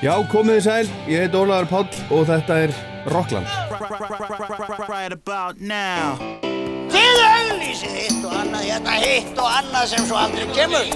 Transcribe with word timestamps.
Já, 0.00 0.14
komið 0.32 0.54
þið 0.56 0.62
sæl, 0.64 0.92
ég 1.12 1.26
heit 1.26 1.34
Ólaður 1.36 1.66
Páll 1.68 1.88
og 2.16 2.22
þetta 2.24 2.54
er 2.64 2.70
Rockland. 3.12 3.50
Right 4.88 5.12
about 5.12 5.60
now 5.60 6.16
Þið 6.88 7.20
auglýsið 7.26 7.98
hitt 7.98 8.24
og 8.24 8.32
annað, 8.32 8.64
hérna 8.64 8.96
hitt 9.02 9.36
og 9.36 9.50
annað 9.58 9.92
sem 9.92 10.08
svo 10.08 10.16
aldrei 10.16 10.48
kemur. 10.56 10.88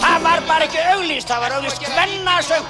Það 0.00 0.16
var 0.24 0.42
bara 0.48 0.64
ekki 0.64 0.80
auglýst, 0.94 1.28
það 1.28 1.44
var 1.44 1.58
auglýst 1.58 1.84
hvennasöng. 1.92 2.66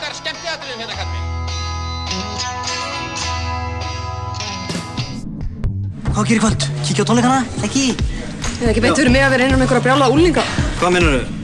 Hvað 6.11 6.25
gerir 6.27 6.43
kvöld? 6.43 6.71
Kíkja 6.89 7.07
á 7.07 7.09
tónleikana? 7.09 7.43
Ekki? 7.63 7.93
Það 7.95 8.65
er 8.67 8.73
ekki 8.75 8.83
beint 8.83 8.99
fyrir 8.99 9.15
mig 9.15 9.23
að 9.23 9.37
vera 9.37 9.47
innan 9.47 9.61
um 9.63 9.69
einhverja 9.69 9.87
brjála 9.87 10.11
úlinga. 10.11 10.51
Hvað 10.83 10.99
minnur 10.99 11.21
þau? 11.21 11.40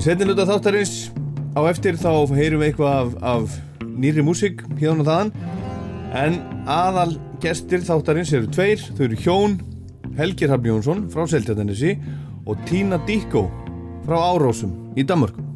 Í 0.00 0.04
setni 0.06 0.24
luta 0.24 0.46
þáttarins. 0.48 1.10
Á 1.52 1.60
eftir 1.68 1.98
þá 2.00 2.30
heyrum 2.32 2.62
við 2.62 2.70
eitthvað 2.70 2.94
af, 2.96 3.10
af 3.20 3.82
nýri 3.84 4.22
músík 4.24 4.62
hérna 4.78 5.02
og 5.02 5.08
þaðan. 5.10 5.32
En 6.16 6.38
aðal 6.64 7.12
gestir 7.42 7.84
þáttarins 7.84 8.32
eru 8.38 8.48
tveir, 8.48 8.80
þau 8.96 9.04
eru 9.10 9.18
Hjón 9.20 9.58
Helgir 10.16 10.54
Hafn 10.54 10.70
Jónsson 10.70 11.04
frá 11.12 11.28
Seltjarnanesi 11.28 11.98
og 12.48 12.64
Tína 12.70 12.96
Díkó 13.04 13.44
frá 14.06 14.16
Árósum 14.16 14.72
í 14.96 15.04
Danmörku. 15.04 15.49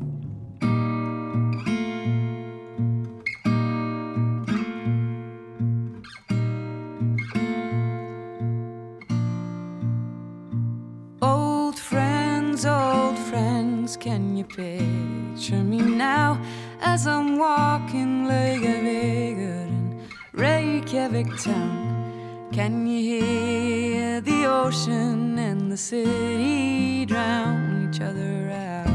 Walking 17.45 18.27
Lagervägen 18.27 19.69
in 19.69 20.01
Reykjavik 20.33 21.29
town? 21.37 22.49
Can 22.53 22.87
you 22.87 23.01
hear 23.13 24.21
the 24.23 24.47
ocean 24.47 25.39
and 25.39 25.71
the 25.71 25.77
city 25.77 27.05
drown 27.05 27.61
each 27.85 28.01
other 28.01 28.37
out? 28.51 28.89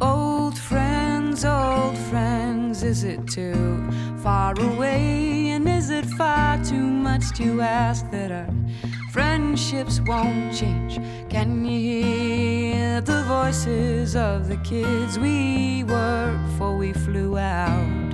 Old 0.00 0.56
friends, 0.56 1.44
old 1.44 1.98
friends, 2.10 2.84
is 2.84 3.02
it 3.02 3.26
too 3.26 3.90
far 4.22 4.54
away? 4.60 5.50
And 5.54 5.68
is 5.68 5.90
it 5.90 6.06
far 6.20 6.62
too 6.64 6.88
much 7.08 7.32
to 7.38 7.60
ask 7.62 8.08
that 8.12 8.30
our 8.30 8.52
friendships 9.16 9.98
won't 10.00 10.54
change? 10.54 11.00
Can 11.30 11.64
you 11.64 12.02
hear 12.04 13.00
the 13.00 13.22
voices 13.22 14.14
of 14.14 14.46
the 14.46 14.58
kids 14.58 15.18
we 15.18 15.84
were 15.84 16.38
before 16.48 16.76
we 16.76 16.92
flew 16.92 17.38
out? 17.38 18.12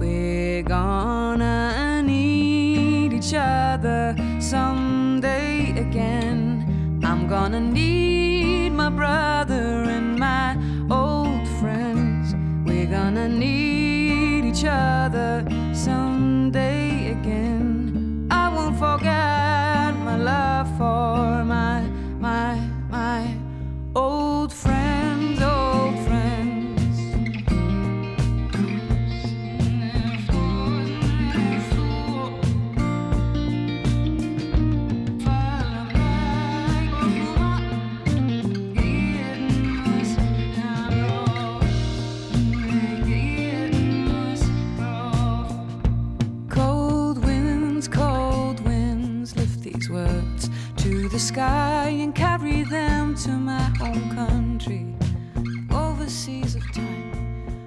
We're 0.00 0.62
gonna 0.62 2.02
need 2.02 3.12
each 3.12 3.34
other 3.34 4.16
someday 4.40 5.78
again. 5.78 7.00
I'm 7.04 7.28
gonna 7.28 7.60
need 7.60 8.70
my 8.70 8.88
brother 8.88 9.64
and 9.96 10.18
my 10.18 10.56
old 10.90 11.46
friends. 11.60 12.34
We're 12.64 12.90
gonna 12.98 13.28
need 13.28 14.46
each 14.46 14.64
other 14.64 15.44
someday 15.74 16.31
for 20.82 21.41
sky 51.22 52.02
and 52.02 52.14
carry 52.14 52.64
them 52.64 53.14
to 53.14 53.30
my 53.30 53.62
home 53.78 54.10
country, 54.10 54.82
overseas 55.70 56.56
of 56.56 56.64
time. 56.74 57.12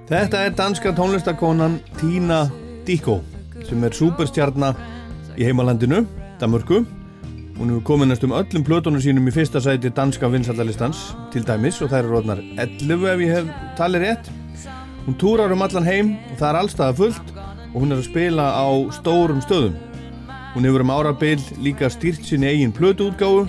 Þetta 0.09 0.41
er 0.45 0.51
danska 0.57 0.91
tónlistakonan 0.91 1.79
Tína 1.95 2.49
Díkó 2.85 3.21
sem 3.65 3.83
er 3.87 3.95
superstjarnar 3.95 4.75
í 5.39 5.47
heimalandinu, 5.47 6.03
Danmörku. 6.41 6.83
Hún 7.55 7.71
hefur 7.71 7.85
komið 7.87 8.11
næstum 8.11 8.35
öllum 8.35 8.67
plötunum 8.67 9.01
sínum 9.01 9.31
í 9.31 9.33
fyrsta 9.33 9.63
sæti 9.63 9.93
danska 9.95 10.27
vinsaldalistans 10.27 11.13
til 11.31 11.47
dæmis 11.47 11.79
og 11.79 11.93
það 11.93 12.01
eru 12.01 12.13
rótnar 12.17 12.43
11 12.59 13.07
ef 13.13 13.23
ég 13.23 13.35
hef 13.37 13.51
talið 13.79 14.03
rétt. 14.03 14.31
Hún 15.07 15.15
túrar 15.21 15.55
um 15.55 15.63
allan 15.63 15.87
heim 15.87 16.15
og 16.27 16.37
það 16.41 16.49
er 16.51 16.59
allstaða 16.59 16.99
fullt 16.99 17.35
og 17.71 17.79
hún 17.79 17.95
er 17.95 18.03
að 18.03 18.09
spila 18.11 18.51
á 18.51 18.67
stórum 18.99 19.39
stöðum. 19.47 19.94
Hún 20.55 20.63
hefur 20.63 20.85
um 20.85 20.91
árabil 20.95 21.41
líka 21.59 21.89
stýrt 21.91 22.23
sinni 22.23 22.47
eigin 22.47 22.71
plötuútgáfu, 22.71 23.41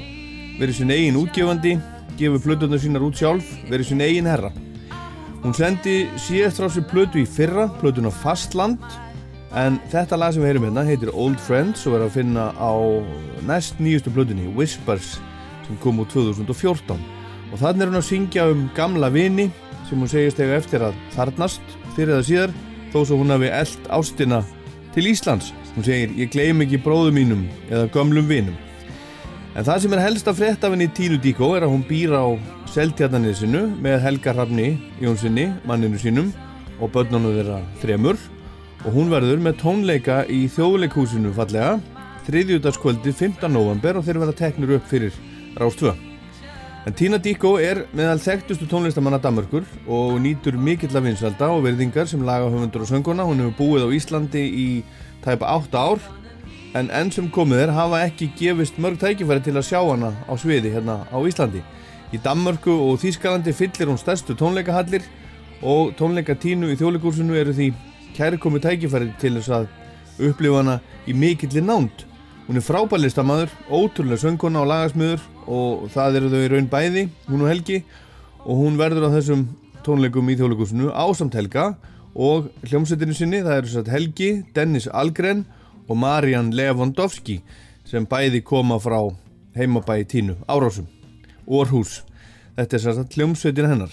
verið 0.59 0.81
sinni 0.81 0.97
eigin 0.97 1.19
útgefandi, 1.21 1.77
gefur 2.19 2.43
plötunar 2.43 2.81
sínar 2.83 3.05
út 3.06 3.15
sjálf, 3.15 3.47
verið 3.71 3.93
sinni 3.93 4.09
eigin 4.09 4.27
herra. 4.27 4.50
Hún 5.44 5.55
sendi 5.55 6.09
síðast 6.19 6.59
frá 6.59 6.67
sér 6.67 6.89
plötu 6.91 7.21
í 7.22 7.28
fyrra, 7.31 7.69
plötuna 7.78 8.11
Fastland 8.11 8.83
en 9.55 9.77
þetta 9.93 10.19
lag 10.19 10.34
sem 10.34 10.43
við 10.43 10.50
heyrum 10.50 10.67
hérna 10.67 10.83
heitir 10.89 11.12
Old 11.15 11.39
Friends 11.39 11.87
og 11.87 11.94
verður 11.94 12.09
að 12.09 12.17
finna 12.17 12.47
á 12.59 12.75
næst 13.47 13.78
nýjustu 13.78 14.11
plötunni 14.11 14.49
Whispers 14.56 15.21
sem 15.69 15.78
kom 15.84 16.03
úr 16.03 16.11
2014 16.11 16.99
og 17.53 17.61
þannig 17.61 17.87
er 17.87 17.93
hún 17.93 18.00
að 18.00 18.09
syngja 18.09 18.49
um 18.50 18.67
gamla 18.75 19.12
vini 19.15 19.47
sem 19.87 20.03
hún 20.03 20.11
segist 20.11 20.43
eiga 20.43 20.59
eftir 20.59 20.83
að 20.83 20.99
þarnast 21.15 21.78
fyrir 21.94 22.17
það 22.17 22.27
síðar 22.33 22.59
þó 22.91 22.99
svo 23.05 23.21
hún 23.23 23.31
hafi 23.37 23.53
eld 23.55 23.88
ástina 23.94 24.43
til 24.97 25.06
Íslands. 25.12 25.53
Hún 25.76 25.84
segir 25.84 26.14
ég 26.16 26.32
gleym 26.32 26.64
ekki 26.64 26.81
bróðum 26.81 27.19
mínum 27.20 27.42
eða 27.69 27.91
gömlum 27.92 28.26
vinum 28.31 28.56
En 29.56 29.64
það 29.64 29.82
sem 29.82 29.94
er 29.97 30.00
helst 30.04 30.26
að 30.28 30.41
frétta 30.41 30.69
af 30.69 30.75
henni 30.75 30.87
Tínu 30.92 31.16
Díkó 31.20 31.54
er 31.56 31.64
að 31.64 31.70
hún 31.72 31.84
býr 31.88 32.10
á 32.12 32.25
Seltjarnanesinu 32.75 33.62
með 33.81 34.03
Helga 34.04 34.34
Hrafni 34.34 34.66
Jónssoni, 35.00 35.47
manninu 35.64 35.97
sínum 36.00 36.32
og 36.76 36.91
börnunum 36.92 37.32
þeirra 37.38 37.62
þremur 37.81 38.20
og 38.84 38.91
hún 38.92 39.09
verður 39.09 39.41
með 39.41 39.56
tónleika 39.62 40.19
í 40.28 40.42
þjóðleikhúsinu 40.53 41.32
fallega 41.38 41.78
þriðjúdagskvöldi 42.26 43.14
15. 43.16 43.48
november 43.54 43.97
og 43.97 44.04
þeir 44.04 44.20
verða 44.25 44.37
teknur 44.43 44.76
upp 44.76 44.91
fyrir 44.91 45.16
Rástvö. 45.56 45.94
En 46.87 46.94
Tína 46.94 47.19
Díkó 47.22 47.56
er 47.58 47.87
meðal 47.97 48.20
þekktustu 48.22 48.69
tónlistamanna 48.70 49.19
Danmörkur 49.22 49.64
og 49.88 50.20
nýtur 50.22 50.60
mikill 50.60 50.93
af 50.93 51.03
vinsalda 51.06 51.48
og 51.54 51.64
verðingar 51.64 52.06
sem 52.06 52.22
laga 52.22 52.47
höfundur 52.53 52.84
og 52.84 52.93
sönguna. 52.93 53.25
Hún 53.26 53.41
hefur 53.43 53.56
búið 53.58 53.88
á 53.88 53.97
Íslandi 53.97 54.44
í 54.44 54.69
tæpa 55.26 55.48
8 55.59 55.75
ár 55.75 56.03
en 56.78 56.91
enn 56.94 57.10
sem 57.10 57.26
komið 57.32 57.64
er 57.64 57.72
hafa 57.75 58.03
ekki 58.06 58.28
gefist 58.38 58.76
mörg 58.78 59.00
tækifæri 59.00 59.42
til 59.42 59.56
að 59.56 59.66
sjá 59.66 59.81
hana 59.81 60.12
á 60.31 60.32
sviði 60.38 60.70
hérna 60.75 61.00
á 61.10 61.19
Íslandi. 61.19 61.62
Í 62.14 62.20
Danmörku 62.23 62.70
og 62.70 63.00
Þýskalandi 63.02 63.55
fyllir 63.56 63.90
hún 63.90 63.99
stærstu 63.99 64.37
tónleikahallir 64.38 65.06
og 65.67 65.96
tónleikatínu 65.99 66.70
í 66.70 66.76
þjóðleikursinu 66.78 67.38
eru 67.40 67.55
því 67.56 67.73
kæri 68.14 68.38
komið 68.38 68.69
tækifæri 68.69 69.11
til 69.20 69.34
þess 69.38 69.55
að 69.56 69.67
upplifa 70.28 70.62
hana 70.62 70.76
í 71.08 71.17
mikilli 71.17 71.64
nánd. 71.64 72.06
Hún 72.46 72.61
er 72.61 72.62
frábærlistamadur, 72.62 73.50
ótrúlega 73.67 74.23
sönguna 74.23 74.62
og 74.62 74.70
lagasmiður 74.70 75.25
og 75.50 75.88
það 75.90 76.20
eru 76.20 76.31
þau 76.31 76.43
í 76.44 76.50
raun 76.52 76.70
bæði, 76.70 77.08
hún 77.26 77.43
og 77.43 77.50
Helgi 77.50 77.82
og 78.44 78.62
hún 78.62 78.78
verður 78.78 79.08
á 79.11 79.14
þessum 79.17 79.49
tónleikum 79.82 80.31
í 80.31 80.38
þjóðleikursinu 80.38 80.93
ásamt 80.94 81.34
Helga 81.34 81.73
og 82.16 82.48
hljómsveitinu 82.64 83.14
sinni, 83.14 83.42
það 83.44 83.58
eru 83.60 83.70
satt 83.74 83.92
Helgi, 83.92 84.30
Dennis 84.56 84.88
Algren 84.88 85.44
og 85.86 85.98
Marian 86.00 86.48
Lewandowski 86.56 87.42
sem 87.86 88.08
bæði 88.08 88.40
koma 88.44 88.80
frá 88.80 88.98
heimabæi 89.56 90.06
tínu, 90.08 90.38
Árásum, 90.48 90.88
Orhus. 91.46 92.00
Þetta 92.56 92.76
er 92.76 92.84
satt 92.86 93.16
hljómsveitin 93.16 93.68
hennar. 93.68 93.92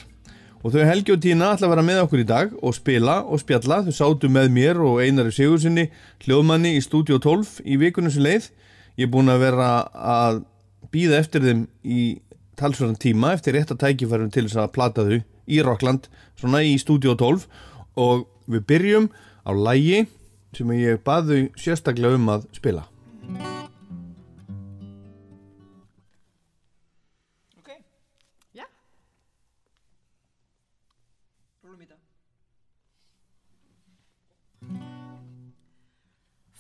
Og 0.63 0.71
þau 0.71 0.85
Helgi 0.87 1.11
og 1.11 1.19
Tína 1.19 1.49
ætla 1.51 1.67
að 1.67 1.73
vera 1.73 1.83
með 1.83 1.97
okkur 2.05 2.21
í 2.23 2.27
dag 2.27 2.51
og 2.63 2.71
spila 2.77 3.17
og 3.27 3.41
spjalla. 3.41 3.81
Þau 3.83 3.95
sátu 3.97 4.29
með 4.31 4.47
mér 4.55 4.79
og 4.79 5.01
Einari 5.03 5.33
Sigursinni 5.35 5.89
hljóðmanni 6.23 6.77
í 6.77 6.83
Studio 6.83 7.17
12 7.19 7.57
í 7.67 7.75
vikunum 7.81 8.13
sem 8.13 8.23
leið. 8.23 8.47
Ég 8.95 9.09
er 9.09 9.11
búin 9.11 9.31
að 9.33 9.43
vera 9.43 9.67
að 9.91 10.39
býða 10.93 11.19
eftir 11.19 11.43
þeim 11.43 11.65
í 11.83 12.05
talsverðan 12.55 13.01
tíma 13.01 13.33
eftir 13.35 13.57
rétt 13.57 13.75
að 13.75 13.81
tækifærum 13.83 14.31
til 14.31 14.45
þess 14.45 14.61
að 14.63 14.71
plata 14.77 15.03
þau 15.03 15.19
í 15.51 15.59
Rockland, 15.65 16.07
svona 16.39 16.63
í 16.63 16.77
Studio 16.79 17.17
12 17.19 17.43
og 17.95 18.28
Við 18.44 18.66
byrjum 18.68 19.06
á 19.48 19.51
lægi 19.56 20.04
sem 20.54 20.72
ég 20.75 21.00
baðu 21.04 21.48
sérstaklega 21.56 22.19
um 22.19 22.34
að 22.36 22.50
spila. 22.56 22.88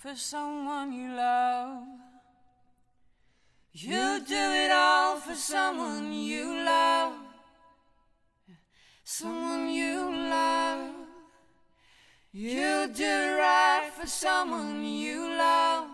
For 0.03 0.17
someone 0.17 0.91
you 0.91 1.15
love, 1.15 1.87
you 3.71 4.19
do 4.27 4.35
it 4.35 4.69
all 4.69 5.15
for 5.15 5.33
someone 5.33 6.11
you 6.11 6.59
love, 6.65 7.13
someone 9.05 9.69
you 9.69 10.11
love. 10.11 11.02
You 12.35 12.87
do 12.87 13.37
right 13.37 13.91
for 13.95 14.07
someone 14.07 14.83
you 14.83 15.37
love. 15.37 15.87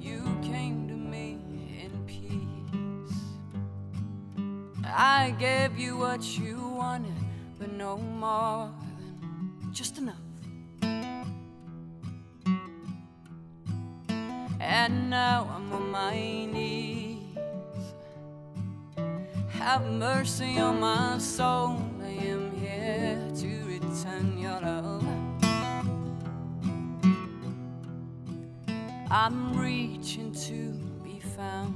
You 0.00 0.22
came 0.44 0.86
to 0.86 0.94
me 0.94 1.40
in 1.82 1.90
peace. 2.06 3.18
I 4.84 5.34
gave 5.36 5.76
you 5.76 5.96
what 5.96 6.22
you 6.38 6.58
wanted, 6.76 7.10
but 7.58 7.72
no 7.72 7.96
more 7.98 8.70
than 8.96 9.72
just 9.72 9.98
enough. 9.98 10.21
And 14.64 15.10
now 15.10 15.50
I'm 15.52 15.72
on 15.72 15.90
my 15.90 16.14
knees. 16.14 17.18
Have 19.50 19.84
mercy 19.90 20.58
on 20.58 20.78
my 20.78 21.18
soul. 21.18 21.82
I 22.00 22.10
am 22.30 22.56
here 22.56 23.18
to 23.40 23.64
return 23.66 24.38
your 24.38 24.60
love. 24.60 25.04
I'm 29.10 29.58
reaching 29.58 30.32
to 30.46 30.72
be 31.02 31.18
found. 31.36 31.74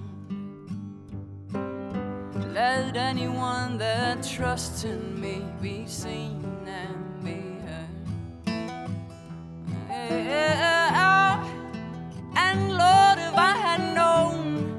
Let 2.55 2.97
anyone 2.97 3.79
that 3.79 4.23
trusts 4.23 4.85
in 4.85 5.21
me 5.21 5.45
be 5.61 5.87
seen 5.87 6.43
and 6.67 7.25
be 7.25 7.43
heard. 7.67 7.91
Yeah. 10.01 10.66
If 13.37 13.43
I 13.43 13.57
had 13.59 13.95
known 13.95 14.73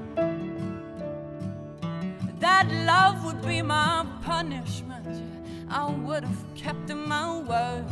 that 2.40 2.66
love 2.88 3.24
would 3.24 3.44
be 3.46 3.62
my 3.62 4.04
punishment, 4.24 5.22
I 5.70 5.92
would 5.92 6.24
have 6.24 6.56
kept 6.56 6.90
my 6.90 7.38
word. 7.38 7.86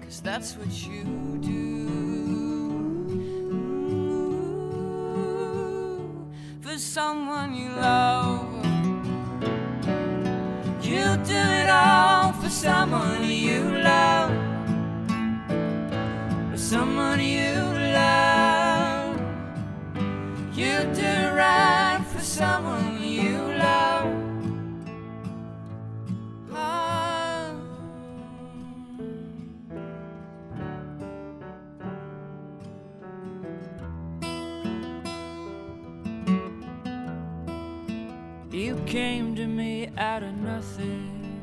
Cause 0.00 0.22
that's 0.22 0.56
what 0.56 0.72
you 0.88 1.04
do. 1.42 1.86
For 6.62 6.78
someone 6.78 7.54
you 7.54 7.68
love, 7.68 8.64
you 10.82 11.04
do 11.26 11.42
it 11.60 11.68
all 11.68 12.32
for 12.32 12.48
someone 12.48 13.22
you 13.28 13.60
love 13.82 14.32
For 16.50 16.56
someone 16.56 17.20
you 17.20 17.52
love. 17.52 18.37
You 20.58 20.82
do 20.92 21.14
right 21.36 22.04
for 22.12 22.18
someone 22.18 23.00
you 23.00 23.38
love. 23.54 24.12
Ah. 26.52 27.54
You 38.50 38.82
came 38.84 39.36
to 39.36 39.46
me 39.46 39.90
out 39.96 40.24
of 40.24 40.34
nothing. 40.38 41.40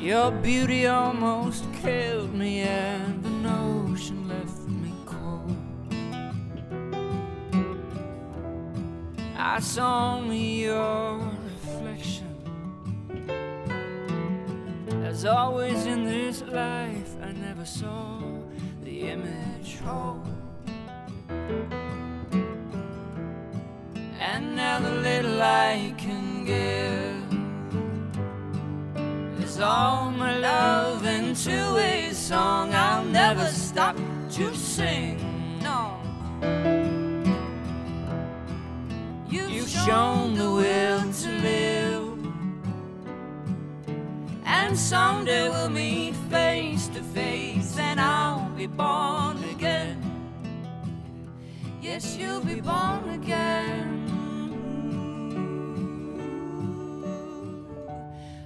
Your 0.00 0.32
beauty 0.32 0.88
almost 0.88 1.62
killed 1.74 2.34
me, 2.34 2.62
and 2.62 3.13
I 9.54 9.60
saw 9.60 10.16
only 10.16 10.64
your 10.64 11.20
reflection. 11.44 12.26
As 15.04 15.24
always 15.24 15.86
in 15.86 16.04
this 16.04 16.42
life, 16.42 17.14
I 17.22 17.30
never 17.30 17.64
saw 17.64 18.20
the 18.82 19.10
image 19.10 19.78
whole. 19.78 20.26
And 24.18 24.56
now 24.56 24.80
the 24.80 24.90
little 24.90 25.40
I 25.40 25.94
can 25.98 26.44
give 26.44 27.22
is 29.44 29.60
all 29.60 30.10
my 30.10 30.36
love 30.36 31.06
into 31.06 31.76
a 31.76 32.12
song 32.12 32.74
I'll 32.74 33.04
never 33.04 33.46
stop 33.46 33.96
to 34.30 34.52
sing. 34.56 35.23
You've 39.64 39.86
shown 39.86 40.34
the 40.34 40.50
will 40.50 41.00
to 41.10 41.28
live, 41.40 42.18
and 44.44 44.78
someday 44.78 45.48
we'll 45.48 45.70
meet 45.70 46.14
face 46.28 46.88
to 46.88 47.02
face, 47.02 47.78
and 47.78 47.98
I'll 47.98 48.50
be 48.50 48.66
born 48.66 49.42
again. 49.44 50.02
Yes, 51.80 52.14
you'll 52.14 52.44
be 52.44 52.60
born 52.60 53.08
again. 53.08 54.04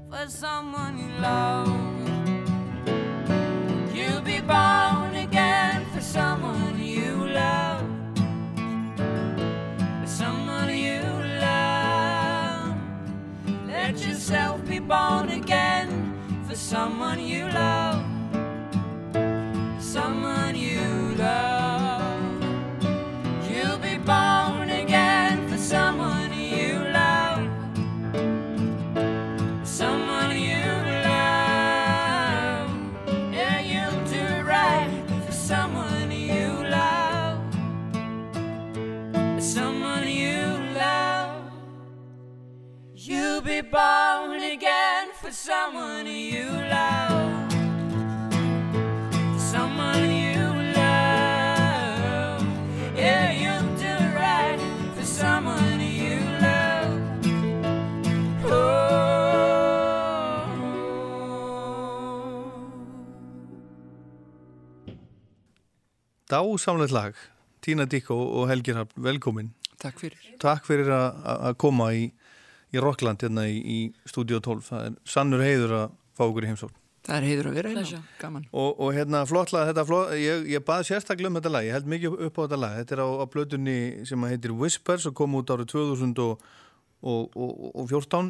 for 0.09 0.31
someone 0.31 0.99
you 0.99 1.09
love. 1.21 1.88
Born 14.89 15.29
again 15.29 16.15
for 16.49 16.55
someone 16.57 17.21
you 17.21 17.47
love. 17.49 18.03
Someone 19.79 20.28
be 43.49 43.63
born 43.63 44.43
again 44.43 45.09
for 45.15 45.33
someone 45.33 46.07
you 46.07 46.51
love. 46.69 47.51
Someone 49.41 50.11
you 50.11 50.45
love. 50.77 52.45
Yeah, 52.95 53.33
you'll 53.33 53.73
do 53.81 53.95
right 54.21 54.61
for 54.95 55.05
someone 55.05 55.81
you 55.81 56.21
love. 56.45 57.01
Dásamlegt 66.27 66.93
lag, 66.93 67.15
Tína 67.61 67.85
Dikko 67.85 68.15
og 68.15 68.49
Helgi 68.49 68.73
Rapp, 68.73 68.93
velkomin. 68.95 69.55
Takk 69.81 70.01
fyrir. 70.01 70.21
Takk 70.43 70.67
fyrir 70.67 70.91
að 70.93 71.25
að 71.49 71.57
koma 71.57 71.93
í, 71.97 72.11
í 72.75 72.83
Rockland 72.83 73.23
hérna 73.25 73.47
í, 73.49 73.57
í 73.63 73.79
Studio 74.09 74.41
12. 74.45 74.67
Það 74.69 74.85
er 74.91 74.99
sannur 75.09 75.45
heiður 75.45 75.75
að 75.83 75.97
fá 76.19 76.25
okkur 76.29 76.47
í 76.47 76.51
heimsókn. 76.53 76.77
Það 77.09 77.17
er 77.17 77.25
heiður 77.31 77.47
að 77.49 77.55
vera 77.57 77.71
hérna. 77.73 77.99
Gaman. 78.21 78.47
Og, 78.53 78.81
og 78.85 78.91
hérna 78.93 79.23
flottlega, 79.25 79.71
þetta 79.71 79.85
flott, 79.89 80.11
ég, 80.21 80.43
ég 80.53 80.65
baði 80.67 80.89
sérstaklega 80.91 81.31
um 81.31 81.39
þetta 81.39 81.53
lag, 81.55 81.65
ég 81.65 81.77
held 81.79 81.87
mikið 81.89 82.17
upp 82.27 82.37
á 82.37 82.41
þetta 82.45 82.59
lag. 82.61 82.75
Þetta 82.83 82.97
er 82.99 83.01
á, 83.01 83.09
á 83.09 83.25
blötunni 83.33 83.77
sem 84.11 84.27
að 84.27 84.35
heitir 84.35 84.53
Whispers 84.59 85.07
og 85.09 85.15
kom 85.17 85.39
út 85.41 85.53
árið 85.55 85.71
2000 85.73 86.21
og, 86.27 86.43
og, 87.01 87.39
og, 87.39 87.55
og 87.79 87.89
14 87.95 88.29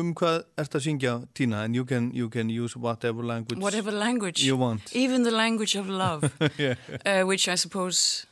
um 0.00 0.10
hvað 0.18 0.40
ert 0.58 0.74
að 0.74 0.84
syngja 0.88 1.14
Tína 1.38 1.62
and 1.68 1.76
you 1.78 1.84
can, 1.86 2.08
you 2.16 2.30
can 2.32 2.50
use 2.50 2.74
whatever 2.74 3.22
language 3.22 3.60
Whatever 3.62 3.92
language. 3.94 4.42
you 4.42 4.56
want 4.56 4.90
Even 4.96 5.22
the 5.22 5.30
language 5.30 5.76
of 5.78 5.86
love, 5.86 6.26
yeah. 6.58 6.74
uh, 7.04 7.22
which 7.28 7.46
I 7.46 7.54
suppose 7.54 8.26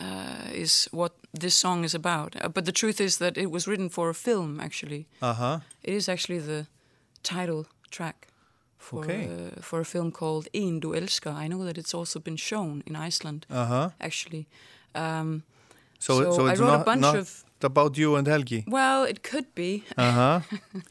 uh, 0.00 0.50
is 0.62 0.88
what 0.92 1.12
this 1.40 1.54
song 1.60 1.84
is 1.84 1.94
about. 1.94 2.36
Uh, 2.36 2.48
but 2.48 2.64
the 2.64 2.72
truth 2.72 3.00
is 3.00 3.16
that 3.18 3.36
it 3.36 3.50
was 3.50 3.66
written 3.66 3.88
for 3.90 4.08
a 4.08 4.14
film, 4.14 4.60
actually. 4.60 5.06
Aha, 5.20 5.60
It 5.82 5.94
is 5.94 6.08
actually 6.08 6.38
the 6.40 6.66
title 7.22 7.66
track 7.90 8.26
for, 8.78 9.00
Okay. 9.04 9.24
uh, 9.26 9.60
for 9.62 9.80
a 9.80 9.84
film 9.84 10.10
called 10.12 10.46
In 10.52 10.80
du 10.80 10.92
elsker. 10.94 11.32
I 11.44 11.48
know 11.48 11.64
that 11.64 11.76
it's 11.78 11.94
also 11.94 12.20
been 12.20 12.36
shown 12.38 12.82
in 12.86 12.96
Iceland, 13.08 13.46
aha 13.50 13.90
actually. 14.00 14.46
Um, 14.94 15.42
so, 15.98 16.12
So 16.22 16.32
so 16.32 16.46
I 16.46 16.50
it's 16.52 16.60
wrote 16.60 16.80
a 16.80 16.84
bunch 16.84 17.00
not 17.02 17.14
of- 17.16 17.44
about 17.60 17.96
you 17.98 18.16
and 18.16 18.26
Helgi 18.28 18.64
well, 18.68 19.08
it 19.08 19.22
could 19.22 19.46
be, 19.54 19.82
Aha, 19.96 20.42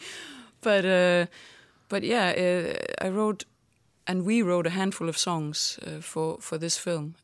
but 0.61 0.83
uh, 0.85 1.25
but 1.89 2.03
yeah, 2.03 2.33
uh, 2.37 3.05
I 3.07 3.09
wrote 3.09 3.45
and 4.05 4.25
we 4.25 4.41
wrote 4.41 4.67
a 4.67 4.71
handful 4.71 5.07
of 5.09 5.17
songs 5.17 5.79
uh, 5.87 6.01
for 6.01 6.37
for 6.41 6.57
this 6.59 6.77
film. 6.77 7.15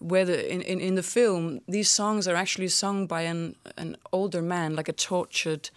Uh, 0.00 0.06
where 0.08 0.24
the, 0.24 0.52
in, 0.52 0.60
in 0.62 0.80
in 0.80 0.94
the 0.94 1.02
film, 1.02 1.60
these 1.68 1.90
songs 1.90 2.26
are 2.28 2.34
actually 2.36 2.68
sung 2.68 3.06
by 3.06 3.22
an 3.22 3.54
an 3.76 3.96
older 4.12 4.42
man, 4.42 4.76
like 4.76 4.88
a 4.88 4.92
tortured 4.94 5.70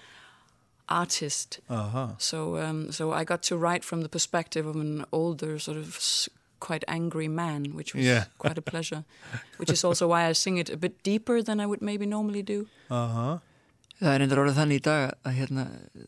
artist. 0.88 1.59
aha 1.69 2.15
So 2.17 2.57
um, 2.57 2.91
so 2.91 3.11
I 3.11 3.23
got 3.23 3.41
to 3.43 3.57
write 3.57 3.83
from 3.83 4.01
the 4.01 4.09
perspective 4.09 4.65
of 4.69 4.75
an 4.75 5.05
older, 5.11 5.59
sort 5.59 5.77
of 5.77 5.95
s- 5.97 6.29
quite 6.59 6.83
angry 6.88 7.27
man, 7.27 7.75
which 7.75 7.93
was 7.95 8.03
Yeah. 8.05 8.25
quite 8.38 8.57
a 8.57 8.61
pleasure. 8.61 9.03
Which 9.57 9.71
is 9.71 9.83
also 9.83 10.07
why 10.07 10.29
I 10.29 10.33
sing 10.33 10.57
it 10.57 10.69
a 10.69 10.77
bit 10.77 11.03
deeper 11.03 11.41
than 11.43 11.59
I 11.59 11.65
would 11.65 11.81
maybe 11.81 12.05
normally 12.05 12.43
do. 12.43 12.67
Aha, 12.89 13.39
Það 14.01 14.13
er 14.15 14.19
endur 14.23 14.39
orðið 14.39 14.55
þannig 14.59 14.77
í 14.79 14.81
dag 14.81 15.13
að 15.27 15.33
hérna 15.39 15.63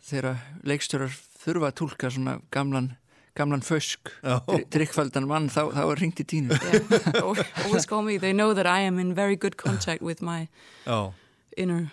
þegar 0.10 0.36
leikstjórar 0.64 1.12
þurfa 1.44 1.68
að 1.72 1.76
tólka 1.76 2.10
svona 2.10 2.42
gamlan, 2.52 2.96
gamlan 3.36 3.62
fösk, 3.62 4.10
Já. 4.24 4.40
drikkfældan 4.72 5.28
mann, 5.28 5.50
þá, 5.50 5.72
þá 5.72 5.82
er 5.92 6.02
ringt 6.02 6.20
í 6.20 6.26
tínu. 6.28 6.58
Yeah, 6.58 7.24
al- 7.24 7.46
always 7.66 7.86
call 7.86 8.02
me. 8.04 8.18
They 8.20 8.34
know 8.34 8.54
that 8.54 8.66
I 8.68 8.82
am 8.88 9.00
in 9.00 9.14
very 9.16 9.36
good 9.36 9.58
contact 9.58 10.02
with 10.02 10.22
my 10.22 10.48
já 10.86 11.14
inner. 11.58 11.92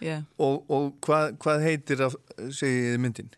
Yeah. 0.00 0.22
Og, 0.38 0.64
og 0.70 0.96
hvað, 1.00 1.36
hvað 1.40 1.62
heitir 1.64 2.02
að 2.04 2.16
segja 2.52 2.98
myndin? 3.00 3.30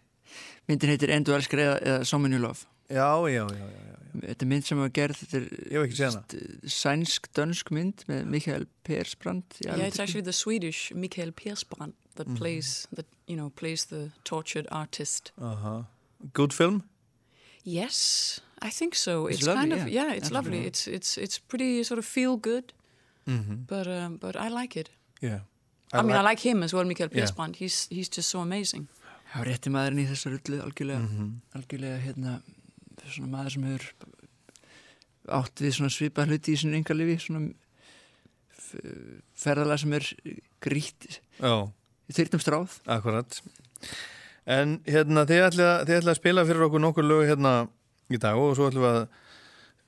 Myndin 0.68 0.90
heitir 0.92 1.12
Endu 1.14 1.32
elskar 1.36 1.62
eða, 1.62 1.78
eða 1.80 2.40
Love. 2.40 2.66
Já, 2.90 3.28
já, 3.28 3.44
já, 3.46 3.46
já, 3.52 3.68
já. 3.86 3.94
Þetta 4.18 4.42
er 4.44 4.48
mynd 4.48 4.64
sem 4.66 4.78
var 4.80 4.88
gerð, 4.96 5.18
þetta 5.20 5.36
er 5.38 6.68
sænsk-dönsk 6.72 7.70
mynd 7.70 8.04
með 8.08 8.24
Mikael 8.32 8.64
Persbrandt. 8.88 9.58
í 9.60 9.66
Yeah, 9.66 9.86
it's 9.86 10.00
actually 10.00 10.24
the 10.24 10.32
Swedish 10.32 10.92
Mikael 10.94 11.30
Persbrandt 11.32 11.94
that 12.16 12.26
plays 12.34 12.88
that 12.94 13.06
you 13.28 13.36
know 13.36 13.50
plays 13.50 13.84
the 13.86 14.10
tortured 14.24 14.66
artist. 14.72 15.32
Aha. 15.40 15.84
Good 16.32 16.52
film? 16.52 16.82
Yes, 17.68 18.40
I 18.62 18.70
think 18.70 18.94
so. 18.94 19.26
It's 19.26 19.38
It's, 19.38 19.46
lovely, 19.46 19.60
kind 19.70 19.72
of 19.72 19.88
yeah. 19.88 20.06
yeah, 20.08 20.16
it's 20.16 20.30
lovely. 20.30 20.64
It's 20.66 20.86
it's 20.86 21.18
it's 21.18 21.38
pretty 21.38 21.84
sort 21.84 21.98
of 21.98 22.06
feel 22.06 22.36
good, 22.40 22.72
Mm 23.26 23.66
but 23.66 23.86
um, 23.86 24.16
but 24.18 24.36
I 24.36 24.48
like 24.48 24.76
it. 24.80 24.88
Yeah. 25.20 25.40
I, 25.92 26.02
mean, 26.02 26.16
I 26.16 26.22
like 26.30 26.40
him 26.40 26.62
as 26.62 26.72
well, 26.72 26.84
Mikael 26.84 27.08
Yeah. 27.12 27.20
Persbrandt. 27.24 27.56
He's 27.56 27.86
he's 27.90 28.08
just 28.16 28.28
so 28.30 28.40
amazing. 28.40 28.88
Já, 29.34 29.44
rétti 29.44 29.68
maðurinn 29.70 30.00
í 30.04 30.06
þessar 30.08 30.32
ullu 30.38 30.60
algjörlega, 30.64 31.00
Mhm. 31.04 31.30
algjörlega 31.56 31.98
hérna, 32.06 32.42
svona 33.12 33.28
maður 33.28 33.50
sem 33.52 33.62
hefur 33.64 33.92
átt 35.28 35.54
við 35.60 35.72
svona 35.76 35.90
svipað 35.92 36.28
hluti 36.32 36.52
í 36.54 36.56
sinu 36.60 36.76
yngarlifi, 36.80 37.16
svona 37.20 37.52
f- 38.56 39.20
ferðalega 39.36 39.78
sem 39.78 39.92
er 39.92 40.04
Já, 41.40 41.52
í 42.08 42.12
þyrtum 42.16 42.40
stráð. 42.40 42.78
akkurat. 42.86 43.40
En 44.48 44.78
hérna, 44.88 45.26
þið 45.28 45.42
ætla, 45.50 45.68
þið 45.84 45.98
ætla 46.00 46.14
að 46.14 46.20
spila 46.22 46.44
fyrir 46.48 46.64
okkur 46.68 46.80
nokkur 46.80 47.04
lög 47.04 47.26
hérna 47.28 47.52
í 48.08 48.16
dag 48.22 48.38
og 48.40 48.54
svo 48.56 48.70
ætlum 48.70 48.86
við 48.86 48.94
að 48.96 49.06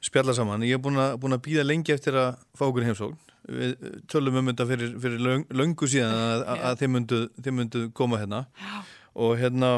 spjalla 0.05 0.35
saman. 0.37 0.65
Ég 0.69 0.77
er 0.77 0.83
búin 0.85 1.01
að, 1.01 1.15
búin 1.23 1.37
að 1.37 1.43
býða 1.47 1.65
lengi 1.69 1.95
eftir 1.95 2.17
að 2.21 2.35
fá 2.59 2.67
okkur 2.69 2.85
heimsókn. 2.89 3.19
Við 3.51 3.87
tölum 4.13 4.37
um 4.43 4.51
þetta 4.51 4.67
fyrir, 4.69 4.91
fyrir 5.01 5.23
löng, 5.25 5.47
löngu 5.57 5.89
síðan 5.89 6.13
að, 6.13 6.43
að, 6.53 6.65
að 6.71 6.79
þið, 6.83 6.91
myndu, 6.97 7.21
þið 7.41 7.57
myndu 7.57 7.85
koma 7.97 8.21
hérna. 8.21 8.43
Já. 8.61 8.83
Og 9.25 9.33
hérna, 9.41 9.71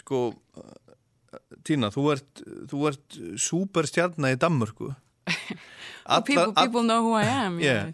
sko, 0.00 0.20
Tína, 1.66 1.90
þú 1.92 2.04
ert, 2.14 2.40
þú 2.70 2.84
ert 2.88 3.16
súperstjarna 3.42 4.30
í 4.32 4.38
Danmörku. 4.40 4.92
People 6.06 6.38
Allar- 6.38 6.52
all- 6.54 6.54
people 6.68 6.82
know 6.86 7.02
who 7.02 7.12
I 7.18 7.24
am. 7.26 7.58
Yeah. 7.60 7.90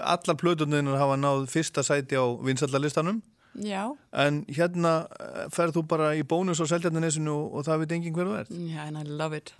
allar 0.00 0.36
plötunninar 0.40 0.96
hafa 0.96 1.18
náð 1.20 1.44
fyrsta 1.52 1.84
sæti 1.84 2.16
á 2.16 2.24
vinsallalistanum 2.40 3.18
yeah. 3.54 3.90
en 4.12 4.44
hérna 4.48 5.08
eh, 5.20 5.48
ferð 5.50 5.76
þú 5.78 5.86
bara 5.86 6.14
í 6.16 6.22
bónus 6.22 6.60
á 6.62 6.66
Seltjarnanesinu 6.70 7.32
og, 7.32 7.54
og 7.54 7.64
það 7.68 7.78
veit 7.84 7.92
enginn 7.96 8.14
hver 8.14 8.26
þú 8.30 8.38
ert 8.40 8.50
Yeah, 8.50 8.86
and 8.86 8.98
I 8.98 9.02
love 9.02 9.36
it. 9.36 9.52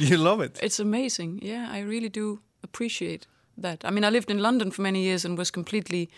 You 0.00 0.16
love 0.16 0.40
it 0.44 0.58
It's 0.62 0.80
amazing. 0.80 1.38
Yeah, 1.42 1.68
I 1.70 1.80
really 1.80 2.08
do 2.08 2.40
appreciate 2.64 3.26
that. 3.56 3.84
I 3.84 3.90
mean, 3.90 4.04
I 4.04 4.10
lived 4.10 4.30
in 4.30 4.38
London 4.38 4.70
for 4.70 4.82
many 4.82 5.02
years 5.02 5.24
and 5.24 5.38
was 5.38 5.50
completely 5.50 6.08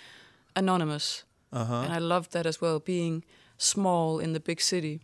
anonymous. 0.57 1.25
uh 1.53 1.83
And 1.85 1.93
I 1.93 1.99
loved 1.99 2.33
that 2.33 2.47
as 2.47 2.61
well, 2.61 2.81
being 2.81 3.25
small 3.59 4.19
in 4.19 4.33
the 4.33 4.41
big 4.41 4.61
city. 4.61 5.01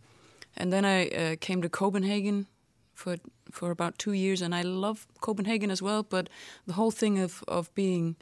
And 0.57 0.71
then 0.71 0.85
I 0.85 1.07
uh, 1.07 1.35
came 1.39 1.61
to 1.61 1.69
Copenhagen 1.69 2.47
for 2.93 3.17
for 3.51 3.71
about 3.71 3.97
two 3.97 4.13
years, 4.13 4.41
and 4.41 4.53
I 4.55 4.61
love 4.63 5.07
Copenhagen 5.19 5.71
as 5.71 5.81
well. 5.81 6.03
But 6.03 6.29
the 6.67 6.73
whole 6.73 6.91
thing 6.91 7.19
of 7.23 7.43
of 7.47 7.69
being 7.73 8.15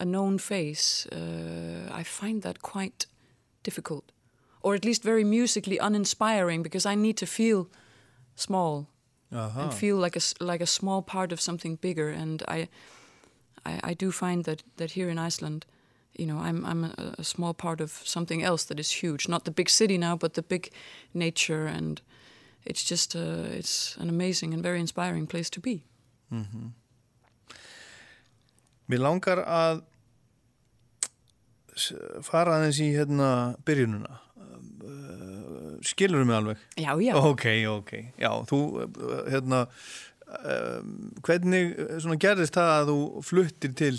a 0.00 0.04
known 0.04 0.38
face, 0.38 1.06
uh, 1.12 2.00
I 2.00 2.04
find 2.04 2.42
that 2.42 2.60
quite 2.60 3.06
difficult, 3.62 4.12
or 4.60 4.74
at 4.74 4.84
least 4.84 5.04
very 5.04 5.24
musically 5.24 5.78
uninspiring, 5.78 6.62
because 6.62 6.86
I 6.92 6.94
need 6.96 7.16
to 7.16 7.26
feel 7.26 7.66
small 8.34 8.86
and 9.62 9.74
feel 9.74 9.96
like 9.96 10.16
a 10.16 10.20
like 10.44 10.62
a 10.62 10.66
small 10.66 11.02
part 11.02 11.32
of 11.32 11.40
something 11.40 11.78
bigger. 11.80 12.10
And 12.10 12.42
I, 12.48 12.68
I, 13.64 13.90
I 13.90 13.94
do 13.94 14.12
find 14.12 14.44
that 14.44 14.62
that 14.76 14.90
here 14.92 15.10
in 15.10 15.18
Iceland, 15.18 15.66
you 16.18 16.26
know, 16.26 16.38
I'm 16.38 16.64
I'm 16.64 16.84
a, 16.84 17.14
a 17.18 17.24
small 17.24 17.54
part 17.54 17.80
of 17.80 17.90
something 18.04 18.42
else 18.44 18.64
that 18.66 18.78
is 18.78 19.02
huge. 19.02 19.28
Not 19.28 19.44
the 19.44 19.50
big 19.50 19.68
city 19.68 19.98
now, 19.98 20.16
but 20.16 20.32
the 20.32 20.42
big 20.42 20.70
nature, 21.12 21.66
and 21.66 22.00
it's 22.64 22.90
just 22.90 23.14
uh, 23.16 23.58
it's 23.58 23.96
an 24.00 24.08
amazing 24.08 24.54
and 24.54 24.62
very 24.62 24.78
inspiring 24.80 25.26
place 25.26 25.50
to 25.50 25.60
be. 25.60 25.84
Mér 28.86 29.02
langar 29.02 29.42
að 29.42 29.82
fara 32.24 32.56
aðeins 32.56 32.78
í 32.80 32.88
hérna 32.94 33.28
byrjununa 33.68 34.14
uh, 34.16 35.74
skilur 35.84 36.24
mig 36.24 36.36
alveg 36.38 36.62
Já, 36.80 36.94
já. 37.04 37.12
Ok, 37.20 37.46
ok, 37.68 37.92
já, 38.16 38.30
þú 38.48 38.60
hérna 39.28 39.66
hvernig 41.26 41.76
svona 42.02 42.16
gerðist 42.18 42.56
það 42.56 42.72
að 42.72 42.88
þú 42.90 43.26
fluttir 43.28 43.74
til 43.78 43.94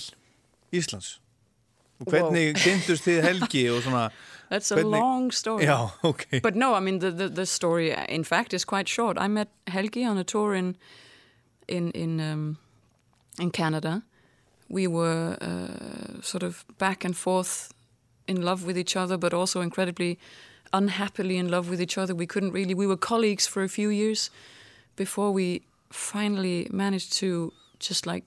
Íslands 0.75 1.13
og 2.01 2.09
hvernig 2.11 2.57
kynntust 2.59 3.05
þið 3.07 3.21
helgi 3.25 3.63
og 3.73 3.85
svona 3.85 4.09
That's 4.49 4.71
a 4.71 4.81
long 4.81 5.31
story. 5.31 5.65
Já, 5.65 5.91
ok 6.03 6.41
But 6.41 6.55
no, 6.55 6.73
I 6.73 6.79
mean 6.79 6.99
the, 6.99 7.11
the 7.11 7.27
the 7.27 7.45
story. 7.45 7.91
In 8.07 8.23
fact, 8.23 8.53
is 8.53 8.63
quite 8.63 8.87
short. 8.87 9.17
I 9.19 9.27
met 9.27 9.49
Helgi 9.67 10.05
on 10.05 10.17
a 10.17 10.23
tour 10.23 10.55
in 10.55 10.77
in 11.67 11.91
in 11.91 12.19
um, 12.21 12.57
in 13.41 13.51
Canada. 13.51 14.03
We 14.69 14.87
were 14.87 15.37
uh, 15.41 16.21
sort 16.21 16.43
of 16.43 16.65
back 16.77 17.05
and 17.05 17.15
forth 17.15 17.73
in 18.27 18.41
love 18.41 18.65
with 18.65 18.77
each 18.77 18.95
other, 18.95 19.17
but 19.17 19.33
also 19.33 19.61
incredibly 19.61 20.19
unhappily 20.73 21.37
in 21.37 21.49
love 21.49 21.69
with 21.69 21.81
each 21.81 21.97
other. 21.97 22.13
We 22.13 22.27
couldn't 22.27 22.51
really. 22.51 22.73
We 22.73 22.87
were 22.87 22.97
colleagues 22.97 23.47
for 23.47 23.63
a 23.63 23.69
few 23.69 23.89
years 23.89 24.29
before 24.95 25.31
we 25.31 25.63
finally 25.91 26.67
managed 26.71 27.13
to 27.13 27.53
just 27.79 28.05
like 28.05 28.25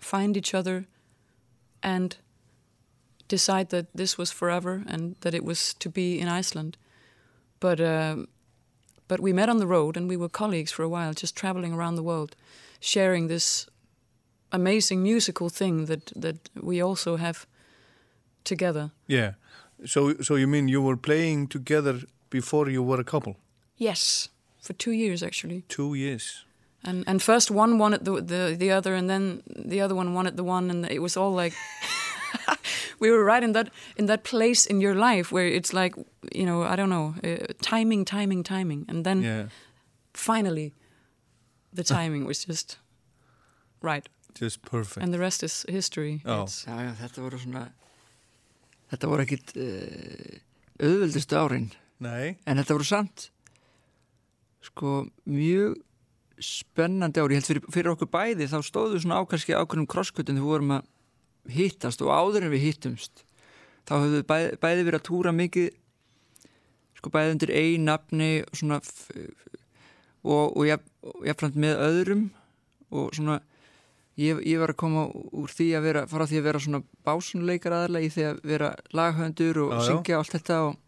find 0.00 0.36
each 0.36 0.54
other 0.54 0.86
and 1.82 2.16
decide 3.28 3.70
that 3.70 3.86
this 3.94 4.16
was 4.16 4.30
forever 4.30 4.82
and 4.86 5.16
that 5.20 5.34
it 5.34 5.44
was 5.44 5.74
to 5.74 5.90
be 5.90 6.18
in 6.18 6.28
Iceland. 6.28 6.76
But 7.60 7.80
um, 7.80 8.28
but 9.08 9.20
we 9.20 9.32
met 9.32 9.48
on 9.48 9.58
the 9.58 9.66
road 9.66 9.96
and 9.96 10.08
we 10.08 10.16
were 10.16 10.28
colleagues 10.28 10.72
for 10.72 10.82
a 10.82 10.88
while, 10.88 11.12
just 11.12 11.36
traveling 11.36 11.72
around 11.72 11.96
the 11.96 12.02
world, 12.02 12.34
sharing 12.80 13.28
this 13.28 13.66
amazing 14.50 15.02
musical 15.02 15.48
thing 15.50 15.86
that 15.86 16.12
that 16.20 16.36
we 16.62 16.82
also 16.84 17.16
have 17.16 17.46
together. 18.44 18.90
Yeah, 19.06 19.32
so, 19.84 20.14
so 20.22 20.36
you 20.36 20.46
mean 20.46 20.68
you 20.68 20.82
were 20.82 20.96
playing 20.96 21.48
together 21.48 22.00
before 22.30 22.70
you 22.70 22.82
were 22.82 23.00
a 23.00 23.04
couple? 23.04 23.36
Yes, 23.76 24.30
for 24.60 24.74
two 24.74 24.92
years 24.92 25.22
actually. 25.22 25.62
Two 25.68 25.94
years 25.94 26.44
And 26.84 27.04
and 27.06 27.22
first 27.22 27.50
one 27.50 27.78
wanted 27.78 28.04
the 28.04 28.22
the 28.22 28.56
the 28.56 28.76
other, 28.76 28.94
and 28.94 29.08
then 29.08 29.42
the 29.68 29.84
other 29.84 29.94
one 29.94 30.12
wanted 30.12 30.36
the 30.36 30.44
one, 30.44 30.70
and 30.70 30.86
it 30.90 31.00
was 31.00 31.16
all 31.16 31.44
like 31.44 31.54
we 33.00 33.10
were 33.10 33.24
right 33.24 33.44
in 33.44 33.52
that 33.52 33.68
in 33.96 34.06
that 34.06 34.22
place 34.22 34.70
in 34.70 34.80
your 34.80 34.94
life 34.94 35.34
where 35.34 35.56
it's 35.56 35.72
like 35.72 35.96
you 36.34 36.44
know 36.46 36.62
I 36.62 36.76
don't 36.76 36.88
know 36.88 37.14
uh, 37.24 37.52
timing, 37.60 38.04
timing, 38.04 38.44
timing, 38.44 38.86
and 38.88 39.04
then 39.04 39.22
Yeah, 39.22 39.48
finally 40.14 40.72
the 41.76 41.84
timing 41.84 42.26
was 42.26 42.46
just 42.46 42.78
right, 43.82 44.08
just 44.40 44.60
perfect 44.66 45.02
and 45.04 45.12
the 45.14 45.18
rest 45.22 45.42
is 45.42 45.64
history. 45.68 46.20
Oh. 46.24 46.44
It's- 46.44 46.64
Já, 46.68 46.76
já, 46.86 46.92
þetta 47.02 47.24
voru 47.24 47.38
svona 47.42 47.64
þetta 48.92 49.08
voru 49.10 49.24
ekkit 49.26 49.54
uh, 49.56 50.36
auðveldustu 50.86 51.38
árin 51.40 51.70
Nei, 52.04 52.36
en 52.46 52.58
þetta 52.60 52.76
voru 52.76 52.84
samt 52.86 53.30
sko 54.66 55.06
mjög 55.30 55.78
spennandi 56.42 57.22
ári, 57.22 57.32
ég 57.36 57.40
held 57.40 57.48
fyrir, 57.48 57.64
fyrir 57.72 57.92
okkur 57.94 58.10
bæði 58.12 58.48
þá 58.50 58.58
stóðu 58.66 58.98
svona 59.00 59.22
ákvæmski 59.22 59.54
ákveðnum 59.56 59.88
krosskutin 59.88 60.36
þegar 60.36 60.44
við 60.44 60.50
vorum 60.52 60.74
að 60.76 61.54
hittast 61.56 62.02
og 62.04 62.10
áður 62.12 62.44
en 62.48 62.52
við 62.52 62.64
hittumst 62.66 63.22
þá 63.88 63.94
höfðu 64.02 64.20
bæði, 64.28 64.50
bæði 64.60 64.84
verið 64.88 64.98
að 65.00 65.06
túra 65.08 65.32
mikið 65.32 65.68
sko 66.98 67.12
bæði 67.14 67.34
undir 67.36 67.52
ein 67.56 67.86
nafni 67.88 68.30
og 68.44 68.58
svona 68.60 68.80
f- 68.82 69.14
og, 70.26 70.56
og 70.58 70.62
ég, 70.68 70.82
jafnframt 71.30 71.56
með 71.62 71.80
öðrum 71.86 72.24
og 72.90 73.14
svona 73.16 73.38
ég, 74.20 74.40
ég 74.46 74.60
var 74.60 74.72
að 74.72 74.80
koma 74.80 75.06
úr 75.12 75.52
því 75.52 75.68
að 75.78 75.88
vera 75.90 76.04
fara 76.10 76.26
því 76.30 76.40
að 76.40 76.48
vera 76.48 76.62
svona 76.62 76.82
básunleikar 77.06 77.76
aðalega 77.76 78.08
í 78.08 78.12
því 78.14 78.26
að 78.30 78.44
vera 78.52 78.70
laghöndur 78.96 79.62
og 79.66 79.74
Já, 79.74 79.80
syngja 79.90 80.18
og 80.18 80.24
allt 80.24 80.36
þetta 80.38 80.60
og 80.70 80.82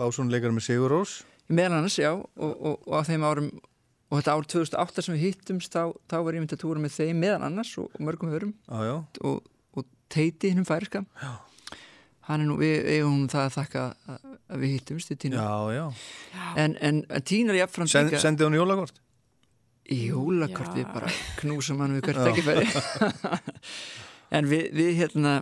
Básson 0.00 0.30
leikar 0.32 0.54
með 0.54 0.64
Sigur 0.70 0.94
Rós 0.94 1.18
meðal 1.50 1.80
annars, 1.80 1.98
já, 1.98 2.12
og, 2.14 2.52
og, 2.54 2.78
og 2.86 2.94
á 2.96 3.00
þeim 3.08 3.26
árum 3.26 3.50
og 4.10 4.18
þetta 4.18 4.34
ár 4.34 4.48
2008 4.54 5.04
sem 5.06 5.16
við 5.16 5.24
hittumst 5.26 5.74
þá, 5.74 5.92
þá 6.10 6.16
var 6.24 6.36
ég 6.36 6.44
myndið 6.44 6.56
að 6.56 6.62
túra 6.64 6.82
með 6.82 6.96
þeim 6.96 7.22
meðal 7.22 7.46
annars 7.50 7.72
og, 7.82 7.92
mörgum 8.02 8.32
öðrum 8.32 8.54
Já, 8.64 8.78
já, 8.86 8.96
og, 9.28 9.40
og 9.76 9.88
teiti 10.10 10.52
hinnum 10.52 10.66
færiska 10.68 11.04
já. 11.20 11.32
hann 12.30 12.46
er 12.46 12.48
nú, 12.48 12.56
við 12.62 12.88
eigum 12.94 13.28
það 13.30 13.44
að 13.44 13.54
þakka 13.58 13.84
að, 14.14 14.24
að 14.54 14.64
við 14.64 14.74
hittumst 14.78 15.12
í 15.12 15.18
tína 15.26 15.44
já, 15.44 15.76
já. 15.76 15.84
en, 16.64 16.78
en, 16.80 17.04
tína 17.26 17.54
er 17.54 17.62
jafnframt 17.64 17.92
Send, 17.92 18.18
Sendið 18.22 18.48
hún 18.48 18.58
jólagort? 18.62 19.02
Jólakort 19.90 20.74
Já. 20.74 20.80
við 20.80 20.92
bara 20.94 21.14
knúsum 21.40 21.80
hann 21.82 21.96
við 21.98 22.04
hvert 22.08 22.30
ekki 22.30 22.46
færi 22.46 22.66
en 24.38 24.50
við, 24.50 24.70
við 24.76 24.92
hérna 25.02 25.34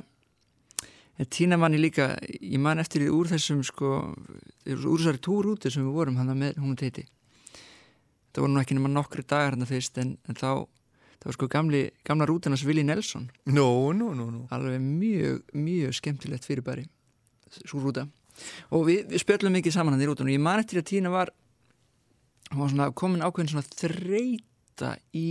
en 1.19 1.31
tína 1.35 1.59
manni 1.61 1.81
líka 1.81 2.15
ég 2.39 2.59
man 2.63 2.81
eftir 2.81 3.05
því 3.05 3.13
úr 3.15 3.31
þessum 3.35 3.63
sko 3.67 3.93
úr 4.69 4.99
þessari 4.99 5.23
túrúti 5.25 5.73
sem 5.73 5.87
við 5.87 5.97
vorum 6.01 6.19
hann 6.21 6.35
með 6.39 6.61
hún 6.63 6.75
og 6.77 6.81
teiti 6.81 7.07
það 8.33 8.45
voru 8.45 8.55
nú 8.55 8.63
ekki 8.63 8.77
nema 8.79 8.93
nokkri 8.93 9.25
dagar 9.27 9.57
hérna 9.57 9.69
fyrst 9.69 9.99
en, 10.01 10.17
en 10.29 10.39
þá 10.39 10.67
það 11.19 11.31
var 11.31 11.37
sko 11.37 11.49
gamli, 11.51 11.83
gamla 12.07 12.29
rútinans 12.29 12.63
Willi 12.67 12.85
Nelson. 12.87 13.27
Nú, 13.51 13.67
nú, 13.97 14.13
nú, 14.15 14.29
nú. 14.31 14.45
Alveg 14.55 14.79
mjög, 14.79 15.43
mjög 15.59 15.97
skemmtilegt 15.99 16.47
fyrirbæri 16.47 16.87
svo 17.65 17.83
rúta. 17.83 18.07
Og 18.77 18.87
við, 18.87 19.09
við 19.11 19.25
spjöllum 19.25 19.57
mikið 19.59 19.75
saman 19.75 19.97
hann 19.97 20.05
í 20.05 20.09
rútunum 20.09 20.31
ég 20.31 20.43
man 20.43 20.63
eftir 20.63 20.79
að 20.79 20.91
Tína 20.93 21.11
var 21.11 21.33
hún 22.51 22.63
var 22.63 22.73
svona 22.73 22.91
komin 22.97 23.25
ákveðin 23.25 23.53
svona 23.53 23.67
þreita 23.69 24.95
í 25.17 25.27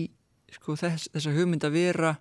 sko, 0.54 0.76
þess, 0.80 1.10
þessa 1.16 1.34
hugmynd 1.36 1.66
að 1.68 1.78
vera 1.78 2.12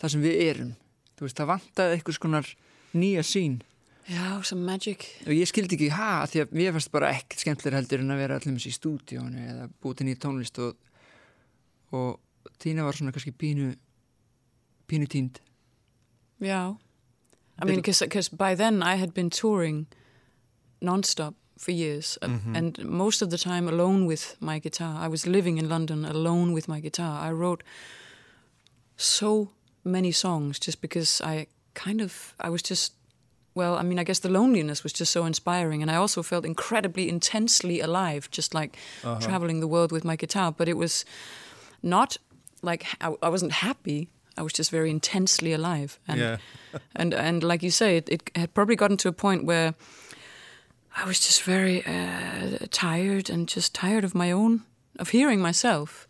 það 0.00 0.12
sem 0.12 0.24
við 0.26 0.42
erum. 0.46 0.74
Veist, 1.16 1.38
það 1.38 1.50
vantaði 1.54 1.96
einhvers 1.96 2.20
konar 2.20 2.50
nýja 2.96 3.22
sín 3.24 3.62
Já, 4.06 4.42
some 4.46 4.62
magic. 4.62 5.06
og 5.26 5.32
ég 5.34 5.48
skildi 5.50 5.74
ekki, 5.74 5.88
ha, 5.96 6.26
því 6.30 6.44
að 6.44 6.52
mér 6.54 6.74
fannst 6.76 6.92
bara 6.94 7.08
ekkert 7.16 7.42
skemmtilega 7.42 7.80
heldur 7.80 8.04
en 8.04 8.14
að 8.14 8.20
vera 8.22 8.36
allir 8.38 8.68
í 8.68 8.74
stúdíónu 8.76 9.46
eða 9.50 9.64
búið 9.82 9.96
til 9.98 10.06
nýja 10.06 10.20
tónlist 10.22 10.60
og, 10.62 10.76
og 11.96 12.22
Tína 12.62 12.84
var 12.86 12.94
svona 12.94 13.10
kannski 13.12 13.32
pínu 13.34 13.72
pínu 14.86 15.08
tínd 15.10 15.40
Yeah. 16.38 16.74
I 17.58 17.64
mean, 17.64 17.80
because 17.80 18.28
by 18.28 18.54
then 18.54 18.82
I 18.82 18.96
had 18.96 19.14
been 19.14 19.30
touring 19.30 19.86
nonstop 20.82 21.34
for 21.58 21.72
years, 21.72 22.18
and, 22.20 22.56
and 22.56 22.84
most 22.84 23.22
of 23.22 23.30
the 23.30 23.38
time 23.38 23.68
alone 23.68 24.06
with 24.06 24.36
my 24.40 24.58
guitar. 24.58 24.96
I 25.00 25.08
was 25.08 25.26
living 25.26 25.58
in 25.58 25.68
London 25.68 26.04
alone 26.04 26.52
with 26.52 26.68
my 26.68 26.80
guitar. 26.80 27.20
I 27.20 27.32
wrote 27.32 27.62
so 28.96 29.50
many 29.84 30.12
songs 30.12 30.58
just 30.58 30.80
because 30.80 31.20
I 31.20 31.46
kind 31.74 32.00
of, 32.00 32.34
I 32.40 32.50
was 32.50 32.62
just, 32.62 32.92
well, 33.54 33.76
I 33.76 33.82
mean, 33.82 33.98
I 33.98 34.04
guess 34.04 34.18
the 34.18 34.28
loneliness 34.28 34.82
was 34.82 34.92
just 34.92 35.12
so 35.12 35.24
inspiring, 35.24 35.82
and 35.82 35.90
I 35.90 35.96
also 35.96 36.22
felt 36.22 36.44
incredibly 36.44 37.08
intensely 37.08 37.80
alive, 37.80 38.30
just 38.30 38.54
like 38.54 38.76
uh-huh. 39.02 39.20
traveling 39.20 39.60
the 39.60 39.68
world 39.68 39.92
with 39.92 40.04
my 40.04 40.16
guitar. 40.16 40.52
But 40.52 40.68
it 40.68 40.76
was 40.76 41.04
not 41.82 42.18
like 42.62 42.86
I, 43.00 43.14
I 43.22 43.28
wasn't 43.30 43.52
happy. 43.52 44.08
I 44.36 44.42
was 44.42 44.52
just 44.52 44.70
very 44.70 44.90
intensely 44.90 45.54
alive, 45.54 45.98
and 46.06 46.20
Yeah. 46.20 46.36
and 46.96 47.14
and 47.14 47.42
like 47.42 47.62
you 47.62 47.70
say, 47.70 47.96
it, 47.96 48.08
it 48.10 48.30
had 48.34 48.52
probably 48.52 48.76
gotten 48.76 48.98
to 48.98 49.08
a 49.08 49.12
point 49.12 49.46
where 49.46 49.74
I 50.98 51.04
was 51.04 51.20
just 51.20 51.42
very 51.42 51.84
uh, 51.84 52.58
tired 52.70 53.28
and 53.28 53.46
just 53.46 53.74
tired 53.74 54.02
of 54.02 54.14
my 54.14 54.32
own 54.32 54.62
of 54.98 55.10
hearing 55.10 55.40
myself. 55.40 56.08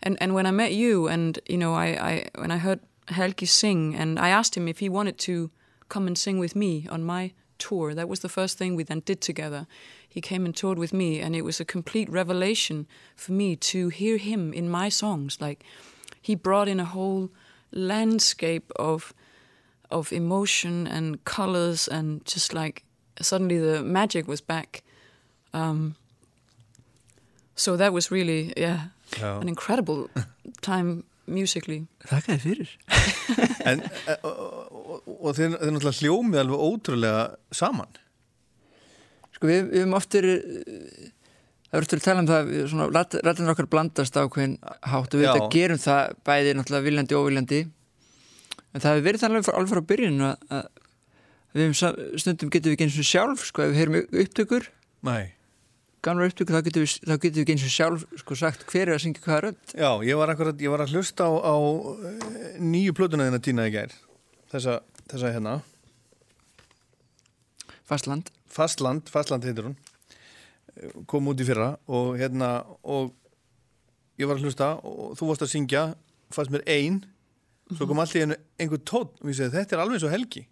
And 0.00 0.16
and 0.20 0.32
when 0.32 0.46
I 0.46 0.52
met 0.52 0.72
you, 0.72 1.08
and 1.08 1.38
you 1.48 1.58
know, 1.58 1.74
I, 1.74 1.86
I 1.86 2.28
when 2.36 2.52
I 2.52 2.58
heard 2.58 2.80
Helgi 3.08 3.46
sing, 3.46 3.96
and 3.96 4.18
I 4.18 4.28
asked 4.28 4.56
him 4.56 4.68
if 4.68 4.78
he 4.78 4.88
wanted 4.88 5.18
to 5.18 5.50
come 5.88 6.06
and 6.06 6.16
sing 6.16 6.38
with 6.38 6.54
me 6.54 6.86
on 6.88 7.02
my 7.02 7.32
tour. 7.58 7.94
That 7.94 8.08
was 8.08 8.20
the 8.20 8.28
first 8.28 8.58
thing 8.58 8.76
we 8.76 8.84
then 8.84 9.00
did 9.00 9.20
together. 9.20 9.66
He 10.08 10.20
came 10.20 10.44
and 10.44 10.54
toured 10.54 10.78
with 10.78 10.92
me, 10.92 11.20
and 11.20 11.34
it 11.34 11.42
was 11.42 11.60
a 11.60 11.64
complete 11.64 12.08
revelation 12.08 12.86
for 13.16 13.32
me 13.32 13.56
to 13.56 13.88
hear 13.88 14.18
him 14.18 14.52
in 14.52 14.70
my 14.70 14.88
songs. 14.88 15.40
Like 15.40 15.64
he 16.22 16.36
brought 16.36 16.68
in 16.68 16.78
a 16.78 16.84
whole 16.84 17.30
landscape 17.72 18.70
of 18.76 19.12
of 19.90 20.12
emotion 20.12 20.86
and 20.86 21.24
colors 21.24 21.88
and 21.88 22.24
just 22.24 22.54
like 22.54 22.84
suddenly 23.20 23.58
the 23.58 23.82
magic 23.82 24.28
was 24.28 24.40
back. 24.40 24.82
Um, 25.52 25.94
so 27.56 27.76
that 27.76 27.92
was 27.92 28.10
really 28.10 28.52
yeah 28.56 28.88
Já. 29.16 29.40
an 29.40 29.48
incredible 29.48 30.08
time 30.60 31.04
musically. 31.26 31.86
Þakka 32.08 32.36
þið 32.38 32.44
fyrir. 32.46 32.74
En, 33.68 33.82
e, 34.08 34.14
og, 34.24 34.36
og, 34.72 35.08
og 35.28 35.34
þeir, 35.36 35.58
þeir 35.60 35.72
náttúrulega 35.74 35.98
hljómið 36.00 36.38
alveg 36.40 36.60
ótrúlega 36.64 37.24
saman. 37.52 37.90
Sko 39.34 39.50
við, 39.50 39.66
við 39.68 39.82
höfum 39.82 39.96
oft 39.98 40.14
verið 40.16 40.38
það 41.68 41.74
verður 41.82 41.98
að 41.98 42.04
tala 42.06 42.22
um 42.22 42.28
það 42.30 42.48
við 42.48 42.62
svona, 42.72 42.86
rættinir 43.26 43.52
okkar 43.52 43.68
blandast 43.74 44.16
á 44.16 44.24
hvern 44.24 44.54
hátt 44.88 45.12
og 45.12 45.20
við 45.20 45.28
þetta 45.28 45.50
gerum 45.52 45.82
það 45.82 46.14
bæði 46.30 46.54
náttúrulega 46.56 46.86
viljandi 46.86 47.18
og 47.18 47.26
óviljandi. 47.26 47.60
En 48.72 48.84
það 48.84 48.94
hefur 48.94 49.06
verið 49.10 49.24
þannig 49.24 49.36
alveg 49.36 49.48
frá- 49.50 49.58
alveg 49.58 49.74
frá 49.74 49.84
byrjun 49.92 50.24
að, 50.30 50.48
að 50.56 50.77
við 51.58 52.20
stundum 52.22 52.52
getum 52.52 52.70
við 52.70 52.76
ekki 52.76 52.86
eins 52.86 53.00
og 53.00 53.08
sjálf 53.08 53.42
sko 53.48 53.64
ef 53.64 53.72
við 53.72 53.80
heyrum 53.80 53.98
upptökur. 54.22 54.68
Nei. 55.08 55.34
Gamla 56.04 56.28
upptökur 56.30 56.54
þá 56.54 56.66
getum 56.68 56.84
við, 56.84 56.92
þá 57.02 57.14
getum 57.14 57.36
við 57.36 57.42
ekki 57.42 57.54
eins 57.56 57.66
og 57.66 57.74
sjálf 57.74 58.04
sko 58.20 58.36
sagt 58.38 58.64
hver 58.70 58.84
er 58.86 58.94
að 58.94 59.02
syngja 59.02 59.24
hvaða 59.24 59.40
rödd. 59.48 59.72
Já, 59.74 59.90
ég 60.06 60.20
var 60.20 60.32
akkurat, 60.32 60.60
ég 60.62 60.70
var 60.70 60.84
að 60.84 60.94
hlusta 60.94 61.26
á, 61.26 61.32
á 61.42 61.56
eh, 61.58 62.58
nýju 62.62 62.94
plötuna 62.94 63.26
þina 63.26 63.40
tína 63.42 63.66
í 63.66 63.72
gær. 63.74 63.94
Þessa, 64.52 64.78
þessa 65.10 65.32
hérna. 65.34 65.54
Fastland. 67.88 68.30
Fastland, 68.48 69.10
Fastland 69.10 69.48
heitir 69.48 69.66
hún. 69.66 69.78
Kom 71.10 71.30
út 71.32 71.40
í 71.42 71.46
fyrra 71.48 71.72
og 71.90 72.14
hérna 72.20 72.60
og 72.86 73.10
ég 74.20 74.28
var 74.30 74.38
að 74.38 74.46
hlusta 74.46 74.76
og 74.86 75.16
þú 75.18 75.32
varst 75.32 75.46
að 75.48 75.54
syngja 75.56 75.82
fannst 76.34 76.54
mér 76.54 76.62
ein. 76.70 77.02
Svo 77.74 77.88
kom 77.88 77.98
allt 78.00 78.14
í 78.14 78.22
einu 78.22 78.38
einhver 78.60 78.80
tótt 78.86 79.18
og 79.18 79.32
ég 79.32 79.40
segi 79.40 79.56
þetta 79.56 79.76
er 79.76 79.82
alveg 79.82 80.04
svo 80.04 80.12
Helgi 80.12 80.46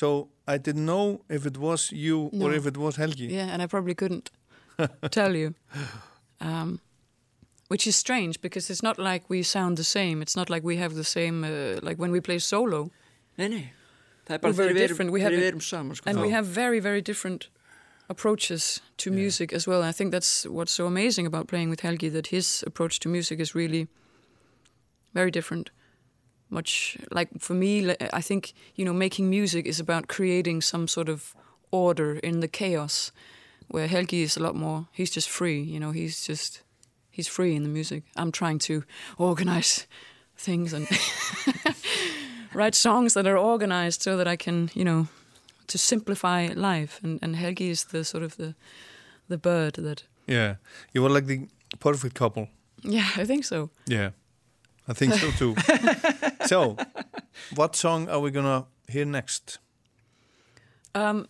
so 0.00 0.08
I 0.54 0.56
didn't 0.66 0.84
know 0.84 1.04
if 1.36 1.44
it 1.46 1.56
was 1.58 1.90
you 2.06 2.16
or 2.42 2.48
No. 2.50 2.56
if 2.58 2.66
it 2.66 2.76
was 2.76 2.96
Helgi 2.96 3.28
yeah 3.36 3.52
and 3.52 3.62
i 3.62 3.66
probably 3.74 3.94
couldn't 3.94 4.30
tell 5.18 5.34
you 5.42 5.48
um, 6.48 6.80
which 7.72 7.86
is 7.86 7.96
strange 7.96 8.34
because 8.40 8.70
it's 8.72 8.82
not 8.88 8.98
like 8.98 9.22
we 9.34 9.42
sound 9.42 9.76
the 9.76 9.84
same 9.84 10.22
it's 10.24 10.36
not 10.40 10.48
like 10.50 10.62
we 10.72 10.76
have 10.82 10.94
the 10.94 11.04
same 11.04 11.44
uh, 11.44 11.78
like 11.88 11.98
when 12.02 12.12
we 12.12 12.20
play 12.20 12.38
solo 12.38 12.90
Nei, 13.38 13.48
nei 13.48 13.64
Það 14.28 14.34
er 14.34 14.40
We're 14.42 14.52
very 14.58 14.68
þegar 14.68 14.76
við 14.76 14.82
erum- 14.84 14.88
different. 14.88 15.10
We 15.14 15.20
þegar 15.20 15.24
have 15.24 15.40
við 15.40 15.46
it- 15.46 15.54
erum 15.54 15.60
saman 15.64 15.94
sko. 15.96 16.10
and 16.10 16.20
we 16.20 16.30
have 16.36 16.46
very 16.62 16.80
very 16.80 17.02
different 17.10 17.48
approaches 18.08 18.64
to 19.02 19.10
music 19.10 19.52
as 19.52 19.66
well. 19.68 19.82
I 19.90 19.92
think 19.98 20.10
that's 20.14 20.32
what's 20.56 20.72
so 20.72 20.86
amazing 20.86 21.26
about 21.26 21.46
playing 21.52 21.70
with 21.70 21.80
Helgi 21.86 22.08
that 22.16 22.26
his 22.28 22.64
approach 22.66 22.98
to 23.04 23.08
music 23.08 23.38
is 23.40 23.54
really 23.54 23.86
very 25.14 25.30
different. 25.30 25.70
Much 26.48 26.96
like 27.10 27.28
for 27.38 27.54
me, 27.54 27.94
I 28.12 28.20
think 28.20 28.52
you 28.74 28.84
know 28.84 28.92
making 28.92 29.28
music 29.30 29.66
is 29.66 29.80
about 29.80 30.06
creating 30.06 30.62
some 30.62 30.88
sort 30.88 31.08
of 31.08 31.34
order 31.70 32.18
in 32.22 32.40
the 32.40 32.48
chaos, 32.48 33.12
where 33.68 33.88
Helgi 33.88 34.22
is 34.22 34.36
a 34.36 34.42
lot 34.42 34.54
more. 34.54 34.86
He's 34.92 35.10
just 35.10 35.28
free, 35.28 35.60
you 35.60 35.80
know. 35.80 35.92
He's 35.92 36.26
just 36.26 36.62
he's 37.10 37.28
free 37.28 37.56
in 37.56 37.62
the 37.62 37.68
music. 37.68 38.04
I'm 38.16 38.30
trying 38.30 38.58
to 38.60 38.84
organize 39.18 39.86
things 40.36 40.72
and 40.72 40.86
write 42.54 42.74
songs 42.74 43.14
that 43.14 43.26
are 43.26 43.38
organized 43.38 44.02
so 44.02 44.16
that 44.16 44.28
I 44.28 44.36
can, 44.36 44.70
you 44.74 44.84
know, 44.84 45.08
to 45.66 45.78
simplify 45.78 46.48
life. 46.54 47.00
And, 47.02 47.18
and 47.22 47.36
Helgi 47.36 47.70
is 47.70 47.84
the 47.84 48.04
sort 48.04 48.22
of 48.22 48.36
the 48.36 48.54
the 49.28 49.38
bird 49.38 49.74
that. 49.74 50.04
Yeah, 50.26 50.56
you 50.92 51.02
were 51.02 51.10
like 51.10 51.26
the 51.26 51.46
perfect 51.78 52.14
couple 52.14 52.48
Yeah, 52.82 53.08
I 53.16 53.24
think 53.24 53.44
so. 53.44 53.70
Yeah, 53.86 54.10
I 54.88 54.92
think 54.92 55.14
so 55.14 55.30
too. 55.32 55.54
so, 56.46 56.76
what 57.54 57.76
song 57.76 58.08
are 58.08 58.20
we 58.20 58.30
gonna 58.30 58.66
hear 58.88 59.04
next? 59.04 59.58
Um, 60.94 61.26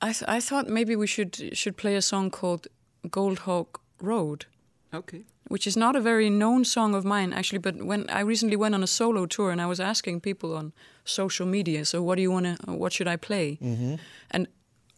I 0.00 0.12
th- 0.12 0.28
I 0.28 0.40
thought 0.40 0.68
maybe 0.68 0.96
we 0.96 1.06
should 1.06 1.56
should 1.56 1.76
play 1.76 1.96
a 1.96 2.02
song 2.02 2.30
called 2.30 2.66
Gold 3.10 3.40
Hawk 3.40 3.80
Road, 4.00 4.46
Ok 4.92 5.24
which 5.48 5.66
is 5.66 5.76
not 5.76 5.96
a 5.96 6.00
very 6.00 6.30
known 6.30 6.64
song 6.64 6.94
of 6.94 7.04
mine 7.04 7.32
actually. 7.32 7.58
But 7.58 7.82
when 7.82 8.08
I 8.08 8.20
recently 8.20 8.56
went 8.56 8.74
on 8.74 8.82
a 8.82 8.86
solo 8.86 9.26
tour 9.26 9.50
and 9.50 9.60
I 9.60 9.66
was 9.66 9.80
asking 9.80 10.20
people 10.20 10.54
on 10.54 10.72
social 11.04 11.46
media, 11.46 11.84
so 11.84 12.02
what 12.02 12.16
do 12.16 12.22
you 12.22 12.30
want 12.30 12.46
to, 12.46 12.72
what 12.72 12.92
should 12.92 13.08
I 13.08 13.16
play? 13.16 13.58
Mm-hmm. 13.60 13.94
And 14.30 14.46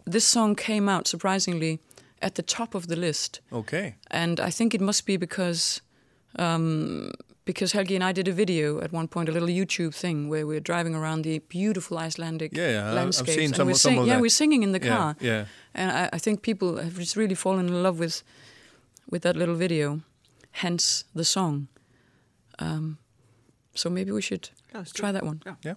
this 0.04 0.26
song 0.26 0.56
came 0.56 0.88
out 0.88 1.06
surprisingly 1.06 1.80
at 2.20 2.34
the 2.34 2.42
top 2.42 2.74
of 2.74 2.88
the 2.88 2.96
list, 2.96 3.40
Ok, 3.50 3.94
and 4.10 4.40
I 4.40 4.50
think 4.50 4.74
it 4.74 4.80
must 4.80 5.06
be 5.06 5.16
because. 5.16 5.80
Um, 6.36 7.10
because 7.44 7.72
Helgi 7.72 7.94
and 7.94 8.04
I 8.04 8.12
did 8.12 8.28
a 8.28 8.32
video 8.32 8.80
at 8.80 8.92
one 8.92 9.08
point, 9.08 9.28
a 9.28 9.32
little 9.32 9.48
YouTube 9.48 9.94
thing 9.94 10.28
where 10.28 10.46
we're 10.46 10.60
driving 10.60 10.94
around 10.94 11.22
the 11.22 11.38
beautiful 11.48 11.98
Icelandic 11.98 12.56
Yeah, 12.56 12.70
yeah, 12.70 12.78
I've- 12.80 12.88
I've 12.88 12.94
landscapes. 12.94 13.34
seen 13.34 13.44
and 13.46 13.56
some 13.56 13.66
we're 13.66 13.72
of- 13.72 13.78
some 13.78 13.90
sing- 13.92 13.98
of 14.00 14.06
yeah, 14.06 14.14
that. 14.14 14.20
we're 14.22 14.28
singing 14.30 14.62
in 14.62 14.72
the 14.72 14.80
Yeah, 14.82 14.96
car. 14.96 15.16
yeah. 15.20 15.44
And 15.74 15.90
I, 15.90 16.08
I 16.12 16.18
think 16.18 16.42
people 16.42 16.76
have 16.76 16.96
just 16.98 17.16
really 17.16 17.34
fallen 17.34 17.66
in 17.68 17.82
love 17.82 17.98
with 17.98 18.22
with 19.10 19.22
that 19.22 19.36
little 19.36 19.56
video, 19.56 20.00
hence 20.52 21.04
the 21.14 21.24
song. 21.24 21.66
Um, 22.60 22.98
so 23.74 23.90
maybe 23.90 24.12
we 24.12 24.22
should 24.22 24.50
Yeah, 24.74 24.84
try 24.94 25.08
it. 25.10 25.12
that 25.14 25.24
one. 25.24 25.42
Yeah. 25.46 25.54
yeah 25.64 25.74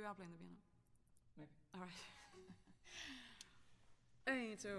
we 0.00 0.06
are 0.06 0.14
playing 0.14 0.32
the 0.32 0.38
piano? 0.38 0.56
Maybe. 1.36 1.50
All 1.74 1.80
right. 1.82 1.90
Eén, 4.50 4.56
twee, 4.56 4.72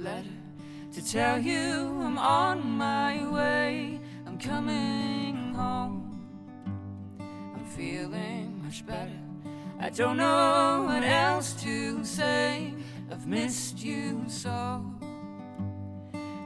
Letter 0.00 0.28
to 0.92 1.00
tell 1.00 1.38
you 1.38 2.02
I'm 2.02 2.18
on 2.18 2.66
my 2.66 3.24
way. 3.30 4.00
I'm 4.26 4.38
coming 4.38 5.03
home. 5.54 6.20
I'm 7.18 7.64
feeling 7.64 8.62
much 8.64 8.84
better. 8.86 9.20
I 9.80 9.90
don't 9.90 10.16
know 10.16 10.84
what 10.86 11.02
else 11.02 11.52
to 11.62 12.04
say. 12.04 12.74
I've 13.10 13.26
missed 13.26 13.82
you 13.84 14.24
so. 14.28 14.84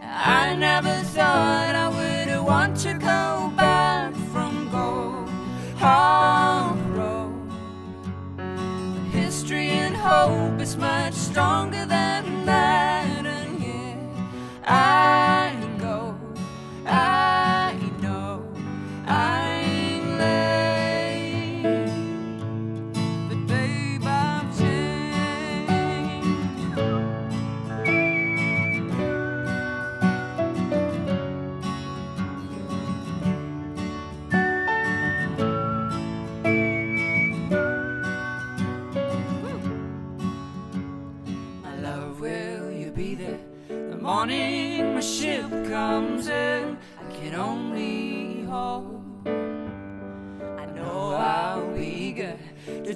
I 0.02 0.54
never 0.56 0.94
thought 1.14 1.74
I 1.74 1.88
would 1.88 2.46
want 2.46 2.76
to 2.78 2.94
go 2.94 3.52
back 3.56 4.14
from 4.32 4.68
Gold 4.70 5.28
Road. 6.96 7.50
History 9.12 9.68
and 9.68 9.96
hope 9.96 10.60
is 10.60 10.76
much 10.76 11.14
stronger 11.14 11.86
than 11.86 12.07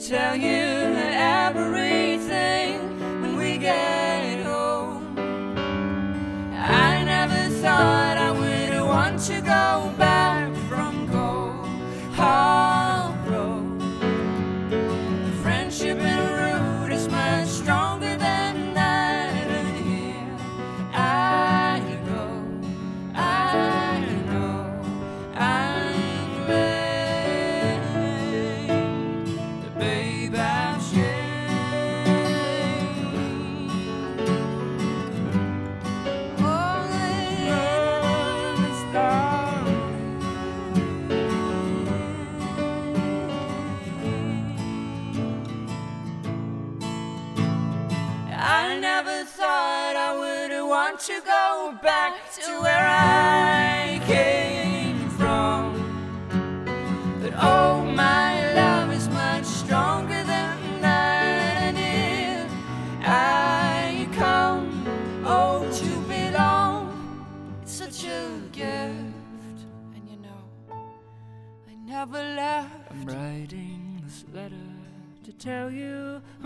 tell 0.02 0.34
you 0.34 0.71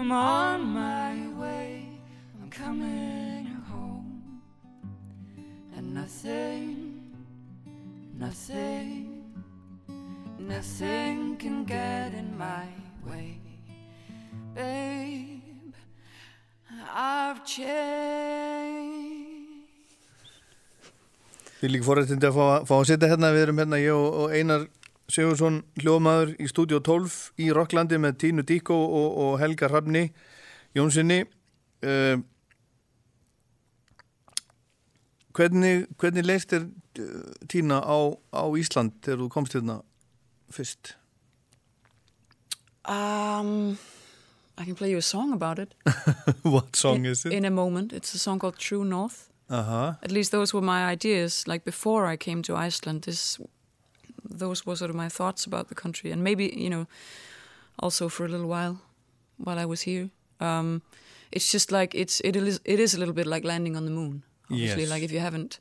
I'm 0.06 0.12
on 0.12 0.60
my 0.72 1.14
way. 1.34 1.82
I'm 2.40 2.48
coming 2.48 3.46
home. 3.68 4.22
And 5.76 5.92
nothing, 5.92 7.10
nothing, 8.16 9.24
nothing 10.38 11.36
can 11.38 11.64
get 11.64 12.14
in 12.14 12.38
my 12.38 12.68
way. 13.04 13.40
Babe, 14.54 15.74
I've 16.94 17.44
changed. 17.44 17.66
Við 21.58 21.72
líka 21.72 21.88
forrættindi 21.88 22.30
að 22.30 22.38
fá, 22.38 22.46
fá 22.62 22.74
að 22.78 22.88
sitja 22.92 23.10
hérna, 23.10 23.34
við 23.34 23.48
erum 23.48 23.58
hérna 23.58 23.82
ég 23.82 23.90
og, 23.98 24.06
og 24.22 24.38
Einar 24.38 24.68
Sigursson 25.12 25.60
hljóðmaður 25.78 26.34
í 26.42 26.48
stúdíu 26.50 26.80
12 26.82 27.18
í 27.42 27.50
Rocklandi 27.54 27.98
með 28.02 28.18
Tínu 28.24 28.44
Díko 28.46 28.74
og, 28.74 29.10
og 29.22 29.36
Helga 29.42 29.70
Hrafni 29.70 30.08
Jónssoni 30.76 31.20
uh, 31.22 32.16
hvernig, 35.36 35.86
hvernig 36.00 36.26
leist 36.26 36.52
þér 36.52 36.66
uh, 36.66 37.26
Tína 37.50 37.80
á, 37.80 37.98
á 38.34 38.44
Ísland 38.58 38.96
þegar 39.04 39.22
þú 39.24 39.28
komst 39.32 39.56
hérna 39.56 39.80
fyrst? 40.52 40.96
Um, 42.86 43.78
I 44.58 44.64
can 44.64 44.74
play 44.74 44.90
you 44.90 44.98
a 44.98 45.02
song 45.02 45.32
about 45.32 45.58
it. 45.58 45.74
What 46.42 46.76
song 46.76 47.04
in, 47.04 47.06
is 47.06 47.26
it? 47.26 47.32
In 47.32 47.44
a 47.44 47.50
moment. 47.50 47.92
It's 47.92 48.14
a 48.14 48.18
song 48.18 48.38
called 48.38 48.58
True 48.58 48.84
North. 48.84 49.28
Aha, 49.50 49.98
At 50.02 50.10
least 50.10 50.32
those 50.32 50.52
were 50.52 50.60
my 50.60 50.84
ideas. 50.86 51.46
Like 51.46 51.64
before 51.64 52.06
I 52.06 52.16
came 52.16 52.42
to 52.42 52.56
Iceland, 52.56 53.02
this, 53.02 53.38
those 54.30 54.64
were 54.66 54.76
sort 54.76 54.90
of 54.90 54.96
my 54.96 55.08
thoughts 55.08 55.46
about 55.46 55.68
the 55.68 55.74
country, 55.74 56.10
and 56.12 56.22
maybe 56.22 56.52
you 56.56 56.70
know, 56.70 56.86
also 57.78 58.08
for 58.08 58.24
a 58.24 58.28
little 58.28 58.46
while, 58.48 58.80
while 59.36 59.58
I 59.58 59.64
was 59.64 59.82
here. 59.82 60.10
Um, 60.40 60.82
it's 61.32 61.50
just 61.52 61.72
like 61.72 61.94
it's 61.94 62.20
it 62.24 62.36
is 62.36 62.60
it 62.64 62.80
is 62.80 62.94
a 62.94 62.98
little 62.98 63.14
bit 63.14 63.26
like 63.26 63.44
landing 63.44 63.76
on 63.76 63.84
the 63.84 63.90
moon. 63.90 64.22
Obviously, 64.50 64.82
Yes. 64.82 64.90
like 64.90 65.02
if 65.04 65.12
you 65.12 65.20
haven't. 65.20 65.60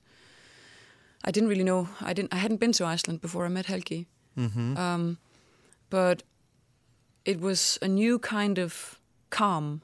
I 1.28 1.32
didn't 1.32 1.50
really 1.50 1.64
know. 1.64 1.88
I 2.02 2.14
didn't. 2.14 2.34
I 2.34 2.38
hadn't 2.38 2.60
been 2.60 2.72
to 2.74 2.86
Iceland 2.86 3.22
before 3.22 3.46
I 3.46 3.50
met 3.50 3.66
Helgi. 3.66 4.06
Um, 4.38 5.18
but 5.90 6.24
it 7.24 7.40
was 7.40 7.80
a 7.82 7.88
new 7.88 8.20
kind 8.20 8.60
of 8.60 9.00
calm 9.30 9.82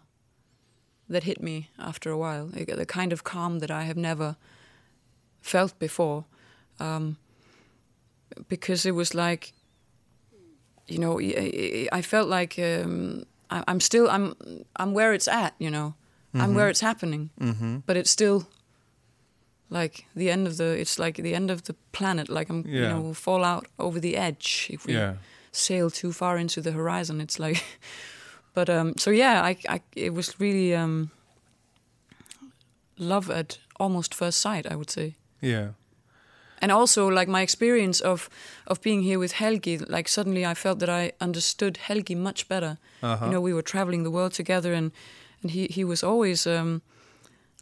that 1.09 1.23
hit 1.23 1.41
me 1.41 1.69
after 1.77 2.11
a 2.11 2.17
while. 2.17 2.47
The 2.47 2.85
kind 2.85 3.13
of 3.13 3.23
calm 3.23 3.59
that 3.59 3.71
I 3.71 3.83
have 3.83 3.97
never 3.97 4.35
felt 5.41 5.79
before, 5.79 6.25
um, 6.79 7.17
because 8.47 8.85
it 8.89 8.95
was 8.95 9.13
like, 9.13 9.53
you 10.87 10.97
know, 10.99 11.19
I- 11.19 11.87
I 11.91 11.99
I 11.99 12.01
felt 12.01 12.27
like 12.29 12.59
um, 12.59 13.23
I- 13.49 13.63
I'm 13.67 13.79
still 13.79 14.07
I'm 14.09 14.33
I'm 14.75 14.93
where 14.93 15.13
it's 15.15 15.27
at. 15.27 15.53
You 15.59 15.69
know, 15.71 15.93
I'm 16.33 16.53
where 16.55 16.69
it's 16.69 16.81
happening, 16.81 17.29
but 17.85 17.95
it's 17.97 18.11
still 18.11 18.43
like 19.69 20.05
the 20.15 20.29
end 20.31 20.47
of 20.47 20.55
the 20.57 20.79
it's 20.81 20.99
like 20.99 21.21
the 21.23 21.33
end 21.35 21.49
of 21.51 21.61
the 21.63 21.73
planet 21.91 22.27
like 22.29 22.49
i'm 22.53 22.65
you 22.67 22.81
Yeah. 22.81 22.89
know 22.93 23.13
fall 23.13 23.43
out 23.43 23.67
over 23.77 24.01
the 24.01 24.17
edge 24.17 24.67
if 24.73 24.85
we 24.85 24.93
Yeah. 24.93 25.13
sail 25.51 25.89
too 25.89 26.11
far 26.11 26.37
into 26.37 26.61
the 26.61 26.71
horizon 26.71 27.21
it's 27.21 27.39
like 27.39 27.63
but 28.53 28.69
um 28.69 28.93
so 28.97 29.11
yeah 29.11 29.41
i 29.49 29.55
i 29.75 29.79
it 29.95 30.13
was 30.13 30.35
really 30.41 30.75
um 30.75 31.09
love 32.97 33.29
at 33.29 33.59
almost 33.79 34.13
first 34.13 34.41
sight 34.41 34.65
i 34.71 34.75
would 34.75 34.89
say 34.89 35.15
Yeah. 35.41 35.67
And 36.61 36.71
also 36.71 37.07
like 37.07 37.27
my 37.27 37.41
experience 37.41 37.99
of 37.99 38.29
of 38.67 38.81
being 38.81 39.01
here 39.03 39.19
with 39.19 39.33
Helgi, 39.33 39.77
like 39.77 40.07
suddenly 40.09 40.45
I 40.45 40.53
felt 40.53 40.79
that 40.79 40.89
I 40.89 41.11
understood 41.19 41.77
Helgi 41.77 42.15
much 42.15 42.47
better. 42.47 42.77
Uh-huh. 43.01 43.25
You 43.25 43.31
know, 43.31 43.41
we 43.41 43.53
were 43.53 43.63
traveling 43.63 44.03
the 44.03 44.11
world 44.11 44.33
together, 44.33 44.73
and 44.73 44.91
and 45.41 45.51
he 45.51 45.67
he 45.67 45.83
was 45.83 46.03
always 46.03 46.45
um, 46.45 46.81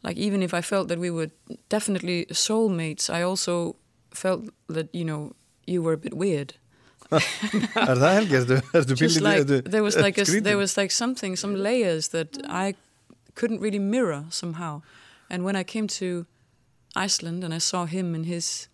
like 0.03 0.17
even 0.17 0.43
if 0.43 0.53
I 0.53 0.61
felt 0.61 0.87
that 0.87 0.99
we 0.99 1.09
were 1.09 1.29
definitely 1.69 2.25
soulmates, 2.25 3.09
I 3.09 3.21
also 3.23 3.75
felt 4.13 4.49
that 4.67 4.87
you 4.93 5.05
know 5.05 5.31
you 5.65 5.81
were 5.81 5.93
a 5.93 5.97
bit 5.97 6.13
weird. 6.13 6.53
Er 7.89 7.97
það 7.97 8.13
helgi? 8.13 8.35
Ertu, 8.35 8.61
ertu 8.73 8.95
Just 8.95 9.21
like 9.21 9.47
there 9.47 9.81
was 9.81 9.95
like 9.95 10.17
a, 10.21 10.41
there 10.41 10.57
was 10.57 10.77
like 10.77 10.91
something, 10.91 11.35
some 11.35 11.55
layers 11.55 12.09
that 12.09 12.37
I 12.47 12.75
couldn't 13.33 13.61
really 13.61 13.79
mirror 13.79 14.25
somehow. 14.29 14.81
And 15.29 15.43
when 15.43 15.55
I 15.55 15.63
came 15.63 15.87
to 15.87 16.25
Iceland 16.95 17.43
and 17.43 17.53
I 17.53 17.59
saw 17.59 17.85
him 17.85 18.13
in 18.13 18.23
his 18.25 18.67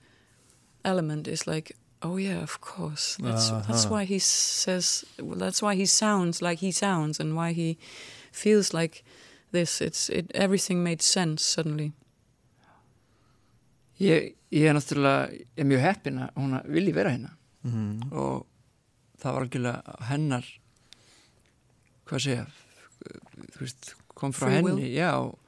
element, 0.85 1.27
it's 1.27 1.45
like, 1.47 1.75
oh 2.01 2.17
yeah, 2.17 2.43
of 2.43 2.59
course. 2.61 3.17
That's 3.19 3.49
that's 3.49 3.85
Uh-huh. 3.85 3.89
why 3.95 4.05
he 4.05 4.19
says. 4.19 5.03
Well, 5.19 5.37
that's 5.39 5.61
why 5.61 5.75
he 5.75 5.85
sounds 5.85 6.41
like 6.41 6.59
he 6.65 6.71
sounds, 6.71 7.19
and 7.19 7.33
why 7.35 7.53
he 7.53 7.77
feels 8.31 8.73
like 8.73 9.03
this. 9.51 9.81
It's 9.81 10.09
it. 10.09 10.31
Everything 10.35 10.83
made 10.83 11.01
sense 11.01 11.43
suddenly. 11.43 11.91
Ég, 13.99 14.35
ég 14.51 14.65
er 14.67 14.73
náttúrulega 14.75 15.29
ég 15.31 15.45
er 15.63 15.67
mjög 15.69 15.79
heppin 15.85 16.17
að 16.19 16.33
hún 16.35 16.55
vilji 16.67 16.93
vera 16.93 17.09
hérna 17.13 17.31
Mhm. 17.63 18.11
og 18.11 18.45
það 19.21 19.33
var 19.33 19.41
algjörlega 19.45 19.95
hennar 20.09 20.45
hvað 22.05 22.19
segja 22.25 22.45
þú 23.55 23.59
veist, 23.61 23.93
kom 24.15 24.31
frá 24.33 24.47
Free 24.51 24.61
will. 24.61 24.75
henni 24.77 24.93
já, 24.95 25.13
og, 25.15 25.39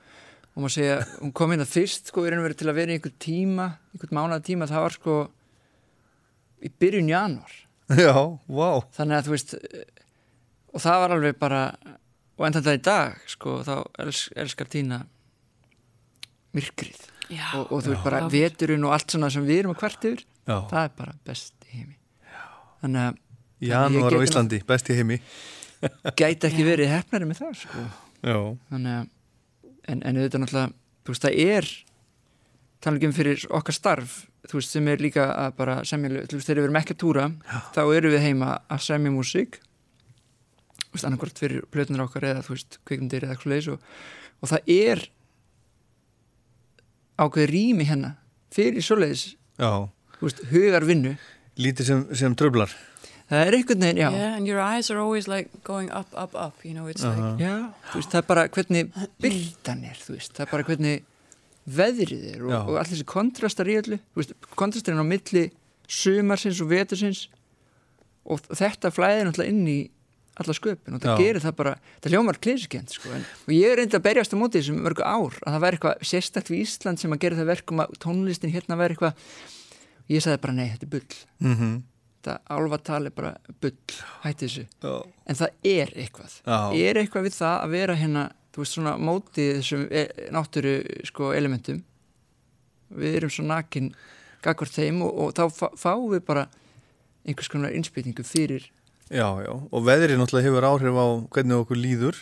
og 0.58 0.64
maður 0.64 0.74
segja, 0.74 0.94
hún 1.22 1.32
kom 1.38 1.52
hérna 1.54 1.68
fyrst 1.70 2.10
sko, 2.10 2.24
í 2.26 2.32
raun 2.34 2.42
og 2.42 2.48
verið 2.48 2.60
til 2.64 2.70
að 2.72 2.78
vera 2.80 2.94
í 2.94 2.98
einhver 2.98 3.14
tíma 3.22 3.68
einhvern 3.94 4.18
mánuða 4.18 4.42
tíma, 4.48 4.68
það 4.70 4.86
var 4.88 4.96
sko 4.96 5.18
í 6.66 6.72
byrjun 6.82 7.12
januar 7.14 7.54
Já, 7.94 8.16
vá. 8.50 8.70
þannig 8.98 9.20
að 9.20 9.28
þú 9.28 9.36
veist 9.36 9.54
eh, 9.60 9.84
og 10.74 10.82
það 10.84 11.04
var 11.04 11.14
alveg 11.16 11.38
bara 11.40 11.62
og 12.38 12.48
enn 12.48 12.58
þetta 12.58 12.74
í 12.74 12.82
dag 12.88 13.22
sko, 13.30 13.60
þá 13.68 13.76
els, 14.02 14.24
elskar 14.34 14.70
Tína 14.74 15.04
myrkrið 16.58 17.06
Já. 17.30 17.46
og, 17.60 17.70
og 17.76 17.84
þú 17.86 17.94
veist 17.94 18.08
bara 18.08 18.24
Já. 18.26 18.30
veturinn 18.34 18.88
og 18.88 18.96
allt 18.98 19.14
svona 19.14 19.30
sem 19.34 19.46
við 19.46 19.62
erum 19.62 19.76
að 19.76 19.84
hvert 19.84 20.10
yfir 20.10 20.26
Já. 20.26 20.58
það 20.74 20.82
er 20.82 20.92
bara 20.98 21.16
best 21.28 21.70
í 21.70 21.78
heimi 21.78 21.96
þannig 22.82 23.06
að 23.06 23.24
Janúar 23.68 24.14
á 24.14 24.22
Íslandi, 24.22 24.60
besti 24.70 24.94
heimi. 24.94 25.16
gæti 26.18 26.46
ekki 26.46 26.62
verið 26.66 26.92
hefnari 26.92 27.26
með 27.26 27.40
það 27.42 27.56
sko. 27.64 27.86
Já. 28.22 28.38
þannig 28.70 28.98
að 29.00 29.08
en, 29.88 30.02
en 30.04 30.18
auðvitað 30.20 30.44
náttúrulega 30.44 30.74
þú 31.08 31.14
veist 31.14 31.28
það 31.28 31.40
er 31.44 31.70
talningum 32.84 33.16
fyrir 33.16 33.46
okkar 33.58 33.78
starf 33.78 34.18
þú 34.48 34.60
veist 34.60 34.76
sem 34.76 34.90
er 34.92 35.04
líka 35.04 35.28
að 35.34 35.56
bara 35.60 35.78
semja 35.88 36.26
þú 36.28 36.40
veist 36.40 36.50
þegar 36.50 36.62
við 36.62 36.68
erum 36.68 36.80
ekki 36.82 36.96
að 36.96 37.02
túra 37.04 37.30
þá 37.76 37.82
eru 37.86 38.14
við 38.14 38.26
heima 38.28 38.52
að 38.68 38.84
semja 38.88 39.14
músík 39.14 39.60
þú 40.84 40.92
veist 40.96 41.08
annarkvort 41.10 41.42
fyrir 41.44 41.66
plötunar 41.74 42.06
okkar 42.08 42.30
eða 42.32 42.46
þú 42.46 42.56
veist 42.56 42.80
kvikmyndir 42.88 43.28
eða 43.28 43.38
eitthvað 43.38 43.56
leis 43.56 43.72
og, 43.74 43.88
og 44.42 44.52
það 44.54 44.72
er 44.78 45.06
ákveði 47.18 47.50
rými 47.52 47.88
hérna 47.90 48.14
fyrir 48.54 48.86
svoleiðis 48.86 49.32
Já. 49.58 49.90
þú 50.20 50.30
veist 50.30 50.46
hugar 50.52 50.86
vinnu 50.88 51.18
Lítið 51.58 51.88
sem, 51.88 52.02
sem 52.14 52.34
tröflar. 52.38 52.70
Það 53.28 53.42
er 53.44 53.58
einhvern 53.58 53.84
veginn, 53.84 54.00
já, 54.02 54.10
Yeah, 54.16 54.36
and 54.38 54.48
your 54.48 54.62
eyes 54.64 54.90
are 54.92 55.00
always 55.04 55.28
like 55.28 55.50
going 55.68 55.90
up, 55.92 56.08
up, 56.16 56.36
up. 56.36 56.64
You 56.64 56.74
know, 56.74 56.88
it's 56.88 57.04
like 57.04 57.18
Já, 57.42 57.74
þú 57.92 58.00
veist, 58.02 58.12
það 58.14 58.22
er 58.22 58.28
bara 58.32 58.48
hvernig 58.48 58.92
byrtan 59.24 59.84
er, 59.90 60.00
þú 60.00 60.16
veist, 60.18 60.34
það 60.38 60.46
er 60.48 60.52
bara 60.54 60.68
hvernig 60.70 61.04
veðrið 61.68 62.24
er 62.36 62.46
og, 62.46 62.52
Já. 62.54 62.60
og 62.64 62.78
allir 62.80 62.94
þessi 62.94 63.08
kontrastar 63.12 63.68
í 63.68 63.76
öllu, 63.82 64.00
þú 64.14 64.22
veist, 64.24 64.34
kontrastarinn 64.56 65.04
á 65.04 65.08
milli 65.08 65.44
sumarsins 65.88 66.62
og 66.64 66.72
vetursins 66.72 67.26
og 68.28 68.44
þetta 68.56 68.92
flæðir 68.96 69.28
náttúrulega 69.30 69.52
inn 69.56 69.68
í 69.72 69.78
alla 70.38 70.54
sköpun 70.54 70.96
og 70.96 71.02
það 71.04 71.12
Já. 71.12 71.20
gerir 71.26 71.42
það 71.44 71.54
bara, 71.60 71.74
það 72.04 72.14
hljómar 72.14 72.38
klísikent 72.44 72.92
sko, 72.94 73.12
en, 73.18 73.24
og 73.48 73.54
ég 73.56 73.72
er 73.74 73.80
reyndi 73.82 73.98
að 73.98 74.04
berjast 74.06 74.36
á 74.36 74.38
móti 74.38 74.60
þessum 74.62 74.80
mörgu 74.86 75.04
ár, 75.04 75.36
að 75.44 75.56
það 75.56 75.64
væri 75.66 75.80
eitthvað 75.80 76.04
sérstakt 76.12 76.52
við 76.54 76.62
Ísland 76.64 77.02
sem 77.02 77.16
að 77.16 77.22
gera 77.24 77.40
það 77.40 77.50
verkum 77.52 77.82
að 77.84 77.96
tónlistin 78.04 78.54
hérna 78.54 78.78
væri 78.80 78.94
eitthvað, 78.96 79.24
ég 80.14 80.24
sagði 80.24 80.42
bara 80.44 80.58
nei, 80.60 80.68
þetta 80.76 80.88
er 80.88 80.94
bull, 80.96 81.22
Mm 81.44 81.78
þetta 82.18 82.38
álfatal 82.52 83.06
er 83.08 83.16
bara 83.16 83.34
bull, 83.62 83.78
hætti 84.24 84.48
þessu 84.48 84.66
Já. 84.84 84.94
en 85.26 85.40
það 85.40 85.72
er 85.72 85.94
eitthvað 85.96 86.38
Já. 86.44 86.60
er 86.90 87.02
eitthvað 87.02 87.28
við 87.30 87.38
það 87.38 87.58
að 87.64 87.76
vera 87.78 87.98
hérna 87.98 88.24
þú 88.54 88.64
veist 88.64 88.78
svona 88.78 88.96
móti 88.98 89.50
þessum 89.60 89.84
e 89.92 90.06
náttúru 90.34 90.78
sko 91.08 91.34
elementum 91.38 91.84
við 92.98 93.20
erum 93.20 93.34
svo 93.34 93.46
nakin 93.46 93.92
gagvart 94.44 94.74
þeim 94.74 95.04
og, 95.06 95.14
og 95.14 95.36
þá 95.38 95.44
fá, 95.54 95.68
fáum 95.78 96.10
við 96.16 96.26
bara 96.26 96.48
einhvers 97.28 97.52
konar 97.52 97.76
innspýtingu 97.76 98.26
fyrir 98.28 98.72
Já, 99.08 99.40
já. 99.40 99.54
Og 99.72 99.86
veðrið 99.88 100.18
náttúrulega 100.20 100.50
hefur 100.50 100.66
áhrif 100.68 100.98
á 101.00 101.08
hvernig 101.32 101.62
okkur 101.62 101.80
líður 101.80 102.18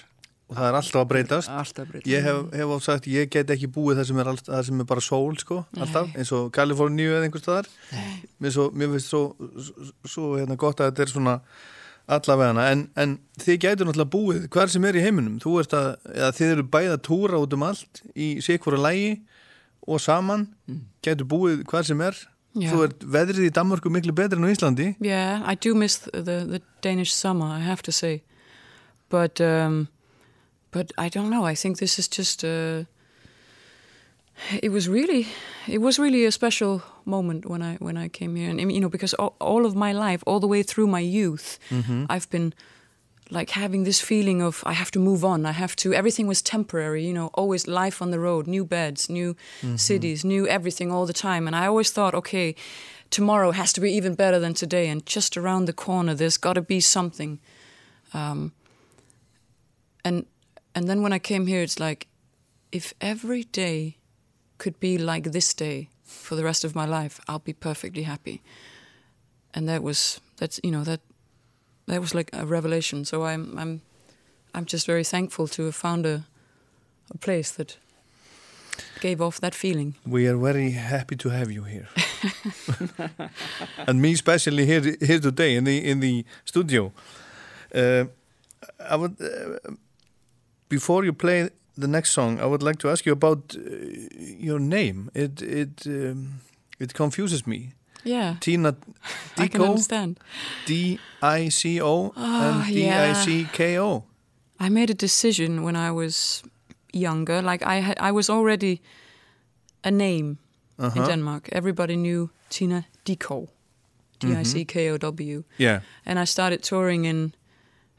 og 0.45 0.57
það 0.57 0.67
er 0.67 0.75
alltaf 0.77 1.01
að 1.01 1.07
breytast. 1.09 1.49
alltaf 1.49 1.87
breyta 1.89 2.09
Ég 2.09 2.25
hef, 2.25 2.41
hef 2.53 2.73
oft 2.75 2.85
sagt, 2.85 3.07
ég 3.09 3.29
get 3.33 3.53
ekki 3.53 3.69
búið 3.71 4.01
það 4.01 4.09
sem 4.09 4.19
er, 4.21 4.27
allt, 4.31 4.49
það 4.49 4.65
sem 4.67 4.83
er 4.83 4.89
bara 4.91 5.03
sól, 5.05 5.37
sko, 5.41 5.61
alltaf, 5.79 6.11
eins 6.13 6.33
og 6.37 6.51
Kaliforníu 6.53 7.15
eða 7.15 7.25
einhver 7.25 7.41
staðar. 7.41 7.69
Mér, 8.43 8.53
svo, 8.53 8.67
mér 8.77 8.91
finnst 8.93 9.09
svo, 9.09 9.23
svo, 10.05 10.35
hérna, 10.35 10.59
gott 10.61 10.83
að 10.83 10.91
þetta 10.91 11.05
er 11.07 11.13
svona 11.15 11.35
allavegana, 12.15 12.67
en, 12.75 12.83
en 13.01 13.15
þið 13.41 13.57
gætu 13.63 13.87
náttúrulega 13.87 14.13
búið 14.13 14.45
hver 14.53 14.69
sem 14.75 14.85
er 14.85 14.99
í 14.99 15.05
heiminum. 15.07 15.39
Þú 15.41 15.55
ert 15.63 15.73
að, 15.73 15.89
eða 16.13 16.29
þið 16.37 16.53
eru 16.53 16.67
bæði 16.75 16.93
að 16.93 17.01
túra 17.09 17.41
út 17.41 17.57
um 17.57 17.65
allt 17.65 18.03
í 18.13 18.29
sikvara 18.45 18.83
lægi 18.85 19.15
og 19.89 20.01
saman, 20.01 20.45
gætu 21.05 21.25
búið 21.29 21.65
hver 21.71 21.89
sem 21.89 22.05
er. 22.05 22.21
Já. 22.55 22.69
Þú 22.71 22.85
ert 22.85 23.01
veðrið 23.17 23.49
í 23.49 23.51
Danmarku 23.51 23.89
miklu 23.91 24.13
betri 24.15 24.37
en 24.37 24.45
á 24.47 24.53
Íslandi. 24.53 24.93
Yeah, 25.03 25.41
I 25.43 25.57
do 25.59 25.73
miss 25.75 26.05
the, 26.05 26.45
the 26.45 26.61
Danish 26.85 27.11
summer, 27.11 27.49
I 27.49 27.59
have 27.65 27.81
to 27.83 27.91
say. 27.91 28.21
But 29.09 29.41
um, 29.41 29.87
but 30.75 30.91
I 30.97 31.07
don't 31.07 31.29
know. 31.29 31.45
I 31.51 31.55
think 31.55 31.77
this 31.77 31.97
is 31.97 32.09
just 32.09 32.43
uh, 32.43 32.83
it 34.61 34.71
was 34.71 34.89
really 34.89 35.27
it 35.67 35.79
was 35.79 35.97
really 35.97 36.25
a 36.25 36.31
special 36.31 36.81
moment 37.05 37.45
when 37.45 37.61
I 37.61 37.77
when 37.79 37.97
I 38.05 38.09
came 38.09 38.35
here, 38.35 38.49
and 38.49 38.59
you 38.71 38.81
know 38.81 38.89
because 38.89 39.13
all, 39.13 39.35
all 39.39 39.65
of 39.65 39.73
my 39.73 39.93
life, 39.93 40.21
all 40.27 40.39
the 40.41 40.49
way 40.49 40.63
through 40.63 40.87
my 40.87 40.99
youth, 40.99 41.59
I've 42.09 42.29
been 42.29 42.53
like 43.31 43.51
having 43.51 43.85
this 43.85 44.01
feeling 44.01 44.41
of 44.41 44.63
I 44.65 44.73
have 44.73 44.91
to 44.91 44.99
move 44.99 45.23
on. 45.23 45.45
I 45.45 45.53
have 45.53 45.75
to. 45.75 45.93
Everything 45.93 46.27
was 46.27 46.41
temporary, 46.41 47.07
you 47.07 47.13
know. 47.13 47.29
Always 47.33 47.67
life 47.67 48.01
on 48.01 48.11
the 48.11 48.19
road, 48.19 48.45
new 48.45 48.65
beds, 48.65 49.09
new 49.09 49.35
cities, 49.77 50.23
new 50.25 50.45
everything 50.47 50.91
all 50.91 51.05
the 51.05 51.13
time. 51.29 51.47
And 51.47 51.55
I 51.55 51.67
always 51.67 51.91
thought, 51.91 52.13
okay, 52.13 52.53
tomorrow 53.09 53.51
has 53.51 53.71
to 53.73 53.81
be 53.81 53.97
even 53.97 54.15
better 54.15 54.39
than 54.39 54.53
today. 54.53 54.89
And 54.91 55.05
just 55.05 55.37
around 55.37 55.67
the 55.67 55.73
corner, 55.73 56.15
there's 56.15 56.37
got 56.37 56.55
to 56.55 56.61
be 56.61 56.81
something. 56.81 57.39
Um, 58.13 58.51
and 60.03 60.25
and 60.75 60.87
then 60.87 61.01
when 61.01 61.13
I 61.13 61.19
came 61.19 61.47
here, 61.47 61.61
it's 61.61 61.79
like, 61.79 62.07
if 62.71 62.93
every 62.99 63.43
day 63.43 63.97
could 64.57 64.79
be 64.79 64.97
like 64.97 65.31
this 65.31 65.53
day 65.53 65.89
for 66.03 66.35
the 66.35 66.43
rest 66.43 66.65
of 66.65 66.75
my 66.75 66.85
life, 66.85 67.19
I'll 67.27 67.39
be 67.39 67.53
perfectly 67.53 68.03
happy. 68.03 68.41
And 69.53 69.69
that 69.69 69.81
was 69.81 70.19
that's 70.37 70.59
you 70.63 70.71
know 70.71 70.83
that 70.83 70.99
that 71.87 72.01
was 72.01 72.13
like 72.13 72.29
a 72.33 72.45
revelation. 72.45 73.05
So 73.05 73.23
I'm 73.23 73.57
I'm 73.57 73.81
I'm 74.53 74.65
just 74.65 74.85
very 74.85 75.05
thankful 75.05 75.47
to 75.47 75.63
have 75.63 75.75
found 75.75 76.05
a 76.05 76.25
a 77.09 77.17
place 77.17 77.51
that 77.51 77.77
gave 78.99 79.21
off 79.21 79.39
that 79.39 79.55
feeling. 79.55 79.95
We 80.05 80.27
are 80.27 80.37
very 80.37 80.71
happy 80.71 81.15
to 81.15 81.29
have 81.29 81.51
you 81.51 81.63
here. 81.63 81.87
and 83.87 84.01
me 84.01 84.11
especially 84.11 84.65
here 84.65 84.97
here 84.99 85.19
today 85.19 85.55
in 85.55 85.63
the 85.63 85.77
in 85.77 85.99
the 86.01 86.25
studio. 86.43 86.91
Uh, 87.73 88.05
I 88.89 88.95
would 88.95 89.15
uh, 89.21 89.71
before 90.69 91.05
you 91.05 91.13
play 91.13 91.49
the 91.81 91.87
next 91.87 92.11
song, 92.11 92.39
I 92.39 92.45
would 92.45 92.63
like 92.63 92.77
to 92.79 92.89
ask 92.89 93.05
you 93.05 93.13
about 93.13 93.55
uh, 93.55 93.61
your 94.45 94.59
name. 94.59 95.09
It 95.13 95.41
it 95.41 95.85
um, 95.87 96.27
It 96.79 96.93
confuses 96.93 97.45
me. 97.45 97.73
Yeah, 98.07 98.35
Tina 98.39 98.71
Dico. 98.71 98.93
I 99.43 99.47
can 99.47 99.61
understand. 99.61 100.19
D-I-C-O 100.65 102.11
and 102.15 102.15
Oh, 102.15 102.65
yeah. 102.69 103.13
D-I-C-K-O. 103.13 104.03
I 104.59 104.69
made 104.69 104.89
a 104.91 104.93
decision 104.95 105.63
when 105.63 105.75
I 105.75 105.91
was 105.91 106.43
younger. 106.93 107.41
Like 107.41 107.65
I 107.65 107.81
had, 107.81 107.97
I 107.99 108.11
was 108.11 108.29
already 108.29 108.81
a 109.83 109.89
name 109.91 110.37
Uh-huh. 110.77 111.01
in 111.01 111.07
Denmark. 111.07 111.49
Everybody 111.51 111.95
knew 111.95 112.29
Tina 112.49 112.85
Diko, 113.05 113.47
D-I-C-K-O-W. 114.19 115.43
Yeah. 115.57 115.79
and 116.05 116.19
I 116.19 116.25
started 116.25 116.61
touring 116.63 117.05
in. 117.05 117.33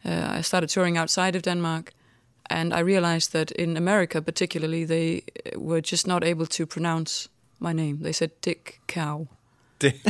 Uh, 0.04 0.38
I 0.38 0.42
started 0.42 0.68
touring 0.70 0.98
outside 0.98 1.36
of 1.36 1.42
Denmark, 1.42 1.92
and 2.50 2.72
I 2.72 2.80
realized 2.80 3.32
that 3.32 3.50
in 3.50 3.76
America, 3.76 4.22
particularly, 4.22 4.84
they 4.84 5.22
were 5.56 5.80
just 5.80 6.06
not 6.06 6.24
able 6.24 6.46
to 6.46 6.66
pronounce 6.66 7.28
my 7.58 7.72
name. 7.72 7.98
They 8.02 8.12
said 8.12 8.30
Dick 8.40 8.80
Cow, 8.86 9.28
Di- 9.78 10.00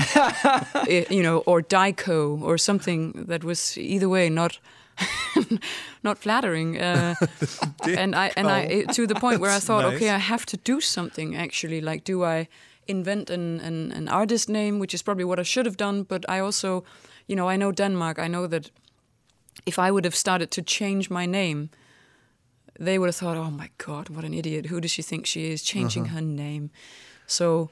Eh, 0.89 1.05
you 1.11 1.23
know, 1.23 1.39
or 1.47 1.63
Dyko, 1.63 2.41
or 2.43 2.59
something 2.59 3.27
that 3.29 3.45
was 3.45 3.77
either 3.79 4.09
way 4.09 4.29
not. 4.31 4.59
not 6.03 6.17
flattering, 6.17 6.81
uh, 6.81 7.15
and 7.99 8.15
I 8.15 8.33
and 8.35 8.49
I 8.49 8.85
to 8.95 9.07
the 9.07 9.15
point 9.15 9.41
where 9.41 9.51
I 9.51 9.61
thought, 9.61 9.85
nice. 9.85 9.97
okay, 9.97 10.09
I 10.09 10.19
have 10.19 10.47
to 10.47 10.57
do 10.57 10.81
something. 10.81 11.37
Actually, 11.37 11.83
like, 11.83 12.03
do 12.05 12.25
I 12.25 12.49
invent 12.87 13.31
an, 13.31 13.61
an 13.61 13.93
an 13.93 14.09
artist 14.09 14.49
name, 14.49 14.79
which 14.79 14.95
is 14.95 15.03
probably 15.03 15.25
what 15.25 15.39
I 15.39 15.43
should 15.43 15.67
have 15.67 15.77
done, 15.77 16.05
but 16.05 16.25
I 16.31 16.41
also, 16.41 16.83
you 17.27 17.37
know, 17.37 17.53
I 17.53 17.57
know 17.57 17.73
Denmark. 17.73 18.19
I 18.19 18.29
know 18.29 18.47
that 18.47 18.71
if 19.67 19.79
I 19.79 19.91
would 19.91 20.05
have 20.05 20.17
started 20.17 20.51
to 20.51 20.63
change 20.63 21.11
my 21.11 21.27
name, 21.27 21.69
they 22.81 22.99
would 22.99 23.09
have 23.09 23.17
thought, 23.17 23.37
"Oh 23.37 23.51
my 23.51 23.69
God, 23.87 24.09
what 24.09 24.25
an 24.25 24.35
idiot! 24.35 24.67
Who 24.67 24.81
does 24.81 24.91
she 24.91 25.03
think 25.03 25.27
she 25.27 25.51
is, 25.53 25.63
changing 25.63 26.07
her 26.07 26.21
name?" 26.21 26.71
So, 27.27 27.71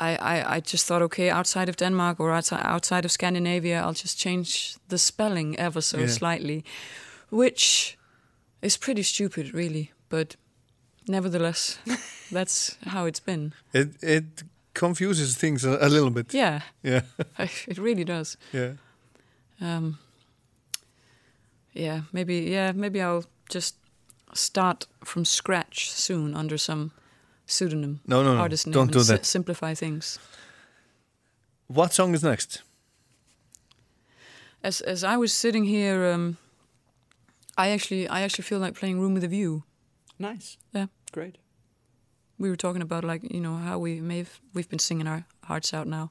I, 0.00 0.16
I, 0.16 0.56
I 0.56 0.60
just 0.60 0.86
thought, 0.86 1.02
okay, 1.02 1.30
outside 1.30 1.68
of 1.68 1.76
Denmark 1.76 2.20
or 2.20 2.30
outside 2.32 2.62
outside 2.74 3.04
of 3.04 3.10
Scandinavia, 3.12 3.80
I'll 3.80 3.92
just 4.02 4.18
change 4.18 4.76
the 4.88 4.98
spelling 4.98 5.56
ever 5.58 5.80
so 5.82 5.98
Yeah. 5.98 6.08
slightly, 6.08 6.64
which 7.30 7.96
is 8.62 8.76
pretty 8.78 9.02
stupid, 9.02 9.54
really, 9.54 9.90
but 10.08 10.36
nevertheless, 11.08 11.78
that's 12.32 12.76
how 12.86 13.06
it's 13.06 13.20
been. 13.24 13.52
It 13.72 13.88
it 14.02 14.44
confuses 14.74 15.36
things 15.36 15.64
a, 15.64 15.70
a 15.80 15.88
little 15.88 16.10
bit. 16.10 16.34
Yeah, 16.34 16.60
Yeah. 16.82 17.02
it 17.68 17.78
really 17.78 18.04
does. 18.04 18.36
yeah. 18.54 18.72
Um, 19.60 19.98
yeah, 21.74 22.00
maybe. 22.12 22.34
Yeah, 22.50 22.72
maybe 22.74 23.00
I'll 23.00 23.24
just 23.54 23.76
start 24.34 24.86
from 25.04 25.24
scratch 25.24 25.90
soon 25.90 26.34
under 26.34 26.58
some 26.58 26.90
pseudonym, 27.46 28.00
No, 28.06 28.22
no, 28.22 28.34
no. 28.34 28.40
artist 28.40 28.66
name, 28.66 28.72
Don't 28.74 28.82
and 28.84 28.92
do 28.92 29.00
si- 29.04 29.12
that. 29.12 29.26
simplify 29.26 29.74
things. 29.74 30.18
What 31.66 31.92
song 31.92 32.14
is 32.14 32.22
next? 32.22 32.62
As 34.62 34.80
as 34.80 35.02
I 35.02 35.16
was 35.16 35.32
sitting 35.32 35.64
here, 35.64 36.12
um, 36.14 36.36
I 37.58 37.70
actually 37.70 38.08
I 38.08 38.20
actually 38.22 38.44
feel 38.44 38.60
like 38.60 38.74
playing 38.78 39.00
Room 39.00 39.14
with 39.14 39.24
a 39.24 39.28
View. 39.28 39.62
Nice. 40.18 40.56
Yeah. 40.72 40.86
Great. 41.12 41.38
We 42.38 42.48
were 42.48 42.56
talking 42.56 42.82
about 42.82 43.04
like 43.04 43.22
you 43.34 43.40
know 43.40 43.56
how 43.56 43.78
we 43.78 44.00
may 44.00 44.18
have, 44.18 44.40
we've 44.54 44.68
been 44.68 44.78
singing 44.78 45.06
our 45.08 45.24
hearts 45.44 45.74
out 45.74 45.86
now 45.86 46.10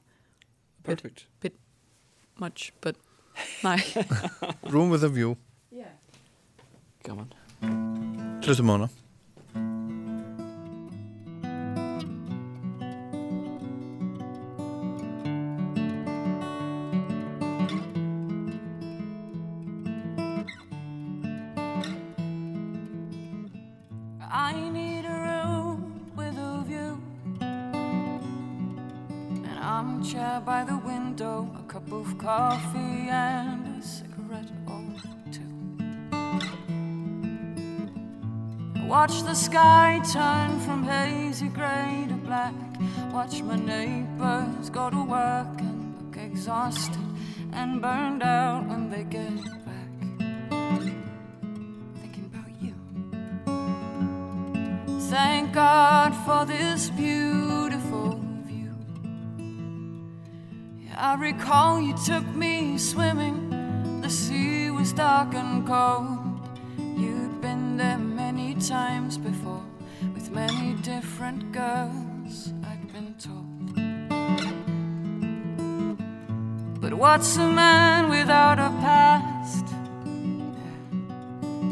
Perfect. 0.82 1.26
Bit 1.40 1.54
much, 2.38 2.72
but 2.80 2.96
my 3.62 3.82
Room 4.70 4.90
with 4.90 5.04
a 5.04 5.08
View. 5.08 5.36
Yeah. 5.70 5.92
Come 7.04 7.18
on. 7.20 7.32
Hlustum 8.42 8.70
á 8.70 8.74
hana. 8.74 9.01
The 39.32 39.38
sky 39.38 39.98
turn 40.12 40.60
from 40.60 40.84
hazy 40.84 41.48
gray 41.48 42.04
to 42.06 42.14
black. 42.16 42.52
Watch 43.14 43.40
my 43.40 43.56
neighbors 43.56 44.68
go 44.68 44.90
to 44.90 45.02
work 45.02 45.58
and 45.58 45.94
look 45.96 46.22
exhausted 46.22 47.00
and 47.54 47.80
burned 47.80 48.22
out 48.22 48.66
when 48.66 48.90
they 48.90 49.04
get 49.04 49.34
back. 49.68 49.92
Thinking 52.02 52.26
about 52.30 52.52
you. 52.60 52.74
Thank 55.08 55.54
God 55.54 56.14
for 56.26 56.44
this 56.44 56.90
beautiful 56.90 58.20
view. 58.44 58.74
I 60.94 61.14
recall 61.14 61.80
you 61.80 61.96
took 62.04 62.26
me 62.34 62.76
swimming. 62.76 63.48
The 64.02 64.10
sea 64.10 64.70
was 64.70 64.92
dark 64.92 65.32
and 65.32 65.66
cold. 65.66 66.21
Times 68.68 69.18
before 69.18 69.64
with 70.14 70.30
many 70.30 70.74
different 70.82 71.50
girls, 71.50 72.52
I'd 72.64 72.92
been 72.92 73.14
told. 73.18 73.74
But 76.80 76.94
what's 76.94 77.36
a 77.38 77.48
man 77.48 78.08
without 78.08 78.60
a 78.60 78.70
past? 78.80 79.66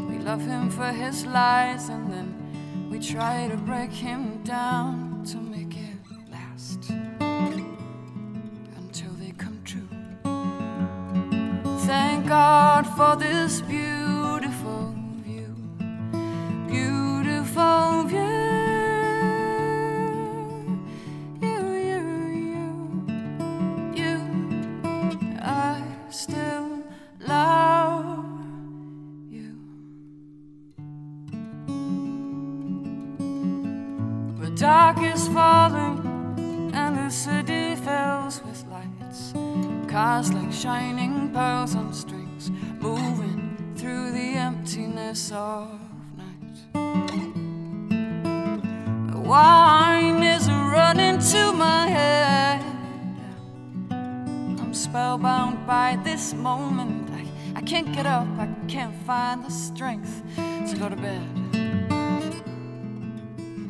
We 0.09 0.17
love 0.19 0.41
him 0.41 0.69
for 0.69 0.91
his 0.91 1.25
lies 1.25 1.87
and 1.87 2.11
then 2.11 2.89
we 2.91 2.99
try 2.99 3.47
to 3.47 3.55
break 3.55 3.91
him 3.91 4.43
down 4.43 5.23
to 5.27 5.37
make 5.37 5.77
it 5.77 5.97
last 6.29 6.89
until 8.75 9.13
they 9.13 9.31
come 9.37 9.61
true. 9.63 9.87
Thank 11.85 12.27
God 12.27 12.85
for 12.97 13.15
this 13.15 13.61
beautiful 13.61 13.90
can't 58.67 58.95
find 59.05 59.43
the 59.43 59.49
strength 59.49 60.21
to 60.35 60.75
go 60.77 60.89
to 60.89 60.95
bed 60.95 61.27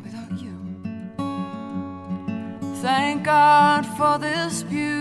without 0.02 0.32
you. 0.40 0.56
Thank 2.82 3.24
God 3.24 3.86
for 3.96 4.18
this 4.18 4.62
beautiful 4.62 4.91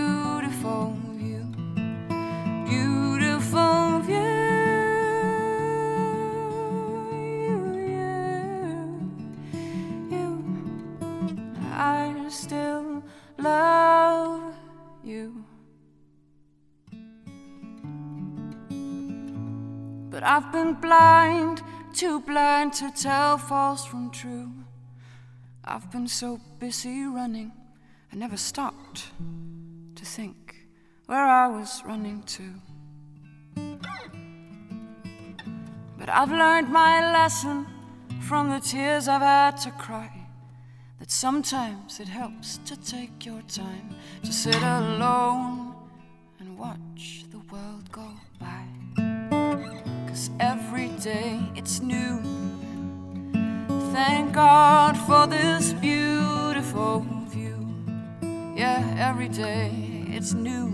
But 20.21 20.29
I've 20.29 20.51
been 20.51 20.73
blind, 20.75 21.63
too 21.95 22.19
blind 22.19 22.73
to 22.73 22.91
tell 22.91 23.39
false 23.39 23.83
from 23.87 24.11
true. 24.11 24.51
I've 25.65 25.89
been 25.91 26.07
so 26.07 26.39
busy 26.59 27.05
running, 27.05 27.51
I 28.13 28.17
never 28.17 28.37
stopped 28.37 29.05
to 29.95 30.05
think 30.05 30.67
where 31.07 31.25
I 31.25 31.47
was 31.47 31.81
running 31.87 32.21
to. 32.37 32.43
But 35.97 36.09
I've 36.09 36.31
learned 36.31 36.69
my 36.69 37.11
lesson 37.11 37.65
from 38.19 38.51
the 38.51 38.59
tears 38.59 39.07
I've 39.07 39.23
had 39.23 39.57
to 39.61 39.71
cry. 39.71 40.11
that 40.99 41.09
sometimes 41.09 41.99
it 41.99 42.07
helps 42.07 42.59
to 42.65 42.79
take 42.79 43.25
your 43.25 43.41
time 43.47 43.95
to 44.23 44.31
sit 44.31 44.61
alone 44.61 45.73
and 46.39 46.59
watch 46.59 47.25
the 47.31 47.39
world 47.51 47.91
go 47.91 48.07
every 50.41 50.89
day 50.97 51.39
it's 51.55 51.81
new. 51.81 52.19
Thank 53.93 54.33
God 54.33 54.97
for 54.97 55.27
this 55.27 55.73
beautiful 55.73 57.05
view. 57.27 57.59
Yeah, 58.55 58.81
every 58.97 59.29
day 59.29 59.71
it's 60.07 60.33
new. 60.33 60.73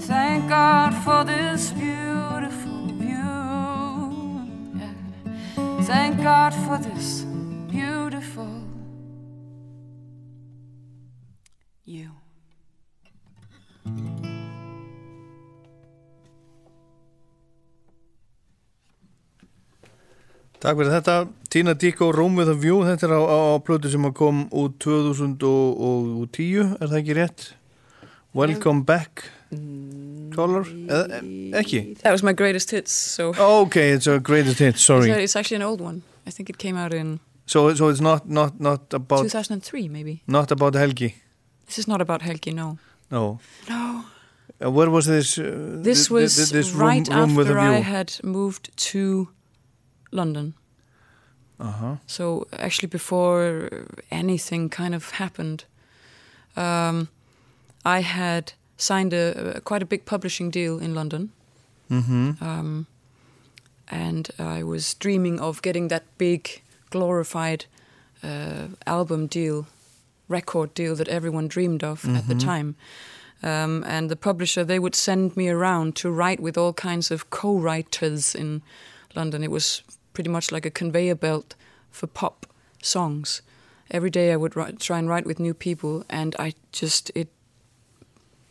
Thank 0.00 0.48
God 0.48 0.94
for 1.04 1.24
this 1.24 1.72
beautiful 1.72 2.86
view. 3.02 3.32
Yeah. 4.80 5.82
Thank 5.82 6.22
God 6.22 6.54
for 6.54 6.78
this 6.78 7.22
beautiful 7.68 8.49
Takk 20.60 20.76
fyrir 20.76 20.90
þetta, 20.92 21.14
Tina 21.48 21.72
Dicko, 21.74 22.10
Rome 22.12 22.36
with 22.42 22.50
a 22.52 22.54
View, 22.54 22.82
þetta 22.84 23.06
er 23.08 23.14
á, 23.16 23.20
á, 23.24 23.38
á 23.56 23.58
plötu 23.64 23.88
sem 23.88 24.04
kom 24.12 24.42
út 24.52 24.74
2010, 24.84 26.74
er 26.76 26.90
það 26.90 26.98
ekki 27.00 27.16
rétt? 27.16 27.46
Welcome 28.36 28.84
back, 28.86 29.24
caller, 30.36 30.68
eða 30.68 31.22
e- 31.22 31.50
ekki? 31.62 31.80
That 32.04 32.12
was 32.12 32.22
my 32.22 32.34
greatest 32.36 32.70
hits, 32.76 32.92
so 32.92 33.32
okay, 33.64 33.92
it's 33.96 34.06
a 34.06 34.18
greatest 34.20 34.58
hit, 34.60 34.76
sorry. 34.76 35.08
it's 35.10 35.34
actually 35.34 35.56
an 35.56 35.66
old 35.66 35.80
one. 35.80 36.02
I 36.26 36.30
think 36.30 36.50
it 36.50 36.58
came 36.58 36.76
out 36.76 36.92
in 36.92 37.20
So, 37.46 37.74
so 37.74 37.88
it's 37.88 38.00
not, 38.00 38.28
not, 38.28 38.60
not 38.60 38.92
about, 38.94 39.22
2003, 39.22 39.88
maybe. 39.88 40.22
not 40.28 40.52
about 40.52 40.74
Helgi? 40.74 41.14
This 41.66 41.78
is 41.78 41.88
not 41.88 42.00
about 42.02 42.20
Helgi, 42.22 42.52
no. 42.52 42.78
No. 43.10 43.40
No. 43.68 44.04
Uh, 44.62 44.70
where 44.70 44.90
was 44.90 45.06
this? 45.06 45.38
Uh, 45.38 45.80
This 45.82 46.06
th- 46.06 46.10
was 46.10 46.36
th- 46.36 46.50
this 46.50 46.70
right 46.72 47.08
room, 47.08 47.18
room 47.18 47.34
with 47.34 47.48
a 47.48 47.54
after 47.56 47.64
view? 47.66 47.78
I 47.78 47.80
had 47.80 48.12
moved 48.22 48.70
to 48.92 49.28
London. 50.10 50.54
Uh-huh. 51.58 51.96
So 52.06 52.46
actually, 52.52 52.88
before 52.88 53.86
anything 54.10 54.70
kind 54.70 54.94
of 54.94 55.10
happened, 55.10 55.64
um, 56.56 57.08
I 57.84 58.00
had 58.00 58.52
signed 58.76 59.12
a, 59.12 59.56
a 59.56 59.60
quite 59.60 59.82
a 59.82 59.86
big 59.86 60.04
publishing 60.04 60.50
deal 60.50 60.78
in 60.78 60.94
London, 60.94 61.30
Mm-hmm. 61.90 62.42
um, 62.42 62.86
and 63.88 64.30
I 64.38 64.62
was 64.62 64.94
dreaming 64.94 65.40
of 65.40 65.60
getting 65.60 65.88
that 65.88 66.04
big, 66.18 66.62
glorified 66.90 67.66
uh, 68.22 68.68
album 68.86 69.26
deal, 69.26 69.66
record 70.28 70.72
deal 70.74 70.94
that 70.94 71.08
everyone 71.08 71.48
dreamed 71.48 71.82
of 71.82 72.04
at 72.04 72.28
the 72.28 72.34
time. 72.36 72.76
Um, 73.42 73.84
and 73.86 74.08
the 74.08 74.16
publisher, 74.16 74.64
they 74.64 74.78
would 74.78 74.94
send 74.94 75.36
me 75.36 75.48
around 75.48 75.96
to 75.96 76.10
write 76.10 76.40
with 76.40 76.56
all 76.56 76.72
kinds 76.72 77.10
of 77.10 77.30
co-writers 77.30 78.34
in 78.34 78.62
London. 79.16 79.42
It 79.42 79.50
was 79.50 79.82
pretty 80.12 80.30
much 80.30 80.52
like 80.52 80.66
a 80.66 80.70
conveyor 80.70 81.14
belt 81.14 81.54
for 81.90 82.06
pop 82.06 82.46
songs. 82.82 83.42
Every 83.90 84.10
day 84.10 84.32
I 84.32 84.36
would 84.36 84.56
write, 84.56 84.78
try 84.78 84.98
and 84.98 85.08
write 85.08 85.26
with 85.26 85.40
new 85.40 85.54
people, 85.54 86.04
and 86.08 86.36
I 86.38 86.54
just 86.72 87.10
it, 87.14 87.28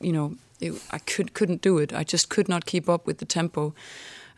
you 0.02 0.12
know, 0.12 0.36
it, 0.60 0.74
I 0.92 1.00
could 1.00 1.34
couldn't 1.34 1.62
do 1.62 1.78
it. 1.78 1.94
I 1.94 2.04
just 2.04 2.30
could 2.30 2.50
not 2.50 2.66
keep 2.66 2.90
up 2.90 3.08
with 3.08 3.20
the 3.20 3.26
tempo, 3.26 3.74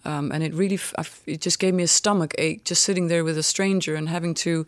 um, 0.05 0.31
and 0.31 0.43
it 0.43 0.53
really 0.53 0.79
I 0.97 1.05
it 1.25 1.41
just 1.41 1.59
gave 1.59 1.73
me 1.73 1.83
a 1.83 1.87
stomach 1.87 2.35
ache 2.37 2.63
just 2.63 2.83
sitting 2.83 3.07
there 3.07 3.23
with 3.23 3.37
a 3.37 3.43
stranger 3.43 3.95
and 3.95 4.09
having 4.09 4.35
to 4.35 4.67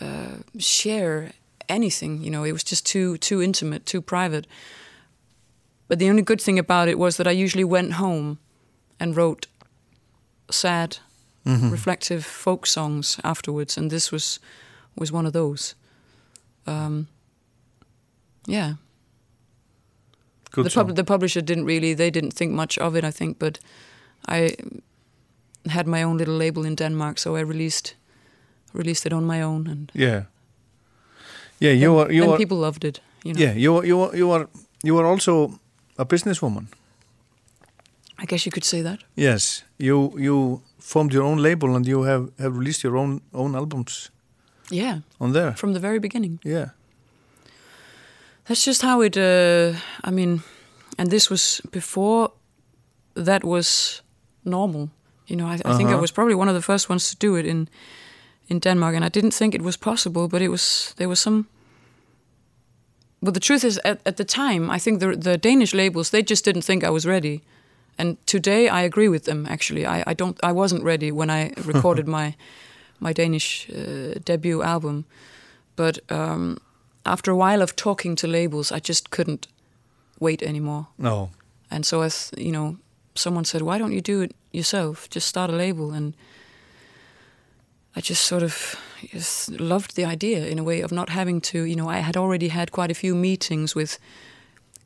uh, 0.00 0.36
share 0.58 1.32
anything. 1.68 2.22
You 2.22 2.30
know, 2.30 2.44
it 2.44 2.52
was 2.52 2.64
just 2.64 2.86
too 2.86 3.18
too 3.18 3.42
intimate, 3.42 3.84
too 3.84 4.00
private. 4.00 4.46
But 5.88 5.98
the 5.98 6.08
only 6.08 6.22
good 6.22 6.40
thing 6.40 6.58
about 6.58 6.88
it 6.88 6.98
was 6.98 7.16
that 7.16 7.26
I 7.26 7.32
usually 7.32 7.64
went 7.64 7.94
home 7.94 8.38
and 8.98 9.16
wrote 9.16 9.46
sad, 10.50 10.98
reflective 11.44 12.24
folk 12.24 12.66
songs 12.66 13.18
afterwards, 13.22 13.78
and 13.78 13.90
this 13.90 14.12
was 14.12 14.40
was 14.96 15.10
one 15.12 15.26
of 15.26 15.32
those. 15.32 15.74
Um, 16.66 17.06
yeah, 18.48 18.74
Good 20.50 20.64
the, 20.66 20.70
pub- 20.70 20.94
the 20.94 21.04
publisher 21.04 21.42
didn't 21.44 21.66
really 21.66 21.94
they 21.94 22.10
didn't 22.10 22.34
think 22.34 22.52
much 22.52 22.78
of 22.78 22.94
it, 22.96 23.04
I 23.04 23.10
think, 23.10 23.38
but 23.38 23.58
I 24.28 24.54
had 25.70 25.86
my 25.86 26.02
own 26.04 26.18
little 26.18 26.36
label 26.36 26.64
in 26.66 26.76
Denmark, 26.76 27.18
so 27.18 27.36
I 27.36 27.40
released 27.42 27.96
released 28.74 29.06
it 29.06 29.12
on 29.12 29.24
my 29.24 29.42
own, 29.42 29.66
and 29.70 29.90
Yeah. 29.94 30.22
Yeah, 31.60 31.82
you 31.82 31.94
were 31.94 32.12
you 32.12 32.30
are, 32.30 32.36
people 32.36 32.56
loved 32.58 32.84
it. 32.84 33.00
You 33.24 33.32
know, 33.34 33.40
yeah, 33.44 33.56
you 33.56 33.76
are, 33.76 33.86
you 33.86 34.00
are, 34.00 34.16
you 34.16 34.32
are, 34.32 34.48
you 34.82 34.98
are 34.98 35.06
also 35.12 35.58
a 35.98 36.04
businesswoman. 36.04 36.66
I 38.22 38.24
guess 38.26 38.44
you 38.44 38.52
could 38.52 38.64
say 38.64 38.82
that. 38.82 38.98
Yes, 39.16 39.64
you, 39.78 40.12
you 40.18 40.60
formed 40.84 41.12
your 41.14 41.24
own 41.24 41.38
label 41.42 41.74
and 41.76 41.86
you 41.86 42.02
have, 42.04 42.28
have 42.38 42.58
released 42.58 42.82
your 42.84 42.96
own, 42.96 43.20
own 43.32 43.54
albums 43.54 44.10
Yeah, 44.70 44.98
on 45.18 45.32
there. 45.32 45.52
from 45.56 45.72
the 45.72 45.80
very 45.80 45.98
beginning. 45.98 46.38
Yeah. 46.44 46.68
That's 48.44 48.66
just 48.66 48.82
how 48.82 49.02
it. 49.02 49.16
Uh, 49.16 49.72
I 50.08 50.10
mean, 50.10 50.40
and 50.98 51.10
this 51.10 51.30
was 51.30 51.60
before 51.70 52.28
that 53.24 53.44
was 53.44 54.02
normal. 54.42 54.88
You 55.26 55.36
know, 55.36 55.46
I, 55.46 55.54
I 55.54 55.76
think 55.76 55.88
I 55.88 55.92
Uh-huh. 55.92 56.00
was 56.00 56.12
probably 56.12 56.34
one 56.34 56.48
of 56.50 56.54
the 56.54 56.62
first 56.72 56.88
ones 56.90 57.10
to 57.10 57.16
do 57.28 57.36
it 57.38 57.46
in 57.46 57.68
in 58.48 58.60
Denmark, 58.60 58.94
and 58.96 59.04
I 59.04 59.08
didn't 59.08 59.34
think 59.34 59.54
it 59.54 59.62
was 59.62 59.76
possible, 59.76 60.28
but 60.28 60.40
it 60.42 60.48
was. 60.48 60.94
There 60.96 61.08
was 61.08 61.20
some. 61.20 61.44
But 63.24 63.34
the 63.34 63.40
truth 63.40 63.64
is, 63.64 63.78
at, 63.84 64.00
at 64.04 64.16
the 64.16 64.24
time, 64.24 64.76
I 64.76 64.80
think 64.80 65.00
the 65.00 65.16
the 65.16 65.38
Danish 65.38 65.74
labels 65.74 66.10
they 66.10 66.22
just 66.30 66.44
didn't 66.44 66.64
think 66.64 66.82
I 66.82 66.90
was 66.90 67.04
ready, 67.06 67.40
and 67.98 68.16
today 68.26 68.68
I 68.68 68.82
agree 68.82 69.08
with 69.08 69.24
them. 69.24 69.46
Actually, 69.46 69.86
I, 69.86 70.02
I 70.06 70.14
don't. 70.14 70.38
I 70.42 70.52
wasn't 70.52 70.84
ready 70.84 71.12
when 71.12 71.30
I 71.30 71.52
recorded 71.64 72.06
my 72.06 72.34
my 73.00 73.12
Danish 73.12 73.68
uh, 73.70 74.14
debut 74.24 74.62
album, 74.62 75.04
but 75.76 75.98
um, 76.10 76.58
after 77.04 77.30
a 77.30 77.36
while 77.36 77.62
of 77.62 77.74
talking 77.74 78.16
to 78.16 78.26
labels, 78.26 78.72
I 78.72 78.78
just 78.78 79.10
couldn't 79.10 79.48
wait 80.20 80.42
anymore. 80.42 80.86
No. 80.98 81.30
And 81.70 81.84
so 81.84 82.02
I, 82.02 82.08
th- 82.08 82.32
you 82.38 82.52
know, 82.52 82.76
someone 83.14 83.44
said, 83.44 83.62
"Why 83.62 83.78
don't 83.78 83.92
you 83.92 84.00
do 84.00 84.22
it 84.22 84.34
yourself? 84.52 85.08
Just 85.10 85.26
start 85.26 85.50
a 85.50 85.56
label." 85.56 85.92
And 85.92 86.14
I 87.96 88.00
just 88.00 88.24
sort 88.24 88.42
of 88.42 88.76
just 89.10 89.50
loved 89.60 89.96
the 89.96 90.04
idea 90.04 90.46
in 90.46 90.58
a 90.58 90.64
way 90.64 90.80
of 90.80 90.92
not 90.92 91.08
having 91.08 91.40
to, 91.40 91.64
you 91.64 91.76
know, 91.76 91.88
I 91.88 91.98
had 91.98 92.16
already 92.16 92.48
had 92.48 92.70
quite 92.70 92.90
a 92.90 92.94
few 92.94 93.14
meetings 93.14 93.74
with 93.74 93.98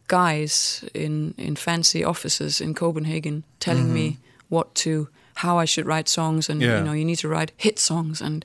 guys 0.06 0.84
in 0.94 1.34
in 1.36 1.56
fancy 1.56 2.04
offices 2.04 2.60
in 2.60 2.74
Copenhagen 2.74 3.42
telling 3.58 3.92
me 3.92 4.16
what 4.48 4.74
to 4.74 5.08
how 5.34 5.62
I 5.62 5.66
should 5.66 5.86
write 5.86 6.08
songs 6.08 6.48
and 6.50 6.60
Yeah. 6.62 6.78
you 6.78 6.84
know 6.84 6.92
you 6.94 7.04
need 7.04 7.18
to 7.20 7.28
write 7.28 7.52
hit 7.56 7.78
songs 7.78 8.20
and 8.22 8.44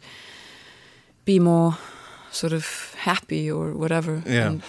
be 1.25 1.39
more 1.39 1.73
sort 2.31 2.53
of 2.53 2.95
happy 2.97 3.51
or 3.51 3.73
whatever 3.73 4.21
Yeah. 4.25 4.47
and 4.47 4.61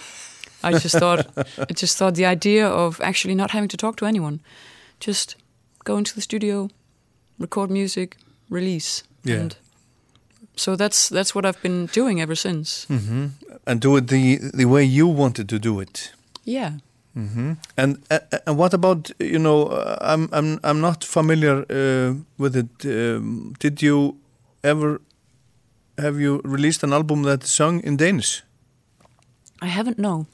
I 0.63 0.71
just 0.83 0.97
thought 0.99 1.25
I 1.69 1.73
just 1.81 1.97
thought 1.97 2.13
the 2.15 2.25
idea 2.31 2.67
of 2.67 2.99
actually 3.01 3.35
not 3.35 3.51
having 3.51 3.69
to 3.69 3.77
talk 3.77 3.95
to 3.97 4.05
anyone 4.05 4.39
just 5.07 5.35
go 5.83 5.97
into 5.97 6.13
the 6.13 6.21
studio 6.21 6.69
record 7.39 7.69
music 7.69 8.17
release 8.49 9.03
Yeah. 9.23 9.39
and 9.41 9.55
so 10.55 10.75
that's 10.75 11.09
that's 11.09 11.33
what 11.35 11.45
I've 11.45 11.61
been 11.61 11.87
doing 11.93 12.21
ever 12.21 12.35
since 12.35 12.85
Mm-hmm. 12.89 13.25
And 13.65 13.81
do 13.81 13.97
it 13.97 14.07
the 14.07 14.39
the 14.57 14.65
way 14.65 14.83
you 14.85 15.07
wanted 15.07 15.47
to 15.49 15.57
do 15.59 15.81
it. 15.81 16.13
Yeah 16.43 16.71
Mm 17.15 17.29
-hmm. 17.35 17.57
And 17.75 17.97
uh, 18.09 18.17
and 18.45 18.57
what 18.57 18.73
about 18.73 19.13
you 19.19 19.37
know 19.37 19.67
uh, 19.69 19.95
I'm 20.13 20.27
I'm 20.31 20.57
I'm 20.63 20.79
not 20.79 21.03
familiar 21.05 21.63
uh, 21.69 22.15
with 22.37 22.55
it. 22.55 22.85
Um, 22.85 23.53
did 23.59 23.81
you 23.81 24.15
ever 24.63 24.99
have 25.97 26.19
you 26.21 26.41
released 26.43 26.83
an 26.83 26.91
album 26.93 27.23
that 27.23 27.45
sung 27.47 27.83
in 27.83 27.97
Danish? 27.97 28.43
I 29.61 29.67
haven't 29.67 29.97
no. 29.97 30.25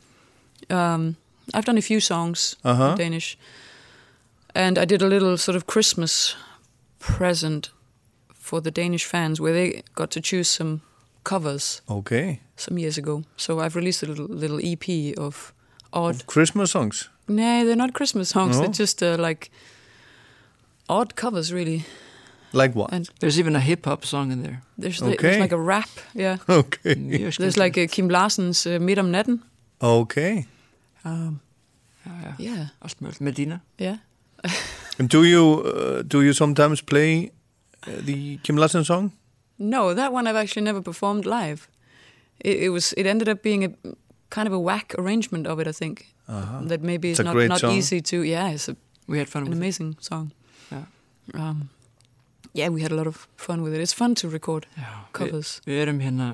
Um, 0.69 1.15
I've 1.53 1.65
done 1.65 1.77
a 1.79 1.81
few 1.81 1.99
songs 1.99 2.55
Uh-huh. 2.63 2.89
in 2.91 2.95
Danish, 2.97 3.37
and 4.55 4.77
I 4.77 4.85
did 4.85 5.01
a 5.01 5.07
little 5.07 5.37
sort 5.37 5.55
of 5.57 5.63
Christmas 5.65 6.37
present 6.97 7.71
for 8.33 8.61
the 8.61 8.71
Danish 8.71 9.05
fans 9.05 9.39
where 9.39 9.53
they 9.53 9.81
got 9.93 10.11
to 10.11 10.19
choose 10.21 10.45
some 10.55 10.79
covers 11.23 11.81
Okay. 11.87 12.39
some 12.55 12.79
years 12.81 12.97
ago. 12.97 13.23
So 13.35 13.59
I've 13.59 13.75
released 13.79 14.03
a 14.03 14.07
little 14.07 14.27
little 14.39 14.59
EP 14.63 15.13
of 15.17 15.53
odd. 15.91 16.25
Christmas 16.25 16.71
songs. 16.71 17.09
No, 17.27 17.65
they're 17.65 17.75
not 17.75 17.93
Christmas 17.93 18.29
songs. 18.29 18.55
No? 18.55 18.63
They're 18.63 18.73
just 18.79 19.01
uh, 19.03 19.15
like 19.19 19.49
odd 20.87 21.15
covers, 21.15 21.51
really. 21.53 21.83
Like 22.53 22.73
what? 22.75 22.91
And 22.91 23.09
There's 23.19 23.37
even 23.39 23.55
a 23.55 23.59
hip 23.59 23.85
hop 23.85 24.03
song 24.05 24.31
in 24.31 24.41
there. 24.43 24.61
there's, 24.77 25.01
Okay. 25.01 25.15
there's 25.21 25.39
like 25.39 25.51
a 25.55 25.59
rap. 25.59 25.89
Yeah. 26.15 26.37
Okay. 26.49 26.95
There's 27.37 27.57
like 27.57 27.77
a 27.77 27.87
Kim 27.87 28.09
Larsens 28.09 28.65
uh, 28.65 28.79
Midt 28.79 28.97
om 28.99 29.11
natten. 29.11 29.39
Okay. 29.81 30.45
Um, 31.05 31.39
Já, 32.05 32.11
já. 32.23 32.33
yeah. 32.39 32.65
Allt 32.81 32.99
mögulegt. 33.01 33.21
Medina. 33.21 33.61
Yeah. 33.77 33.97
And 34.97 35.09
do 35.09 35.23
you 35.23 35.61
uh, 35.65 36.01
do 36.07 36.21
you 36.21 36.33
sometimes 36.33 36.81
play 36.81 37.31
uh, 37.87 37.91
the 38.05 38.37
Kim 38.43 38.57
Larsen 38.57 38.83
song? 38.83 39.11
No, 39.57 39.93
that 39.93 40.11
one 40.13 40.27
I've 40.29 40.35
actually 40.41 40.63
never 40.65 40.81
performed 40.81 41.25
live. 41.25 41.67
It, 42.39 42.57
it 42.63 42.69
was. 42.71 42.93
It 42.93 43.05
ended 43.05 43.27
up 43.29 43.41
being 43.43 43.63
a 43.63 43.69
kind 44.29 44.47
of 44.47 44.53
a 44.53 44.59
whack 44.59 44.95
arrangement 44.97 45.47
of 45.47 45.59
it. 45.59 45.67
I 45.67 45.71
think 45.71 46.13
that 46.27 46.81
maybe 46.81 47.11
It's 47.11 47.19
it's, 47.19 47.25
not 47.25 47.35
not 47.35 47.59
song. 47.59 47.77
easy 47.77 48.01
to. 48.01 48.23
Yeah, 48.23 48.49
it's 48.49 48.69
a, 48.69 48.75
We 49.07 49.17
had 49.17 49.29
fun 49.29 49.43
an 49.43 49.49
with 49.49 49.57
it. 49.57 49.61
amazing 49.61 49.97
song. 49.99 50.31
Yeah. 50.71 50.83
Um, 51.33 51.69
yeah, 52.53 52.69
we 52.69 52.81
had 52.81 52.91
a 52.91 52.95
lot 52.95 53.07
of 53.07 53.27
fun 53.35 53.61
with 53.63 53.73
it. 53.73 53.81
It's 53.81 53.93
fun 53.93 54.15
to 54.15 54.29
record 54.29 54.65
Já, 54.77 55.05
covers. 55.13 55.61
Við, 55.65 55.73
við 55.73 55.81
erum 55.83 55.99
hérna 55.99 56.27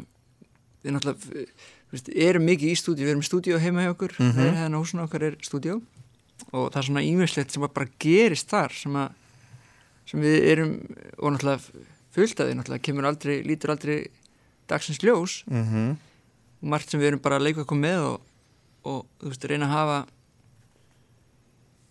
við 0.83 0.95
náttúrulega 0.95 1.45
við, 1.91 2.09
erum 2.27 2.45
mikið 2.45 2.71
í 2.71 2.77
stúdíu, 2.79 3.05
við 3.05 3.13
erum 3.13 3.23
í 3.23 3.27
stúdíu 3.29 3.59
heima 3.59 3.85
hjá 3.85 3.91
okkur 3.93 4.15
mm 4.19 4.31
-hmm. 4.31 4.57
hérna 4.59 4.79
húsinu 4.81 5.03
okkar 5.03 5.23
er 5.23 5.37
stúdíu 5.41 5.81
og 6.51 6.71
það 6.71 6.77
er 6.77 6.87
svona 6.87 7.03
ímislegt 7.03 7.51
sem 7.51 7.63
að 7.63 7.73
bara 7.73 7.87
gerist 7.99 8.49
þar 8.49 8.71
sem 8.71 8.95
að 8.95 9.09
sem 10.05 10.21
við 10.21 10.43
erum 10.51 10.73
og 11.17 11.31
náttúrulega 11.31 11.59
fullt 12.11 12.39
af 12.39 12.47
því 12.47 12.53
náttúrulega 12.55 12.81
kemur 12.81 13.05
aldrei, 13.05 13.43
lítur 13.43 13.71
aldrei 13.71 14.07
dagsins 14.67 14.99
ljós 14.99 15.43
mm 15.47 15.61
og 15.61 15.97
margt 16.65 16.91
sem 16.91 17.01
við 17.01 17.11
erum 17.13 17.23
bara 17.23 17.39
að 17.39 17.47
leika 17.47 17.63
okkur 17.63 17.79
með 17.79 18.03
og, 18.09 18.29
og 18.89 19.01
þú 19.21 19.31
veist, 19.31 19.47
reyna 19.51 19.69
að 19.69 19.75
hafa 19.75 19.99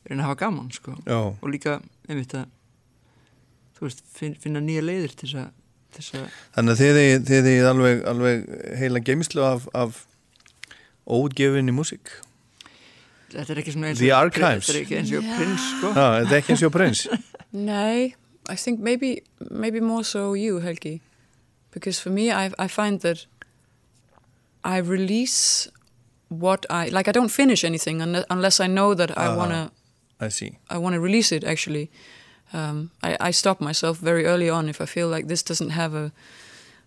reyna 0.09 0.23
að 0.25 0.29
hafa 0.29 0.41
gaman 0.45 0.73
sko. 0.75 0.97
Já, 1.07 1.19
og 1.33 1.47
líka, 1.53 1.79
einmitt 2.09 2.35
að 2.37 2.49
þú 3.79 3.87
veist, 3.89 4.03
fin, 4.17 4.35
finna 4.41 4.63
nýja 4.65 4.85
leiðir 4.85 5.15
til 5.15 5.29
þess 5.31 5.41
að, 5.45 5.55
til 5.95 6.03
þess 6.03 6.19
að 6.21 6.41
þannig 6.59 6.75
að 6.75 6.83
þið 7.31 7.49
eigið 7.51 7.71
alveg, 7.71 8.05
alveg 8.13 8.45
heila 8.83 9.05
geimslu 9.05 9.47
af, 9.47 9.69
af 9.75 10.03
óutgefinni 11.05 11.75
músík? 11.75 12.13
Þetta 13.35 13.51
er 13.51 13.61
ekki 13.65 13.73
svona 13.75 13.89
eins 13.91 13.99
The 13.99 14.11
og 14.13 14.21
Archives. 14.29 14.69
Þetta 14.69 14.77
er 14.77 14.85
ekki 14.85 14.99
eins 15.01 15.11
og 15.11 15.25
Já. 15.25 15.33
prins 15.39 15.65
sko. 15.73 15.89
Já, 15.91 16.05
þetta 16.21 16.37
er 16.37 16.43
ekki 16.43 16.55
eins 16.55 16.67
og 16.69 16.75
prins 16.75 17.07
No, 17.55 17.81
I 18.51 18.57
think 18.57 18.81
maybe 18.81 19.23
maybe 19.51 19.81
more 19.81 20.05
so 20.05 20.35
you, 20.35 20.61
Helgi, 20.61 21.01
because 21.73 22.01
for 22.01 22.11
me, 22.11 22.31
I 22.31 22.51
I 22.59 22.69
find 22.69 23.01
that 23.01 23.27
I 24.65 24.79
release 24.79 25.69
what 26.29 26.67
I 26.71 26.89
like. 26.89 27.09
I 27.09 27.13
don't 27.13 27.31
finish 27.31 27.65
anything 27.65 28.01
unless, 28.03 28.25
unless 28.31 28.61
I 28.61 28.67
know 28.67 28.95
that 28.95 29.11
I 29.17 29.27
Uh-huh. 29.27 29.37
wanna 29.37 29.71
I 30.21 30.29
see 30.31 30.59
I 30.71 30.79
wanna 30.79 31.01
release 31.01 31.33
it. 31.37 31.45
Actually, 31.45 31.91
um, 32.53 32.91
I 33.03 33.17
I 33.29 33.33
stop 33.33 33.61
myself 33.61 33.99
very 33.99 34.25
early 34.25 34.49
on 34.51 34.69
if 34.69 34.81
I 34.81 34.87
feel 34.87 35.09
like 35.09 35.29
this 35.29 35.43
doesn't 35.43 35.71
have 35.71 35.95
a 35.95 36.13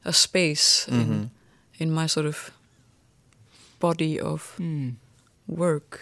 a 0.05 0.13
space 0.13 0.88
in 0.91 1.32
in 1.80 1.91
my 1.91 2.07
sort 2.07 2.25
of 2.25 2.51
body 3.80 4.19
of 4.19 4.55
mm. 4.59 4.95
work. 5.47 5.99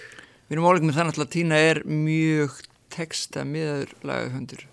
Við 0.49 0.57
erum 0.57 0.67
álegum 0.69 0.89
með 0.91 0.99
náttúrulega 1.01 1.25
að 1.27 1.33
Tína 1.35 1.57
er 1.57 1.81
mjög 1.83 2.51
texta 2.93 3.43
miður 3.43 3.91
lagahöndur 4.05 4.65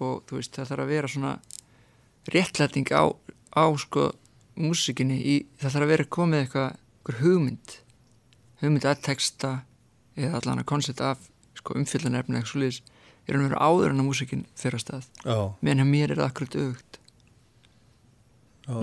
og 0.00 0.24
þú 0.26 0.40
veist 0.40 0.56
það 0.56 0.70
þarf 0.70 0.84
að 0.84 0.92
vera 0.94 1.08
svona 1.12 1.32
réttlæting 2.32 2.88
á, 2.90 3.04
á 3.54 3.64
sko 3.78 4.12
músikinni 4.60 5.18
í, 5.20 5.36
það 5.60 5.76
þarf 5.76 5.86
að 5.86 5.92
vera 5.94 6.08
komið 6.16 6.42
eitthvað 6.42 6.66
einhver 6.74 7.20
hugmynd. 7.20 7.76
Hugmynd 8.62 8.88
að 8.88 9.04
texta 9.08 9.54
eða 10.14 10.40
allan 10.40 10.62
að 10.62 10.68
koncept 10.70 11.04
af 11.04 11.30
sko 11.58 11.78
umfyllanefni 11.80 12.38
eitthvað 12.38 12.52
svo 12.52 12.64
liðis 12.64 12.82
er 13.24 13.38
hann 13.38 13.48
vera 13.48 13.62
áður 13.64 13.94
en 13.94 14.02
að 14.02 14.10
músikin 14.10 14.44
fyrir 14.58 14.78
að 14.78 14.84
stað. 14.84 15.08
Já, 15.24 15.38
meðan 15.64 15.90
mér 15.90 16.12
er 16.12 16.20
það 16.20 16.30
akkurat 16.30 16.58
auðvögt 16.60 17.00
já, 18.64 18.76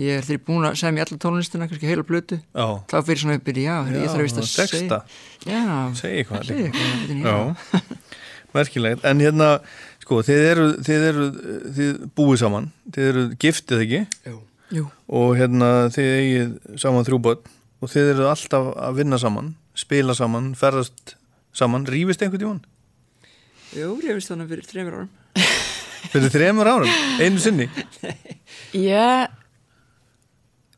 ég 0.00 0.18
er 0.18 0.24
þegar 0.24 0.42
búin 0.46 0.66
að 0.66 0.78
segja 0.80 0.94
mér 0.96 1.06
alla 1.06 1.20
tónlistina 1.20 1.68
kannski 1.68 1.90
heila 1.90 2.04
blötu 2.06 2.38
já. 2.40 2.66
þá 2.88 2.96
fyrir 3.08 3.22
svona 3.22 3.36
að 3.36 3.44
byrja, 3.48 3.76
já, 3.76 3.96
ég 3.96 4.08
þarf 4.08 4.16
að 4.16 4.26
vist 4.26 4.40
að 4.40 4.48
segja. 4.52 5.00
Já, 5.44 5.64
segi 6.00 6.22
eitthvað 6.22 6.48
segja 6.48 6.70
eitthvað 6.70 7.12
já. 7.12 7.36
Já, 7.36 7.82
merkilegt. 8.56 9.04
En 9.04 9.20
hérna, 9.20 9.48
sko, 10.04 10.22
þið 10.26 10.44
eru, 10.50 10.66
þið 10.86 11.08
eru 11.10 11.26
þið 11.78 12.04
búið 12.16 12.42
saman, 12.44 12.70
þið 12.94 13.10
eru 13.10 13.24
giftið 13.44 13.84
ekki? 13.86 14.04
Jú. 14.30 14.38
Jú. 14.74 14.88
og 15.06 15.36
hérna 15.38 15.86
þið 15.94 16.08
eigið 16.16 16.80
saman 16.82 17.06
þrjú 17.06 17.20
börn 17.22 17.54
og 17.82 17.92
þið 17.92 18.12
eru 18.16 18.26
alltaf 18.30 18.72
að 18.74 18.98
vinna 18.98 19.18
saman 19.20 19.54
spila 19.76 20.14
saman, 20.16 20.54
ferðast 20.56 21.16
saman. 21.56 21.86
Rífist 21.88 22.24
einhvern 22.24 22.42
tímann? 22.42 22.62
Jú, 23.76 23.96
veist 24.00 24.30
þannig 24.32 24.52
fyrir 24.52 24.68
þreymur 24.70 24.98
árum. 25.00 25.10
Fyrir 26.12 26.30
þremur 26.32 26.70
árum, 26.70 26.92
einu 27.20 27.42
sinni? 27.42 27.68
Yeah, 28.72 29.28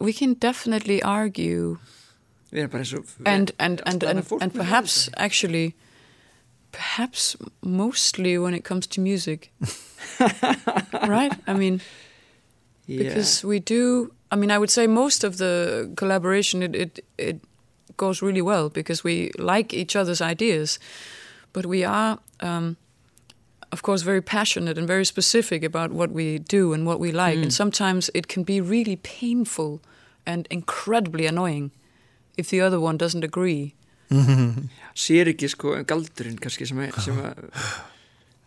we 0.01 0.13
can 0.13 0.35
definitely 0.35 1.03
argue 1.03 1.79
Við 2.51 2.63
erum 2.63 2.73
bara 2.73 2.85
eins 2.85 2.95
og 2.97 3.11
and 3.27 3.53
and 3.59 3.83
and 3.87 4.05
and, 4.05 4.23
er 4.25 4.51
perhaps 4.55 5.11
actually 5.17 5.75
perhaps 6.73 7.37
mostly 7.63 8.39
when 8.39 8.55
it 8.55 8.65
comes 8.65 8.87
to 8.87 9.01
music. 9.01 9.51
Right? 11.07 11.35
I 11.47 11.55
mean 11.55 11.81
yeah. 12.89 13.05
because 13.05 13.45
we 13.45 13.61
do 13.61 14.11
i 14.33 14.37
mean 14.37 14.51
i 14.51 14.59
would 14.59 14.71
say 14.71 14.87
most 14.89 15.23
of 15.23 15.37
the 15.37 15.87
collaboration 15.97 16.63
it 16.63 16.75
it, 16.75 17.05
it 17.17 17.41
goes 17.99 18.23
really 18.23 18.41
well 18.41 18.71
because 18.71 19.05
we 19.05 19.31
like 19.39 19.75
each 19.75 19.95
other's 19.95 20.23
ideas. 20.23 20.79
But 21.53 21.67
we 21.67 21.85
are 21.85 22.19
um, 22.41 22.77
of 23.71 23.83
course 23.83 24.01
very 24.01 24.23
passionate 24.23 24.79
and 24.79 24.87
very 24.89 25.05
specific 25.05 25.63
about 25.63 25.93
what 25.93 26.11
we 26.11 26.39
do 26.39 26.73
and 26.73 26.87
what 26.87 26.99
we 26.99 27.13
like. 27.13 27.37
And 27.37 27.53
sometimes 27.53 28.11
it 28.15 28.29
can 28.29 28.45
be 28.45 28.63
really 28.63 28.97
painful 28.97 29.83
and 30.25 30.47
incredibly 30.51 31.27
annoying 31.27 31.71
if 32.39 32.49
the 32.49 32.63
other 32.63 32.81
one 32.81 32.97
doesn't 32.97 33.25
agree. 33.25 33.75
Sér 34.99 35.29
ekki 35.29 35.51
sko 35.53 35.75
galdurinn 35.85 36.39
kannski 36.41 36.65
sem 36.67 36.79
að, 36.81 36.95
sem 37.05 37.19
að, 37.21 37.43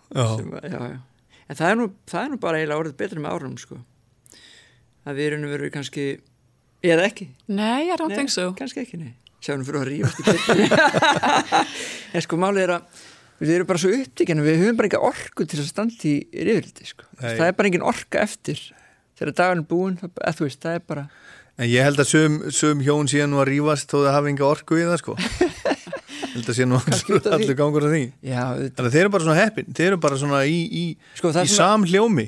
Já, 0.10 0.24
sem 0.40 0.50
að 0.58 0.64
já, 0.66 0.80
já. 0.90 0.96
en 1.46 1.60
það 1.60 1.68
er, 1.68 1.78
nú, 1.78 1.86
það 2.10 2.24
er 2.24 2.32
nú 2.32 2.40
bara 2.42 2.58
eiginlega 2.60 2.82
orðið 2.82 2.96
betra 2.98 3.22
með 3.22 3.36
árum 3.36 3.54
sko 3.62 3.78
að 5.08 5.18
við 5.20 5.30
erum 5.32 5.48
verið 5.52 5.74
kannski 5.76 6.06
eða 6.86 7.08
ekki? 7.10 7.30
No 7.52 7.72
i 7.82 7.90
don't 7.94 8.12
Nei, 8.14 8.18
think 8.22 8.34
so. 8.34 8.50
kannski 8.58 8.84
ekki, 8.86 9.00
nei. 9.02 9.14
Sjáum 9.42 9.64
fyrir 9.66 9.82
að 9.82 9.90
rífast 9.90 10.20
í 10.22 10.26
byrjun 10.28 10.76
en 12.18 12.26
sko 12.28 12.38
málið 12.42 12.64
er 12.68 12.74
að 12.76 13.02
við 13.42 13.56
erum 13.56 13.70
bara 13.72 13.82
svo 13.82 13.94
upptíkjana, 13.98 14.44
við 14.46 14.60
höfum 14.62 14.78
bara 14.78 14.90
ekki 14.92 15.02
orku 15.02 15.48
til 15.50 15.58
að 15.64 15.70
standa 15.72 16.06
í 16.06 16.16
rifrildi 16.46 16.86
sko. 16.92 17.08
Nei. 17.24 17.32
það 17.40 17.48
er 17.48 17.56
bara 17.58 17.72
engin 17.72 17.86
orka 17.90 18.22
eftir. 18.22 18.62
Þegar 19.18 19.34
dagurinn 19.40 19.64
er 19.64 19.70
búinn, 19.72 19.98
það, 19.98 20.12
eða, 20.22 20.36
þú 20.38 20.46
veist, 20.46 20.62
það 20.62 20.78
er 20.78 20.86
bara 20.94 21.08
en 21.62 21.70
ég 21.70 21.86
held 21.86 22.00
að 22.02 22.08
sum, 22.10 22.38
sum 22.54 22.80
hjón 22.86 23.10
síðan 23.12 23.34
nú 23.34 23.42
að 23.42 23.50
rífast 23.52 23.92
þó 23.92 23.98
það 24.06 24.16
hafi 24.16 24.32
enga 24.32 24.46
orku 24.48 24.78
í 24.80 24.86
það 24.88 25.02
sko. 25.02 25.18
Ég 25.18 25.51
held 26.34 26.50
að 26.52 26.58
sé 26.58 26.68
nú 26.68 26.80
allur 26.80 27.56
gangur 27.60 27.86
að 27.88 27.96
því 27.96 28.02
já. 28.32 28.42
Þannig 28.62 28.88
að 28.88 28.96
þeir 28.96 29.02
eru 29.04 29.14
bara 29.16 29.26
svona 29.28 29.38
heppin, 29.42 29.70
þeir 29.78 29.88
eru 29.90 30.00
bara 30.06 30.20
svona 30.22 30.42
í, 30.48 30.58
í, 30.66 30.84
Sko, 31.20 31.32
það 31.36 31.48
í 31.48 31.54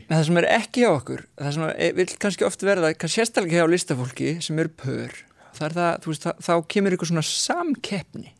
En 0.10 0.16
það 0.18 0.24
sem 0.30 0.40
er 0.42 0.48
ekki 0.58 0.84
hjá 0.84 0.90
okkur, 0.92 1.26
það 1.42 1.58
sem 1.58 1.66
er, 1.72 1.98
vil 2.00 2.08
kannski 2.26 2.48
oft 2.48 2.66
verða, 2.68 2.94
sérstaklega 3.16 3.64
hjá 3.64 3.74
listafólki 3.74 4.32
sem 4.44 4.64
eru 4.64 4.74
pör, 4.84 5.20
það 5.58 5.68
er 5.70 5.78
það, 5.80 6.08
veist, 6.10 6.28
það, 6.28 6.42
þá 6.48 6.54
kemur 6.76 6.98
ykkur 6.98 7.12
svona 7.14 7.26
samkeppni. 7.32 8.34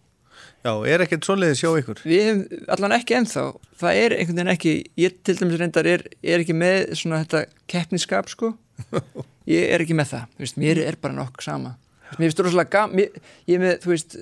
Já, 0.64 0.72
er 0.88 1.04
ekkert 1.04 1.26
svoleiðis 1.28 1.60
hjá 1.60 1.74
ykkur 1.76 2.00
Við 2.08 2.22
hefum, 2.24 2.44
allan 2.72 2.94
ekki 2.96 3.18
ennþá, 3.18 3.42
það 3.82 3.98
er 4.00 4.14
einhvern 4.16 4.38
veginn 4.40 4.52
ekki, 4.54 4.76
ég 5.02 5.18
til 5.28 5.36
dæmis 5.42 5.60
reyndar 5.60 5.90
er, 5.92 6.06
er 6.24 6.44
ekki 6.44 6.56
með 6.56 6.94
svona 6.96 7.20
þetta 7.26 7.42
keppniskap, 7.74 8.32
sko. 8.32 8.54
Ég 9.44 9.74
er 9.76 9.84
ekki 9.84 9.96
með 9.98 10.14
það, 10.14 10.38
veist, 10.40 10.60
mér 10.62 10.80
er 10.80 10.96
bara 11.04 11.18
nokk 11.18 11.44
sama. 11.44 11.74
Veist, 12.08 12.16
Mér 12.16 12.30
finnst 12.30 12.42
rosalega 12.46 12.72
gaman, 12.78 13.20
ég 13.50 13.58
er 13.58 13.60
með, 13.60 13.74
þú 13.84 13.92
veist, 13.92 14.16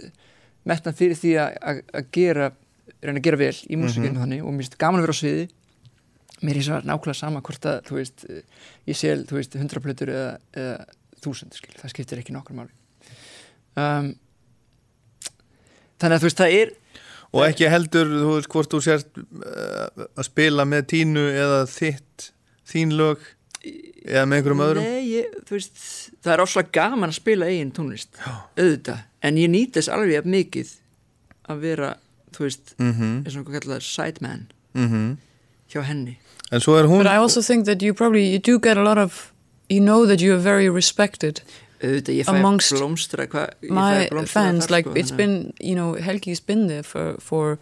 metna 0.68 0.93
fyrir 0.93 1.18
því 1.18 1.32
að- 1.41 1.82
gera, 2.12 2.51
reyna 3.01 3.20
að 3.20 3.26
gera 3.28 3.38
vel 3.41 3.55
í 3.70 3.78
músikinu 3.80 4.22
þannig 4.22 4.43
og 4.45 4.53
mér 4.53 4.64
finnst 4.66 4.78
gaman 4.82 5.01
að 5.01 5.07
vera 5.07 5.16
á 5.18 5.22
sviði. 5.22 5.45
Mér 6.41 6.57
er 6.57 6.66
svo 6.66 6.80
nákvæmlega 6.82 7.16
sama 7.18 7.41
hvort 7.45 7.66
að 7.70 7.80
þú 7.86 7.97
veist, 7.99 8.26
ég 8.89 8.97
sel, 8.97 9.26
þú 9.30 9.38
veist, 9.38 9.57
hundra 9.62 9.82
plötur 9.84 10.09
eða, 10.09 10.30
eða 10.57 10.86
þúsund, 11.22 11.53
skil, 11.53 11.74
það 11.78 11.93
skiptir 11.93 12.22
ekki 12.22 12.34
nokkur 12.34 12.57
máli. 12.57 12.74
Um, 13.78 14.16
þannig 16.01 16.16
að 16.18 16.24
þú 16.24 16.30
veist, 16.30 16.41
það 16.41 16.55
er 16.62 16.78
Og 17.32 17.45
ekki 17.47 17.70
heldur, 17.72 18.09
þú 18.12 18.32
veist, 18.36 18.49
hvort 18.51 18.74
þú 18.74 18.80
sért 18.84 19.20
uh, 19.22 20.07
að 20.20 20.26
spila 20.28 20.66
með 20.68 20.89
tínu 20.91 21.22
eða 21.32 21.62
þitt, 21.72 22.26
þín 22.68 22.91
lög 22.99 23.22
eða 23.62 24.26
með 24.28 24.38
einhverjum 24.38 24.64
öðrum? 24.66 24.86
Nei, 24.86 25.01
ég, 25.12 25.34
veist, 25.49 25.82
það 26.24 26.34
er 26.34 26.43
áslega 26.45 26.76
gaman 26.78 27.12
að 27.12 27.20
spila 27.20 27.49
eigin 27.49 27.74
tónlist, 27.76 28.22
auðvitað 28.57 29.03
en 29.22 29.41
ég 29.41 29.51
nýt 29.53 29.76
þess 29.78 29.91
alveg 29.93 30.16
jafn 30.18 30.34
mikið 30.36 30.72
að 31.51 31.66
vera, 31.66 31.91
þú 32.34 32.47
veist 32.47 32.74
mm 32.78 32.93
-hmm, 32.93 33.18
eins 33.26 33.36
og 33.38 33.45
hvað 33.45 33.59
kallar 33.59 33.86
sideman 33.86 34.47
mm 34.74 35.18
hjá 35.72 35.82
henni. 35.88 36.18
En 36.51 36.59
svo 36.59 36.76
er 36.76 36.88
hún 36.89 36.97
but 36.97 37.07
i 37.07 37.16
also 37.16 37.41
think 37.41 37.66
that 37.66 37.82
you 37.82 37.93
probably 37.93 38.26
you 38.28 38.39
do 38.39 38.59
get 38.59 38.78
a 38.78 38.84
lot 38.84 38.97
of 38.97 39.32
you 39.70 39.80
know 39.80 40.05
that 40.05 40.20
you 40.22 40.34
are 40.34 40.41
very 40.41 40.70
respected 40.70 41.41
auðvitað, 41.82 42.16
ég 42.20 42.26
fæ 42.26 42.41
blómstra 42.78 43.28
hva, 43.28 43.45
ég 43.64 43.72
my 43.72 44.07
blómstra 44.12 44.28
fans 44.28 44.66
þar, 44.66 44.76
like 44.76 44.89
sko, 44.89 44.99
it's 44.99 45.12
að- 45.12 45.18
been 45.18 45.53
you 45.59 45.76
know 45.76 45.95
helgi's 45.95 46.41
been 46.45 46.68
there 46.68 46.84
for 46.84 47.16
for 47.20 47.57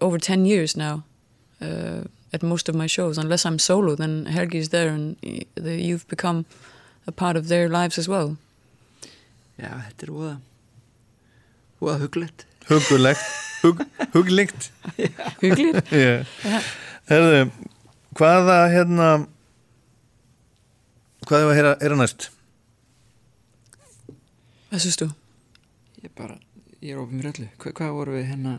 over 0.00 0.18
10 0.18 0.44
years 0.46 0.76
now. 0.76 1.02
Uh, 1.60 2.04
at 2.36 2.42
most 2.52 2.68
of 2.70 2.76
my 2.78 2.86
shows 2.96 3.18
unless 3.22 3.46
i'm 3.48 3.58
solo 3.58 3.94
then 3.98 4.16
helgi's 4.36 4.68
there 4.74 4.90
and 4.92 5.16
the, 5.54 5.76
you've 5.80 6.06
become 6.12 6.44
a 7.06 7.12
part 7.12 7.36
of 7.40 7.48
their 7.52 7.68
lives 7.68 7.98
as 8.02 8.08
well 8.08 8.36
Já, 9.56 9.70
þetta 9.88 10.04
er 10.06 10.10
óða 10.12 10.32
óða 11.80 11.96
huglegt 12.02 12.44
hugulegt 12.68 13.22
hug, 13.62 13.80
huglikt 14.12 14.70
Hyggligt. 15.40 15.92
yeah. 15.92 16.26
Herðu, 17.10 17.46
hvaða 18.18 18.58
hérna 18.74 19.08
Hvað 21.26 21.42
er 21.42 21.48
að 21.48 21.56
heyra, 21.58 21.70
heyra 21.80 21.96
næst? 21.98 22.24
Hvad 24.70 24.82
synes 24.84 24.98
du? 25.00 25.06
Ég 26.04 26.12
bara, 26.18 26.36
ég 26.82 26.92
er 26.94 27.00
ofin 27.02 27.18
mér 27.18 27.32
öllu 27.32 27.46
Hva, 27.62 27.72
Hvað 27.80 27.94
voru 27.96 28.14
við 28.18 28.28
hérna 28.30 28.52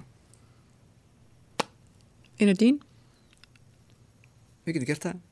En 2.41 2.51
af 2.51 2.59
din? 2.59 2.81
Við 4.67 4.75
getum 4.75 4.89
gert 4.91 5.05
það 5.07 5.23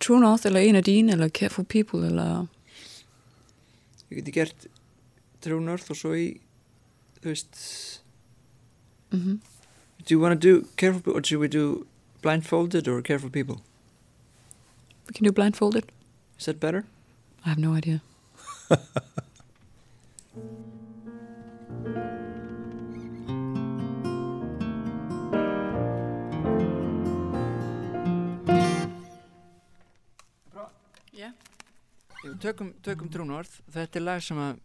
True 0.00 0.20
North, 0.20 0.46
en 0.46 0.76
af 0.76 0.84
dine, 0.84 1.12
eller 1.12 1.28
Careful 1.32 1.64
People, 1.64 2.02
eller... 2.06 2.48
Við 4.08 4.18
getum 4.18 4.36
gert 4.36 4.66
True 5.44 5.60
North 5.60 5.92
og 5.92 6.00
svo 6.00 6.16
í 6.16 6.26
Þú 7.20 7.32
veist 7.32 7.60
Mhm. 9.12 9.40
Do 10.04 10.14
you 10.14 10.20
want 10.20 10.40
to 10.40 10.48
do 10.48 10.68
Careful 10.76 11.00
People 11.00 11.18
or 11.18 11.22
should 11.24 11.40
we 11.40 11.48
do 11.48 11.86
Blindfolded 12.22 12.88
or 12.88 13.00
Careful 13.02 13.30
People? 13.30 13.62
We 15.06 15.14
can 15.14 15.24
do 15.24 15.32
Blindfolded. 15.32 15.84
Is 16.38 16.46
that 16.46 16.60
better? 16.60 16.84
I 17.44 17.48
have 17.48 17.58
no 17.58 17.72
idea. 17.74 18.02
tökum, 32.42 32.72
tökum 32.82 33.10
True 33.12 33.26
North 33.28 33.60
Þetta 33.72 34.00
er 34.00 34.04
lag 34.06 34.22
sem 34.24 34.40
að 34.40 34.62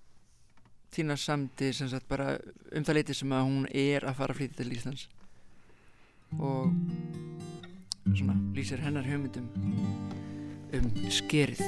Tína 0.91 1.15
samdi 1.15 1.69
sem 1.71 1.87
sagt 1.87 2.03
bara 2.09 2.33
um 2.75 2.83
það 2.83 2.97
leiti 2.97 3.13
sem 3.15 3.31
að 3.31 3.45
hún 3.47 3.67
er 3.71 4.03
að 4.03 4.17
fara 4.17 4.33
að 4.33 4.41
flytja 4.41 4.57
til 4.57 4.73
Íslands. 4.75 5.05
Og 6.35 6.73
svona 8.11 8.35
lýsir 8.57 8.83
hennar 8.83 9.07
hugmyndum 9.07 9.47
um 10.75 10.91
skerið 11.07 11.63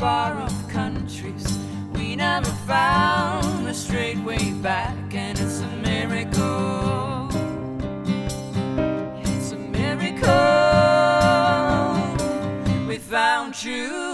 far 0.00 0.40
off 0.40 0.68
countries. 0.70 1.58
We 1.92 2.16
never 2.16 2.50
found 2.66 3.68
a 3.68 3.74
straight 3.74 4.16
way 4.24 4.52
back, 4.62 4.96
and 5.12 5.38
it's 5.38 5.60
a 5.60 5.66
miracle. 5.76 7.28
It's 9.22 9.52
a 9.52 9.58
miracle. 9.58 10.26
We 12.88 12.96
found 12.96 13.52
true 13.52 14.09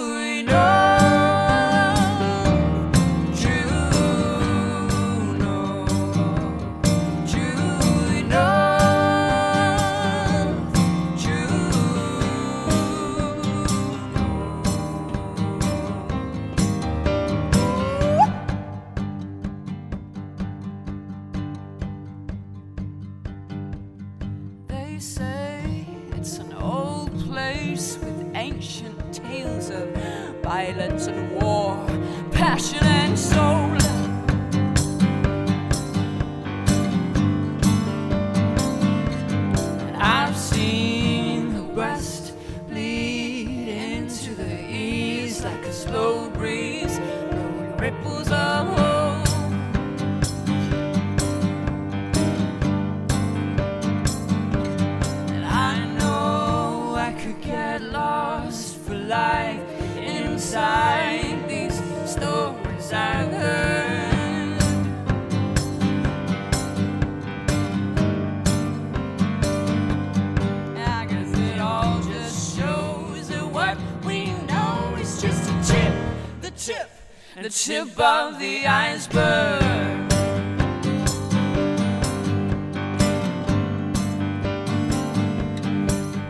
the 77.47 77.53
tip 77.53 78.01
of 78.01 78.41
the 78.41 78.67
iceberg. 78.67 79.63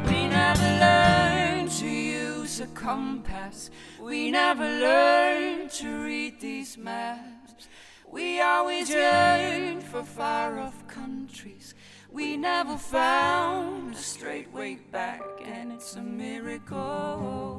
We 0.07 0.29
never 0.29 0.69
learned 0.79 1.71
to 1.71 1.89
use 1.89 2.61
a 2.61 2.67
compass. 2.75 3.71
We 3.99 4.31
never 4.31 4.65
learned 4.65 5.71
to 5.81 6.05
read 6.05 6.39
these 6.39 6.77
maps. 6.77 7.69
We 8.07 8.43
always 8.43 8.91
yearned 8.91 9.85
for 9.85 10.03
far 10.03 10.59
off 10.59 10.87
countries. 10.87 11.75
We 12.13 12.37
never 12.37 12.77
found 12.77 13.95
a 13.95 13.99
straight 13.99 14.53
way 14.53 14.75
back, 14.93 15.23
and 15.43 15.73
it's 15.73 15.97
a 15.97 16.03
miracle. 16.03 17.56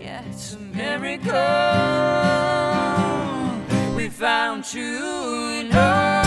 Yeah, 0.00 0.22
it's 0.30 0.54
a 0.54 0.58
miracle. 0.58 1.32
We 3.96 4.08
found 4.08 4.64
true 4.64 5.58
enough. 5.58 6.06
True 6.12 6.17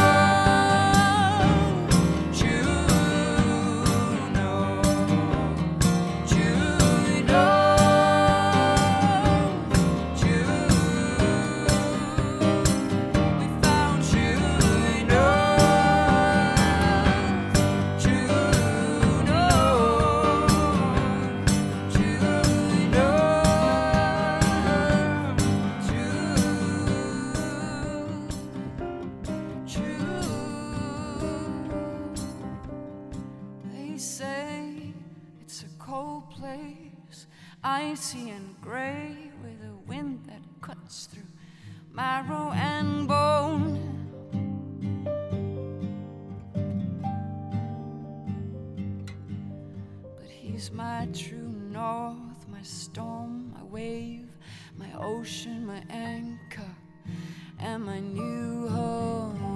icy 37.71 38.31
and 38.31 38.59
gray 38.59 39.31
with 39.41 39.65
a 39.65 39.73
wind 39.87 40.25
that 40.25 40.41
cuts 40.59 41.05
through 41.05 41.23
marrow 41.93 42.51
and 42.51 43.07
bone. 43.07 43.79
But 50.17 50.27
he's 50.27 50.69
my 50.73 51.07
true 51.13 51.53
north, 51.71 52.45
my 52.49 52.61
storm, 52.61 53.53
my 53.53 53.63
wave, 53.63 54.27
my 54.75 54.91
ocean, 54.99 55.65
my 55.65 55.81
anchor, 55.89 56.75
and 57.57 57.85
my 57.85 58.01
new 58.01 58.67
home. 58.67 59.50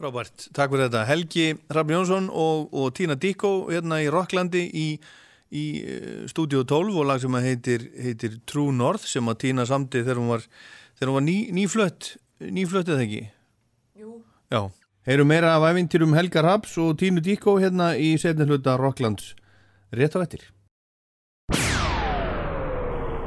Frábært, 0.00 0.46
takk 0.56 0.70
fyrir 0.72 0.86
þetta. 0.86 1.00
Helgi 1.04 1.42
Hrafn 1.68 1.92
Jónsson 1.92 2.28
og, 2.32 2.70
og 2.72 2.94
Tína 2.96 3.18
Dikko 3.20 3.68
hérna 3.68 3.98
í 4.00 4.06
Rocklandi 4.08 4.62
í, 4.72 4.86
í 5.52 5.64
uh, 5.84 6.22
Studio 6.30 6.62
12 6.64 6.96
og 7.02 7.04
lag 7.10 7.20
sem 7.20 7.36
að 7.36 7.48
heitir, 7.50 7.84
heitir 8.00 8.38
True 8.48 8.72
North 8.72 9.04
sem 9.04 9.28
að 9.28 9.42
Tína 9.44 9.68
samti 9.68 10.00
þegar 10.00 10.22
hún 10.22 10.32
var, 10.32 10.48
þegar 10.96 11.12
hún 11.12 11.18
var 11.18 11.26
ný, 11.26 11.36
nýflött 11.52 12.14
nýflött 12.40 12.88
eða 12.88 13.04
ekki? 13.04 13.20
Jú. 14.00 14.16
Já, 14.48 14.62
heyrum 15.10 15.28
meira 15.28 15.52
af 15.58 15.68
æfintirum 15.68 16.16
Helga 16.16 16.48
Raps 16.48 16.78
og 16.80 16.96
Tínu 17.04 17.20
Dikko 17.20 17.58
hérna 17.60 17.92
í 17.92 18.14
setni 18.16 18.48
hluta 18.48 18.80
Rocklands. 18.80 19.34
Rétt 19.92 20.16
á 20.16 20.24
ettir 20.24 20.48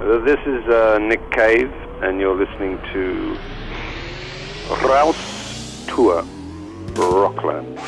Uh, 0.03 0.19
This 0.25 0.41
is 0.45 0.65
uh, 0.67 0.99
Nick 0.99 1.21
Cave, 1.31 1.71
and 2.01 2.19
you're 2.19 2.35
listening 2.35 2.75
to 2.91 3.37
Rouse 4.83 5.85
Tour 5.87 6.25
Rockland. 6.97 7.79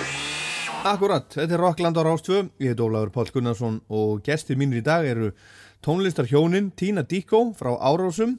Akkurat, 0.86 1.28
þetta 1.30 1.54
er 1.54 1.62
Rockland 1.62 1.98
á 1.98 2.04
Rástvö, 2.06 2.46
ég 2.62 2.74
heit 2.74 2.82
Ólafur 2.82 3.12
Páll 3.14 3.32
Gunnarsson 3.34 3.80
og 3.90 4.24
gestir 4.26 4.58
mínir 4.58 4.82
í 4.82 4.86
dag 4.86 5.06
eru 5.06 5.32
tónlistar 5.86 6.28
hjónin 6.30 6.72
Tína 6.78 7.04
Dikko 7.06 7.52
frá 7.58 7.76
Árásum 7.78 8.38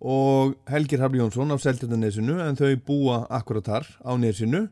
og 0.00 0.54
Helgir 0.70 1.02
Hafli 1.02 1.20
Jónsson 1.20 1.52
af 1.52 1.60
Seltjarnanesinu 1.64 2.38
en 2.44 2.56
þau 2.56 2.76
búa 2.86 3.18
akkurat 3.28 3.68
þar 3.68 3.88
á 4.04 4.12
nesinu 4.20 4.68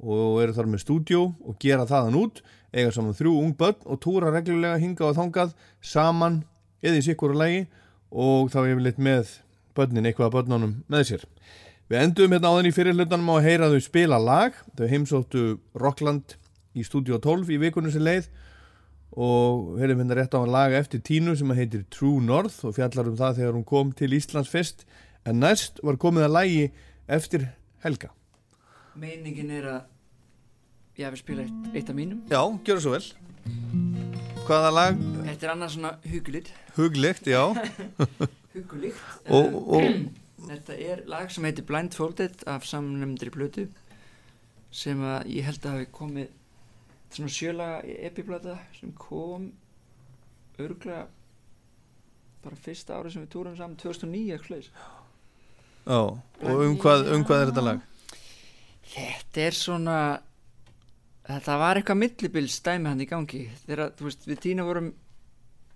og 0.00 0.40
eru 0.44 0.56
þar 0.56 0.70
með 0.72 0.84
stúdjó 0.84 1.26
og 1.44 1.58
gera 1.60 1.88
þaðan 1.88 2.20
út, 2.22 2.40
eiga 2.72 2.92
saman 2.94 3.16
þrjú 3.18 3.36
ung 3.42 3.56
börn 3.58 3.84
og 3.84 4.00
túra 4.00 4.32
reglulega 4.32 4.80
hinga 4.80 5.10
og 5.10 5.16
þangað 5.18 5.56
saman 5.80 6.44
eða 6.80 7.02
í 7.02 7.06
sikkur 7.10 7.36
lagi 7.36 7.66
og 8.10 8.48
þá 8.52 8.62
hefur 8.64 8.84
litt 8.86 9.00
með 9.00 9.36
börnin 9.76 10.08
eitthvað 10.08 10.30
að 10.30 10.36
börnunum 10.38 10.78
með 10.88 11.08
sér. 11.12 11.26
Við 11.90 12.04
endum 12.04 12.30
hérna 12.30 12.50
áðan 12.52 12.68
í 12.68 12.70
fyrirlutanum 12.70 13.30
á 13.30 13.34
að 13.34 13.46
heyra 13.48 13.68
þau 13.72 13.80
spila 13.82 14.18
lag. 14.22 14.54
Þau 14.78 14.86
heimsóttu 14.92 15.40
Rockland 15.74 16.36
í 16.78 16.84
stúdíu 16.86 17.16
12 17.18 17.50
í 17.50 17.58
vikunum 17.64 17.90
sem 17.90 18.04
leið 18.06 18.28
og 19.18 19.72
heyrum 19.80 19.98
hérna 19.98 20.20
rétt 20.20 20.36
á 20.38 20.38
að 20.38 20.52
laga 20.54 20.78
eftir 20.78 21.02
Tínu 21.02 21.34
sem 21.34 21.50
að 21.50 21.64
heitir 21.64 21.82
True 21.90 22.22
North 22.22 22.60
og 22.62 22.76
fjallar 22.76 23.10
um 23.10 23.16
það 23.18 23.40
þegar 23.40 23.58
hún 23.58 23.66
kom 23.66 23.90
til 23.98 24.12
Íslands 24.14 24.52
fyrst 24.52 24.86
en 25.26 25.42
næst 25.42 25.82
var 25.82 25.98
komið 25.98 26.28
að 26.28 26.36
lagi 26.36 26.62
eftir 27.10 27.48
Helga. 27.82 28.12
Meiningin 28.94 29.50
er 29.58 29.66
að 29.72 29.82
ég 31.00 31.10
hef 31.10 31.18
spila 31.24 31.42
eitt, 31.42 31.74
eitt 31.74 31.90
af 31.90 31.98
mínum 31.98 32.22
Já, 32.30 32.38
gjöra 32.62 32.86
svo 32.86 32.94
vel. 32.94 33.02
Hvaða 34.46 34.72
lag? 34.78 35.04
Þetta 35.26 35.46
er 35.48 35.56
annars 35.56 35.74
svona 35.74 35.96
hugulegt 36.06 36.54
Huglegt, 36.78 37.26
já. 37.26 37.50
Hugulegt 38.54 39.26
og, 39.26 39.58
og, 39.74 39.90
Þetta 40.40 40.76
er 40.80 41.02
lag 41.10 41.30
sem 41.32 41.44
heitir 41.44 41.66
Blindfolded 41.68 42.44
af 42.48 42.64
samnefndri 42.68 43.32
blötu 43.34 43.66
sem 44.70 45.00
að 45.02 45.32
ég 45.34 45.48
held 45.48 45.66
að 45.66 45.76
hafi 45.76 45.88
komið 45.92 46.30
svona 47.10 47.34
sjölaga 47.34 47.96
epiplata 48.06 48.56
sem 48.78 48.92
kom 48.98 49.50
örgulega 50.60 51.06
bara 52.40 52.56
fyrsta 52.56 52.96
ári 52.96 53.12
sem 53.12 53.24
við 53.24 53.32
túrum 53.34 53.56
saman 53.58 53.76
2009 53.80 54.32
eitthvað 54.36 54.48
slags. 54.48 54.70
já. 55.84 56.00
og 56.00 56.64
um 56.64 56.76
hvað, 56.80 57.12
um 57.14 57.24
hvað 57.26 57.42
er 57.42 57.50
þetta 57.50 57.66
lag? 57.66 57.86
Þetta 58.90 59.42
er 59.44 59.56
svona 59.58 59.98
þetta 61.28 61.58
var 61.60 61.78
eitthvað 61.78 62.00
millibils 62.00 62.58
dæmi 62.64 62.90
hann 62.90 63.04
í 63.04 63.08
gangi 63.10 63.44
þegar 63.66 63.92
þú 63.98 64.08
veist 64.08 64.26
við 64.28 64.42
tína 64.46 64.66
vorum 64.66 64.92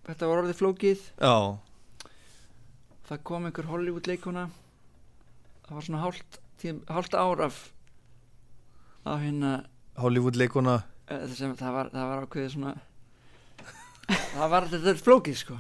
þetta 0.06 0.30
var 0.30 0.42
orðið 0.44 0.60
flókið 0.60 1.04
Já, 1.18 1.36
það 3.08 3.22
kom 3.28 3.46
einhver 3.48 3.68
Hollywood 3.68 4.06
leikona 4.08 4.46
það 5.66 5.76
var 5.78 5.86
svona 5.88 6.02
hálft, 6.04 6.38
tím, 6.60 6.82
hálft 6.88 7.14
ár 7.18 7.44
af 7.48 7.60
af 9.04 9.20
hérna 9.20 9.64
Hollywood 10.00 10.36
leikona. 10.40 10.82
eh, 11.08 11.26
sem, 11.36 11.52
það, 11.56 11.72
var, 11.76 11.90
það 11.92 12.08
var 12.10 12.24
ákveðið 12.26 12.52
svona 12.56 12.74
það 14.34 14.50
var 14.52 14.66
þetta 14.68 14.92
flókið 15.00 15.36
sko. 15.40 15.54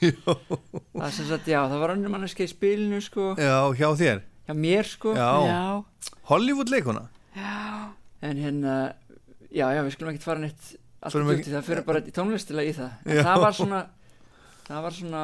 Það 0.00 1.12
sem 1.16 1.28
sagt 1.28 1.46
já 1.48 1.60
það 1.70 1.78
var 1.82 1.92
önnur 1.94 2.12
manneski 2.12 2.44
í 2.44 2.50
spilinu 2.50 2.98
sko. 3.04 3.30
Já, 3.40 3.54
hjá 3.78 3.88
þér? 4.00 4.18
Hjá 4.48 4.54
mér 4.56 4.88
sko 4.88 5.14
Já. 5.16 5.84
Hollywood 6.32 6.72
leikona? 6.72 7.06
Já. 7.36 7.92
en 8.20 8.36
hérna 8.42 8.74
já 9.54 9.68
já 9.72 9.80
við 9.86 9.92
skulum 9.94 10.10
ekkert 10.12 10.26
fara 10.26 10.42
neitt 10.42 10.72
allt 11.00 11.14
Förum 11.14 11.28
út 11.30 11.46
í 11.46 11.52
það 11.54 11.62
fyrir 11.68 11.84
bara 11.86 12.00
í 12.02 12.10
tónlistilega 12.12 12.72
í 12.72 12.74
það. 12.74 12.90
En 13.06 13.16
Já. 13.16 13.22
það 13.28 13.42
var 13.44 13.54
svona 13.54 13.80
það 14.66 14.82
var 14.88 14.96
svona 14.96 15.22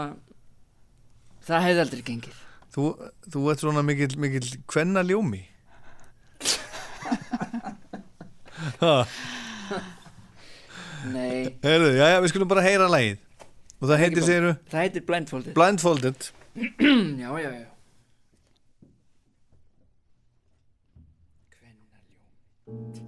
það 1.48 1.66
hefði 1.68 1.84
aldrei 1.86 2.04
gengið. 2.10 2.38
Þú, 2.74 2.84
þú 3.30 3.48
ert 3.52 3.62
svona 3.62 3.82
mikill, 3.86 4.14
mikill 4.18 4.48
kvenna 4.70 5.04
ljómi 5.06 5.44
nei. 11.12 11.52
Heyrðu, 11.64 11.92
já, 11.98 12.06
já, 12.14 12.18
við 12.22 12.32
skulum 12.32 12.50
bara 12.50 12.64
heyra 12.64 12.88
lagið. 12.90 13.20
Og 13.80 13.90
það 13.90 14.02
heitir, 14.04 14.24
segiru, 14.24 14.52
það 14.72 14.84
heitir 14.86 15.06
Blindfolded. 15.08 15.56
Blindfolded. 15.58 16.28
Já 17.22 17.30
já 17.42 17.50
já. 17.50 17.66
Blindfolded 22.64 23.03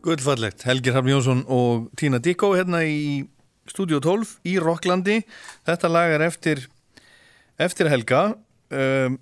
Guðfallegt, 0.06 0.62
Helgir 0.68 0.94
Hafn 0.94 1.10
Jónsson 1.10 1.40
og 1.50 1.88
Tína 1.98 2.20
Dikko 2.22 2.52
hérna 2.54 2.84
í 2.86 3.24
Studio 3.66 3.98
12 3.98 4.36
í 4.46 4.56
Rocklandi 4.62 5.16
þetta 5.66 5.88
lag 5.90 6.12
er 6.14 6.22
eftir 6.28 6.60
eftir 7.58 7.90
Helga 7.90 8.20
um, 8.70 9.16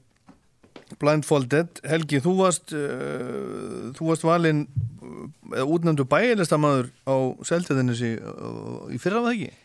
Blindfolded 1.00 1.80
Helgi, 1.88 2.20
þú 2.20 2.34
varst 2.42 2.74
uh, 2.76 3.94
þú 3.96 4.10
varst 4.10 4.26
valinn 4.28 4.66
uh, 4.68 5.62
útnæmdu 5.64 6.04
bæjarlistamæður 6.10 6.90
á 7.08 7.16
Selteðinni 7.48 7.96
í 8.92 9.00
fyrra 9.00 9.22
var 9.24 9.30
það 9.30 9.38
ekki? 9.38 9.60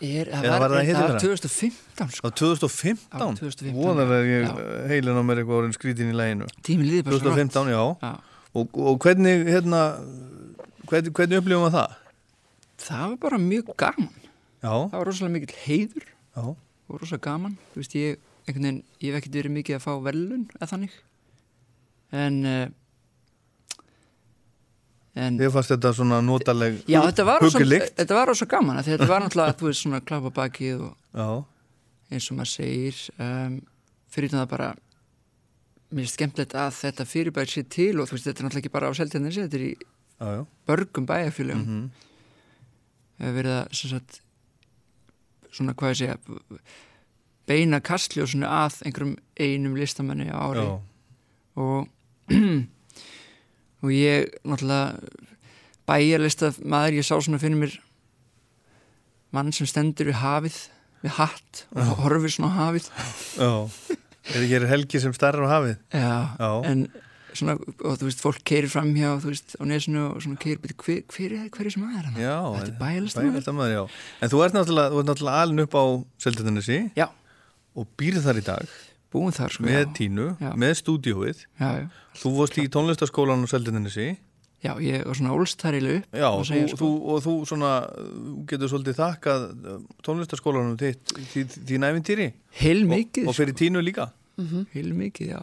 Er, 0.00 0.30
það 0.30 0.46
Eða 0.46 0.56
var 0.62 0.72
það 0.72 0.88
það 0.88 1.02
var 1.02 1.10
vera? 1.10 1.20
2015 1.26 2.16
sko. 2.16 2.30
Á 2.30 2.38
2015? 2.38 3.12
Á 3.12 3.26
2015, 3.40 3.76
Vonar 3.76 4.14
að 4.16 4.30
ég 4.30 4.64
heilin 4.92 5.20
á 5.20 5.24
mér 5.26 5.42
eitthvað 5.42 5.60
orðin 5.60 5.76
skrítin 5.76 6.12
í 6.12 6.16
læginu 6.16 6.48
Tíminn 6.64 6.88
líður 6.88 7.08
bara 7.10 7.20
svo 7.20 7.34
2015, 7.34 7.72
já. 7.74 7.82
Já. 8.00 8.35
Og, 8.56 8.78
og 8.80 9.00
hvernig 9.04 9.42
hérna 9.50 9.80
hvernig, 10.88 11.12
hvernig 11.16 11.40
upplifum 11.42 11.66
við 11.66 11.74
það? 11.76 11.96
Það 12.86 13.02
var 13.10 13.18
bara 13.26 13.40
mjög 13.42 13.74
gaman. 13.80 14.08
Já, 14.62 14.72
Það 14.72 14.96
var 14.96 15.06
rosalega 15.10 15.34
mikill 15.34 15.58
heiður 15.66 16.06
já, 16.06 16.42
og 16.46 17.00
rosalega 17.00 17.24
gaman. 17.26 17.58
Þú 17.74 17.82
veist, 17.82 17.96
ég, 17.98 18.18
einhvern 18.46 18.66
veginn, 18.68 18.80
ég 19.02 19.12
hef 19.12 19.20
ekkert 19.20 19.38
verið 19.40 19.54
mikið 19.58 19.78
að 19.78 19.84
fá 19.86 19.92
velun 20.06 20.44
eða 20.56 20.70
þannig. 20.72 20.96
En 22.16 22.40
uh, 22.46 22.66
en 25.16 25.38
ég 25.40 25.52
fannst 25.52 25.72
þetta 25.72 25.92
svona 25.96 26.18
notaleg 26.24 26.82
Já, 26.84 27.00
þetta 27.08 27.24
var, 27.26 27.40
rosa, 27.40 27.56
huggulegt. 27.58 27.94
þetta 27.96 28.18
var 28.18 28.28
rosa 28.30 28.46
gaman 28.50 28.82
Þetta 28.84 29.08
var 29.08 29.24
náttúrulega, 29.24 29.56
þú 29.56 29.68
veist, 29.70 29.82
svona 29.84 30.00
klappa 30.04 30.32
bakið 30.36 30.82
og 30.90 30.92
Já, 31.16 31.28
eins 32.12 32.28
og 32.30 32.36
maður 32.38 32.52
segir 32.52 32.98
um, 33.16 33.54
fyrir 34.12 34.34
það 34.34 34.50
bara 34.52 34.68
mér 35.94 36.06
er 36.06 36.10
skemmtilegt 36.10 36.56
að 36.58 36.74
þetta 36.80 37.06
fyrirbæri 37.06 37.52
sé 37.52 37.62
til 37.70 38.00
og 38.00 38.08
þú 38.08 38.16
veist, 38.16 38.26
þetta 38.26 38.42
er 38.42 38.48
náttúrulega 38.48 38.64
ekki 38.64 38.74
bara 38.74 38.90
á 38.90 38.92
seltjarnir 38.98 39.36
þetta 39.36 39.58
er 39.60 39.66
í 39.68 39.74
já 40.16 40.46
börgum 40.66 41.06
bæjarfélögum. 41.06 41.64
Mm 41.66 42.06
hefur 43.20 43.36
verið 43.38 43.54
að 43.56 43.76
sem 43.78 43.92
sagt, 43.92 44.20
svona 45.54 45.74
hvað 45.78 45.92
ég 45.94 46.00
segja 46.02 46.60
beina 47.48 47.80
kastljósinu 47.84 48.48
að 48.50 48.80
einhverjum 48.84 49.16
einum 49.38 49.76
listamanni 49.78 50.28
á 50.28 50.36
ári. 50.36 50.64
Já, 50.66 50.72
og 51.56 52.32
og 53.86 53.92
ég 53.94 54.32
náttúrulega 54.42 54.98
bæjarlista 55.86 56.52
maður, 56.66 56.98
ég 56.98 57.06
sá 57.06 57.14
svona 57.14 57.40
fyrir 57.40 57.60
mér 57.60 57.76
mann 59.34 59.52
sem 59.54 59.68
stendur 59.68 60.10
við 60.10 60.20
hafið 60.20 60.58
við 61.04 61.14
hatt 61.20 61.66
og 61.76 61.94
horfir 62.02 62.34
svona 62.34 62.54
hafið. 62.56 62.90
Já 63.38 63.52
Er 64.34 64.42
ekki 64.42 64.56
er 64.58 64.66
helgi 64.70 65.00
sem 65.02 65.14
starrar 65.16 65.46
á 65.46 65.50
hafið? 65.54 65.76
Já, 65.94 66.14
Já. 66.40 66.50
en 66.70 66.86
svona, 67.36 67.54
og 67.84 67.98
þú 68.00 68.08
veist, 68.08 68.22
fólk 68.24 68.40
keirir 68.48 68.70
fram 68.72 68.90
hjá, 68.96 69.12
þú 69.22 69.30
veist, 69.32 69.54
á 69.60 69.64
nesinu 69.68 70.02
og 70.14 70.22
svona 70.24 70.40
keirir, 70.42 70.60
betur, 70.64 70.78
hver, 70.82 71.02
hver 71.12 71.36
er 71.36 71.48
hver 71.52 71.68
er 71.68 71.74
sem 71.74 71.84
hann? 72.08 72.18
Já 72.20 72.36
Þetta 72.56 72.72
er 72.72 72.78
já 73.74 73.82
En 74.24 74.32
þú 74.32 74.42
ert 74.46 74.56
náttúrulega, 74.56 75.04
náttúrulega 75.10 75.42
alin 75.44 75.64
upp 75.66 75.76
á 75.76 75.84
Já, 76.96 77.08
og 77.76 77.88
býrð 78.00 78.24
þar 78.26 78.40
í 78.40 78.44
dag 78.46 78.76
búin 79.12 79.32
þar, 79.36 79.52
sko, 79.54 79.64
með 79.68 79.78
já. 79.84 79.90
tínu, 79.96 80.26
Já. 80.42 80.50
með 80.58 80.72
stúdíóið 80.82 81.44
Já, 81.60 81.68
já, 81.80 81.86
Þú 82.20 82.32
vorst 82.40 82.58
í 82.60 82.66
tónlistaskólan 82.72 83.44
á 83.44 83.48
Seltjarnesi 83.52 84.08
já, 84.64 84.72
ég 84.82 85.04
var 85.06 85.18
svona 85.18 85.34
í 85.76 85.82
löp 85.84 86.16
Já, 86.16 86.28
þú, 86.32 86.46
segja, 86.48 86.70
sko. 86.72 86.78
þú, 86.80 86.90
og 87.12 87.20
þú 87.26 87.34
svona 87.50 87.72
getur 88.48 88.72
svolítið 88.72 88.98
þakkað 89.00 89.44
uh, 89.52 89.76
tónlistaskólanum 90.06 90.78
þitt 90.80 91.14
því, 91.32 91.44
þín 91.68 91.86
æfintýri 91.90 92.30
Heil 92.60 92.82
og, 92.84 92.90
mikið, 92.94 93.28
og 93.28 93.36
fyrir 93.36 93.56
tínu 93.58 93.84
líka. 93.84 94.10
Sko. 94.36 94.66
heil 94.74 94.90
mikið, 94.96 95.32
já. 95.36 95.42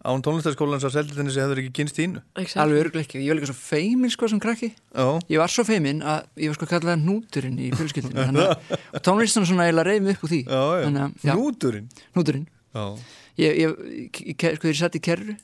Án 0.00 0.22
tónlistaskólans 0.24 0.84
á 0.86 0.90
Seltjarnesi 0.90 1.42
hefur 1.42 1.58
ekki 1.60 1.72
kynst 1.76 1.96
tínu. 1.98 2.22
Exactly. 2.38 2.60
Alveg 2.62 2.78
örgulega 2.86 3.04
ekki, 3.04 3.20
ég 3.20 3.28
var 3.34 3.36
líka 3.36 3.50
svo 3.50 3.56
feimin, 3.58 4.12
sko, 4.14 4.28
sem 4.32 4.40
krakki. 4.40 4.70
Já, 4.96 5.08
Ég 5.28 5.42
var 5.42 5.52
svo 5.52 5.64
feimin 5.68 6.00
að 6.00 6.22
ég 6.40 6.48
var 6.48 6.56
sko 6.56 6.68
kallað 6.70 7.02
hnúturinn 7.02 7.58
í 7.60 7.68
fjölskyldinu 7.74 8.46
og 8.96 9.02
tónlistan 9.04 9.44
svona 9.44 9.66
eiginlega 9.68 9.90
reyði 9.90 10.06
mig 10.06 10.16
upp 10.16 10.24
úr 10.24 10.32
því. 10.32 10.40
Já, 10.46 10.62
já, 10.62 10.86
Þannig 10.86 11.04
að, 11.04 11.26
já, 11.28 11.34
Hnúturinn? 11.36 11.90
Hnúturinn. 12.14 12.46
Já, 12.72 12.84
Ég, 13.40 13.56
ég, 13.60 13.76
ég, 14.00 14.22
ég, 14.32 14.56
sko, 14.56 14.68
ég 14.70 14.76
satt 14.80 14.96
í 14.96 15.02
kerru 15.04 15.36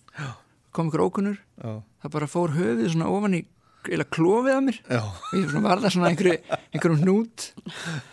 kom 0.77 0.91
ykkur 0.91 1.05
ókunnur. 1.09 1.41
Já, 1.63 1.71
það 2.05 2.15
bara 2.17 2.31
fór 2.31 2.55
höfuð 2.57 2.89
svona 2.93 3.11
ofan 3.13 3.39
í 3.39 3.43
eða 3.87 4.07
klofið 4.11 4.57
að 4.57 4.65
mér. 4.67 4.79
Já, 4.91 5.03
og 5.03 5.35
ég 5.39 5.51
svona 5.51 5.69
var 5.69 5.83
það 5.83 5.95
svona 5.95 6.11
einhverju, 6.11 6.39
einhverjum 6.75 7.03
hnút. 7.05 7.51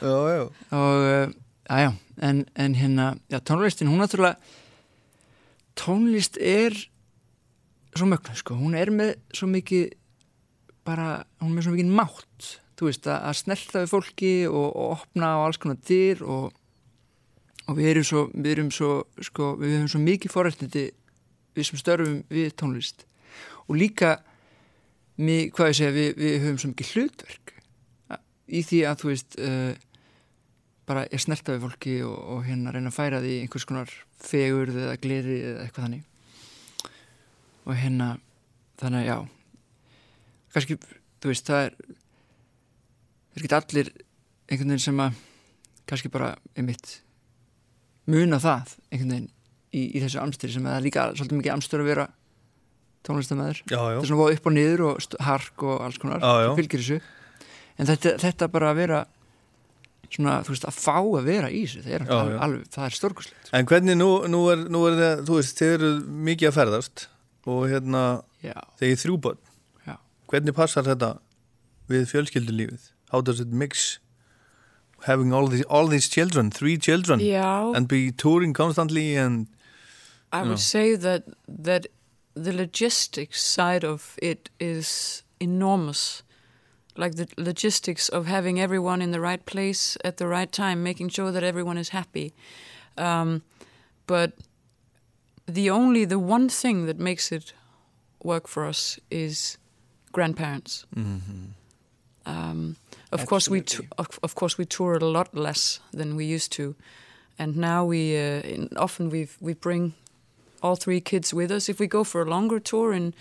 Já, 0.03 0.17
já. 0.33 0.43
og 0.79 1.05
uh, 1.07 1.37
aðja, 1.73 1.93
en, 2.29 2.43
en 2.55 2.75
hérna 2.77 3.07
já, 3.31 3.39
tónlistin, 3.39 3.89
hún 3.89 4.01
náttúrulega 4.03 4.37
tónlist 5.79 6.37
er 6.37 6.75
svo 7.93 8.07
mögnu, 8.09 8.35
sko, 8.37 8.57
hún 8.57 8.75
er 8.77 8.91
með 8.93 9.15
svo 9.33 9.49
mikið 9.49 9.93
bara, 10.85 11.23
hún 11.41 11.53
er 11.53 11.57
með 11.57 11.67
svo 11.67 11.75
mikið 11.75 11.93
mátt 11.99 12.49
þú 12.79 12.89
veist, 12.89 13.07
að, 13.07 13.19
að 13.29 13.39
snerta 13.39 13.83
við 13.83 13.93
fólki 13.93 14.33
og, 14.49 14.67
og 14.69 14.97
opna 14.97 15.33
á 15.37 15.43
alls 15.43 15.59
konar 15.61 15.79
dyr 15.87 16.23
og, 16.25 16.51
og 17.67 17.77
við 17.77 17.91
erum 17.93 18.07
svo 18.07 18.25
við 18.33 18.51
erum 18.55 18.71
svo, 18.73 18.91
sko, 19.21 19.53
við 19.61 19.77
höfum 19.77 19.91
svo 19.93 20.03
mikið 20.03 20.33
forrættindi 20.33 20.85
við 21.55 21.69
sem 21.69 21.81
störfum 21.81 22.21
við 22.33 22.53
tónlist. 22.59 23.05
Og 23.67 23.77
líka 23.79 24.17
mig, 25.17 25.51
hvað 25.55 25.71
ég 25.71 25.79
segja, 25.79 25.95
við, 25.95 26.11
við 26.19 26.37
höfum 26.43 26.59
svo 26.61 26.71
mikið 26.73 26.93
hlutverk. 26.93 27.53
Í 28.53 28.61
því 28.67 28.79
að 28.89 28.99
þú 29.01 29.11
veist 29.11 29.37
uh, 29.39 29.71
bara 30.89 31.05
er 31.07 31.21
snerta 31.21 31.55
við 31.55 31.65
fólki 31.67 31.95
og, 32.05 32.17
og 32.35 32.43
hérna 32.47 32.73
reyna 32.75 32.91
að 32.91 32.97
færa 32.97 33.21
því 33.23 33.37
einhvers 33.41 33.67
konar 33.69 33.93
fegurð 34.23 34.79
eða 34.83 34.97
gleri 35.01 35.39
eða 35.41 35.65
eitthvað 35.65 35.87
þannig. 35.87 36.07
Og 37.63 37.77
hérna 37.79 38.09
þannig 38.81 39.03
að 39.03 39.07
já. 39.07 39.17
Kannski, 40.53 40.77
þú 41.23 41.31
veist, 41.31 41.47
það 41.49 41.67
er 41.67 41.77
það 43.33 43.39
er 43.39 43.45
ekki 43.47 43.57
allir 43.57 43.87
einhvern 44.49 44.73
veginn 44.73 44.83
sem 44.83 44.99
að 45.01 45.21
kannski 45.89 46.11
bara 46.13 46.33
einmitt 46.53 46.99
muna 48.05 48.37
það 48.43 48.75
einhvern 48.91 49.13
veginn 49.15 49.31
í, 49.73 49.83
í 49.97 50.01
þessu 50.03 50.21
amstyri 50.23 50.53
sem 50.55 50.67
það 50.69 50.77
er 50.79 50.85
líka 50.87 51.07
svolítið 51.17 51.39
mikið 51.41 51.53
amstyri 51.57 51.83
að 51.85 51.89
vera 51.93 52.05
tónlistamæður 53.03 53.59
Já, 53.67 53.75
já. 53.75 53.81
þetta 53.89 54.03
er 54.03 54.09
svona 54.11 54.21
búið 54.23 54.37
upp 54.37 54.47
og 54.49 54.55
niður 54.57 54.83
og 54.87 55.07
hark 55.27 55.65
og 55.67 55.81
alls 55.87 55.99
konar 55.99 56.21
Já, 56.23 56.31
já. 56.43 56.47
sem 56.47 56.59
fylgir 56.61 56.83
þessu 56.83 56.99
en 57.83 57.89
þetta, 57.89 58.13
þetta 58.23 58.47
bara 58.53 58.69
að 58.71 58.79
vera 58.83 58.99
svona, 60.13 60.35
þú 60.45 60.53
veist, 60.53 60.67
að 60.69 60.77
fá 60.77 60.95
að 61.01 61.25
vera 61.27 61.49
í 61.49 61.63
þessu 61.65 61.81
það 61.87 61.95
er, 61.97 62.05
Já, 62.05 62.19
já. 62.29 62.61
það 62.75 62.85
er 62.87 62.97
stórkuslegt 62.99 63.49
En 63.59 63.67
hvernig 63.69 63.97
nú, 63.99 64.09
nú, 64.29 64.43
er, 64.53 64.61
nú 64.71 64.83
er 64.91 64.99
það, 64.99 65.23
þú 65.27 65.39
veist, 65.39 65.57
þið 65.59 65.73
eru 65.79 65.89
mikið 66.29 66.51
að 66.51 66.57
ferðast 66.59 67.07
og 67.49 67.65
hérna, 67.67 68.03
já, 68.45 68.55
þegar 68.79 69.01
þrjú 69.03 69.17
börn, 69.25 69.41
já. 69.89 69.95
hvernig 70.31 70.55
passar 70.55 70.85
þetta 70.87 71.09
við 71.91 72.05
fjölskyldulífið? 72.13 72.85
How 73.11 73.19
does 73.25 73.41
it 73.43 73.51
mix 73.51 73.97
having 75.03 75.33
all 75.35 75.49
these, 75.51 75.65
all 75.67 75.89
these 75.91 76.07
children, 76.07 76.49
three 76.55 76.77
children 76.77 77.19
Yeah. 77.19 77.73
and 77.75 77.89
be 77.91 78.11
touring 78.15 78.53
constantly 78.55 79.17
and 79.19 79.47
I 80.33 80.41
know. 80.41 80.49
would 80.49 80.59
say 80.59 80.97
that 80.97 81.23
that 81.63 81.87
the 82.35 82.51
logistics 82.51 83.41
side 83.41 83.85
of 83.85 84.15
it 84.21 84.49
is 84.59 85.23
enormous. 85.39 86.23
Like 86.97 87.15
the 87.15 87.27
logistics 87.37 88.09
of 88.09 88.25
having 88.25 88.59
everyone 88.59 89.03
in 89.03 89.11
the 89.11 89.19
right 89.19 89.43
place 89.45 89.97
at 90.03 90.17
the 90.17 90.27
right 90.27 90.51
time, 90.51 90.83
making 90.83 91.09
sure 91.09 91.31
that 91.31 91.43
everyone 91.43 91.79
is 91.79 91.89
happy. 91.89 92.33
Um, 92.97 93.41
but 94.05 94.31
the 95.47 95.69
only 95.71 96.05
the 96.05 96.19
one 96.19 96.49
thing 96.49 96.85
that 96.85 96.99
makes 96.99 97.31
it 97.31 97.53
work 98.23 98.47
for 98.47 98.65
us 98.65 98.99
is 99.09 99.57
grandparents. 100.11 100.85
Um, 102.25 102.77
of 103.11 103.25
course, 103.25 103.49
we 103.49 103.61
t- 103.61 103.87
of, 103.97 104.19
of 104.21 104.33
course 104.35 104.57
we 104.57 104.65
tour 104.65 104.93
a 104.93 105.05
lot 105.05 105.35
less 105.35 105.81
than 105.91 106.15
we 106.15 106.25
used 106.25 106.51
to, 106.53 106.75
and 107.37 107.57
now 107.57 107.85
we 107.85 108.15
uh, 108.15 108.41
in, 108.41 108.69
often 108.77 109.09
we 109.09 109.27
we 109.41 109.53
bring 109.53 109.93
all 110.63 110.75
three 110.75 111.01
kids 111.01 111.33
with 111.33 111.51
us. 111.51 111.69
If 111.69 111.79
we 111.79 111.87
go 111.87 112.03
for 112.03 112.21
a 112.21 112.25
longer 112.25 112.59
tour 112.59 112.93
in 112.93 113.13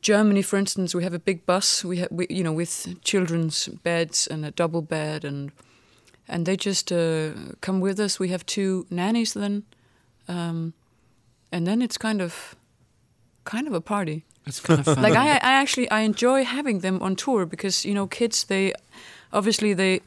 Germany, 0.00 0.42
for 0.42 0.56
instance, 0.58 0.94
we 0.94 1.02
have 1.04 1.14
a 1.14 1.18
big 1.18 1.44
bus. 1.46 1.84
We 1.84 1.98
have, 1.98 2.08
we, 2.10 2.26
you 2.30 2.42
know, 2.42 2.52
with 2.52 2.96
children's 3.02 3.68
beds 3.82 4.26
and 4.26 4.44
a 4.44 4.50
double 4.50 4.82
bed, 4.82 5.24
and 5.24 5.52
and 6.28 6.46
they 6.46 6.56
just 6.56 6.90
uh, 6.92 7.30
come 7.60 7.80
with 7.80 8.00
us. 8.00 8.18
We 8.18 8.28
have 8.28 8.44
two 8.44 8.86
nannies 8.90 9.32
then, 9.32 9.62
um, 10.28 10.72
and 11.52 11.66
then 11.66 11.82
it's 11.82 11.98
kind 11.98 12.20
of 12.22 12.56
kind 13.44 13.68
of 13.68 13.74
a 13.74 13.80
party 13.80 14.24
It's 14.46 14.60
kind 14.60 14.80
of 14.80 14.84
fun. 14.86 15.02
like 15.02 15.14
I, 15.14 15.28
I 15.36 15.52
actually 15.62 15.88
I 15.90 16.00
enjoy 16.00 16.44
having 16.44 16.80
them 16.80 17.00
on 17.02 17.14
tour 17.16 17.46
because 17.46 17.84
you 17.88 17.94
know 17.94 18.06
kids 18.08 18.44
they 18.44 18.72
obviously 19.32 19.74
they 19.74 20.00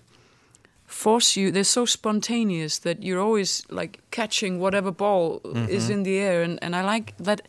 force 1.00 1.40
you 1.40 1.52
they're 1.52 1.64
so 1.80 1.86
spontaneous 1.86 2.80
that 2.80 2.98
you're 3.04 3.22
always 3.28 3.64
like 3.70 4.00
catching 4.12 4.60
whatever 4.60 4.92
ball 4.92 5.40
is 5.70 5.90
in 5.90 6.04
the 6.04 6.18
air. 6.20 6.44
And, 6.44 6.60
and 6.62 6.76
I 6.76 6.82
like 6.82 7.14
that 7.18 7.42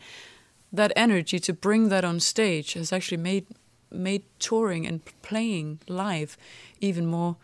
that 0.72 0.92
energy 0.96 1.38
to 1.40 1.52
bring 1.52 1.88
that 1.90 2.04
on 2.04 2.20
stage 2.20 2.74
has 2.74 2.92
actually 2.92 3.22
made 3.22 3.46
made 3.90 4.22
touring 4.38 4.86
and 4.86 5.00
playing 5.22 5.80
live 5.88 6.36
even 6.80 7.06
more 7.06 7.36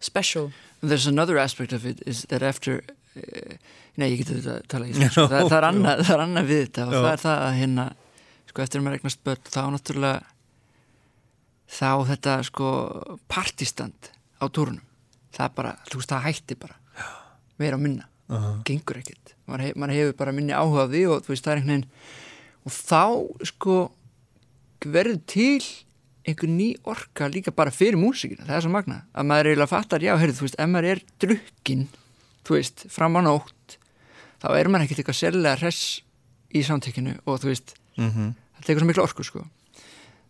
special. 0.00 0.52
There's 0.82 1.06
another 1.06 1.38
aspect 1.38 1.72
of 1.72 1.86
it 1.86 2.02
is 2.06 2.26
that 2.28 2.42
after 2.42 2.82
uh, 3.16 3.56
Nei, 3.98 4.12
ég 4.12 4.20
geti 4.20 4.36
þetta 4.36 4.52
að 4.60 4.66
tala 4.70 4.86
í 4.86 4.92
sko. 4.94 5.24
það, 5.26 5.48
það, 5.50 5.54
er 5.56 5.64
annað, 5.66 6.00
það 6.06 6.12
er 6.14 6.20
annað 6.22 6.44
við 6.46 6.60
þetta. 6.60 6.82
Og 6.84 6.92
Já. 6.92 6.98
það 6.98 7.08
er 7.12 7.22
það 7.22 7.40
að 7.46 7.56
hérna 7.60 7.86
sko 8.50 8.62
eftir 8.62 8.78
að 8.78 8.84
maður 8.84 8.98
eignast 8.98 9.22
börn 9.26 9.48
þá 9.48 9.62
náttúrulega 9.74 10.20
þá 11.78 11.90
þetta 12.12 12.36
sko 12.46 12.68
partistand 13.32 14.12
á 14.38 14.44
túrunum 14.46 14.87
það 15.38 15.54
bara, 15.58 15.72
þú 15.88 16.00
veist, 16.00 16.10
það 16.12 16.24
hætti 16.28 16.56
bara. 16.58 16.76
Meira 17.58 17.78
og 17.78 17.82
minna, 17.82 18.06
gengur 18.68 18.98
ekkert. 19.00 19.34
Maður, 19.48 19.64
hef, 19.68 19.76
maður 19.80 19.96
hefur 19.98 20.16
bara 20.20 20.32
minni 20.36 20.52
áhuga 20.54 20.84
á 20.84 20.90
því 20.92 21.02
og 21.10 21.22
þú 21.26 21.32
veist, 21.32 21.44
það 21.46 21.52
er 21.54 21.60
einhvern 21.62 21.74
veginn 21.74 21.90
og 22.68 22.74
þá 22.74 23.46
sko 23.48 23.76
verður 24.84 25.20
til 25.30 25.62
einhver 26.28 26.50
ný 26.52 26.66
orka 26.84 27.28
líka 27.32 27.50
bara 27.56 27.72
fyrir 27.72 27.96
músikina, 27.98 28.44
það 28.44 28.56
er 28.58 28.64
svo 28.66 28.72
magna 28.74 28.98
að 29.16 29.28
maður 29.30 29.48
eiginlega 29.52 29.70
fattar, 29.72 30.04
já, 30.04 30.12
heyrðu, 30.20 30.36
þú 30.38 30.44
veist, 30.46 30.58
ef 30.60 30.68
maður 30.68 30.88
er 30.92 31.00
drukkin, 31.24 31.86
þú 32.44 32.56
veist, 32.58 32.84
fram 32.92 33.16
á 33.16 33.20
nótt 33.24 33.78
þá 34.42 34.46
er 34.58 34.68
maður 34.70 34.84
ekkert 34.86 35.00
eitthvað 35.02 35.18
sérlega 35.22 35.56
hress 35.62 35.80
í 36.54 36.62
samtekinu 36.66 37.16
og 37.24 37.40
þú 37.42 37.50
veist, 37.54 37.74
Mhm. 37.98 38.34
það 38.60 38.66
tekur 38.68 38.80
svo 38.84 38.86
miklu 38.92 39.02
orku 39.02 39.24
sko. 39.26 39.40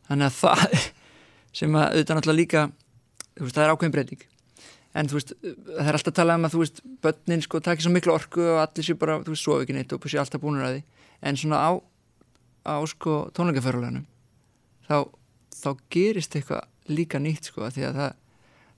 þannig 0.08 0.30
að 0.30 0.38
það 0.38 0.90
sem 1.58 1.74
að 1.76 1.90
auðvitað 1.92 2.16
náttúrulega 2.16 2.38
líka 2.40 2.62
þú 3.36 3.42
veist, 3.44 3.54
það 3.58 3.64
er 3.66 3.72
ákveðin 3.74 3.92
breyting 3.92 4.22
en 4.96 5.08
þú 5.10 5.18
veist, 5.18 5.34
það 5.42 5.88
er 5.90 5.98
alltaf 5.98 6.12
að 6.12 6.18
tala 6.20 6.36
um 6.38 6.46
að 6.48 6.54
þú 6.54 6.62
veist, 6.62 6.80
börnin 7.04 7.44
sko 7.44 7.60
takir 7.64 7.84
svo 7.84 7.92
miklu 7.92 8.14
orku 8.14 8.44
og 8.54 8.60
allir 8.62 8.86
séu 8.86 8.98
bara, 9.00 9.18
þú 9.24 9.34
veist, 9.34 9.44
sofa 9.44 9.64
ekki 9.64 9.76
neitt 9.76 9.92
og 9.92 10.06
séu 10.08 10.22
alltaf 10.22 10.42
búinur 10.42 10.64
að 10.64 10.78
því. 10.78 10.84
En 11.28 11.38
svona 11.38 11.60
á, 11.60 11.70
á 12.64 12.76
sko 12.88 13.18
tónleikaferðuleganum 13.36 14.06
þá, 14.88 15.08
þá 15.52 15.70
gerist 15.92 16.36
eitthvað 16.38 16.66
líka 16.88 17.20
nýtt 17.20 17.50
sko, 17.50 17.68
því 17.68 17.86
að 17.90 18.00
það, 18.00 18.16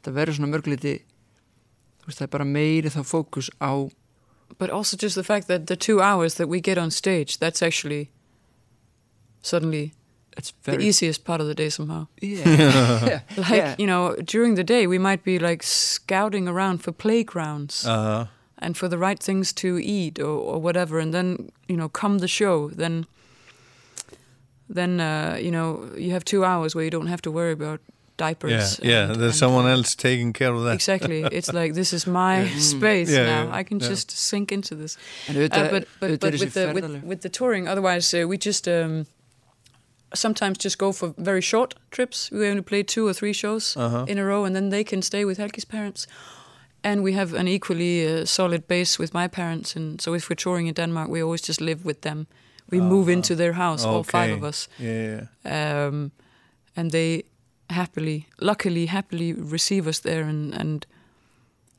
það 0.05 0.19
verður 0.19 0.39
svona 0.39 0.53
mörgliti 0.55 0.95
þú 2.01 2.09
veist, 2.09 2.19
það 2.19 2.27
er 2.27 2.35
bara 2.35 2.49
meiri 2.49 2.93
þá 2.93 3.01
fókus 3.07 3.51
á 3.63 3.73
but 4.59 4.71
also 4.71 4.97
just 4.97 5.15
the 5.15 5.25
fact 5.25 5.47
that 5.47 5.67
the 5.67 5.77
two 5.77 6.01
hours 6.03 6.35
that 6.35 6.49
we 6.49 6.61
get 6.61 6.79
on 6.79 6.91
stage 6.91 7.39
that's 7.39 7.63
actually 7.63 8.11
suddenly 9.43 9.93
it's 10.37 10.53
the 10.63 10.79
easiest 10.79 11.25
part 11.25 11.41
of 11.41 11.47
the 11.47 11.55
day 11.55 11.69
somehow. 11.71 12.07
Yeah, 12.23 12.49
yeah, 13.07 13.21
like 13.37 13.51
yeah. 13.63 13.75
you 13.79 13.87
know 13.87 14.15
during 14.25 14.57
the 14.57 14.65
day 14.65 14.87
we 14.87 14.99
might 14.99 15.23
be 15.25 15.39
like 15.39 15.63
scouting 15.63 16.49
around 16.49 16.83
for 16.83 16.93
playgrounds 16.93 17.87
uh, 17.87 18.27
and 18.59 18.77
for 18.77 18.89
the 18.89 18.97
right 18.99 19.23
things 19.23 19.53
to 19.53 19.67
eat 19.79 20.19
or, 20.19 20.55
or 20.55 20.61
whatever 20.63 21.01
and 21.01 21.13
then 21.13 21.51
you 21.69 21.77
know 21.77 21.89
come 21.89 22.19
the 22.19 22.29
show 22.29 22.71
then 22.77 23.07
then 24.69 25.01
uh, 25.01 25.37
you 25.41 25.51
know 25.51 25.89
you 25.97 26.11
have 26.13 26.25
two 26.25 26.45
hours 26.45 26.75
where 26.75 26.85
you 26.85 26.91
don't 26.91 27.09
have 27.09 27.21
to 27.23 27.31
worry 27.31 27.53
about 27.53 27.81
diapers 28.17 28.79
yeah, 28.83 29.05
and- 29.11 29.15
there's 29.21 29.33
and- 29.33 29.35
someone 29.35 29.67
else 29.67 29.95
taking 29.97 30.33
care 30.33 30.53
of 30.55 30.63
that. 30.65 30.75
exactly. 30.75 31.23
It's 31.23 31.53
like 31.61 31.73
this 31.75 31.93
is 31.93 32.07
my 32.07 32.47
space 32.59 33.11
Yeah, 33.11 33.25
now. 33.27 33.43
yeah, 33.49 33.61
i 33.61 33.65
can 33.65 33.81
yeah. 33.81 33.89
just 33.89 34.11
sink 34.11 34.53
into 34.53 34.75
this. 34.75 34.97
En 35.29 35.37
uh, 35.37 35.49
but 35.71 35.87
but, 36.01 36.21
but 36.21 36.33
with, 36.39 36.53
the, 36.53 36.71
with, 36.75 36.85
ferðalög 36.85 37.03
with 37.03 37.21
the 37.23 37.29
touring, 37.31 37.67
otherwise 37.69 38.15
uh, 38.15 38.29
we 38.29 38.37
just 38.37 38.67
um, 38.69 39.07
sometimes 40.15 40.59
just 40.65 40.79
go 40.79 40.93
for 40.93 41.15
very 41.19 41.41
short 41.43 41.75
trips. 41.91 42.31
We 42.31 42.49
only 42.51 42.63
play 42.63 42.83
two 42.83 43.07
or 43.07 43.13
three 43.15 43.33
shows 43.35 43.77
Uh-huh. 43.77 44.05
in 44.09 44.19
a 44.19 44.25
row, 44.25 44.45
and 44.45 44.55
then 44.55 44.71
they 44.71 44.85
can 44.85 45.03
stay 45.03 45.25
with 45.25 45.39
Helgi's 45.39 45.65
parents. 45.67 46.07
And 46.83 47.03
we 47.05 47.13
have 47.15 47.35
an 47.39 47.47
equally 47.49 48.07
uh, 48.07 48.25
solid 48.27 48.67
base 48.67 48.99
with 49.03 49.13
my 49.15 49.29
parents, 49.29 49.77
and 49.77 50.01
so 50.01 50.15
if 50.15 50.29
we're 50.31 50.43
touring 50.43 50.67
in 50.69 50.75
Denmark, 50.75 51.09
we 51.11 51.23
always 51.23 51.43
just 51.49 51.61
live 51.61 51.85
with 51.85 52.01
them. 52.01 52.27
We 52.71 52.81
move 52.81 53.13
into 53.13 53.35
their 53.35 53.53
house, 53.53 53.85
all 53.89 54.03
five 54.05 54.33
of 54.33 54.45
us, 54.45 54.69
Yeah, 54.79 55.27
yeah. 55.45 55.87
um, 55.89 56.11
and 56.77 56.91
they 56.91 57.23
happily, 57.69 58.27
luckily, 58.41 58.87
happily 58.87 59.33
receive 59.53 59.89
us 59.89 60.01
there, 60.01 60.23
and, 60.29 60.55
and 60.55 60.87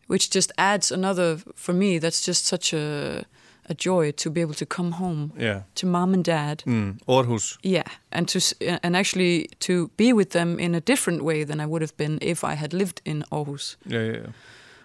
which 0.08 0.30
just 0.36 0.52
adds 0.58 0.92
another 0.92 1.38
for 1.56 1.74
me. 1.74 2.00
That's 2.00 2.28
just 2.28 2.46
such 2.46 2.74
a 2.74 3.24
a 3.70 3.74
joy 3.74 4.12
to 4.12 4.30
be 4.30 4.42
able 4.42 4.54
to 4.56 4.66
come 4.66 4.92
home 4.94 5.32
yeah. 5.38 5.62
to 5.76 5.86
mom 5.88 6.14
and 6.14 6.24
dad. 6.26 6.64
Mm. 6.66 6.98
Aarhus. 7.08 7.58
Yeah, 7.64 7.84
and 8.12 8.28
to 8.30 8.38
s- 8.40 8.54
and 8.84 8.96
actually 8.96 9.48
to 9.60 9.90
be 9.98 10.14
with 10.14 10.30
them 10.32 10.60
in 10.60 10.76
a 10.76 10.82
different 10.82 11.24
way 11.24 11.44
than 11.46 11.60
I 11.60 11.66
would 11.66 11.82
have 11.82 11.96
been 11.98 12.18
if 12.22 12.44
I 12.44 12.56
had 12.56 12.74
lived 12.74 13.02
in 13.06 13.24
Aarhus 13.32 13.76
Yeah, 13.86 14.04
yeah, 14.04 14.28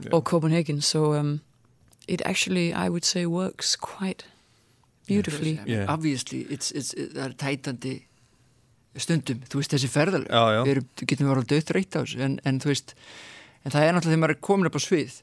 yeah. 0.01 0.11
or 0.13 0.23
Copenhagen. 0.23 0.81
So 0.83 1.15
um, 1.15 1.41
it 2.07 2.21
actually, 2.25 2.73
I 2.73 2.89
would 2.89 3.05
say, 3.05 3.27
works 3.27 3.77
quite 3.77 4.25
beautifully. 5.07 5.61
Yeah. 5.67 5.87
obviously 5.89 6.41
it's, 6.51 6.71
it's, 6.73 6.93
það 6.95 7.25
er 7.31 7.35
tætandi 7.39 7.95
stundum, 8.97 9.43
þú 9.47 9.61
veist 9.61 9.71
þessi 9.75 9.91
ferðalög 9.93 10.29
Já, 10.33 10.43
já. 10.57 10.61
við 10.67 10.71
erum, 10.73 10.87
getum 11.07 11.29
verið 11.31 11.49
döðt 11.53 11.73
reytt 11.77 11.95
á 11.95 12.01
þessu 12.01 12.23
en, 12.25 12.39
en 12.49 12.59
þú 12.63 12.71
veist, 12.73 12.95
en 13.65 13.75
það 13.75 13.85
er 13.85 13.93
náttúrulega 13.97 14.15
þegar 14.15 14.23
maður 14.25 14.35
er 14.37 14.41
komin 14.49 14.71
upp 14.71 14.79
á 14.79 14.83
svið 14.83 15.19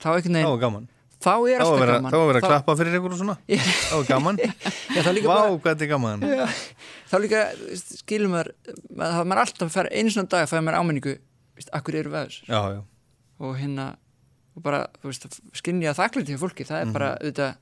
þá 0.00 0.06
einhvern 0.14 0.22
Það 0.24 0.38
veginn, 0.40 0.50
var 0.54 0.62
gaman. 0.64 0.86
Þá 1.20 1.32
er 1.52 1.62
alltaf 1.64 1.80
verið 1.80 1.94
gaman 1.96 2.12
það 2.14 2.20
var 2.22 2.28
verið 2.30 2.40
að 2.40 2.44
Þá- 2.44 2.50
klappa 2.52 2.76
fyrir 2.80 2.94
ykkur 2.98 3.14
og 3.14 3.18
svona. 3.20 3.36
Það 3.50 3.96
var 4.00 4.06
gaman. 4.10 4.38
já, 4.40 5.00
þá 5.04 5.10
líka 5.16 5.28
Vá, 5.28 5.34
bara, 5.34 5.50
hvað 5.56 5.72
þetta 5.74 5.84
er 5.86 5.90
gaman. 5.90 6.22
já, 6.24 6.46
þá 7.10 7.16
líka 7.24 7.40
þú 7.58 7.66
veist, 7.70 7.90
skilur 8.00 8.30
maður, 8.32 8.52
maður, 8.96 9.16
það 9.18 9.26
maður 9.32 9.42
alltaf 9.44 9.66
að 9.68 9.74
fara 9.74 9.92
einu 10.00 10.14
svona 10.14 10.30
dag 10.32 10.44
að 10.46 10.52
fæða 10.54 10.62
maður 10.68 10.78
ámenningu 10.80 11.14
veist, 11.60 11.72
akkur 11.76 11.98
eru 12.00 12.14
að 12.64 12.78
já. 12.78 12.80
og 13.40 13.58
hérna, 13.60 13.86
og 14.56 14.64
bara, 14.64 14.80
þú 15.02 15.10
veist, 15.12 15.26
skynja 15.60 15.92
þakklæti 15.98 16.32
fyrir 16.32 16.42
fólki, 16.44 16.66
það 16.68 16.84
er 16.86 16.94
bara, 16.96 17.10
auðvitað 17.20 17.58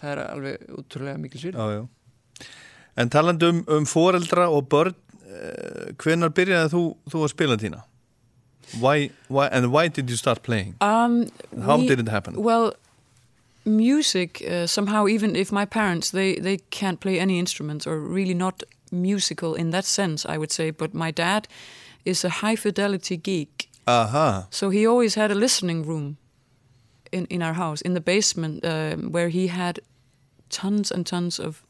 það 0.00 0.12
er 0.14 0.22
alveg 0.28 0.68
útrúlega 0.78 1.18
mikil 1.22 1.40
já. 1.74 1.82
En 2.94 3.10
talandi 3.10 3.48
um, 3.50 3.64
um 3.74 3.86
foreldra 3.90 4.46
og 4.54 4.68
börn, 4.70 4.94
uh, 5.26 5.90
hvenar 5.98 6.30
byrjaði 6.34 6.70
þú, 6.70 6.82
þú 7.10 7.24
að 7.26 7.32
spila 7.34 7.56
tína? 7.58 7.82
Why, 8.80 9.10
why, 9.28 9.46
and 9.52 9.66
why 9.74 9.88
did 9.88 10.08
you 10.10 10.16
start 10.16 10.42
playing? 10.42 10.74
Um, 10.80 11.26
How 11.66 11.76
we- 11.78 11.86
did 11.88 12.00
it 12.00 12.08
happen? 12.08 12.34
Well, 12.38 12.72
music 13.64 14.42
uh, 14.50 14.66
somehow, 14.66 15.06
even 15.08 15.36
if 15.36 15.50
my 15.52 15.66
parents 15.66 16.10
they 16.10 16.34
they 16.40 16.58
can't 16.70 16.98
play 17.00 17.18
any 17.20 17.38
instruments 17.38 17.86
or 17.86 17.98
really 17.98 18.34
not 18.34 18.62
musical 18.90 19.54
in 19.54 19.70
that 19.70 19.84
sense, 19.84 20.26
I 20.34 20.36
would 20.36 20.52
say. 20.52 20.70
But 20.72 20.94
my 20.94 21.12
dad 21.12 21.48
is 22.04 22.24
a 22.24 22.28
high 22.28 22.56
fidelity 22.56 23.16
geek, 23.16 23.68
Aha, 23.86 24.46
so 24.50 24.70
he 24.70 24.86
always 24.86 25.14
had 25.14 25.30
a 25.30 25.34
listening 25.34 25.86
room 25.86 26.16
in 27.12 27.26
in 27.26 27.42
our 27.42 27.54
house 27.54 27.80
in 27.84 27.94
the 27.94 28.00
basement 28.00 28.64
um 28.64 29.12
where 29.12 29.28
he 29.30 29.46
had 29.48 29.78
tons 30.48 30.92
and 30.92 31.06
tons 31.06 31.38
of 31.40 31.62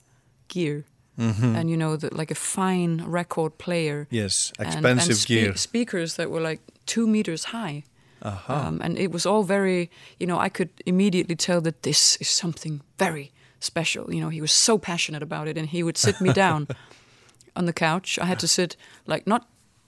gear. 0.49 0.85
And 1.17 1.71
you 1.71 1.77
know, 1.77 1.97
the, 1.97 2.09
like 2.19 2.33
a 2.33 2.35
fine 2.35 3.03
record 3.07 3.57
player, 3.59 4.07
yes, 4.11 4.53
and- 4.59 4.67
expensive 4.67 5.09
and 5.11 5.17
spe- 5.19 5.29
gear. 5.29 5.57
speakers 5.57 6.15
that 6.15 6.29
were 6.29 6.49
like 6.49 6.61
two 6.87 7.07
meters 7.07 7.45
high. 7.45 7.83
Aha, 8.25 8.67
Um, 8.69 8.81
and 8.83 8.99
it 8.99 9.11
was 9.13 9.27
all 9.27 9.43
very, 9.43 9.91
you 10.19 10.27
know, 10.27 10.39
I 10.39 10.49
could 10.49 10.69
immediately 10.87 11.37
tell 11.37 11.61
that 11.61 11.83
this 11.83 12.17
is 12.21 12.29
something 12.29 12.81
very 12.99 13.31
special. 13.61 14.13
You 14.15 14.21
know, 14.21 14.31
he 14.31 14.41
was 14.41 14.53
so 14.53 14.79
passionate 14.79 15.23
about 15.23 15.49
it, 15.49 15.59
and 15.59 15.69
he 15.69 15.83
would 15.83 15.99
sit 15.99 16.21
me 16.21 16.33
down 16.33 16.67
on 17.57 17.67
the 17.67 17.73
couch. 17.73 18.19
I 18.19 18.25
had 18.27 18.39
to 18.39 18.47
sit 18.49 18.77
like 19.07 19.27
not 19.27 19.47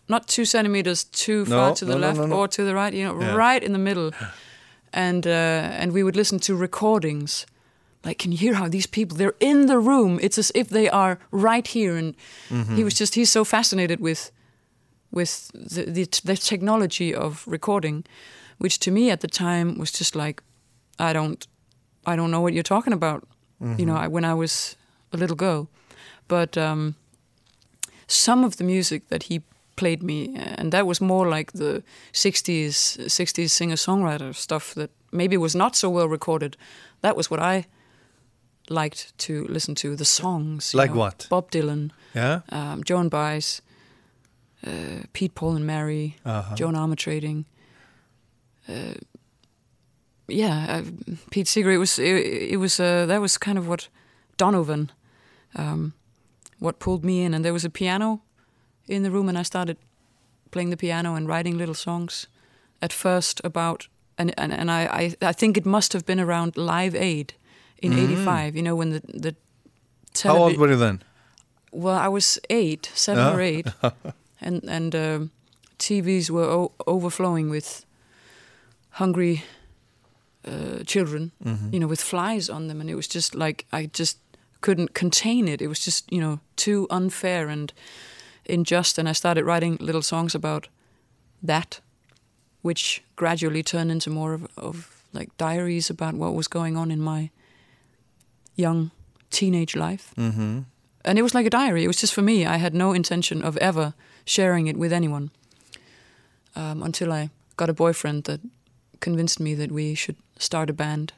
not 0.09 0.29
two 0.29 0.45
centimeters 0.45 1.05
too 1.05 1.45
far 1.45 1.69
No, 1.69 1.75
to 1.75 1.85
the 1.85 1.95
no, 1.95 2.07
left 2.07 2.21
no, 2.29 2.37
or 2.37 2.49
to 2.49 2.63
the 2.65 2.75
right. 2.75 2.95
You 2.95 3.05
know, 3.09 3.21
Yeah. 3.21 3.35
right 3.37 3.63
in 3.65 3.73
the 3.73 3.79
middle, 3.79 4.11
and 4.93 5.27
uh, 5.27 5.31
and 5.83 5.93
we 5.93 6.03
would 6.03 6.17
listen 6.17 6.39
to 6.41 6.55
recordings. 6.61 7.47
Like, 8.05 8.19
can 8.23 8.31
you 8.33 8.39
hear 8.39 8.55
how 8.55 8.69
these 8.69 8.87
people? 8.89 9.17
They're 9.19 9.35
in 9.41 9.67
the 9.67 9.79
room. 9.79 10.19
It's 10.23 10.39
as 10.39 10.53
if 10.55 10.69
they 10.69 10.89
are 10.91 11.19
right 11.33 11.67
here. 11.67 11.97
And 11.99 12.15
Mm-hmm. 12.51 12.77
he 12.77 12.85
was 12.85 12.95
just 13.01 13.15
he's 13.15 13.31
so 13.33 13.45
fascinated 13.45 14.01
with 14.01 14.31
with 15.11 15.51
the, 15.55 15.85
the 15.85 16.07
the 16.25 16.37
technology 16.37 17.15
of 17.15 17.45
recording, 17.47 18.05
which 18.59 18.79
to 18.79 18.91
me 18.91 19.11
at 19.11 19.21
the 19.21 19.29
time 19.29 19.79
was 19.79 19.93
just 19.93 20.15
like, 20.17 20.43
I 20.99 21.13
don't, 21.13 21.47
I 22.07 22.17
don't 22.17 22.31
know 22.31 22.41
what 22.43 22.53
you're 22.53 22.63
talking 22.63 22.93
about. 22.93 23.23
You 23.79 23.87
know, 23.87 23.97
I, 23.97 24.07
when 24.09 24.25
I 24.25 24.35
was 24.35 24.77
a 25.13 25.17
little 25.17 25.37
girl, 25.37 25.67
but 26.29 26.57
um, 26.59 26.95
some 28.07 28.45
of 28.47 28.57
the 28.57 28.65
music 28.65 29.09
that 29.09 29.23
he 29.25 29.41
played 29.77 30.03
me, 30.03 30.37
and 30.59 30.73
that 30.73 30.87
was 30.87 31.01
more 31.01 31.27
like 31.39 31.53
the 31.53 31.83
'60s 32.13 32.99
'60s 33.09 33.51
singer 33.51 33.77
songwriter 33.77 34.35
stuff 34.35 34.75
that 34.75 34.91
maybe 35.11 35.37
was 35.39 35.55
not 35.55 35.77
so 35.77 35.89
well 35.89 36.09
recorded. 36.09 36.57
That 37.01 37.17
was 37.17 37.31
what 37.31 37.41
I 37.41 37.65
liked 38.69 39.17
to 39.27 39.47
listen 39.49 39.75
to. 39.75 39.97
The 39.97 40.05
songs, 40.05 40.75
Like 40.75 40.91
know, 40.91 40.99
what? 41.01 41.27
Bob 41.31 41.51
Dylan 41.51 41.91
yeah, 42.15 42.41
um, 42.51 42.83
Joan 42.85 43.09
Baez, 43.09 43.63
uh, 44.67 45.03
Pete, 45.13 45.35
Paul, 45.35 45.57
and 45.57 45.67
Mary, 45.67 46.17
Uh-huh. 46.25 46.55
Joan 46.55 46.75
Armatrading. 46.75 47.45
Uh, 48.69 48.95
yeah, 50.29 50.67
uh, 50.69 50.83
Pete 51.31 51.47
Seeger. 51.49 51.71
It 51.71 51.79
was 51.79 51.99
it, 51.99 52.53
it 52.53 52.59
was 52.59 52.81
uh, 52.81 53.07
that 53.07 53.21
was 53.21 53.39
kind 53.39 53.59
of 53.59 53.67
what 53.69 53.89
Donovan, 54.37 54.91
um, 55.55 55.93
what 56.59 56.79
pulled 56.79 57.05
me 57.05 57.23
in, 57.25 57.35
and 57.35 57.45
there 57.45 57.53
was 57.53 57.65
a 57.65 57.71
piano 57.71 58.21
in 58.89 59.03
the 59.03 59.11
room, 59.11 59.29
and 59.29 59.39
I 59.39 59.45
started 59.45 59.77
playing 60.51 60.71
the 60.71 60.77
piano 60.77 61.15
and 61.15 61.29
writing 61.29 61.59
little 61.59 61.75
songs. 61.75 62.29
At 62.81 62.93
first, 62.93 63.41
about 63.45 63.89
and 64.19 64.33
and, 64.37 64.53
and 64.53 64.71
I, 64.71 64.83
I 65.23 65.31
I 65.31 65.33
think 65.33 65.57
it 65.57 65.65
must 65.67 65.93
have 65.93 66.05
been 66.05 66.21
around 66.21 66.57
Live 66.57 66.95
Aid 66.95 67.35
in 67.83 67.93
'85. 67.93 68.57
You 68.57 68.63
know 68.63 68.77
when 68.79 68.91
the 68.91 69.01
the 69.21 69.35
Mm. 70.17 70.23
How 70.23 70.37
old 70.39 70.57
were 70.57 70.71
you 70.71 70.77
then? 70.79 71.03
well, 71.73 72.07
I 72.07 72.09
was 72.09 72.39
eight, 72.49 72.91
seven 72.95 73.23
Ah. 73.23 73.35
or 73.35 73.41
eight, 73.43 73.67
and 74.41 74.65
and 74.69 74.95
um, 74.95 75.31
TVs 75.79 76.31
were 76.31 76.45
o- 76.51 76.73
overflowing 76.87 77.51
with 77.51 77.85
hungry 78.91 79.43
uh, 80.49 80.83
children, 80.87 81.31
Mm-hmm. 81.45 81.73
you 81.73 81.81
know, 81.81 81.89
with 81.89 82.01
flies 82.03 82.49
on 82.51 82.69
them, 82.69 82.81
and 82.81 82.91
it 82.91 82.95
was 82.97 83.09
just 83.09 83.35
like 83.35 83.65
I 83.73 83.91
just 83.99 84.19
couldn't 84.61 84.95
contain 84.95 85.49
it. 85.49 85.61
It 85.61 85.69
was 85.69 85.85
just 85.85 86.05
you 86.13 86.21
know 86.21 86.39
too 86.57 86.87
unfair 86.91 87.49
and 87.49 87.73
unjust, 88.49 88.99
and 88.99 89.09
I 89.09 89.13
started 89.15 89.45
writing 89.45 89.77
little 89.81 90.03
songs 90.03 90.35
about 90.35 90.69
that, 91.47 91.81
which 92.63 93.03
gradually 93.17 93.63
turned 93.63 93.91
into 93.91 94.11
more 94.11 94.35
of, 94.35 94.47
of 94.57 95.03
like 95.13 95.31
diaries 95.39 95.91
about 95.91 96.15
what 96.15 96.35
was 96.35 96.49
going 96.49 96.77
on 96.77 96.91
in 96.91 97.01
my 97.01 97.31
young 98.57 98.91
teenage 99.31 99.77
life 99.77 100.15
Mm-hmm. 100.17 100.61
and 101.05 101.19
it 101.19 101.23
was 101.23 101.35
like 101.35 101.47
a 101.47 101.51
diary. 101.51 101.85
It 101.85 101.89
was 101.89 102.01
just 102.01 102.15
for 102.15 102.23
me. 102.23 102.47
I 102.47 102.57
had 102.59 102.75
no 102.75 102.93
intention 102.95 103.43
of 103.43 103.57
ever 103.59 103.93
sharing 104.27 104.67
it 104.69 104.77
with 104.77 104.93
anyone 104.93 105.31
um, 106.55 106.83
until 106.83 107.13
I 107.13 107.31
got 107.57 107.69
a 107.71 107.73
boyfriend 107.73 108.25
that 108.25 108.41
convinced 109.01 109.41
me 109.41 109.55
that 109.55 109.71
we 109.71 109.95
should 109.95 110.17
start 110.39 110.71
a 110.71 110.73
band 110.73 111.13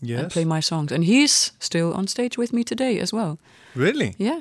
and 0.00 0.30
play 0.30 0.44
my 0.44 0.60
songs. 0.60 0.92
And 0.92 1.04
he's 1.04 1.52
still 1.58 1.92
on 1.94 2.06
stage 2.06 2.38
with 2.38 2.52
me 2.52 2.64
today 2.64 3.00
as 3.02 3.12
well. 3.12 3.38
really? 3.74 4.14
Yeah, 4.18 4.40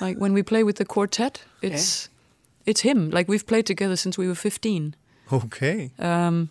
like 0.00 0.18
when 0.20 0.32
we 0.34 0.42
play 0.42 0.64
with 0.64 0.76
the 0.76 0.84
quartet, 0.84 1.44
it's 1.62 2.08
it's 2.66 2.80
him. 2.82 3.10
Like 3.10 3.28
we've 3.32 3.46
played 3.46 3.64
together 3.66 3.96
since 3.96 4.18
we 4.20 4.26
were 4.26 4.36
fifteen. 4.36 4.94
Okay, 5.32 5.90
Um, 5.98 6.48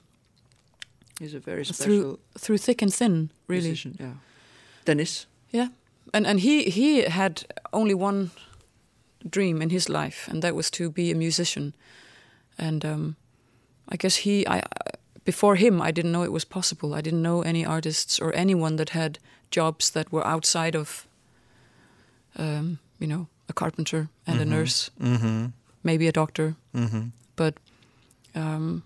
He's 1.20 1.34
a 1.34 1.40
very 1.40 1.66
special 1.66 1.84
through 1.86 2.20
through 2.40 2.58
thick 2.60 2.82
and 2.82 2.94
thin, 2.94 3.30
really. 3.48 3.62
musician. 3.70 3.96
Yeah. 4.00 4.14
Dennis. 4.86 5.26
Yeah, 5.54 5.68
and 6.14 6.28
and 6.28 6.40
he 6.40 6.64
he 6.70 7.10
had 7.10 7.44
only 7.72 7.94
one 7.96 8.30
dream 9.30 9.62
in 9.62 9.70
his 9.70 9.90
life, 9.90 10.28
and 10.28 10.42
that 10.42 10.56
was 10.56 10.70
to 10.72 10.90
be 10.90 11.12
a 11.12 11.16
musician. 11.16 11.74
And 12.58 12.86
um, 12.86 13.16
I 13.90 13.96
guess 13.96 14.18
he, 14.18 14.48
I 14.48 14.64
before 15.28 15.58
him, 15.58 15.82
I 15.82 15.92
didn't 15.92 16.12
know 16.12 16.24
it 16.24 16.32
was 16.32 16.46
possible. 16.46 16.94
I 16.94 17.02
didn't 17.02 17.22
know 17.22 17.42
any 17.42 17.66
artists 17.66 18.18
or 18.20 18.34
anyone 18.34 18.78
that 18.78 18.90
had 18.90 19.20
jobs 19.52 19.90
that 19.90 20.10
were 20.10 20.26
outside 20.26 20.74
of, 20.74 21.06
um, 22.38 22.80
you 22.98 23.08
know, 23.08 23.28
a 23.50 23.54
carpenter 23.54 24.08
and 24.26 24.40
a 24.40 24.46
nurse, 24.46 24.90
mm-hmm. 25.02 25.48
maybe 25.84 26.08
a 26.08 26.12
doctor. 26.12 26.56
Mm-hmm. 26.74 27.10
But 27.36 27.56
um, 28.36 28.84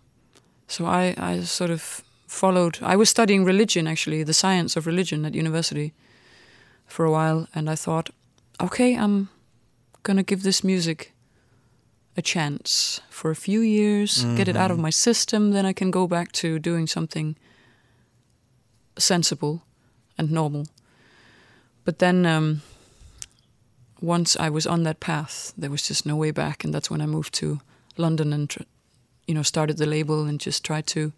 so 0.68 0.86
I, 0.86 1.14
I 1.18 1.42
sort 1.42 1.70
of 1.70 2.02
followed. 2.28 2.80
I 2.82 2.96
was 2.96 3.10
studying 3.10 3.46
religion, 3.46 3.88
actually, 3.88 4.24
the 4.24 4.34
science 4.34 4.76
of 4.76 4.88
religion 4.88 5.26
at 5.26 5.36
university 5.36 5.94
for 6.88 7.06
a 7.06 7.12
while, 7.12 7.48
and 7.54 7.70
I 7.70 7.76
thought, 7.76 8.10
okay, 8.60 8.98
I'm 8.98 9.30
gonna 10.04 10.24
give 10.24 10.44
this 10.44 10.64
music 10.64 11.14
a 12.18 12.22
chance 12.22 13.02
for 13.10 13.32
a 13.32 13.36
few 13.36 13.62
years, 13.62 14.26
get 14.36 14.48
it 14.48 14.58
out 14.58 14.72
of 14.72 14.78
my 14.78 14.90
system, 14.92 15.52
then 15.52 15.66
I 15.66 15.74
can 15.74 15.92
go 15.92 16.08
back 16.08 16.32
to 16.34 16.60
doing 16.60 16.88
something 16.88 17.38
sensible 18.98 19.62
and 20.18 20.32
normal. 20.32 20.66
But 21.86 22.00
then, 22.00 22.26
um, 22.26 22.62
once 24.02 24.36
I 24.36 24.50
was 24.50 24.68
on 24.68 24.84
that 24.84 25.00
path, 25.00 25.54
there 25.58 25.70
was 25.70 25.88
just 25.88 26.06
no 26.06 26.16
way 26.16 26.32
back, 26.32 26.64
and 26.64 26.74
that's 26.74 26.90
when 26.90 27.02
I 27.02 27.06
moved 27.06 27.34
to 27.36 27.60
London 27.98 28.34
and, 28.34 28.50
tr- 28.50 28.64
you 29.28 29.34
know, 29.34 29.44
started 29.44 29.78
the 29.78 29.86
label 29.86 30.26
and 30.26 30.40
just 30.40 30.64
tried 30.66 30.88
to 30.88 31.14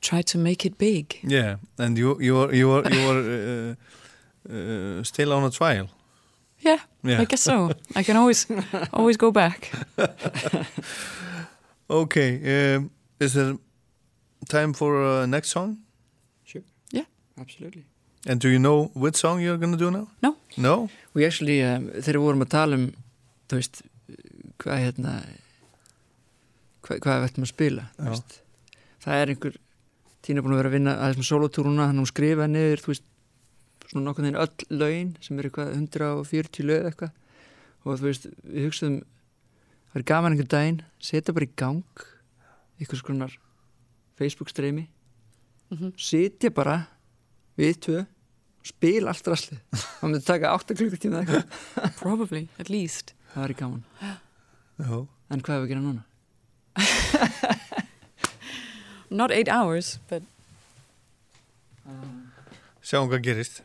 try 0.00 0.22
to 0.22 0.38
make 0.38 0.64
it 0.64 0.78
big. 0.78 1.18
Yeah, 1.22 1.56
and 1.78 1.98
you 1.98 2.18
you 2.20 2.34
were 2.34 2.54
you 2.54 2.68
were 2.68 2.88
you 2.88 3.06
were 3.08 3.76
uh, 4.50 4.54
uh, 4.54 5.02
still 5.02 5.32
on 5.32 5.44
a 5.44 5.50
trial. 5.50 5.88
Yeah, 6.62 6.78
Yeah. 7.02 7.20
I 7.22 7.24
guess 7.24 7.42
so. 7.42 7.70
I 7.96 8.02
can 8.04 8.16
always 8.16 8.46
always 8.92 9.16
go 9.16 9.30
back. 9.32 9.70
Okay, 11.90 12.74
um, 12.76 12.90
is 13.18 13.32
there 13.34 13.56
time 14.48 14.72
for 14.72 15.02
uh, 15.02 15.26
next 15.26 15.48
song? 15.50 15.78
Sure. 16.44 16.62
Yeah. 16.92 17.04
Absolutely. 17.38 17.84
And 18.26 18.40
do 18.40 18.48
you 18.48 18.58
know 18.58 18.90
which 18.94 19.16
song 19.16 19.40
you're 19.40 19.56
gonna 19.58 19.76
do 19.76 19.90
now? 19.90 20.06
No. 20.22 20.36
No? 20.56 20.88
We 21.14 21.24
actually, 21.26 21.62
um, 21.64 21.88
þegar 21.90 22.18
við 22.20 22.26
vorum 22.28 22.44
að 22.44 22.50
tala 22.52 22.76
um, 22.78 22.86
þú 23.48 23.58
veist, 23.58 23.82
hvað 24.62 24.84
hérna, 24.84 25.14
hvað, 26.86 27.00
hvað 27.02 27.18
við 27.24 27.28
ættum 27.30 27.46
að 27.48 27.52
spila, 27.54 27.88
þú 27.98 28.12
veist. 28.12 28.38
Það 29.00 29.22
er 29.24 29.34
einhver, 29.34 29.58
Tína 30.20 30.42
er 30.42 30.44
búin 30.44 30.52
að 30.52 30.58
vera 30.60 30.68
að 30.70 30.74
vinna 30.76 30.92
að 31.00 31.14
þessum 31.14 31.26
solotúruna, 31.30 31.86
hann 31.88 31.98
hún 32.02 32.08
skrifaði 32.10 32.52
niður, 32.52 32.82
þú 32.84 32.92
veist, 32.92 33.06
svona 33.90 34.04
nokkuð 34.06 34.28
þegar 34.28 34.44
öll 34.46 34.78
laun 34.80 35.10
sem 35.24 35.38
eru 35.42 35.50
eitthvað 35.50 35.72
140 35.74 36.66
lög 36.68 36.78
eða 36.84 36.92
eitthvað 36.92 37.12
og 37.80 37.96
þú 37.98 38.04
veist, 38.06 38.26
við 38.44 38.66
hugsaðum, 38.68 38.96
það 39.90 40.00
er 40.00 40.06
gaman 40.12 40.34
einhver 40.36 40.48
daginn, 40.52 40.80
setja 41.00 41.32
bara 41.34 41.46
í 41.48 41.52
gang 41.56 42.04
einhvers 42.80 43.02
konar 43.06 43.32
Facebook 44.20 44.50
streymi, 44.52 44.86
Mhm. 45.70 45.92
setja 45.96 46.50
bara 46.52 46.86
við 47.58 47.78
tvö, 47.86 48.06
spila 48.66 49.08
allt 49.14 49.26
rastlið. 49.32 49.60
Það 49.72 50.02
myndi 50.10 50.24
taka 50.26 50.50
8 50.54 50.74
klukkutíma 50.76 51.22
eða 51.22 51.40
eitthvað. 51.40 51.96
Probably, 52.02 52.48
at 52.58 52.68
least. 52.70 53.14
Það 53.34 53.44
er 53.48 53.54
gaman. 53.54 53.84
No. 54.78 55.08
En 55.30 55.40
hvað 55.40 55.54
hefur 55.54 55.62
við 55.62 55.66
að 55.66 55.72
gera 55.72 55.84
núna? 55.86 56.04
Not 59.10 59.30
eight 59.32 59.48
hours, 59.48 59.98
but 60.08 60.22
Sjáum 62.82 63.08
hvað 63.10 63.22
gerist. 63.26 63.62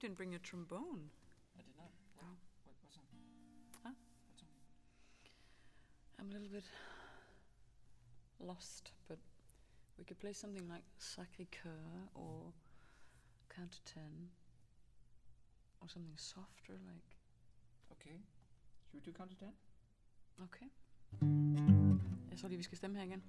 Didn't 0.00 0.16
bring 0.16 0.30
your 0.30 0.40
trombone. 0.40 1.10
I 1.58 1.62
did 1.62 1.76
not. 1.76 1.90
Oh. 2.22 2.36
What, 2.64 2.74
what's 2.82 2.96
on? 2.96 3.04
Huh? 3.84 3.94
What's 4.28 4.42
on? 4.42 4.48
I'm 6.18 6.30
a 6.30 6.32
little 6.32 6.48
bit 6.48 6.64
lost, 8.40 8.92
but 9.08 9.18
we 9.98 10.04
could 10.04 10.18
play 10.18 10.32
something 10.32 10.66
like 10.68 10.84
Sacré 10.98 11.46
Coeur 11.50 12.08
or 12.14 12.52
Count 13.54 13.72
to 13.72 13.94
Ten 13.94 14.30
or 15.82 15.88
something 15.88 16.16
softer 16.16 16.74
like. 16.86 17.16
Okay. 17.92 18.16
Should 18.86 18.94
we 18.94 19.00
do 19.00 19.12
count 19.12 19.30
to 19.30 19.36
ten? 19.36 19.52
Okay. 20.42 20.66
Jeg 22.30 22.38
tror 22.38 22.48
lige, 22.48 22.56
vi 22.56 22.62
skal 22.62 22.78
stemme 22.78 22.96
her 22.96 23.04
igen. 23.04 23.22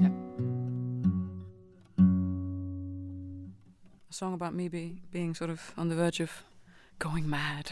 Yeah. 0.00 0.08
A 4.08 4.12
song 4.12 4.32
about 4.32 4.54
me 4.54 4.68
be, 4.68 5.02
being 5.12 5.34
sort 5.34 5.50
of 5.50 5.72
on 5.76 5.88
the 5.88 5.94
verge 5.94 6.20
of 6.20 6.42
going 6.98 7.28
mad. 7.28 7.70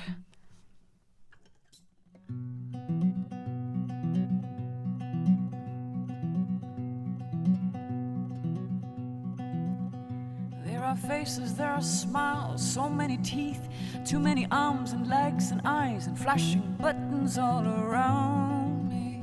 Faces, 11.33 11.55
there 11.55 11.71
are 11.71 11.81
smiles, 11.81 12.63
so 12.63 12.89
many 12.89 13.17
teeth, 13.19 13.69
too 14.05 14.19
many 14.19 14.47
arms 14.51 14.93
and 14.93 15.09
legs 15.09 15.51
and 15.51 15.61
eyes 15.65 16.07
and 16.07 16.19
flashing 16.19 16.77
buttons 16.81 17.39
all 17.39 17.67
around 17.67 18.89
me. 18.89 19.23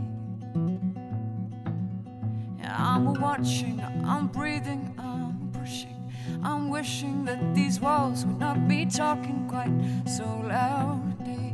I'm 2.64 3.14
watching, 3.20 3.82
I'm 4.06 4.28
breathing, 4.28 4.94
I'm 4.98 5.52
pushing, 5.54 6.12
I'm 6.44 6.70
wishing 6.70 7.26
that 7.26 7.54
these 7.54 7.80
walls 7.80 8.26
would 8.26 8.40
not 8.40 8.68
be 8.68 8.86
talking 8.86 9.48
quite 9.48 9.74
so 10.08 10.26
loudly. 10.44 11.54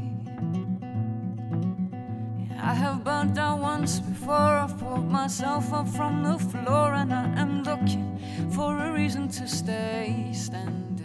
I 2.57 2.73
have 2.73 3.03
burnt 3.03 3.33
down 3.35 3.61
once 3.61 3.99
before, 3.99 4.67
pulled 4.95 5.11
myself 5.11 5.73
up 5.73 5.87
from 5.89 6.23
the 6.23 6.39
floor, 6.39 6.93
and 6.93 7.13
I 7.13 7.25
am 7.41 7.63
looking 7.63 8.17
for 8.51 8.77
a 8.77 8.93
reason 8.93 9.27
to 9.27 9.45
stay 9.45 10.29
standing. 10.31 10.95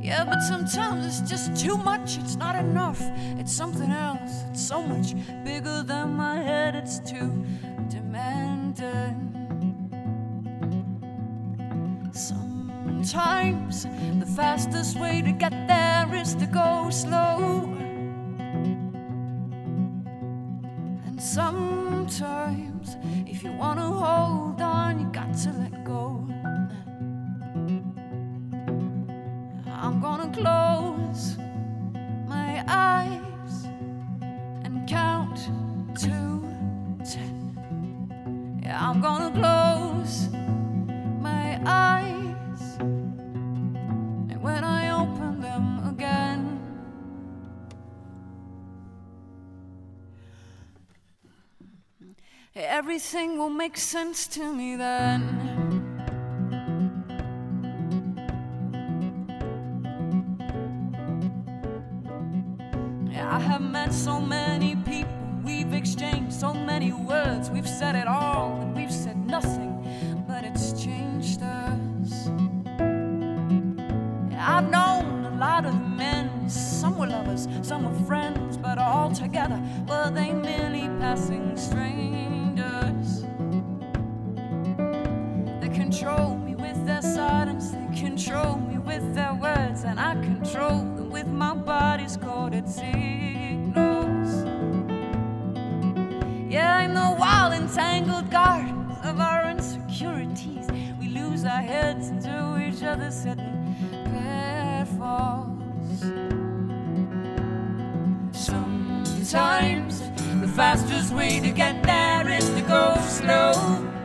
Yeah, 0.00 0.24
but 0.24 0.40
sometimes 0.40 1.04
it's 1.04 1.30
just 1.30 1.54
too 1.54 1.76
much, 1.76 2.16
it's 2.16 2.36
not 2.36 2.54
enough, 2.56 3.00
it's 3.38 3.52
something 3.52 3.90
else, 3.90 4.44
it's 4.48 4.66
so 4.66 4.80
much 4.80 5.14
bigger 5.44 5.82
than 5.82 6.16
my 6.16 6.36
head, 6.36 6.74
it's 6.74 6.98
too 7.00 7.44
demanding. 7.90 9.24
Sometimes 12.12 13.84
the 14.18 14.30
fastest 14.34 14.98
way 14.98 15.20
to 15.20 15.32
get 15.32 15.52
there 15.68 16.08
is 16.14 16.34
to 16.36 16.46
go 16.46 16.88
slow. 16.90 17.87
Sometimes, 21.28 22.96
if 23.26 23.42
you 23.44 23.52
wanna 23.52 23.82
hold 23.82 24.62
on, 24.62 24.98
you 24.98 25.06
got 25.12 25.34
to 25.34 25.50
let 25.52 25.84
go. 25.84 26.26
I'm 29.66 30.00
gonna 30.00 30.30
close 30.32 31.36
my 32.26 32.64
eyes 32.66 33.68
and 34.64 34.88
count 34.88 35.38
to 35.96 36.16
ten. 37.04 38.60
Yeah, 38.62 38.88
I'm 38.88 39.00
gonna 39.02 39.30
close 39.30 39.67
everything 52.58 53.38
will 53.38 53.50
make 53.50 53.76
sense 53.76 54.26
to 54.26 54.52
me 54.52 54.76
then. 54.76 55.22
I 63.16 63.38
have 63.40 63.60
met 63.60 63.92
so 63.92 64.20
many 64.20 64.74
people, 64.74 65.12
we've 65.44 65.72
exchanged 65.72 66.32
so 66.32 66.52
many 66.52 66.92
words, 66.92 67.50
we've 67.50 67.68
said 67.68 67.94
it 67.94 68.08
all, 68.08 68.58
and 68.60 68.74
we've 68.74 68.92
said 68.92 69.16
nothing, 69.16 70.24
but 70.26 70.44
it's 70.44 70.72
changed 70.82 71.42
us. 71.42 72.28
I've 74.36 74.68
known 74.70 75.26
a 75.26 75.36
lot 75.36 75.66
of 75.66 75.74
men, 75.88 76.48
some 76.48 76.98
were 76.98 77.06
lovers, 77.06 77.46
some 77.62 77.84
were 77.84 78.06
friends, 78.06 78.56
but 78.56 78.78
all 78.78 79.12
together 79.12 79.60
were 79.86 80.10
they 80.10 80.32
merely 80.32 80.88
passing 80.98 81.56
strangers? 81.56 82.27
Control 86.08 86.36
me 86.38 86.54
with 86.54 86.86
their 86.86 87.02
silence, 87.02 87.70
they 87.70 88.00
control 88.00 88.56
me 88.56 88.78
with 88.78 89.14
their 89.14 89.34
words, 89.34 89.84
and 89.84 90.00
I 90.00 90.14
control 90.14 90.78
them 90.78 91.10
with 91.10 91.26
my 91.26 91.54
body's 91.54 92.16
coded 92.16 92.66
signals. 92.68 94.44
Yeah, 96.48 96.80
in 96.80 96.94
the 96.94 97.14
wild, 97.18 97.52
entangled 97.52 98.30
gardens 98.30 98.96
of 99.04 99.20
our 99.20 99.50
insecurities, 99.50 100.66
we 100.98 101.08
lose 101.08 101.44
our 101.44 101.60
heads 101.60 102.08
into 102.08 102.58
each 102.66 102.82
other's 102.82 103.14
sudden 103.14 103.76
pitfalls. 104.04 106.00
Sometimes 108.32 110.00
the 110.40 110.48
fastest 110.48 111.12
way 111.12 111.38
to 111.40 111.50
get 111.50 111.82
there 111.82 112.26
is 112.30 112.48
to 112.48 112.62
go 112.62 112.96
slow. 113.08 113.97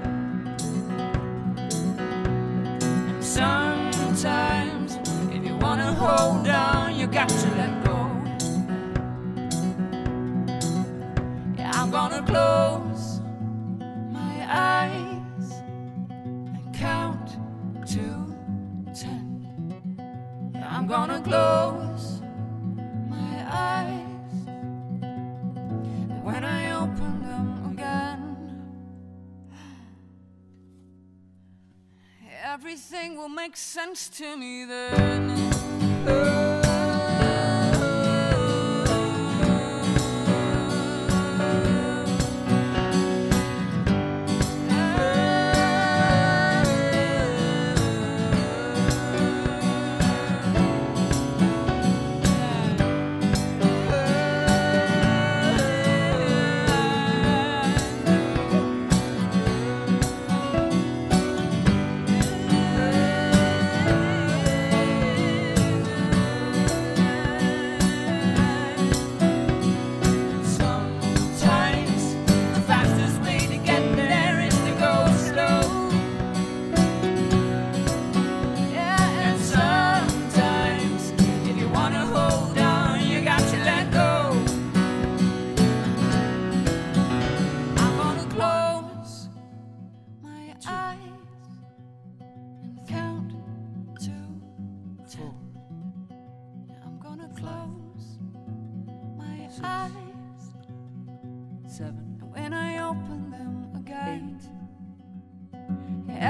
Sometimes, 3.34 4.99
if 5.31 5.43
you 5.43 5.55
wanna 5.57 5.91
hold 5.91 6.47
on, 6.47 6.95
you 6.95 7.07
got 7.07 7.27
to 7.27 7.47
let 7.57 7.84
go. 7.84 7.97
Yeah, 11.57 11.72
I'm 11.73 11.89
gonna 11.89 12.22
close 12.22 13.22
my 14.11 14.35
eyes 14.47 15.64
and 16.55 16.73
count 16.76 17.39
to 17.88 18.05
ten. 18.93 19.26
Yeah, 20.53 20.68
I'm 20.69 20.85
gonna 20.85 21.19
close 21.22 22.22
my 23.10 23.34
eyes. 23.49 24.47
And 25.01 26.23
when 26.23 26.43
I 26.43 26.72
open 26.73 27.23
them 27.23 27.52
everything 32.53 33.17
will 33.17 33.30
make 33.30 33.57
sense 33.57 34.07
to 34.07 34.38
me 34.38 34.63
then. 34.65 35.31
eyes. 36.07 36.52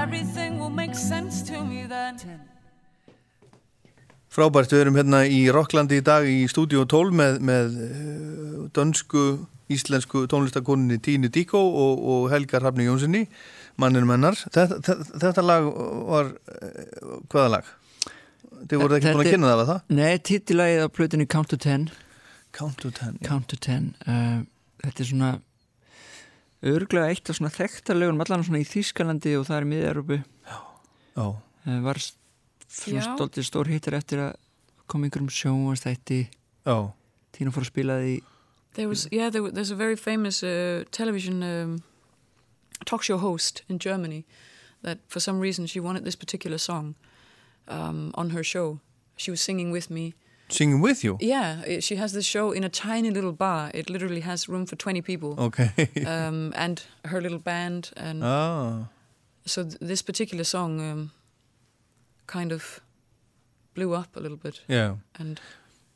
Everything 0.04 0.60
will 0.60 0.76
make 0.84 0.96
sense 0.96 1.42
to 1.50 1.64
me 1.64 1.86
then. 1.88 2.18
Ten. 2.18 2.40
Frábært, 4.34 4.74
við 4.74 4.82
erum 4.84 4.98
hérna 4.98 5.22
í 5.30 5.44
Rocklandi 5.54 6.00
í 6.02 6.04
dag 6.04 6.26
í 6.28 6.48
stúdíu 6.50 6.84
12 6.90 7.14
með, 7.16 7.38
með 7.46 7.78
eh, 7.86 8.56
dönsku, 8.76 9.24
íslensku 9.72 10.26
tónlistakoninni 10.32 10.98
Tíni 11.06 11.30
Díkó 11.32 11.62
og, 11.62 12.02
og 12.16 12.26
Helgar 12.34 12.66
Hafni 12.66 12.88
Jónssoni, 12.88 13.28
manninu 13.80 14.10
mennar. 14.10 14.40
Þetta, 14.50 14.82
þetta, 14.90 15.20
þetta 15.24 15.46
lag 15.46 15.70
var, 16.10 16.34
eh, 16.58 17.08
hvaða 17.32 17.54
lag? 17.60 17.72
Þið 18.64 18.84
voruð 18.84 18.98
ekki 18.98 19.14
búin 19.14 19.24
að 19.24 19.32
kynna 19.36 19.54
það, 19.54 19.62
var 19.62 19.72
það? 19.72 19.96
Nei, 20.02 20.12
titillagið 20.32 20.84
á 20.84 20.88
plötunni 20.98 21.30
Count 21.30 21.54
to 21.54 21.60
Ten 21.60 21.88
Count 22.56 22.80
to 22.84 22.92
Ten. 22.96 23.16
Count 23.26 23.48
to 23.52 23.60
Ten 23.60 23.92
uh, 24.08 24.44
Þetta 24.84 25.04
er 25.04 25.10
svona 25.10 25.32
örglega 26.64 27.12
eitt 27.12 27.30
af 27.30 27.38
svona 27.38 27.52
þekktarlegunum 27.54 28.24
allan 28.24 28.46
svona 28.48 28.62
í 28.64 28.68
Þýskalandi 28.68 29.36
og 29.40 29.48
það 29.50 29.58
er 29.60 29.68
uh, 31.20 31.36
var 31.84 32.00
svona 32.00 33.04
stoltið 33.06 33.48
stór 33.48 33.72
hittar 33.72 33.98
eftir 34.00 34.22
að 34.24 34.38
koma 34.88 35.08
einhverjum 35.08 35.32
sjónvastætti 35.32 36.22
Já. 36.64 36.78
Tína 37.36 37.52
fór 37.52 37.66
að 37.66 37.72
spila 37.72 38.00
því 38.02 38.22
There 38.74 38.88
was 38.90 39.08
yeah, 39.12 39.30
there, 39.30 39.52
there's 39.52 39.70
a 39.70 39.76
very 39.76 39.96
famous 39.96 40.42
uh, 40.42 40.84
television 40.92 41.44
um, 41.44 41.84
talk 42.86 43.04
show 43.04 43.18
host 43.18 43.62
in 43.70 43.78
Germany 43.78 44.26
that 44.82 44.98
for 45.08 45.20
some 45.20 45.40
reason 45.40 45.68
she 45.68 45.80
wanted 45.80 46.06
this 46.06 46.16
particular 46.16 46.58
song 46.58 46.96
um, 47.68 48.12
on 48.16 48.32
her 48.32 48.44
show. 48.44 48.80
She 49.16 49.30
was 49.30 49.42
singing 49.42 49.72
with 49.72 49.90
me. 49.92 50.14
Singing 50.54 50.82
with 50.82 51.04
you? 51.04 51.18
Yeah, 51.20 51.80
she 51.80 51.96
has 51.96 52.14
this 52.14 52.26
show 52.26 52.52
in 52.52 52.64
a 52.64 52.70
tiny 52.70 53.10
little 53.10 53.32
bar. 53.32 53.72
It 53.74 53.90
literally 53.90 54.22
has 54.22 54.48
room 54.48 54.66
for 54.66 54.76
20 54.76 55.02
people. 55.02 55.36
Okay. 55.40 55.72
um, 56.06 56.54
and 56.56 56.84
her 57.06 57.22
little 57.22 57.40
band 57.40 57.90
and 57.98 58.24
ah. 58.24 58.88
so 59.46 59.64
th- 59.64 59.78
this 59.82 60.04
particular 60.04 60.44
song 60.44 60.80
um, 60.80 61.12
kind 62.28 62.52
of 62.52 62.82
blew 63.74 63.94
up 63.96 64.16
a 64.16 64.20
little 64.20 64.38
bit. 64.38 64.62
Yeah. 64.68 64.96
And 65.20 65.40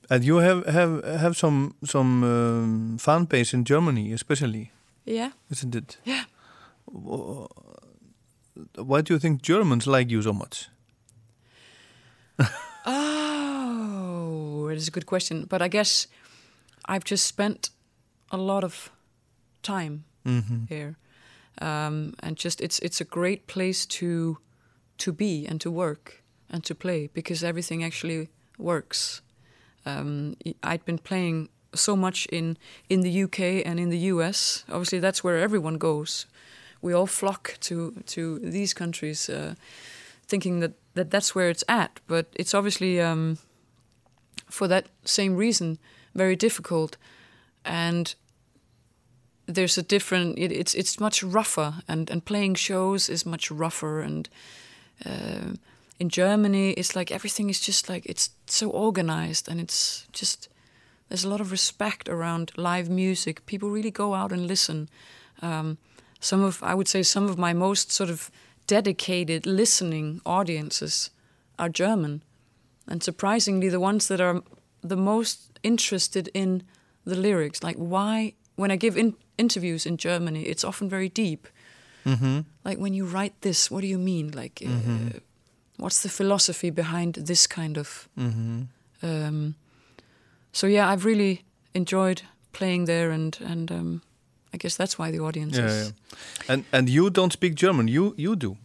And 0.09 0.23
you 0.23 0.37
have, 0.37 0.65
have, 0.65 1.03
have 1.03 1.37
some, 1.37 1.75
some 1.83 2.23
um, 2.23 2.97
fan 2.97 3.25
base 3.25 3.53
in 3.53 3.63
Germany 3.63 4.13
especially, 4.13 4.71
yeah, 5.05 5.31
isn't 5.51 5.75
it? 5.75 5.97
yeah. 6.05 6.23
Why 8.75 9.01
do 9.01 9.13
you 9.13 9.19
think 9.19 9.41
Germans 9.41 9.85
like 9.85 10.09
you 10.09 10.21
so 10.21 10.33
much? 10.33 10.69
It 14.69 14.77
is 14.77 14.87
a 14.87 14.91
good 14.91 15.05
question. 15.05 15.45
But 15.45 15.61
I 15.61 15.67
guess 15.67 16.07
I've 16.85 17.03
just 17.03 17.25
spent 17.25 17.69
a 18.31 18.37
lot 18.37 18.63
of 18.63 18.91
time 19.61 20.03
Mhm. 20.25 20.67
here, 20.69 20.95
um, 21.61 22.13
and 22.19 22.37
just 22.43 22.61
it's 22.61 22.79
it's 22.79 23.01
a 23.01 23.05
great 23.05 23.47
place 23.47 23.85
to 23.99 24.37
to 24.97 25.11
be 25.13 25.45
and 25.49 25.61
to 25.61 25.71
work 25.71 26.23
and 26.49 26.63
to 26.63 26.75
play 26.75 27.09
because 27.13 27.43
everything 27.47 27.83
actually 27.83 28.27
works. 28.57 29.21
Um, 29.85 30.35
I'd 30.63 30.83
been 30.85 30.99
playing 30.99 31.49
so 31.75 31.95
much 31.95 32.27
in 32.31 32.57
in 32.89 33.01
the 33.01 33.23
UK 33.23 33.63
and 33.65 33.79
in 33.79 33.89
the 33.89 34.11
US. 34.13 34.63
Obviously, 34.69 34.99
that's 34.99 35.23
where 35.23 35.37
everyone 35.43 35.77
goes. 35.77 36.25
We 36.81 36.93
all 36.93 37.07
flock 37.07 37.57
to 37.59 37.91
to 38.15 38.39
these 38.39 38.73
countries, 38.73 39.29
uh, 39.29 39.53
thinking 40.27 40.59
that, 40.61 40.71
that 40.93 41.09
that's 41.11 41.35
where 41.35 41.49
it's 41.49 41.63
at. 41.67 41.99
But 42.07 42.25
it's 42.35 42.53
obviously 42.53 42.99
um, 43.01 43.37
for 44.49 44.67
that 44.67 44.87
same 45.05 45.35
reason 45.35 45.77
very 46.17 46.35
difficult, 46.35 46.97
and 47.63 48.15
there's 49.45 49.77
a 49.77 49.83
different. 49.83 50.37
It, 50.37 50.51
it's 50.51 50.73
it's 50.73 50.99
much 50.99 51.23
rougher, 51.23 51.75
and 51.87 52.09
and 52.09 52.25
playing 52.25 52.55
shows 52.55 53.09
is 53.09 53.25
much 53.25 53.51
rougher, 53.51 54.01
and 54.01 54.27
uh, 55.05 55.53
in 55.99 56.09
Germany 56.09 56.71
it's 56.71 56.95
like 56.95 57.11
everything 57.11 57.49
is 57.49 57.61
just 57.61 57.87
like 57.89 58.05
it's 58.05 58.31
so 58.47 58.69
organized, 58.69 59.47
and 59.47 59.61
it's 59.61 60.07
just 60.11 60.49
there's 61.07 61.23
a 61.23 61.29
lot 61.29 61.41
of 61.41 61.51
respect 61.51 62.09
around 62.09 62.51
live 62.57 62.89
music. 62.89 63.45
People 63.45 63.69
really 63.69 63.91
go 63.91 64.13
out 64.13 64.31
and 64.31 64.47
listen. 64.47 64.89
Um, 65.41 65.77
some 66.19 66.43
of 66.43 66.61
I 66.63 66.73
would 66.73 66.87
say 66.87 67.03
some 67.03 67.29
of 67.29 67.37
my 67.37 67.53
most 67.53 67.91
sort 67.91 68.09
of 68.09 68.31
dedicated 68.65 69.45
listening 69.45 70.21
audiences 70.25 71.11
are 71.57 71.69
German, 71.69 72.21
and 72.87 73.03
surprisingly, 73.03 73.69
the 73.69 73.79
ones 73.79 74.07
that 74.07 74.19
are 74.21 74.41
the 74.81 74.95
most 74.97 75.59
interested 75.63 76.29
in 76.33 76.63
the 77.05 77.15
lyrics. 77.15 77.63
Like 77.63 77.77
why, 77.77 78.33
when 78.55 78.71
I 78.71 78.77
give 78.77 78.97
in, 78.99 79.15
interviews 79.37 79.85
in 79.85 79.97
Germany, 79.97 80.43
it's 80.43 80.63
often 80.63 80.89
very 80.89 81.09
deep. 81.09 81.47
Mm-hmm. 82.05 82.39
Like 82.65 82.77
when 82.79 82.93
you 82.93 83.05
write 83.05 83.33
this, 83.41 83.69
what 83.71 83.81
do 83.81 83.87
you 83.87 83.97
mean? 83.99 84.31
Like, 84.31 84.61
uh, 84.65 85.19
what's 85.77 86.01
the 86.01 86.09
philosophy 86.09 86.69
behind 86.71 87.15
this 87.15 87.47
kind 87.47 87.77
of? 87.77 88.07
Mm-hmm. 88.17 88.61
Um, 89.03 89.55
so 90.53 90.67
yeah, 90.67 90.89
I've 90.93 91.05
really 91.05 91.43
enjoyed 91.73 92.21
playing 92.51 92.85
there, 92.85 93.11
and 93.11 93.37
and 93.45 93.71
um, 93.71 94.01
I 94.53 94.57
guess 94.57 94.77
that's 94.77 94.97
why 94.97 95.11
the 95.11 95.19
audience 95.19 95.57
Yeah, 95.57 95.67
is. 95.69 95.87
yeah. 95.87 96.53
And 96.53 96.63
and 96.71 96.89
you 96.89 97.09
don't 97.09 97.33
speak 97.33 97.55
German. 97.55 97.87
You 97.87 98.13
you 98.17 98.35
do. 98.35 98.57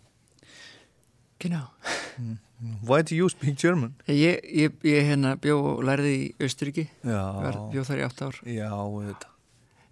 Genau 1.38 1.70
Why 2.86 3.02
do 3.02 3.16
you 3.16 3.28
speak 3.28 3.56
German? 3.58 3.94
Ég, 4.06 4.38
ég, 4.46 4.74
ég 4.86 5.06
hérna 5.08 5.34
bjó 5.42 5.56
og 5.72 5.80
lærði 5.86 6.12
í 6.14 6.26
Östuríki 6.46 6.84
Já. 7.02 7.22
bjó 7.72 7.82
þar 7.88 8.02
í 8.02 8.04
8 8.06 8.26
ár 8.28 8.38
Já. 8.46 8.68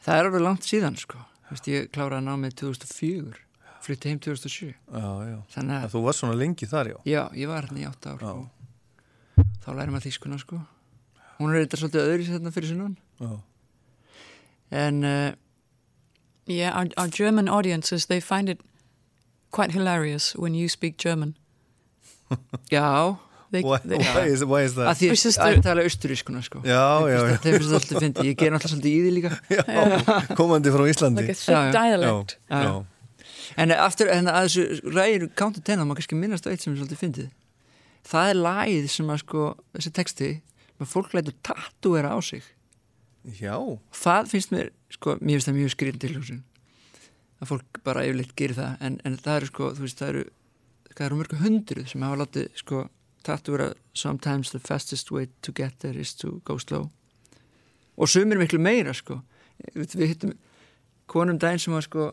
Það 0.01 0.17
er 0.21 0.29
alveg 0.29 0.45
langt 0.45 0.67
síðan 0.69 0.99
sko 1.01 1.19
Vist, 1.51 1.67
Ég 1.67 1.89
kláraði 1.91 2.29
námið 2.29 2.55
2004 2.63 3.41
flytti 3.83 4.13
heim 4.13 4.21
2007 4.23 4.71
Já, 4.71 5.11
já. 5.27 5.39
Þannig 5.57 5.77
að 5.81 5.85
Að 5.89 5.95
þú 5.97 6.03
varst 6.07 6.23
svona 6.23 6.39
lengi 6.39 6.69
þar, 6.71 6.93
já. 6.93 6.97
Já, 7.11 7.23
ég 7.35 7.51
var 7.51 7.67
hérna 7.67 7.83
í 7.83 7.89
8 7.91 8.15
ár 8.15 8.23
Já. 8.23 8.33
og 8.37 9.53
þá 9.65 9.69
læri 9.81 9.95
maður 9.97 10.07
þýskuna 10.07 10.41
sko 10.45 10.61
Hún 11.41 11.55
er 11.55 11.63
eitthvað 11.65 11.83
svolítið 11.83 12.11
öðru 12.15 12.29
hérna 12.31 12.55
fyrir 12.55 12.71
sunnan 12.75 12.97
Já. 13.19 13.33
En 14.71 15.05
uh, 15.05 15.31
Yeah, 16.47 16.75
our, 16.77 16.89
our 16.97 17.09
German 17.09 17.49
audiences 17.49 18.07
they 18.07 18.21
find 18.21 18.49
it 18.49 18.61
quite 19.51 19.73
hilarious 19.73 20.35
when 20.37 20.55
you 20.55 20.69
speak 20.69 20.97
German. 20.97 21.37
Já 22.71 22.87
They, 23.51 23.65
Why, 23.67 23.79
they, 23.83 23.99
why, 23.99 24.27
is, 24.31 24.45
why 24.47 24.61
is 24.63 24.77
að 24.79 24.85
that? 24.87 24.99
því 25.01 25.09
It's 25.11 25.25
just 25.27 25.41
að 25.43 25.57
ég 25.57 25.63
tala 25.67 25.83
austurískuna 25.83 26.39
sko 26.47 26.61
Já, 26.63 27.03
já, 27.11 27.17
já. 27.19 27.39
Þeim 27.43 27.57
finnst 27.57 27.67
það 27.73 27.79
alltaf 27.81 28.03
fyndi 28.05 28.27
Ég 28.29 28.37
ger 28.39 28.53
náttúrulega 28.55 28.71
svolítið 28.71 28.93
í 28.95 29.01
því 29.03 29.15
líka 29.17 29.33
já. 29.51 30.35
Komandi 30.39 30.71
frá 30.71 30.85
Íslandi. 30.87 31.25
like 31.27 31.35
a 31.35 31.41
thick 31.41 31.75
dialect. 31.75 32.37
Já, 32.47 32.61
Já. 32.63 32.71
En 33.65 33.75
aftur, 33.75 34.13
en 34.15 34.31
að 34.31 34.47
þessu 34.47 34.95
ræðir 34.95 35.27
Count 35.35 35.59
to 35.59 35.65
Ten, 35.67 35.83
þá 35.83 35.89
má 35.91 35.97
kannski 35.99 36.15
minnast 36.21 36.47
á 36.47 36.55
eitt 36.55 36.63
sem 36.63 36.77
er 36.77 36.79
svolítið 36.79 37.03
fyndið 37.03 37.29
Það 38.13 38.31
er 38.31 38.39
lagið 38.47 38.87
sem 38.95 39.11
að 39.11 39.19
sko 39.25 39.49
þessi 39.75 39.93
texti, 39.99 40.29
með 40.79 40.93
fólk 40.95 41.19
lætur 41.19 41.35
tattúera 41.51 42.15
á 42.15 42.19
sig 42.23 42.47
Já. 43.43 43.59
það 43.91 44.31
finnst 44.31 44.55
mér, 44.55 44.71
sko, 44.95 45.19
mér 45.19 45.41
finnst 45.41 45.51
það 45.51 45.59
mjög 45.59 45.75
skriðin 45.75 46.05
tilhjóðsinn 46.07 46.45
að 47.43 47.51
fólk 47.51 47.83
bara 47.85 48.07
yfirleitt 48.07 48.37
gerir 48.39 48.57
það, 48.63 48.79
en, 48.87 49.01
en 49.05 49.19
það 49.19 49.41
eru 49.43 49.51
sko, 49.51 49.73
þú 49.75 49.85
veist, 49.89 49.99
það 49.99 50.13
eru 50.15 50.25
það 50.97 51.07
eru 51.07 51.19
mörgu 51.21 51.39
hundruð 51.43 51.89
sem 51.93 52.03
hafa 52.07 52.21
látið 52.25 52.49
sko, 52.61 52.85
tattúra 53.27 53.73
sometimes 53.95 54.51
the 54.51 54.59
fastest 54.59 55.11
way 55.13 55.29
to 55.43 55.53
get 55.53 55.79
there 55.81 55.99
is 56.01 56.15
to 56.15 56.41
go 56.45 56.59
slow 56.59 56.89
og 58.01 58.09
sumir 58.09 58.39
miklu 58.41 58.59
meira 58.63 58.95
sko 58.97 59.21
við, 59.75 59.95
við 60.01 60.09
hittum 60.15 60.35
konum 61.11 61.39
daginn 61.39 61.59
sem 61.61 61.75
var 61.77 61.87
sko 61.87 62.11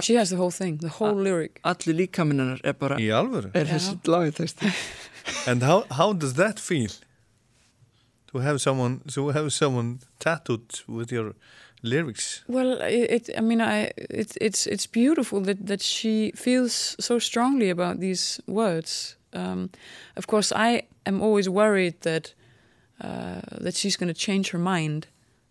She 0.00 0.14
has 0.16 0.30
the 0.30 0.36
whole 0.38 0.50
thing, 0.50 0.78
the 0.78 0.88
whole 0.88 1.12
lyric. 1.22 1.60
allir 1.62 1.92
líkaminnar 1.94 2.60
er 2.64 2.72
bara 2.72 2.96
Í 2.96 3.10
alvöru. 3.12 3.50
er 3.54 3.66
þessi 3.68 3.98
lagið 4.08 4.38
texti 4.38 4.70
And 5.46 5.62
how, 5.62 5.84
how 5.90 6.14
does 6.14 6.32
that 6.34 6.58
feel? 6.58 6.88
To 8.32 8.38
have 8.38 8.58
someone, 8.62 9.00
to 9.12 9.28
have 9.28 9.52
someone 9.52 9.98
tattooed 10.18 10.80
with 10.88 11.12
your 11.12 11.34
lyrics? 11.82 12.44
Well, 12.48 12.78
it, 12.80 13.30
I 13.36 13.40
mean, 13.40 13.60
I 13.60 13.92
it, 13.96 14.36
it's 14.40 14.66
it's 14.66 14.86
beautiful 14.86 15.40
that 15.42 15.66
that 15.66 15.82
she 15.82 16.32
feels 16.34 16.96
so 17.00 17.18
strongly 17.18 17.70
about 17.70 18.00
these 18.00 18.40
words. 18.46 19.16
Um, 19.32 19.70
of 20.16 20.26
course, 20.26 20.52
I 20.52 20.82
am 21.06 21.20
always 21.22 21.48
worried 21.48 22.00
that 22.00 22.34
uh, 23.00 23.40
that 23.60 23.74
she's 23.74 23.96
going 23.96 24.14
to 24.14 24.20
change 24.20 24.50
her 24.50 24.58
mind, 24.58 25.06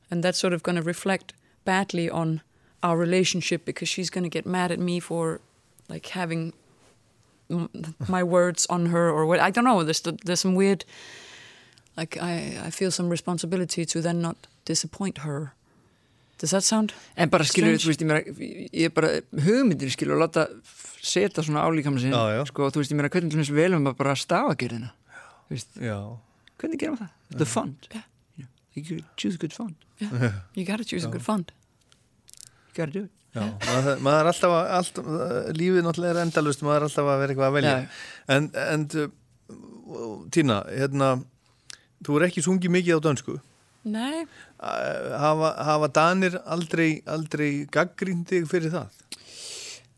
and 0.09 0.23
that's 0.23 0.37
sort 0.37 0.53
of 0.53 0.63
going 0.63 0.77
to 0.77 0.81
reflect 0.81 1.33
badly 1.65 2.09
on 2.09 2.41
our 2.83 2.97
relationship 2.97 3.65
because 3.65 3.89
she's 3.89 4.09
going 4.09 4.23
to 4.23 4.29
get 4.29 4.45
mad 4.45 4.71
at 4.71 4.79
me 4.79 4.99
for 4.99 5.39
like 5.89 6.07
having 6.07 6.53
my 8.07 8.23
words 8.23 8.65
on 8.69 8.87
her 8.87 9.09
or 9.09 9.25
what 9.25 9.39
I 9.39 9.51
don't 9.51 9.65
know. 9.65 9.83
There's 9.83 10.01
there's 10.01 10.39
some 10.39 10.55
weird 10.55 10.85
like 11.97 12.17
I 12.21 12.59
I 12.65 12.69
feel 12.69 12.91
some 12.91 13.09
responsibility 13.09 13.85
to 13.85 14.01
then 14.01 14.21
not 14.21 14.47
disappoint 14.65 15.19
her. 15.19 15.53
Does 16.41 16.51
that 16.55 16.65
sound? 16.65 16.91
en 17.15 17.29
bara 17.29 17.45
skilur, 17.45 17.75
Strange. 17.77 17.83
þú 17.85 17.91
veist, 17.91 18.01
ég 18.01 18.09
meina 18.09 18.69
ég 18.73 18.89
er 18.89 18.93
bara 18.97 19.09
hugmyndir 19.45 19.91
skilur 19.93 20.15
og 20.17 20.23
láta 20.25 20.47
setja 21.01 21.43
svona 21.45 21.61
álíkam 21.67 21.99
sinn 22.01 22.13
Já, 22.15 22.23
já. 22.39 22.43
sko, 22.49 22.69
þú 22.73 22.81
veist, 22.81 22.91
ég 22.93 22.97
meina 22.97 23.11
hvernig 23.13 23.29
til 23.35 23.41
þess 23.43 23.53
velum 23.53 23.85
að 23.91 23.97
bara 24.01 24.15
stafa 24.17 24.55
gerðina 24.57 24.89
þú 25.45 25.53
veist, 25.55 25.69
Já. 25.77 25.97
hvernig 26.57 26.81
gerum 26.81 26.97
við 26.97 27.03
það? 27.05 27.37
The 27.37 27.45
font 27.45 27.87
Já. 27.93 28.01
Já. 28.41 28.45
you 28.73 28.99
choose 29.21 29.37
good 29.37 29.53
font 29.53 29.77
You 30.57 30.65
gotta 30.65 30.83
choose 30.83 31.05
a 31.05 31.11
good 31.13 31.21
font. 31.21 31.51
you 31.53 32.73
gotta 32.73 32.91
do 32.91 33.03
it 33.05 33.11
Já, 33.31 33.45
maður, 33.63 34.01
maður 34.03 34.19
er 34.25 34.29
alltaf, 34.33 34.51
að- 34.57 34.71
alltaf 34.75 35.05
lífið 35.55 35.85
náttúrulega 35.85 36.15
er 36.17 36.23
endalust, 36.25 36.63
maður 36.67 36.81
er 36.81 36.87
alltaf 36.89 37.05
að 37.13 37.21
vera 37.21 37.31
eitthvað 37.31 37.47
að 37.47 37.55
velja 37.59 37.75
en, 38.35 38.49
en 38.65 38.87
uh, 38.97 40.25
Tína, 40.35 40.57
hérna 40.67 41.07
þú 42.03 42.17
er 42.19 42.25
ekki 42.27 42.43
sungið 42.43 42.73
mikið 42.75 42.99
á 42.99 43.05
dönsku 43.07 43.37
Nei, 43.87 44.25
hafa, 44.61 45.55
hafa 45.65 45.87
Danir 45.87 46.41
aldrei, 46.45 47.01
aldrei 47.07 47.65
fyrir 48.45 48.69
það? 48.71 48.87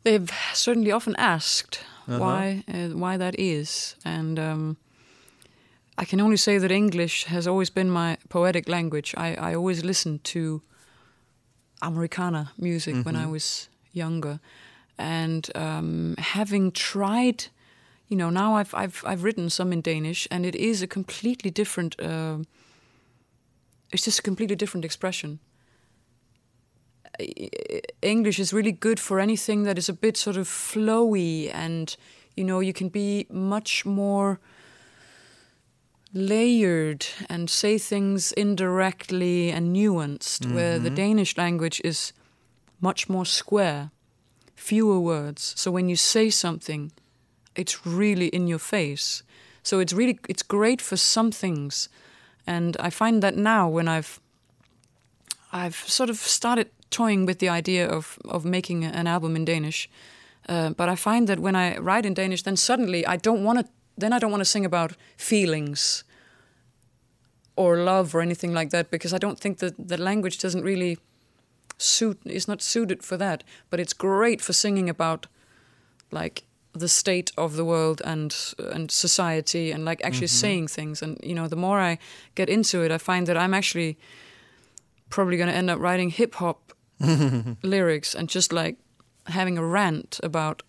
they've 0.03 0.31
certainly 0.53 0.91
often 0.91 1.15
asked 1.17 1.79
Uh-huh. 2.05 2.19
why 2.19 2.63
uh, 2.67 2.89
why 2.99 3.15
that 3.15 3.33
is, 3.39 3.95
and 4.03 4.37
um, 4.37 4.75
I 5.97 6.03
can 6.03 6.19
only 6.19 6.35
say 6.35 6.57
that 6.57 6.69
English 6.69 7.23
has 7.25 7.47
always 7.47 7.69
been 7.69 7.89
my 7.89 8.17
poetic 8.27 8.67
language. 8.67 9.13
I, 9.15 9.35
I 9.35 9.55
always 9.55 9.85
listened 9.85 10.25
to 10.25 10.61
Americana 11.81 12.51
music 12.57 13.05
when 13.05 13.15
I 13.15 13.25
was 13.25 13.69
younger, 13.93 14.39
and 14.97 15.49
um, 15.55 16.15
having 16.17 16.73
tried, 16.73 17.45
you 18.09 18.17
know, 18.17 18.29
now 18.29 18.55
I've 18.55 18.73
I've 18.75 19.01
I've 19.05 19.23
written 19.23 19.49
some 19.49 19.71
in 19.71 19.81
Danish, 19.81 20.27
and 20.29 20.45
it 20.45 20.55
is 20.55 20.81
a 20.81 20.87
completely 20.87 21.51
different. 21.51 21.95
Uh, 22.01 22.39
it's 23.93 24.03
just 24.03 24.19
a 24.19 24.23
completely 24.23 24.55
different 24.55 24.85
expression. 24.85 25.39
English 28.01 28.39
is 28.39 28.51
really 28.51 28.71
good 28.71 28.99
for 28.99 29.19
anything 29.19 29.63
that 29.63 29.77
is 29.77 29.87
a 29.87 29.93
bit 29.93 30.17
sort 30.17 30.35
of 30.35 30.47
flowy 30.47 31.53
and 31.53 31.95
you 32.35 32.43
know 32.43 32.59
you 32.59 32.73
can 32.73 32.89
be 32.89 33.27
much 33.29 33.85
more 33.85 34.39
layered 36.11 37.05
and 37.29 37.49
say 37.49 37.77
things 37.77 38.31
indirectly 38.31 39.51
and 39.51 39.75
nuanced 39.75 40.51
where 40.53 40.79
the 40.79 40.89
mm-hmm. 40.89 40.95
Danish 40.95 41.37
language 41.37 41.79
is 41.83 42.13
much 42.81 43.07
more 43.07 43.25
square 43.25 43.91
fewer 44.55 44.99
words. 44.99 45.53
So 45.55 45.69
when 45.71 45.89
you 45.89 45.95
say 45.95 46.31
something 46.31 46.91
it's 47.55 47.85
really 47.85 48.27
in 48.27 48.47
your 48.47 48.59
face. 48.59 49.23
So 49.61 49.79
it's 49.79 49.93
really 49.93 50.19
it's 50.27 50.43
great 50.43 50.81
for 50.81 50.97
some 50.97 51.31
things 51.31 51.89
and 52.45 52.75
I 52.79 52.89
find 52.89 53.23
that 53.23 53.35
now 53.35 53.69
when 53.69 53.87
I've 53.87 54.19
I've 55.51 55.75
sort 55.75 56.09
of 56.09 56.17
started 56.17 56.69
toying 56.89 57.25
with 57.25 57.39
the 57.39 57.49
idea 57.49 57.87
of 57.87 58.17
of 58.25 58.45
making 58.45 58.83
an 58.83 59.07
album 59.07 59.35
in 59.35 59.45
Danish, 59.45 59.89
uh, 60.49 60.69
but 60.69 60.89
I 60.89 60.95
find 60.95 61.27
that 61.27 61.39
when 61.39 61.55
I 61.55 61.77
write 61.77 62.05
in 62.05 62.13
Danish, 62.13 62.43
then 62.43 62.57
suddenly 62.57 63.05
I 63.05 63.17
don't 63.17 63.43
want 63.43 63.59
to. 63.59 63.65
Then 63.97 64.13
I 64.13 64.19
don't 64.19 64.31
want 64.31 64.41
to 64.41 64.49
sing 64.49 64.65
about 64.65 64.95
feelings 65.17 66.03
or 67.55 67.77
love 67.77 68.15
or 68.15 68.21
anything 68.21 68.51
like 68.51 68.71
that 68.71 68.89
because 68.89 69.13
I 69.13 69.19
don't 69.19 69.39
think 69.39 69.59
that 69.59 69.75
the 69.87 69.97
language 69.97 70.39
doesn't 70.39 70.63
really 70.63 70.97
suit. 71.77 72.19
Is 72.25 72.47
not 72.47 72.61
suited 72.61 73.03
for 73.03 73.17
that. 73.17 73.43
But 73.69 73.79
it's 73.79 73.93
great 73.93 74.41
for 74.41 74.53
singing 74.53 74.89
about 74.89 75.27
like 76.11 76.43
the 76.73 76.87
state 76.87 77.31
of 77.37 77.55
the 77.55 77.63
world 77.63 78.01
and 78.03 78.53
and 78.73 78.91
society 78.91 79.71
and 79.71 79.85
like 79.85 80.03
actually 80.03 80.27
mm-hmm. 80.27 80.45
saying 80.45 80.67
things 80.67 81.01
and 81.01 81.17
you 81.23 81.35
know 81.35 81.47
the 81.47 81.55
more 81.55 81.79
I 81.79 81.99
get 82.35 82.49
into 82.49 82.81
it 82.81 82.91
I 82.91 82.97
find 82.97 83.27
that 83.27 83.37
I'm 83.37 83.53
actually 83.53 83.97
probably 85.09 85.37
going 85.37 85.49
to 85.49 85.55
end 85.55 85.69
up 85.69 85.79
writing 85.79 86.09
hip 86.09 86.35
hop 86.35 86.73
lyrics 87.63 88.15
and 88.15 88.27
just 88.27 88.51
like 88.51 88.77
having 89.27 89.57
a 89.57 89.65
rant 89.65 90.19
about 90.23 90.63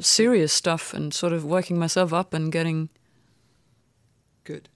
serious 0.00 0.52
stuff 0.52 0.94
and 0.94 1.12
sort 1.12 1.32
of 1.32 1.44
working 1.44 1.78
myself 1.78 2.12
up 2.12 2.32
and 2.32 2.50
getting 2.52 2.88
good 4.44 4.68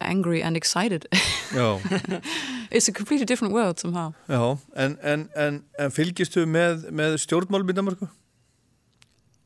angry 0.00 0.42
and 0.42 0.56
excited. 0.56 1.06
Já, 1.52 1.60
oh. 1.60 1.80
it's 2.70 2.88
a 2.88 2.92
completely 2.92 3.24
different 3.24 3.54
world 3.54 3.78
somehow. 3.78 4.14
já 4.28 4.58
en, 4.74 4.98
en, 5.02 5.28
en, 5.34 5.64
en 5.78 5.90
fylgistu 5.90 6.46
með, 6.46 6.90
með 6.90 7.18
stjórnmálum 7.24 7.70
í 7.70 7.76
Danmarku? 7.76 8.08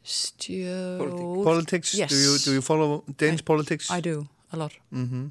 Stu- 0.03 1.43
Politics? 1.45 1.95
Yes. 1.95 2.11
Do, 2.11 2.17
you, 2.17 2.39
do 2.39 2.53
you 2.53 2.61
follow 2.61 3.05
Danish 3.17 3.45
politics? 3.45 3.91
I 3.91 4.01
do 4.01 4.29
a 4.53 4.57
lot. 4.57 4.73
Mm-hmm. 4.93 5.29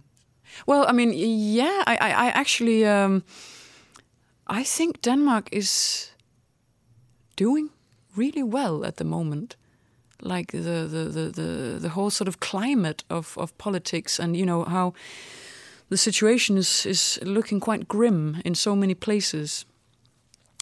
Well, 0.66 0.86
I 0.88 0.92
mean, 0.92 1.14
yeah, 1.14 1.84
I, 1.88 1.98
I, 2.02 2.10
I 2.10 2.28
actually, 2.30 2.86
um, 2.86 3.24
I 4.48 4.64
think 4.64 5.02
Denmark 5.02 5.50
is 5.52 6.12
doing 7.36 7.70
really 8.16 8.44
well 8.44 8.86
at 8.86 8.96
the 8.98 9.04
moment. 9.06 9.56
Like 10.24 10.52
the 10.52 10.88
the, 10.88 11.10
the, 11.10 11.32
the, 11.32 11.80
the 11.80 11.90
whole 11.90 12.12
sort 12.12 12.28
of 12.28 12.40
climate 12.40 13.04
of, 13.10 13.38
of 13.38 13.58
politics, 13.58 14.20
and 14.20 14.36
you 14.36 14.46
know 14.46 14.64
how 14.66 14.94
the 15.90 15.98
situation 15.98 16.58
is 16.58 16.86
is 16.86 17.20
looking 17.24 17.60
quite 17.60 17.88
grim 17.88 18.38
in 18.46 18.56
so 18.56 18.76
many 18.76 18.94
places, 18.94 19.66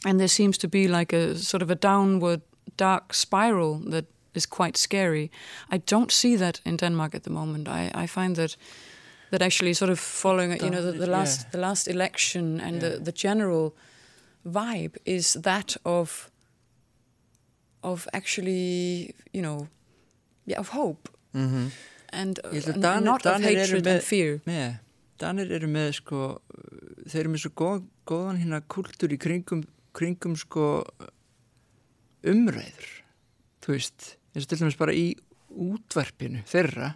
and 0.06 0.18
there 0.18 0.30
seems 0.30 0.57
to 0.60 0.68
be 0.68 0.88
like 0.88 1.11
a 1.11 1.36
sort 1.36 1.61
of 1.61 1.69
a 1.69 1.76
downward 1.76 2.41
dark 2.80 3.14
spiral 3.14 3.80
that 3.91 4.06
is 4.34 4.45
quite 4.47 4.77
scary. 4.77 5.30
I 5.73 5.77
don't 5.85 6.11
see 6.11 6.38
that 6.38 6.61
in 6.65 6.77
Denmark 6.77 7.15
at 7.15 7.23
the 7.23 7.30
moment. 7.31 7.68
I, 7.68 8.03
I 8.03 8.07
find 8.07 8.35
that 8.35 8.57
that 9.31 9.41
actually 9.41 9.73
sort 9.73 9.91
of 9.91 9.99
following 9.99 10.51
you 10.64 10.69
know 10.69 10.81
the, 10.91 10.91
the 11.06 11.11
last 11.11 11.39
Yeah. 11.41 11.51
the 11.51 11.57
last 11.60 11.88
election 11.88 12.60
and 12.61 12.80
the, 12.81 12.99
the 13.03 13.11
general 13.11 13.72
vibe 14.43 14.97
is 15.06 15.34
that 15.43 15.77
of 15.84 16.30
of 17.84 18.07
actually 18.14 19.14
you 19.34 19.41
know 19.41 19.68
yeah 20.45 20.60
of 20.60 20.69
hope 20.69 21.10
and, 22.11 22.39
uh, 22.43 22.49
Ég 22.51 22.64
held 22.65 22.65
að 22.65 22.73
and 22.76 22.84
Danir- 22.84 23.03
not 23.03 23.26
of 23.26 23.31
Danir 23.34 23.49
eru 23.51 23.60
hatred 23.61 23.84
með- 23.85 23.93
and 23.93 24.03
fear 24.03 24.41
Nei, 24.45 24.80
Danir 25.19 25.51
eru 25.51 25.68
með 25.68 25.91
sko, 25.99 26.22
þeir 27.07 27.19
eru 27.22 27.30
með 27.35 27.43
svo 27.43 27.51
góð, 27.61 27.84
góðan 28.07 28.39
hérna 28.41 28.61
kultúr 28.68 29.11
í 29.14 29.18
kringum, 29.22 29.61
kringum 29.93 30.35
sko 30.38 30.84
umræður, 32.28 32.90
þú 33.64 33.76
veist, 33.76 34.16
eins 34.34 34.46
og 34.46 34.50
til 34.52 34.60
dæmis 34.62 34.80
bara 34.80 34.96
í 34.96 35.06
útvarpinu 35.50 36.44
þeirra, 36.50 36.94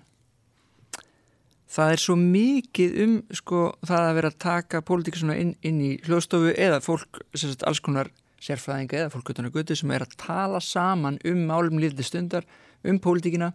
það 1.73 1.93
er 1.93 2.03
svo 2.03 2.17
mikið 2.19 2.99
um 3.05 3.15
sko 3.33 3.63
það 3.81 4.09
að 4.09 4.17
vera 4.19 4.31
að 4.33 4.41
taka 4.45 4.83
pólitík 4.85 5.17
svona 5.17 5.39
inn, 5.41 5.55
inn 5.65 5.79
í 5.81 5.93
hljóðstofu 6.05 6.53
eða 6.53 6.83
fólk, 6.85 7.23
sagt, 7.33 7.65
alls 7.65 7.81
konar 7.83 8.11
sérfræðinga 8.43 8.99
eða 8.99 9.13
fólk 9.13 9.33
utan 9.33 9.47
að 9.47 9.57
götu 9.57 9.77
sem 9.79 9.91
er 9.95 10.05
að 10.05 10.15
tala 10.21 10.61
saman 10.61 11.17
um 11.25 11.43
málum 11.49 11.79
lítið 11.81 12.09
stundar, 12.09 12.47
um 12.83 12.99
pólitíkina 13.01 13.53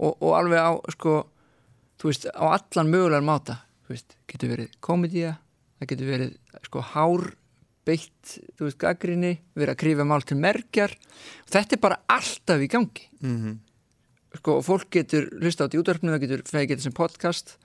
og, 0.00 0.16
og 0.16 0.30
alveg 0.38 0.62
á 0.64 0.72
sko 0.96 1.18
þú 2.00 2.10
veist, 2.10 2.28
á 2.32 2.44
allan 2.56 2.92
mögulegar 2.92 3.24
máta. 3.24 3.60
Þú 3.86 3.94
veist, 3.94 4.16
getur 4.28 4.52
verið 4.52 4.72
komedía 4.84 5.36
það 5.78 5.90
getur 5.92 6.10
verið 6.10 6.32
sko 6.66 6.82
hár 6.92 7.26
beitt, 7.86 8.32
þú 8.58 8.66
veist, 8.66 8.78
gaggrinni 8.82 9.36
verið 9.56 9.74
að 9.74 9.80
krífa 9.82 10.06
mál 10.08 10.24
til 10.26 10.38
merkjar 10.40 10.96
þetta 11.52 11.76
er 11.76 11.82
bara 11.82 12.00
alltaf 12.10 12.64
í 12.64 12.70
gangi. 12.72 13.06
Mhm. 13.20 13.60
sko, 14.36 14.58
og 14.58 14.66
fólk 14.66 14.90
getur 14.92 15.30
hlusta 15.40 15.64
á 15.64 15.66
þetta 15.66 15.78
í 15.78 15.80
útvarpinu, 15.80 16.12
það 16.12 16.24
getur 16.26 16.42
fegið 16.44 16.74
þetta 16.74 16.84
sem 16.84 16.92
podcast. 16.92 17.56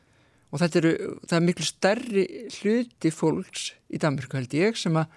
Og 0.52 0.60
þetta 0.60 0.77
eru, 0.80 0.91
það 1.27 1.35
er 1.35 1.45
miklu 1.48 1.65
stærri 1.68 2.23
hluti 2.60 3.11
fólks 3.11 3.65
í 3.91 3.99
Danmörku 3.99 4.38
held 4.38 4.53
ég 4.56 4.77
sem 4.80 4.95
að 4.95 5.07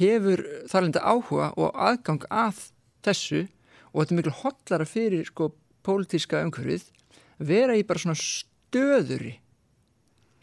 hefur 0.00 0.42
þarlenda 0.70 1.02
áhuga 1.02 1.52
og 1.56 1.74
aðgang 1.74 2.26
að 2.30 2.70
þessu. 3.06 3.48
Og 3.92 4.02
þetta 4.02 4.14
er 4.14 4.18
miklu 4.18 4.34
hotlara 4.42 4.86
fyrir 4.86 5.30
sko 5.30 5.52
pólitíska 5.86 6.42
umhverfið 6.42 6.90
vera 7.38 7.78
í 7.78 7.86
bara 7.86 8.02
svona 8.02 8.18
stöðuri 8.18 9.38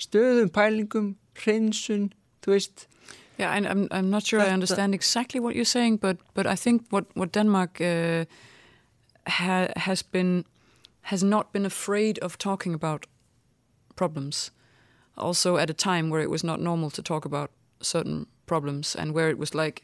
stöðum 0.02 0.52
pælingum 0.53 1.15
hreinsun, 1.41 2.11
þú 2.44 2.53
veist 2.53 2.86
Yeah, 3.39 3.55
and 3.55 3.65
I'm 3.68 3.88
I'm 3.91 4.09
not 4.09 4.26
sure 4.26 4.39
I 4.39 4.53
understand 4.53 4.93
exactly 4.93 5.39
what 5.39 5.55
you're 5.55 5.65
saying, 5.65 5.99
but 5.99 6.18
but 6.34 6.45
I 6.45 6.55
think 6.55 6.81
what 6.89 7.05
what 7.14 7.31
Denmark 7.31 7.81
uh, 7.81 8.26
ha, 9.27 9.68
has 9.76 10.03
been 10.03 10.43
has 11.01 11.23
not 11.23 11.51
been 11.51 11.65
afraid 11.65 12.19
of 12.19 12.38
talking 12.38 12.73
about 12.73 13.07
problems. 13.95 14.51
Also, 15.15 15.57
at 15.57 15.69
a 15.69 15.73
time 15.73 16.09
where 16.09 16.23
it 16.23 16.30
was 16.30 16.43
not 16.43 16.59
normal 16.59 16.89
to 16.91 17.01
talk 17.01 17.26
about 17.26 17.49
certain 17.81 18.26
problems, 18.45 18.95
and 18.95 19.14
where 19.14 19.30
it 19.30 19.38
was 19.38 19.53
like 19.55 19.81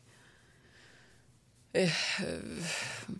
uh, 1.75 1.89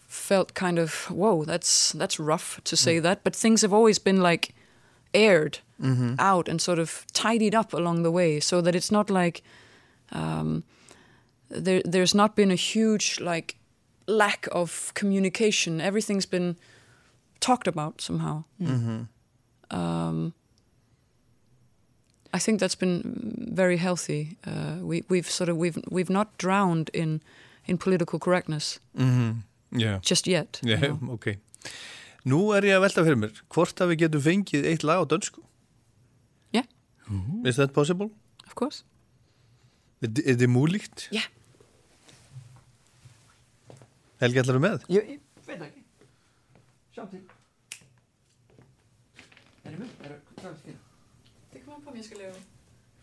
felt 0.07 0.53
kind 0.53 0.79
of 0.79 1.11
whoa, 1.11 1.45
that's 1.45 1.91
that's 1.99 2.19
rough 2.19 2.59
to 2.63 2.75
say 2.75 2.99
that, 3.01 3.23
but 3.23 3.35
things 3.35 3.61
have 3.61 3.75
always 3.75 3.99
been 3.99 4.21
like 4.21 4.53
aired 5.13 5.59
out 6.19 6.49
and 6.49 6.61
sort 6.61 6.79
of 6.79 7.05
tidied 7.13 7.55
up 7.55 7.73
along 7.73 8.03
the 8.03 8.11
way, 8.11 8.39
so 8.39 8.61
that 8.61 8.75
it's 8.75 8.91
not 8.91 9.09
like 9.09 9.41
um, 10.13 10.63
there, 11.49 11.81
there's 11.85 12.13
not 12.15 12.35
been 12.35 12.51
a 12.51 12.55
huge 12.55 13.19
like 13.19 13.55
lack 14.07 14.47
of 14.51 14.91
communication. 14.93 15.81
Everything's 15.81 16.25
been 16.29 16.55
talked 17.39 17.67
about 17.67 18.01
somehow. 18.01 18.43
Um, 19.71 20.33
I 22.33 22.39
think 22.39 22.59
that's 22.59 22.75
been 22.75 23.01
very 23.55 23.77
healthy. 23.77 24.37
Uh, 24.45 24.77
we, 24.81 25.03
we've 25.09 25.29
sort 25.29 25.49
of 25.49 25.57
we've 25.57 25.77
we've 25.89 26.09
not 26.09 26.37
drowned 26.37 26.89
in 26.93 27.21
in 27.65 27.77
political 27.77 28.19
correctness 28.19 28.79
Já, 29.71 30.01
just 30.01 30.27
yet. 30.27 30.59
you 30.63 30.75
já, 30.77 30.81
know. 31.01 31.13
ok 31.13 31.37
Nú 32.25 32.53
er 32.55 32.63
ég 32.63 32.75
að 32.77 32.83
velta 32.85 33.03
fyrir 33.03 33.17
mér 33.19 33.39
hvort 33.51 33.81
að 33.83 33.89
við 33.91 33.97
getum 34.05 34.21
fengið 34.23 34.65
eitt 34.69 34.83
lag 34.83 35.01
á 35.03 35.05
dönsku 35.05 35.41
Yeah. 36.53 36.65
Is 37.45 37.55
that 37.57 37.73
possible? 37.73 38.11
Of 38.45 38.55
course. 38.55 38.83
Er, 40.03 40.09
er 40.27 40.35
þið 40.41 40.49
múlíkt? 40.51 41.05
Ja. 41.15 41.21
Helgi, 44.19 44.41
ætlar 44.41 44.57
þú 44.57 44.63
með? 44.63 44.83
Ég, 44.91 45.13
ég 45.13 45.45
veit 45.47 45.63
ekki. 45.67 45.83
Sjá 46.95 47.05
til. 47.13 47.21
Er 49.63 49.75
ég 49.75 49.79
með? 49.79 49.93
Er 50.03 50.15
það 50.15 50.41
hvað 50.41 50.57
skil? 50.59 50.75
Det 51.53 51.61
kommer 51.63 51.77
an 51.79 51.85
på, 51.85 51.93
om 51.93 51.99
jeg 52.01 52.07
skal 52.09 52.21
lave 52.25 52.43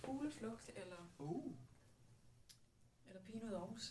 fugleflugt 0.05 0.71
eller, 0.77 1.01
Uh, 1.21 1.51
eller 3.09 3.21
ud 3.37 3.53
Aarhus. 3.55 3.91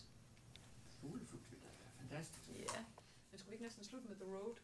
fugleflugt, 1.00 1.50
det 1.50 1.58
er 1.62 1.92
fantastisk. 1.98 2.50
Ja. 2.58 2.82
Men 3.30 3.38
skulle 3.38 3.50
vi 3.50 3.54
ikke 3.58 3.66
næsten 3.68 3.84
slutte 3.84 4.08
med 4.08 4.16
The 4.22 4.30
Road? 4.34 4.56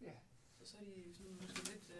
Ja. 0.00 0.14
Så, 0.58 0.66
så 0.70 0.76
er 0.80 0.84
de 0.84 1.14
sådan 1.14 1.36
måske 1.40 1.64
lidt... 1.72 1.91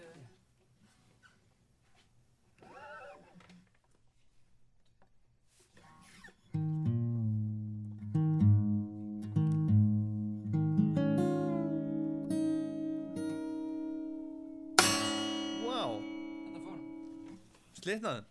slitnaðin. 17.82 18.24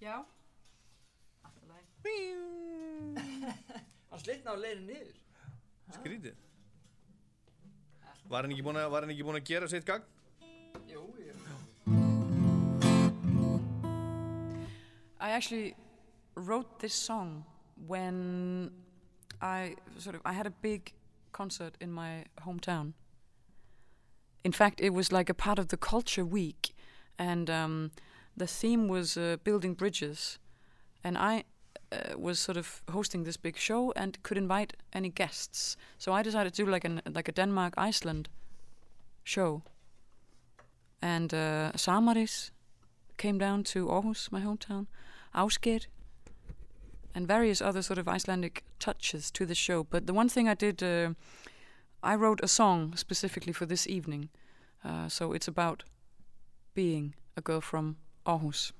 Ja. 0.00 0.24
Hann 4.10 4.20
slitna 4.22 4.54
á 4.54 4.56
leiðin 4.56 4.86
niður. 4.86 5.16
Skrítið. 5.96 6.36
Var 8.30 8.46
hann 8.46 8.54
ekki 8.54 8.64
búin 8.66 8.78
að, 8.78 8.90
var 8.90 9.04
hann 9.04 9.12
ekki 9.14 9.26
búin 9.26 9.38
að 9.38 9.48
gera 9.50 9.68
sitt 9.70 9.86
gagn? 9.86 10.06
Jú, 10.90 11.02
jú. 11.18 11.34
I 15.18 15.30
actually 15.30 15.74
wrote 16.36 16.78
this 16.78 16.94
song 16.94 17.44
when 17.86 18.70
I 19.40 19.74
sort 19.98 20.14
of 20.14 20.22
I 20.24 20.32
had 20.32 20.46
a 20.46 20.54
big 20.62 20.92
concert 21.32 21.74
in 21.80 21.92
my 21.92 22.24
hometown. 22.44 22.94
In 24.44 24.52
fact, 24.52 24.80
it 24.80 24.90
was 24.90 25.10
like 25.10 25.28
a 25.28 25.34
part 25.34 25.58
of 25.58 25.68
the 25.68 25.76
culture 25.76 26.24
week, 26.24 26.74
and 27.18 27.50
um, 27.50 27.90
the 28.36 28.46
theme 28.46 28.88
was 28.88 29.16
uh, 29.16 29.36
building 29.44 29.74
bridges, 29.74 30.38
and 31.02 31.16
I 31.16 31.44
uh, 31.92 32.18
was 32.18 32.38
sort 32.38 32.56
of 32.56 32.82
hosting 32.90 33.24
this 33.24 33.36
big 33.36 33.56
show 33.56 33.92
and 33.96 34.22
could 34.22 34.36
invite 34.36 34.74
any 34.92 35.08
guests. 35.08 35.76
So 35.98 36.12
I 36.12 36.22
decided 36.22 36.54
to 36.54 36.64
do 36.64 36.70
like 36.70 36.84
an 36.84 37.00
like 37.14 37.28
a 37.28 37.32
Denmark 37.32 37.74
Iceland 37.76 38.28
show, 39.24 39.62
and 41.00 41.32
uh, 41.32 41.72
Samaris 41.76 42.50
came 43.16 43.38
down 43.38 43.64
to 43.64 43.86
Aarhus, 43.86 44.30
my 44.30 44.40
hometown, 44.40 44.86
Ausgeir, 45.34 45.86
and 47.14 47.26
various 47.26 47.62
other 47.62 47.82
sort 47.82 47.98
of 47.98 48.08
Icelandic 48.08 48.62
touches 48.78 49.30
to 49.30 49.46
the 49.46 49.54
show. 49.54 49.84
But 49.84 50.06
the 50.06 50.12
one 50.12 50.28
thing 50.28 50.48
I 50.48 50.54
did, 50.54 50.82
uh, 50.82 51.14
I 52.02 52.14
wrote 52.14 52.40
a 52.42 52.48
song 52.48 52.96
specifically 52.96 53.52
for 53.52 53.66
this 53.66 53.86
evening. 53.86 54.28
Uh, 54.84 55.08
so 55.08 55.32
it's 55.32 55.48
about 55.48 55.84
being 56.74 57.14
a 57.36 57.40
girl 57.40 57.60
from 57.60 57.96
Aarhus. 58.26 58.72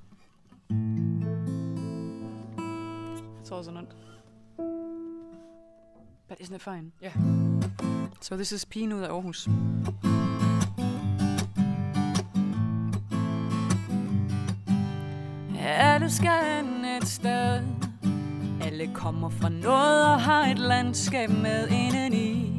Not. 3.73 3.95
But 6.29 6.41
isn't 6.41 6.55
it 6.55 6.63
fine? 6.63 6.93
Yeah. 7.03 7.13
So 8.21 8.37
this 8.37 8.53
is 8.53 8.65
Pigen 8.65 8.93
ud 8.93 9.01
af 9.01 9.09
Aarhus. 9.09 9.49
Alle 15.59 16.11
skal 16.11 16.45
hen 16.45 16.85
et 16.85 17.09
sted 17.09 17.63
Alle 18.63 18.95
kommer 18.95 19.29
fra 19.31 19.49
noget 19.49 20.05
og 20.05 20.21
har 20.21 20.47
et 20.47 20.59
landskab 20.59 21.31
med 21.31 21.69
indeni 21.69 22.53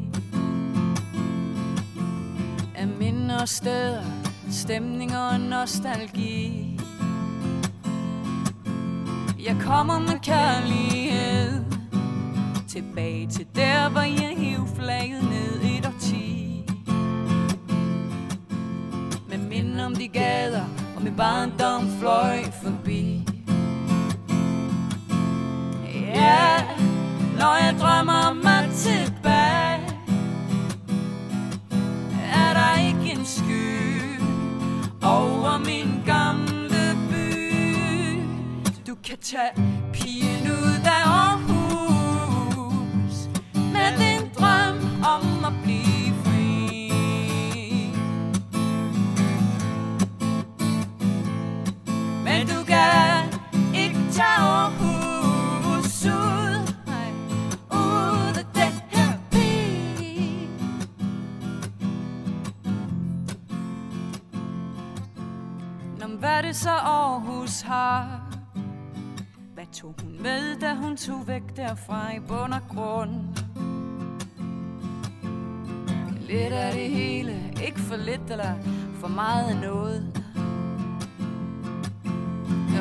Af 2.75 2.87
minder 2.87 3.45
steder 3.45 4.03
Stemninger 4.51 5.19
og 5.19 5.39
nostalgi 5.39 6.66
jeg 9.47 9.57
kommer 9.61 9.99
med 9.99 10.19
kærlighed. 10.23 11.63
Tilbage 12.67 13.27
til 13.27 13.45
der, 13.55 13.89
hvor 13.89 14.01
jeg 14.01 14.33
hiv 14.37 14.67
flaget 14.75 15.23
ned 15.23 15.61
et 15.63 15.85
årti. 15.85 16.63
Med 19.29 19.37
minden 19.37 19.79
om 19.79 19.95
de 19.95 20.07
gader 20.07 20.65
Og 20.95 21.03
min 21.03 21.15
barndom 21.15 21.89
fløj 21.99 22.43
forbi. 22.63 23.27
Ja, 25.93 26.63
når 27.39 27.55
jeg 27.65 27.75
drømmer 27.79 28.33
mig 28.43 28.69
tilbage 28.73 29.16
Du 39.27 39.31
tage 39.31 39.51
pigen 39.93 40.47
ud 40.51 40.79
af 40.85 41.03
Aarhus 41.05 42.47
Med 43.53 43.97
din 43.99 44.29
drøm 44.39 44.77
om 45.03 45.45
at 45.45 45.53
blive 45.63 46.13
fri. 46.23 46.71
Men 52.23 52.47
du 52.47 52.63
kan 52.63 53.33
ikke 53.75 53.99
tage 54.11 54.39
Aarhus 54.39 56.05
ud. 56.05 56.73
Nej, 56.85 57.11
Ud 57.71 58.37
af 58.37 58.45
det 58.53 58.83
her 58.89 59.13
pige 59.31 60.49
Nå, 65.99 66.07
hvad 66.19 66.29
er 66.29 66.41
det 66.41 66.55
så 66.55 66.69
Aarhus 66.69 67.61
har? 67.61 68.16
Tog 69.81 69.95
hun 70.03 70.21
med, 70.21 70.59
da 70.59 70.73
hun 70.73 70.97
tog 70.97 71.27
væk 71.27 71.41
derfra 71.55 72.15
i 72.15 72.19
bund 72.19 72.53
og 72.53 72.61
grund? 72.69 73.11
Lidt 76.19 76.53
af 76.53 76.73
det 76.73 76.89
hele, 76.89 77.53
ikke 77.65 77.79
for 77.79 77.95
lidt 77.95 78.31
eller 78.31 78.53
for 78.99 79.07
meget 79.07 79.49
af 79.49 79.55
noget. 79.55 80.23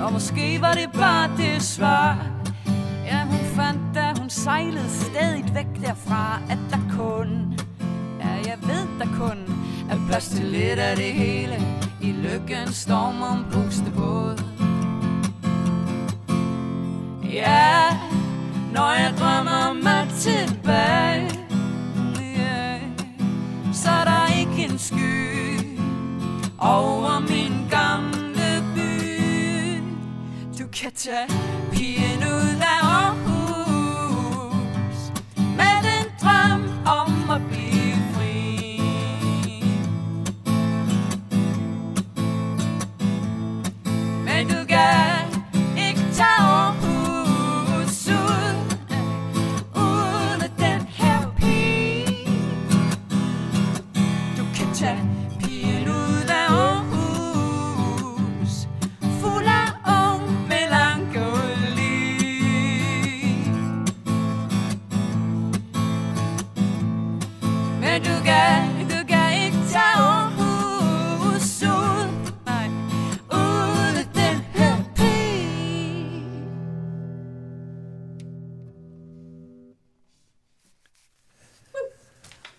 Og 0.02 0.12
måske 0.12 0.60
var 0.60 0.72
det 0.72 0.90
bare 0.92 1.36
det 1.36 1.62
svar 1.62 2.30
Ja, 3.04 3.24
hun 3.24 3.38
fandt, 3.38 3.94
da 3.94 4.14
hun 4.20 4.30
sejlede 4.30 4.90
stadig 4.90 5.44
væk 5.54 5.86
derfra 5.86 6.40
At 6.50 6.58
der 6.70 6.96
kun, 6.96 7.58
ja, 8.20 8.28
jeg 8.28 8.58
ved 8.62 8.98
der 8.98 9.06
kun 9.18 9.38
Er 9.90 10.06
plads 10.08 10.28
til 10.28 10.44
lidt 10.44 10.78
af 10.78 10.96
det 10.96 11.12
hele 11.12 11.56
I 12.02 12.12
lykkens 12.12 12.76
storm 12.76 13.22
om 13.22 13.46
pustebåd 13.52 14.55
Ja, 17.36 17.90
når 18.72 18.92
jeg 18.92 19.14
drømmer 19.18 19.72
mig 19.72 20.08
tilbage. 20.20 21.30
Yeah, 22.20 22.80
Så 23.72 23.90
er 23.90 24.04
der 24.04 24.38
ikke 24.40 24.72
en 24.72 24.78
sky 24.78 25.78
Over 26.58 27.20
min 27.20 27.68
gamle 27.70 28.64
by. 28.74 29.82
Du 30.58 30.66
kan 30.72 30.92
tage 30.94 31.28
pigen 31.72 32.15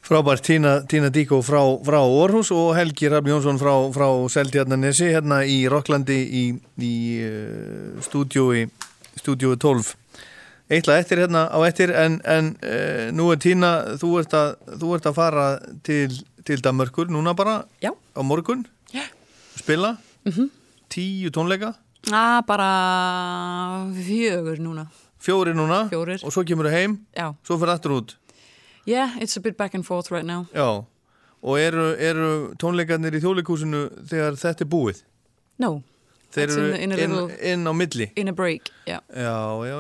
Frábært 0.08 0.40
Tína, 0.48 0.86
Tína 0.88 1.10
Díko 1.12 1.42
frá, 1.44 1.60
frá 1.84 2.00
Orhus 2.00 2.48
og 2.56 2.78
Helgi 2.78 3.10
Rafn 3.12 3.28
Jónsson 3.28 3.58
frá, 3.60 3.74
frá 3.92 4.06
Seldjarnanesi 4.32 5.10
hérna 5.12 5.42
í 5.44 5.58
Rocklandi 5.68 6.16
í, 6.16 6.44
í 6.80 6.92
uh, 7.28 7.98
stúdjói, 8.06 8.70
stúdjói 9.20 9.58
12. 9.60 9.90
Eitla 10.72 10.96
eftir 11.02 11.20
hérna 11.26 11.42
á 11.52 11.60
eftir 11.68 11.92
en, 11.92 12.22
en 12.24 12.54
uh, 12.56 13.10
nú 13.12 13.28
er 13.36 13.42
Tína, 13.44 13.72
þú 14.00 14.12
ert 14.22 14.36
að, 14.40 14.54
þú 14.80 14.94
ert 14.96 15.10
að 15.12 15.18
fara 15.18 15.48
til, 15.84 16.16
til 16.48 16.64
Danmörkur 16.64 17.12
núna 17.12 17.34
bara 17.36 17.58
Já. 17.84 17.92
á 17.92 18.22
morgun. 18.24 18.64
Já. 18.96 19.04
Spila. 19.60 19.98
Mhm. 20.24 20.48
Tíu 20.88 21.34
tónleika. 21.36 21.74
Ah, 22.16 22.40
bara 22.48 22.70
fjögur 23.92 24.64
núna. 24.64 24.88
Fjóri 25.20 25.52
núna. 25.52 25.82
Fjórir. 25.92 26.24
Og 26.24 26.32
svo 26.32 26.46
kemur 26.48 26.72
þau 26.72 26.78
heim. 26.80 26.96
Já. 27.12 27.34
Svo 27.44 27.60
fyrir 27.60 27.76
aftur 27.76 27.98
út. 27.98 28.16
Yeah, 28.88 29.18
it's 29.20 29.36
a 29.38 29.42
bit 29.44 29.58
back 29.58 29.74
and 29.76 29.84
forth 29.86 30.10
right 30.12 30.26
now. 30.26 30.46
Já. 30.56 30.86
Og 31.44 31.60
eru, 31.62 31.90
eru 32.02 32.30
tónleikarnir 32.60 33.14
í 33.14 33.20
þjóðleikúsinu 33.22 33.82
þegar 34.10 34.38
þetta 34.40 34.64
er 34.66 34.70
búið? 34.72 35.02
No. 35.62 35.72
Þeir 36.34 36.44
It's 36.48 36.58
eru 36.58 36.70
in, 36.72 36.82
in 36.88 36.92
a 36.92 36.98
inn, 37.04 37.14
little, 37.14 37.38
inn 37.52 37.68
á 37.68 37.74
milli? 37.78 38.08
in 38.16 38.28
a 38.28 38.34
break, 38.34 38.72
yeah. 38.88 39.00
Já, 39.12 39.36
já, 39.68 39.78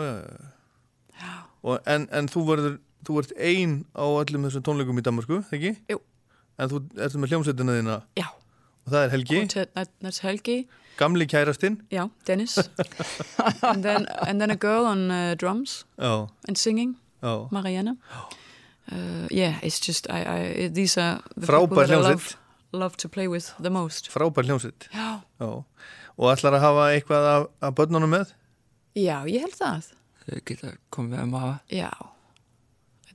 já. 1.17 1.31
Og, 1.63 1.79
en, 1.89 2.05
en 2.13 2.29
þú 2.31 2.43
verður, 2.51 2.75
þú 3.07 3.17
ert 3.23 3.33
ein 3.39 3.73
á 3.97 4.05
öllum 4.05 4.45
þessum 4.47 4.63
tónleikum 4.67 5.01
í 5.01 5.03
Danmarku, 5.07 5.39
ekki? 5.55 5.73
Jú. 5.91 5.97
En 6.59 6.71
þú 6.71 6.83
ertu 7.03 7.19
með 7.23 7.33
hljómsveitina 7.33 7.75
þína? 7.79 7.97
Já. 8.19 8.27
Og 8.87 8.93
það 8.93 9.01
er 9.07 9.13
Helgi, 9.15 9.41
that, 9.55 9.91
that's 10.03 10.21
Helgi. 10.23 10.57
gamli 10.97 11.27
kærastinn? 11.27 11.81
Yeah, 11.91 12.07
Dennis. 12.25 12.55
and 13.63 13.83
then 13.83 14.05
and 14.27 14.39
then 14.41 14.49
a 14.51 14.55
girl 14.55 14.85
on 14.87 15.11
uh, 15.11 15.35
drums 15.35 15.83
Já, 15.99 16.29
and 16.47 16.57
singing, 16.57 16.95
já. 17.21 17.47
Mariana. 17.51 17.97
Uh, 18.91 19.27
yeah, 19.31 19.59
it's 19.63 19.79
just 19.79 20.07
I, 20.09 20.19
I 20.23 20.67
these 20.69 20.97
are 20.97 21.19
the 21.35 21.45
Frábær 21.47 21.67
people 21.69 21.77
that 21.87 21.91
I 21.91 21.95
hljómsveit. 21.95 22.09
love, 22.09 22.37
love 22.71 22.97
to 22.97 23.09
play 23.09 23.27
with 23.27 23.53
the 23.59 23.69
most. 23.69 24.09
Frábær 24.09 24.45
hljómsveit. 24.47 24.87
Já. 24.93 25.21
Já. 25.39 25.63
Og 26.17 26.31
ætlar 26.33 26.55
að 26.57 26.61
hafa 26.63 26.85
eitthvað 26.95 27.25
af, 27.35 27.47
af 27.61 27.73
börnunum 27.75 28.09
með? 28.15 28.31
Já, 28.95 29.25
ég 29.29 29.43
held 29.43 29.53
það. 29.59 29.89
Þau 30.27 30.39
geta 30.49 30.71
komið 30.91 31.19
um 31.23 31.35
að 31.37 31.43
hafa. 31.45 31.59
Já. 31.69 31.89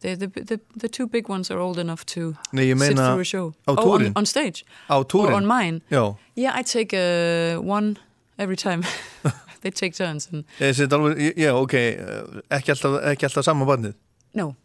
The, 0.02 0.16
the, 0.16 0.26
the, 0.44 0.60
the 0.76 0.88
two 0.88 1.06
big 1.06 1.28
ones 1.28 1.48
are 1.50 1.60
old 1.60 1.78
enough 1.78 2.04
to 2.06 2.34
Nei, 2.52 2.64
ég 2.66 2.78
sit 2.78 2.96
meina 2.96 3.04
through 3.12 3.20
a 3.20 3.24
show. 3.24 3.54
á 3.68 3.70
oh, 3.70 3.76
on, 3.78 3.84
túrin. 4.00 4.12
on 4.16 4.26
stage. 4.26 4.64
Á 4.90 4.96
Or 4.98 5.04
túrin? 5.04 5.34
on 5.34 5.46
mine. 5.46 5.80
Já. 5.90 6.16
Yeah, 6.34 6.52
I 6.58 6.62
take 6.62 6.92
uh, 6.92 7.60
one 7.62 7.98
every 8.38 8.56
time. 8.56 8.82
they 9.62 9.70
take 9.70 9.94
turns. 9.94 10.28
And 10.32 10.44
alveg, 10.60 11.36
já, 11.38 11.52
ok, 11.54 11.74
eh, 11.74 12.40
ekki 12.50 12.72
alltaf, 12.74 12.98
ekki 13.12 13.26
alltaf 13.28 13.44
sama 13.44 13.64
barnið. 13.64 13.94
no, 14.34 14.56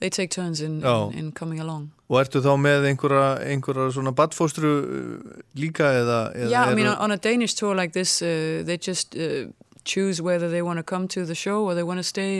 they 0.00 0.10
take 0.10 0.30
turns 0.30 0.60
in, 0.60 0.82
in, 0.84 1.12
in 1.18 1.32
coming 1.32 1.60
along. 1.60 1.90
Og 2.08 2.20
ertu 2.20 2.40
þá 2.44 2.52
með 2.60 2.84
einhverja, 2.90 3.28
einhverja 3.50 3.88
svona 3.96 4.12
badfóstru 4.14 4.70
uh, 4.70 5.40
líka 5.58 5.88
eða? 6.02 6.18
eða 6.36 6.50
yeah, 6.50 6.68
I 6.70 6.74
mean, 6.74 6.86
on, 6.86 7.10
a 7.10 7.16
Danish 7.16 7.54
tour 7.54 7.74
like 7.74 7.92
this, 7.92 8.20
uh, 8.22 8.62
they 8.64 8.76
just 8.76 9.16
uh, 9.16 9.46
choose 9.84 10.20
whether 10.22 10.48
they 10.50 10.62
want 10.62 10.78
to 10.78 10.82
come 10.84 11.08
to 11.08 11.24
the 11.24 11.34
show 11.34 11.64
or 11.64 11.74
they 11.74 11.82
want 11.82 11.98
to 11.98 12.04
stay 12.04 12.32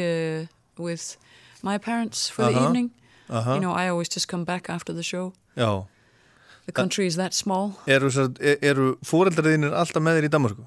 uh, 0.43 0.47
with 0.78 1.16
my 1.62 1.78
parents 1.78 2.28
for 2.28 2.45
the 2.45 2.53
Uh-huh. 2.57 2.66
evening. 2.69 2.91
Aha. 3.31 3.55
You 3.55 3.61
know, 3.61 3.73
I 3.73 3.89
always 3.89 4.09
just 4.09 4.28
come 4.28 4.45
back 4.45 4.69
after 4.70 4.93
the 4.95 5.03
show. 5.03 5.33
Já. 5.57 5.87
The 6.66 6.73
country 6.73 7.07
is 7.07 7.16
that 7.16 7.33
small. 7.35 7.73
Eru, 7.87 8.11
e- 8.41 8.59
eru 8.62 8.97
fóreldraðinir 9.05 9.73
alltaf 9.74 10.03
með 10.03 10.20
þér 10.20 10.27
í 10.28 10.31
Danmarku? 10.35 10.65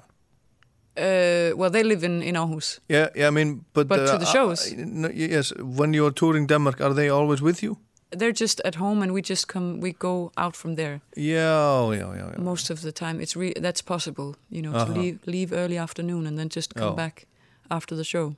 Uh, 1.00 1.56
well, 1.56 1.70
they 1.70 1.82
live 1.82 2.04
in, 2.06 2.22
in 2.22 2.34
Aarhus. 2.36 2.78
Yeah, 2.88 3.08
yeah, 3.16 3.28
I 3.28 3.30
mean, 3.30 3.64
but, 3.72 3.88
But 3.88 3.96
to 4.06 4.14
uh, 4.14 4.18
the 4.18 4.26
shows? 4.26 4.72
uh, 4.72 4.76
no, 4.86 5.08
yes, 5.08 5.52
when 5.58 5.94
you 5.94 6.04
are 6.06 6.12
touring 6.12 6.46
Denmark, 6.48 6.80
are 6.80 6.94
they 6.94 7.08
always 7.10 7.40
with 7.42 7.62
you? 7.62 7.76
They're 8.18 8.32
just 8.40 8.60
at 8.64 8.74
home, 8.74 9.02
and 9.02 9.12
we 9.12 9.22
just 9.22 9.46
come. 9.46 9.80
We 9.80 9.92
go 9.98 10.32
out 10.36 10.56
from 10.56 10.74
there 10.76 11.00
Já, 11.16 11.94
já, 11.96 12.16
já, 12.16 12.32
já. 12.32 12.38
most 12.38 12.70
of 12.70 12.80
the 12.82 12.92
time. 12.92 13.20
It's 13.22 13.36
re- 13.36 13.54
that's 13.62 13.82
possible, 13.82 14.34
you 14.50 14.62
know, 14.62 14.72
to 14.72 14.78
Uh-huh. 14.78 15.00
leave 15.02 15.18
leave 15.26 15.52
early 15.56 15.78
afternoon 15.78 16.26
and 16.26 16.36
then 16.36 16.48
just 16.56 16.74
come 16.74 16.88
Oh. 16.90 16.96
back 16.96 17.26
after 17.68 17.96
the 17.96 18.04
show. 18.04 18.34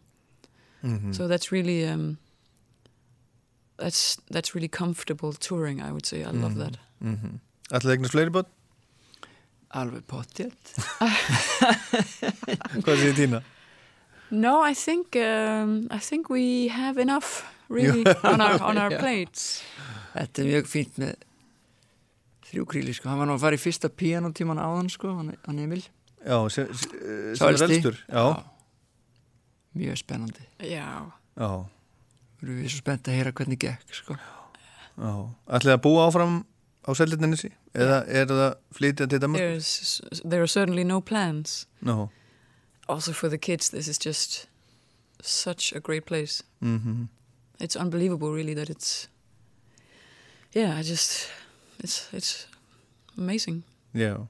Mhm. 0.85 1.13
So 1.15 1.27
that's 1.29 1.51
really 1.53 1.89
um, 1.93 2.19
that's 3.79 4.19
that's 4.31 4.55
really 4.55 4.69
comfortable 4.69 5.33
touring. 5.33 5.81
I 5.81 5.91
would 5.91 6.07
say 6.07 6.19
I 6.21 6.31
love 6.31 6.55
that. 6.57 6.77
Mm-hmm. 7.03 7.39
Ætlaði 7.73 7.93
eignast 7.97 8.13
fleiri 8.13 8.31
börn? 8.31 8.47
Alveg 9.73 10.05
pottjett. 10.05 10.73
Hvað 12.85 12.99
séð 13.01 13.15
Tína? 13.17 13.41
No, 14.33 14.59
I 14.65 14.75
think 14.77 15.17
um, 15.21 15.87
I 15.93 15.99
think 16.01 16.29
we 16.33 16.69
have 16.73 16.99
enough 17.01 17.43
really 17.69 18.05
on 18.29 18.41
our 18.45 18.61
on 18.65 18.79
our 18.81 18.93
plates. 19.01 19.63
Þetta 20.13 20.43
er 20.45 20.49
mjög 20.51 20.69
fínt 20.73 20.99
með 21.01 21.15
þrjú 22.51 22.67
kríli 22.69 22.95
sko. 22.97 23.09
Hann 23.13 23.21
var 23.23 23.29
nú 23.31 23.37
að 23.39 23.45
fara 23.47 23.57
í 23.57 23.63
fyrsta 23.63 23.89
pianotíman 23.93 24.61
áðan 24.61 24.91
sko, 24.93 25.13
hann, 25.19 25.33
hann 25.47 25.61
Emil. 25.65 25.83
Já, 26.23 26.37
sem, 26.53 26.69
sem, 26.77 26.93
sem 26.93 27.37
Sá 27.41 27.47
er 27.49 27.57
elsti. 27.57 27.79
elstur. 27.81 27.97
Já, 28.13 28.27
Mjög 29.73 29.97
spennandi. 30.03 30.43
Já. 30.69 30.89
já, 31.41 31.49
Við 32.43 32.51
erum 32.59 32.69
svo 32.69 32.81
spennt 32.83 33.09
að 33.09 33.15
heyra 33.17 33.33
hvernig 33.33 33.61
gekk 33.65 33.95
sko. 33.97 34.17
já. 34.21 35.13
Ætlaði 35.49 35.77
að 35.79 35.85
búa 35.87 36.03
áfram 36.11 36.35
á 36.87 36.91
Seldirninesi? 36.99 37.53
Eða 37.75 38.03
er 38.09 38.27
það 38.27 38.55
flytja 38.75 39.07
til 39.09 39.21
Danmark? 39.23 39.41
There's 39.41 40.01
there 40.25 40.43
are 40.43 40.49
certainly 40.51 40.85
no 40.85 41.01
plans. 41.01 41.67
No. 41.81 42.11
Also 42.89 43.13
for 43.13 43.29
the 43.29 43.39
kids, 43.39 43.71
this 43.71 43.89
is 43.89 43.99
just 43.99 44.47
such 45.23 45.73
a 45.73 45.81
great 45.81 46.05
place. 46.05 46.43
Mhm. 46.61 47.09
It's 47.61 47.77
unbelievable, 47.77 48.33
really, 48.33 48.55
that 48.55 48.69
it's. 48.71 49.09
Yeah, 50.55 50.77
I 50.79 50.83
just 50.83 51.29
it's 51.83 52.09
it's 52.13 52.47
amazing. 53.17 53.63
Já. 53.95 54.27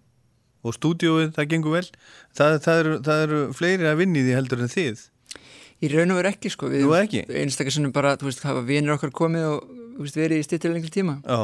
Og 0.63 0.75
stúdíóið, 0.77 1.33
það 1.35 1.49
gengur 1.51 1.73
vel. 1.75 1.89
Það, 2.39 2.59
það, 2.63 2.81
eru, 2.83 2.99
það 3.03 3.23
eru 3.25 3.39
fleiri 3.57 3.89
að 3.91 3.97
vinni 3.99 4.21
því 4.23 4.35
heldur 4.37 4.61
en 4.63 4.71
þið. 4.71 5.01
Í 5.83 5.89
raun 5.91 6.13
og 6.15 6.21
veru 6.21 6.31
ekki 6.31 6.53
sko. 6.55 6.69
Við 6.71 6.85
Nú 6.87 6.93
ekki? 6.95 7.25
Einstakar 7.41 7.75
sinnum 7.75 7.91
bara, 7.95 8.13
þú 8.21 8.29
veist, 8.29 8.45
hafa 8.47 8.63
vinir 8.63 8.95
okkar 8.95 9.11
komið 9.11 9.47
og 9.49 9.65
þú 9.97 10.05
veist, 10.05 10.19
verið 10.21 10.39
í 10.39 10.45
stittir 10.47 10.71
lengri 10.71 10.93
tíma. 10.95 11.17
Já. 11.27 11.41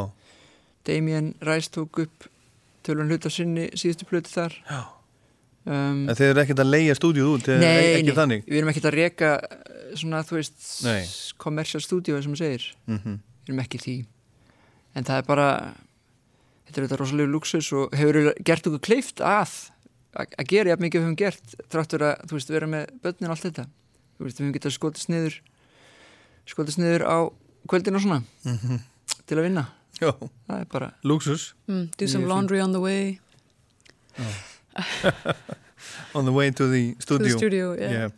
Damien 0.88 1.34
Rice 1.44 1.70
tók 1.74 2.00
upp 2.04 2.26
tölun 2.86 3.10
hlut 3.10 3.26
af 3.28 3.34
sinni 3.34 3.68
síðustu 3.76 4.06
plötu 4.08 4.32
þar. 4.32 4.54
Um, 5.68 6.06
En 6.08 6.16
þeir 6.16 6.30
eru 6.32 6.40
ekkert 6.40 6.62
að 6.62 6.70
leia 6.72 6.94
stúdíóð 6.96 7.32
út, 7.34 7.48
nei, 7.60 7.98
ekki 7.98 8.14
nei, 8.16 8.38
við 8.46 8.56
erum 8.62 8.70
ekkert 8.72 8.86
að 8.88 8.94
reka 8.96 9.32
eh, 9.36 9.90
svona, 10.00 10.22
þú 10.24 10.38
veist, 10.38 10.60
Nei. 10.86 11.02
commercial 11.42 11.82
studio 11.84 12.20
sem 12.24 12.32
maður 12.32 12.40
segir. 12.46 12.68
Mhm. 12.88 13.18
Við 13.44 13.50
erum 13.52 13.60
ekki 13.66 13.80
því. 13.82 13.96
En 14.96 15.04
það 15.04 15.20
er 15.20 15.26
bara, 15.28 15.48
þetta 16.68 16.80
er 16.80 16.86
þetta 16.86 16.98
rosalega 17.02 17.32
luxus 17.34 17.68
og 17.76 17.92
hefur 18.00 18.32
gert 18.48 18.70
okkur 18.70 18.80
kleift 18.88 19.20
að, 19.20 19.52
að 20.16 20.48
gera 20.48 20.72
jafn 20.72 20.86
mikið 20.86 21.00
við 21.02 21.06
höfum 21.06 21.18
gert, 21.20 21.54
þráttur 21.68 22.06
að, 22.08 22.24
þú 22.30 22.38
veist, 22.38 22.54
vera 22.56 22.70
með 22.72 22.88
börnin 23.04 23.28
og 23.28 23.34
allt 23.36 23.46
þetta. 23.50 23.66
Þú 24.16 24.24
veist, 24.24 24.38
við 24.40 24.46
höfum 24.46 24.56
getað 24.56 24.76
skotist 24.78 25.12
niður, 25.12 25.36
skotist 26.48 26.80
niður 26.80 27.04
á 27.04 27.16
kvöldin 27.68 27.98
og 28.00 28.06
svona, 28.06 28.22
Mhm. 28.48 28.80
til 29.26 29.36
að 29.36 29.44
vinna. 29.50 29.66
Já. 29.98 30.12
Það 30.46 30.60
er 30.60 30.66
bara, 30.72 30.88
Luxus. 31.04 31.48
Mm, 31.68 31.88
do 31.98 32.06
some 32.06 32.26
laundry 32.30 32.60
on 32.62 32.72
the 32.72 32.80
way 32.82 33.18
On 36.14 36.24
the 36.24 36.32
way 36.32 36.50
to 36.50 36.66
the 36.70 36.94
to 36.94 37.00
studio. 37.02 37.26
the 37.26 37.36
studio. 37.38 37.66
Yeah. 37.78 37.92
Yeah. 37.92 38.10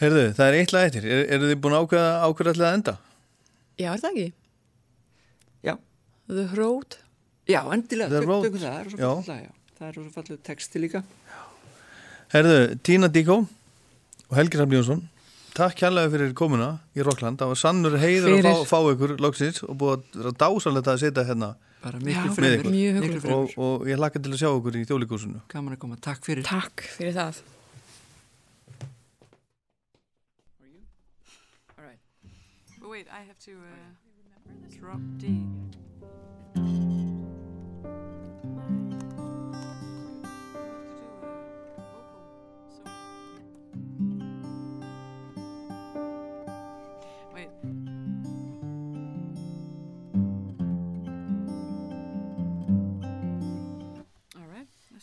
Herðu, 0.00 0.22
það 0.36 0.46
er 0.50 0.56
eitt 0.60 0.72
lag 0.74 0.86
eftir. 0.90 1.06
Er, 1.08 1.22
eru 1.36 1.48
þið 1.50 1.60
búin 1.64 1.74
að 1.76 1.86
ákveða 1.86 2.10
ákveða 2.28 2.52
allir 2.52 2.66
að 2.68 2.74
enda? 2.78 2.94
Já, 3.80 3.88
er 3.94 4.02
það 4.02 4.10
ekki? 4.12 4.26
Já. 5.66 5.74
The 6.28 6.44
Road. 6.58 6.98
já, 7.48 7.60
endilega, 7.72 8.10
The 8.12 8.20
Road. 8.26 8.44
tökum 8.48 8.60
það, 8.60 8.72
það 8.72 8.80
er 8.82 8.90
svo 8.90 8.98
fallið. 9.30 9.50
Það 9.78 9.88
er 9.88 9.96
svo 9.98 10.04
fallið 10.16 10.40
texti 10.50 10.82
líka. 10.82 11.02
Herðu, 12.34 12.58
Tína 12.84 13.08
Díkó 13.14 13.36
og 13.46 14.34
Helgi 14.36 14.58
Rafn 14.60 14.74
Jónsson 14.76 15.02
Takk 15.56 15.78
kærlega 15.80 16.10
fyrir 16.12 16.32
komuna 16.36 16.66
í 16.92 17.04
Rockland 17.06 17.40
Það 17.40 17.48
var 17.52 17.58
sannur 17.60 17.94
heiður 18.00 18.34
að 18.34 18.40
Fyrir. 18.42 18.58
fá, 18.60 18.74
fá 18.76 18.90
ykkur 18.92 19.14
loksins 19.24 19.62
og 19.64 19.78
búið 19.80 19.94
að 19.94 20.18
vera 20.20 20.32
dásalegt 20.42 20.90
að 20.92 20.98
setja 21.04 21.24
hérna 21.30 21.50
Bara 21.84 22.00
Já, 22.00 22.04
miklu 22.04 22.28
með 22.28 22.36
fremur, 22.36 23.06
ykkur. 23.08 23.32
Og, 23.36 23.54
og 23.66 23.86
ég 23.88 24.00
hlakka 24.00 24.20
til 24.24 24.32
að 24.34 24.40
sjá 24.42 24.48
ykkur 24.52 24.76
í 24.76 24.84
þjóðleikúsinu 24.90 25.40
Gaman 25.52 25.76
að 25.76 25.80
koma, 25.84 25.96
takk 26.04 26.24
fyrir. 26.28 26.44
Takk 26.48 26.84
fyrir 26.96 27.14
það. 27.16 27.40
All 31.78 31.84
right. 31.84 32.00
But 32.80 32.90
wait, 32.90 33.06
I 33.12 33.22
have 33.24 33.38
to 33.48 33.52
uh, 33.52 34.76
drop 34.76 35.00
D. 35.20 35.32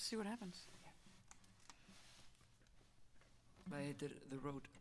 see 0.04 0.20
what 0.20 0.28
happens. 0.28 0.68
Það 3.70 3.86
heitir 3.88 4.12
er 4.12 4.24
The 4.30 4.40
Road. 4.44 4.73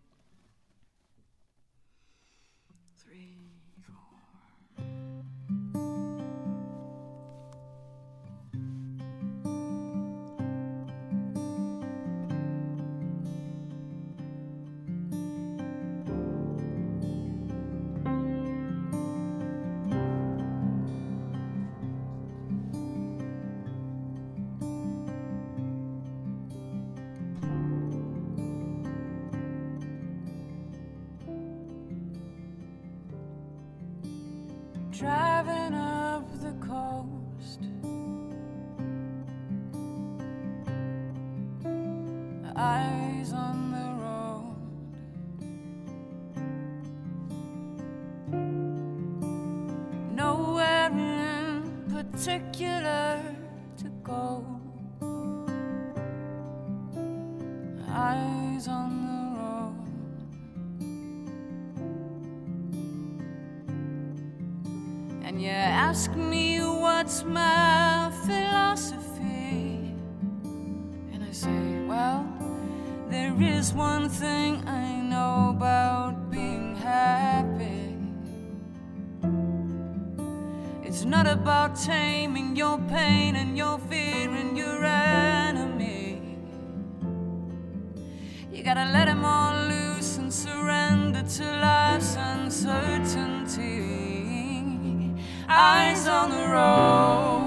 Taming 81.75 82.55
your 82.55 82.79
pain 82.89 83.37
and 83.37 83.57
your 83.57 83.79
fear 83.79 84.31
and 84.31 84.57
your 84.57 84.85
enemy. 84.85 86.39
You 88.53 88.63
gotta 88.63 88.85
let 88.93 89.07
them 89.07 89.25
all 89.25 89.69
loose 89.69 90.19
and 90.19 90.33
surrender 90.33 91.23
to 91.23 91.45
life's 91.61 92.17
uncertainty. 92.17 95.15
Eyes 95.49 96.07
on 96.07 96.31
the 96.31 96.47
road. 96.49 97.42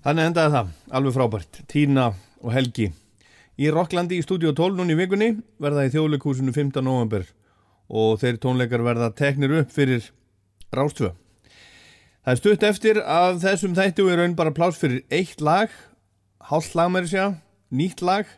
Þannig 0.00 0.30
endaði 0.30 0.52
það, 0.54 0.68
alveg 0.96 1.12
frábært. 1.12 1.58
Tína 1.68 2.06
og 2.40 2.54
Helgi. 2.54 2.86
Í 3.60 3.68
Rocklandi 3.68 4.16
í 4.16 4.24
stúdíu 4.24 4.54
12 4.56 4.78
núni 4.78 4.94
í 4.94 4.96
vikunni 4.96 5.34
verða 5.60 5.82
í 5.84 5.90
þjóðleikúsinu 5.92 6.54
15. 6.56 6.80
november 6.86 7.26
og 7.92 8.14
þeir 8.22 8.38
tónleikar 8.40 8.80
verða 8.86 9.10
teknir 9.12 9.52
upp 9.58 9.74
fyrir 9.74 10.06
Rástvö. 10.72 11.10
Það 12.24 12.32
er 12.32 12.40
stutt 12.40 12.64
eftir 12.64 13.00
að 13.04 13.42
þessum 13.42 13.76
þættu 13.76 14.06
er 14.08 14.22
raun 14.22 14.38
bara 14.38 14.54
pláss 14.56 14.80
fyrir 14.80 15.02
eitt 15.12 15.44
lag, 15.44 15.68
hálft 16.48 16.78
lag 16.78 16.88
með 16.94 17.10
þessi 17.10 17.26
nýtt 17.76 18.00
lag 18.00 18.30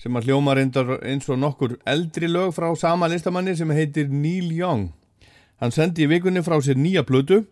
sem 0.00 0.16
að 0.16 0.30
hljóma 0.30 0.54
reyndar 0.56 0.96
eins 1.02 1.28
og 1.28 1.42
nokkur 1.42 1.76
eldri 1.84 2.30
lög 2.30 2.54
frá 2.56 2.70
sama 2.76 3.08
listamanni 3.12 3.52
sem 3.56 3.68
heitir 3.76 4.08
Neil 4.08 4.48
Young. 4.48 4.88
Hann 5.60 5.76
sendi 5.76 6.04
í 6.04 6.08
vikunni 6.08 6.40
frá 6.44 6.56
sér 6.64 6.80
nýja 6.80 7.04
plötu 7.04 7.42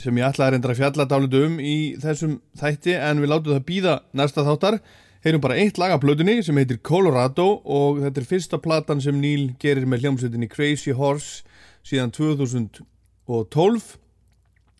sem 0.00 0.16
ég 0.16 0.26
ætlaði 0.26 0.46
að 0.48 0.54
reynda 0.54 0.70
að 0.72 0.80
fjalla 0.80 1.06
dálitu 1.08 1.44
um 1.46 1.60
í 1.60 1.76
þessum 2.00 2.38
þætti 2.60 2.96
en 2.96 3.20
við 3.22 3.32
látum 3.32 3.54
það 3.54 3.66
býða 3.68 3.94
næsta 4.16 4.44
þáttar. 4.46 4.78
Heyrum 5.20 5.42
bara 5.44 5.58
eitt 5.60 5.76
lag 5.76 5.92
af 5.92 6.00
plötunni 6.00 6.38
sem 6.44 6.56
heitir 6.56 6.80
Colorado 6.80 7.48
og 7.68 8.00
þetta 8.00 8.22
er 8.22 8.28
fyrsta 8.30 8.60
platan 8.62 9.02
sem 9.04 9.18
Neil 9.20 9.50
gerir 9.60 9.84
með 9.84 10.06
hljómsveitinni 10.06 10.48
Crazy 10.48 10.94
Horse 10.96 11.44
síðan 11.84 12.14
2012. 12.16 13.90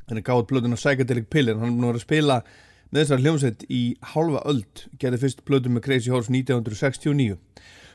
Hann 0.09 0.21
er 0.21 0.25
gáð 0.25 0.47
plötuna 0.49 0.81
Psychedelic 0.81 1.29
Pill 1.29 1.53
en 1.53 1.61
hann 1.61 1.75
er 1.75 1.77
búin 1.77 1.93
að 1.93 2.07
spila 2.07 2.41
með 2.89 3.03
þessar 3.03 3.23
hljómsveit 3.27 3.69
í 3.69 3.83
halva 4.15 4.41
öld. 4.49 4.87
Gerði 4.99 5.21
fyrst 5.27 5.45
plötu 5.45 5.71
með 5.71 5.85
Crazy 5.91 6.15
Horse 6.15 6.33
1969. 6.33 7.37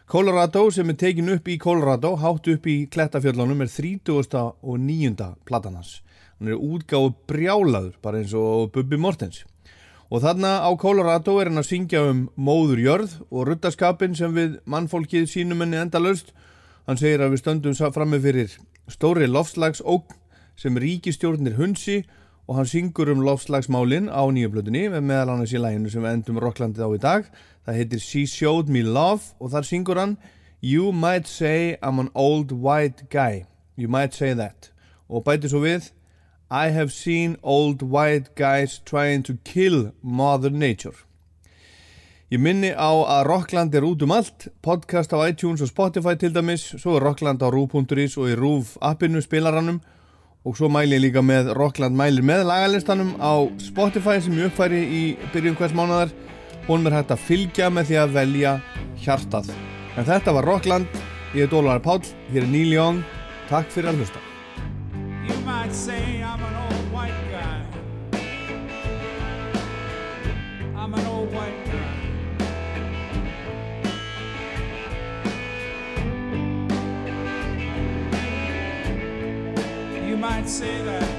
Colorado 0.05 0.67
sem 0.69 0.89
er 0.93 1.01
tekin 1.01 1.33
upp 1.33 1.47
í 1.49 1.57
Colorado, 1.57 2.13
hátt 2.21 2.45
upp 2.53 2.67
í 2.69 2.83
Klettafjöllunum 2.93 3.65
er 3.65 3.71
30. 3.73 4.43
og 4.61 4.77
9. 4.77 5.31
platan 5.49 5.79
hans. 5.81 6.03
Hann 6.39 6.51
er 6.51 6.59
útgáðu 6.59 7.13
brjálaður, 7.29 7.93
bara 8.03 8.19
eins 8.19 8.33
og 8.35 8.71
Bubbi 8.75 8.97
Mortens. 8.99 9.45
Og 10.11 10.21
þarna 10.21 10.59
á 10.61 10.69
Colorado 10.77 11.37
er 11.41 11.49
hann 11.49 11.61
að 11.61 11.69
syngja 11.71 12.03
um 12.11 12.25
móður 12.37 12.81
jörð 12.83 13.15
og 13.31 13.47
ruttaskapin 13.49 14.13
sem 14.17 14.35
við 14.35 14.59
mannfólkið 14.69 15.25
sínum 15.31 15.63
henni 15.63 15.79
endalaust. 15.81 16.29
Hann 16.85 16.99
segir 17.01 17.23
að 17.23 17.33
við 17.33 17.41
stöndum 17.41 17.73
frammi 17.95 18.19
fyrir 18.21 18.53
stóri 18.91 19.25
loftslags 19.25 19.81
ógn 19.81 20.13
sem 20.59 20.77
ríkistjórnir 20.77 21.57
hunsi 21.57 22.03
og 22.45 22.59
hann 22.59 22.69
syngur 22.69 23.09
um 23.09 23.23
lofslagsmálin 23.25 24.11
á 24.13 24.21
með 24.93 25.01
meðal 25.01 25.33
annars 25.33 25.55
í 25.55 25.61
læginu 25.61 25.89
sem 25.89 26.03
við 26.03 26.13
endum 26.13 26.39
Rocklandið 26.43 26.85
á 26.85 26.89
í 26.93 27.01
dag. 27.01 27.25
Það 27.65 27.77
heitir 27.79 27.99
She 27.99 28.25
Showed 28.29 28.69
Me 28.69 28.83
Love 28.83 29.33
og 29.39 29.51
þar 29.55 29.65
syngur 29.65 29.97
hann 29.97 30.17
You 30.61 30.91
might 30.91 31.27
say 31.27 31.77
I'm 31.81 31.99
an 31.99 32.11
old 32.13 32.51
white 32.51 33.09
guy. 33.09 33.45
You 33.75 33.87
might 33.87 34.13
say 34.13 34.33
that. 34.33 34.71
Og 35.09 35.25
bæti 35.25 35.49
svo 35.49 35.63
við 35.65 35.91
I 36.55 36.69
have 36.71 36.93
seen 36.93 37.35
old 37.43 37.81
white 37.81 38.33
guys 38.35 38.79
trying 38.85 39.23
to 39.23 39.33
kill 39.43 39.91
mother 40.01 40.49
nature. 40.49 40.95
Ég 42.31 42.39
minni 42.39 42.69
á 42.71 42.91
að 42.95 43.25
Rockland 43.27 43.75
er 43.75 43.83
út 43.83 44.05
um 44.05 44.13
allt, 44.15 44.47
podcast 44.63 45.11
á 45.11 45.19
iTunes 45.27 45.59
og 45.59 45.67
Spotify 45.67 46.15
til 46.15 46.31
dæmis, 46.31 46.63
svo 46.79 46.95
er 46.95 47.03
Rockland 47.03 47.43
á 47.43 47.51
Rú.is 47.51 48.15
og 48.15 48.31
í 48.31 48.37
Rúf 48.39 48.77
appinu 48.79 49.19
spilarannum 49.21 49.81
og 50.45 50.55
svo 50.55 50.69
mæli 50.71 50.95
ég 50.95 51.03
líka 51.03 51.23
með 51.25 51.51
Rockland 51.59 51.97
mælir 51.99 52.23
með 52.23 52.45
lagalistanum 52.47 53.17
á 53.19 53.35
Spotify 53.59 54.21
sem 54.23 54.37
ég 54.39 54.47
uppfæri 54.47 54.79
í 54.79 55.01
byrjun 55.33 55.57
hvers 55.59 55.75
mánadar. 55.75 56.13
Hún 56.69 56.87
er 56.87 56.95
hægt 56.95 57.11
að 57.11 57.25
fylgja 57.25 57.67
með 57.67 57.91
því 57.91 57.99
að 57.99 58.15
velja 58.15 58.53
hjartað. 59.03 59.51
En 59.99 60.07
þetta 60.07 60.37
var 60.39 60.47
Rockland, 60.47 61.03
ég 61.35 61.49
er 61.49 61.51
Dólar 61.51 61.83
Páll, 61.83 62.05
hér 62.31 62.47
er 62.47 62.49
Neil 62.55 62.71
Young, 62.77 63.03
takk 63.51 63.67
fyrir 63.75 63.91
að 63.91 64.05
hlusta. 64.05 64.23
Might 65.45 65.73
say 65.73 66.23
I'm 66.23 66.41
an 66.41 66.55
old 66.55 66.91
white 66.91 67.13
guy. 67.29 67.63
I'm 70.75 70.93
an 70.93 71.05
old 71.05 71.31
white 71.31 71.65
guy. 71.65 71.93
You 80.07 80.17
might 80.17 80.49
say 80.49 80.81
that. 80.83 81.14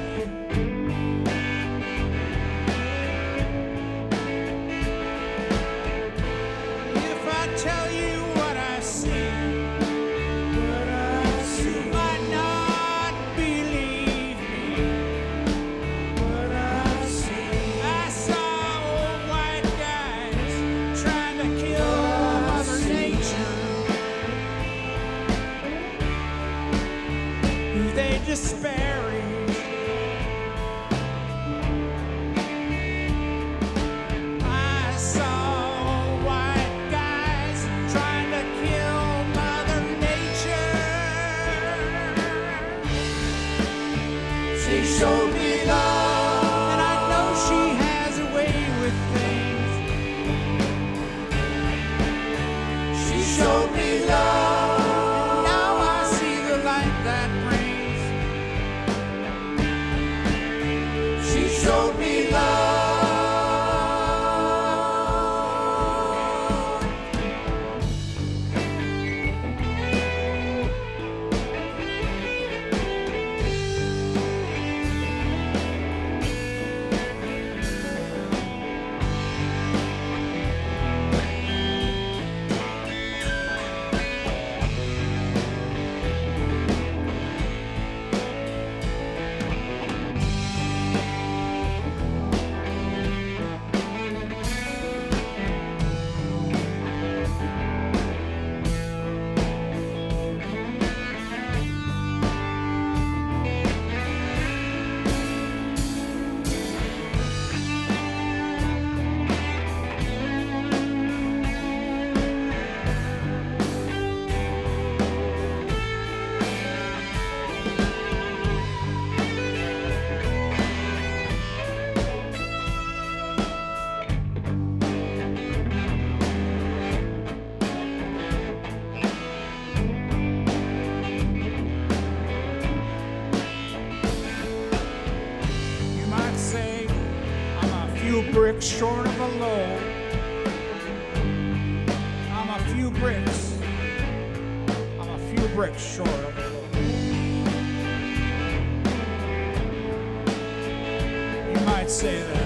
Say 151.88 152.20
that. 152.20 152.45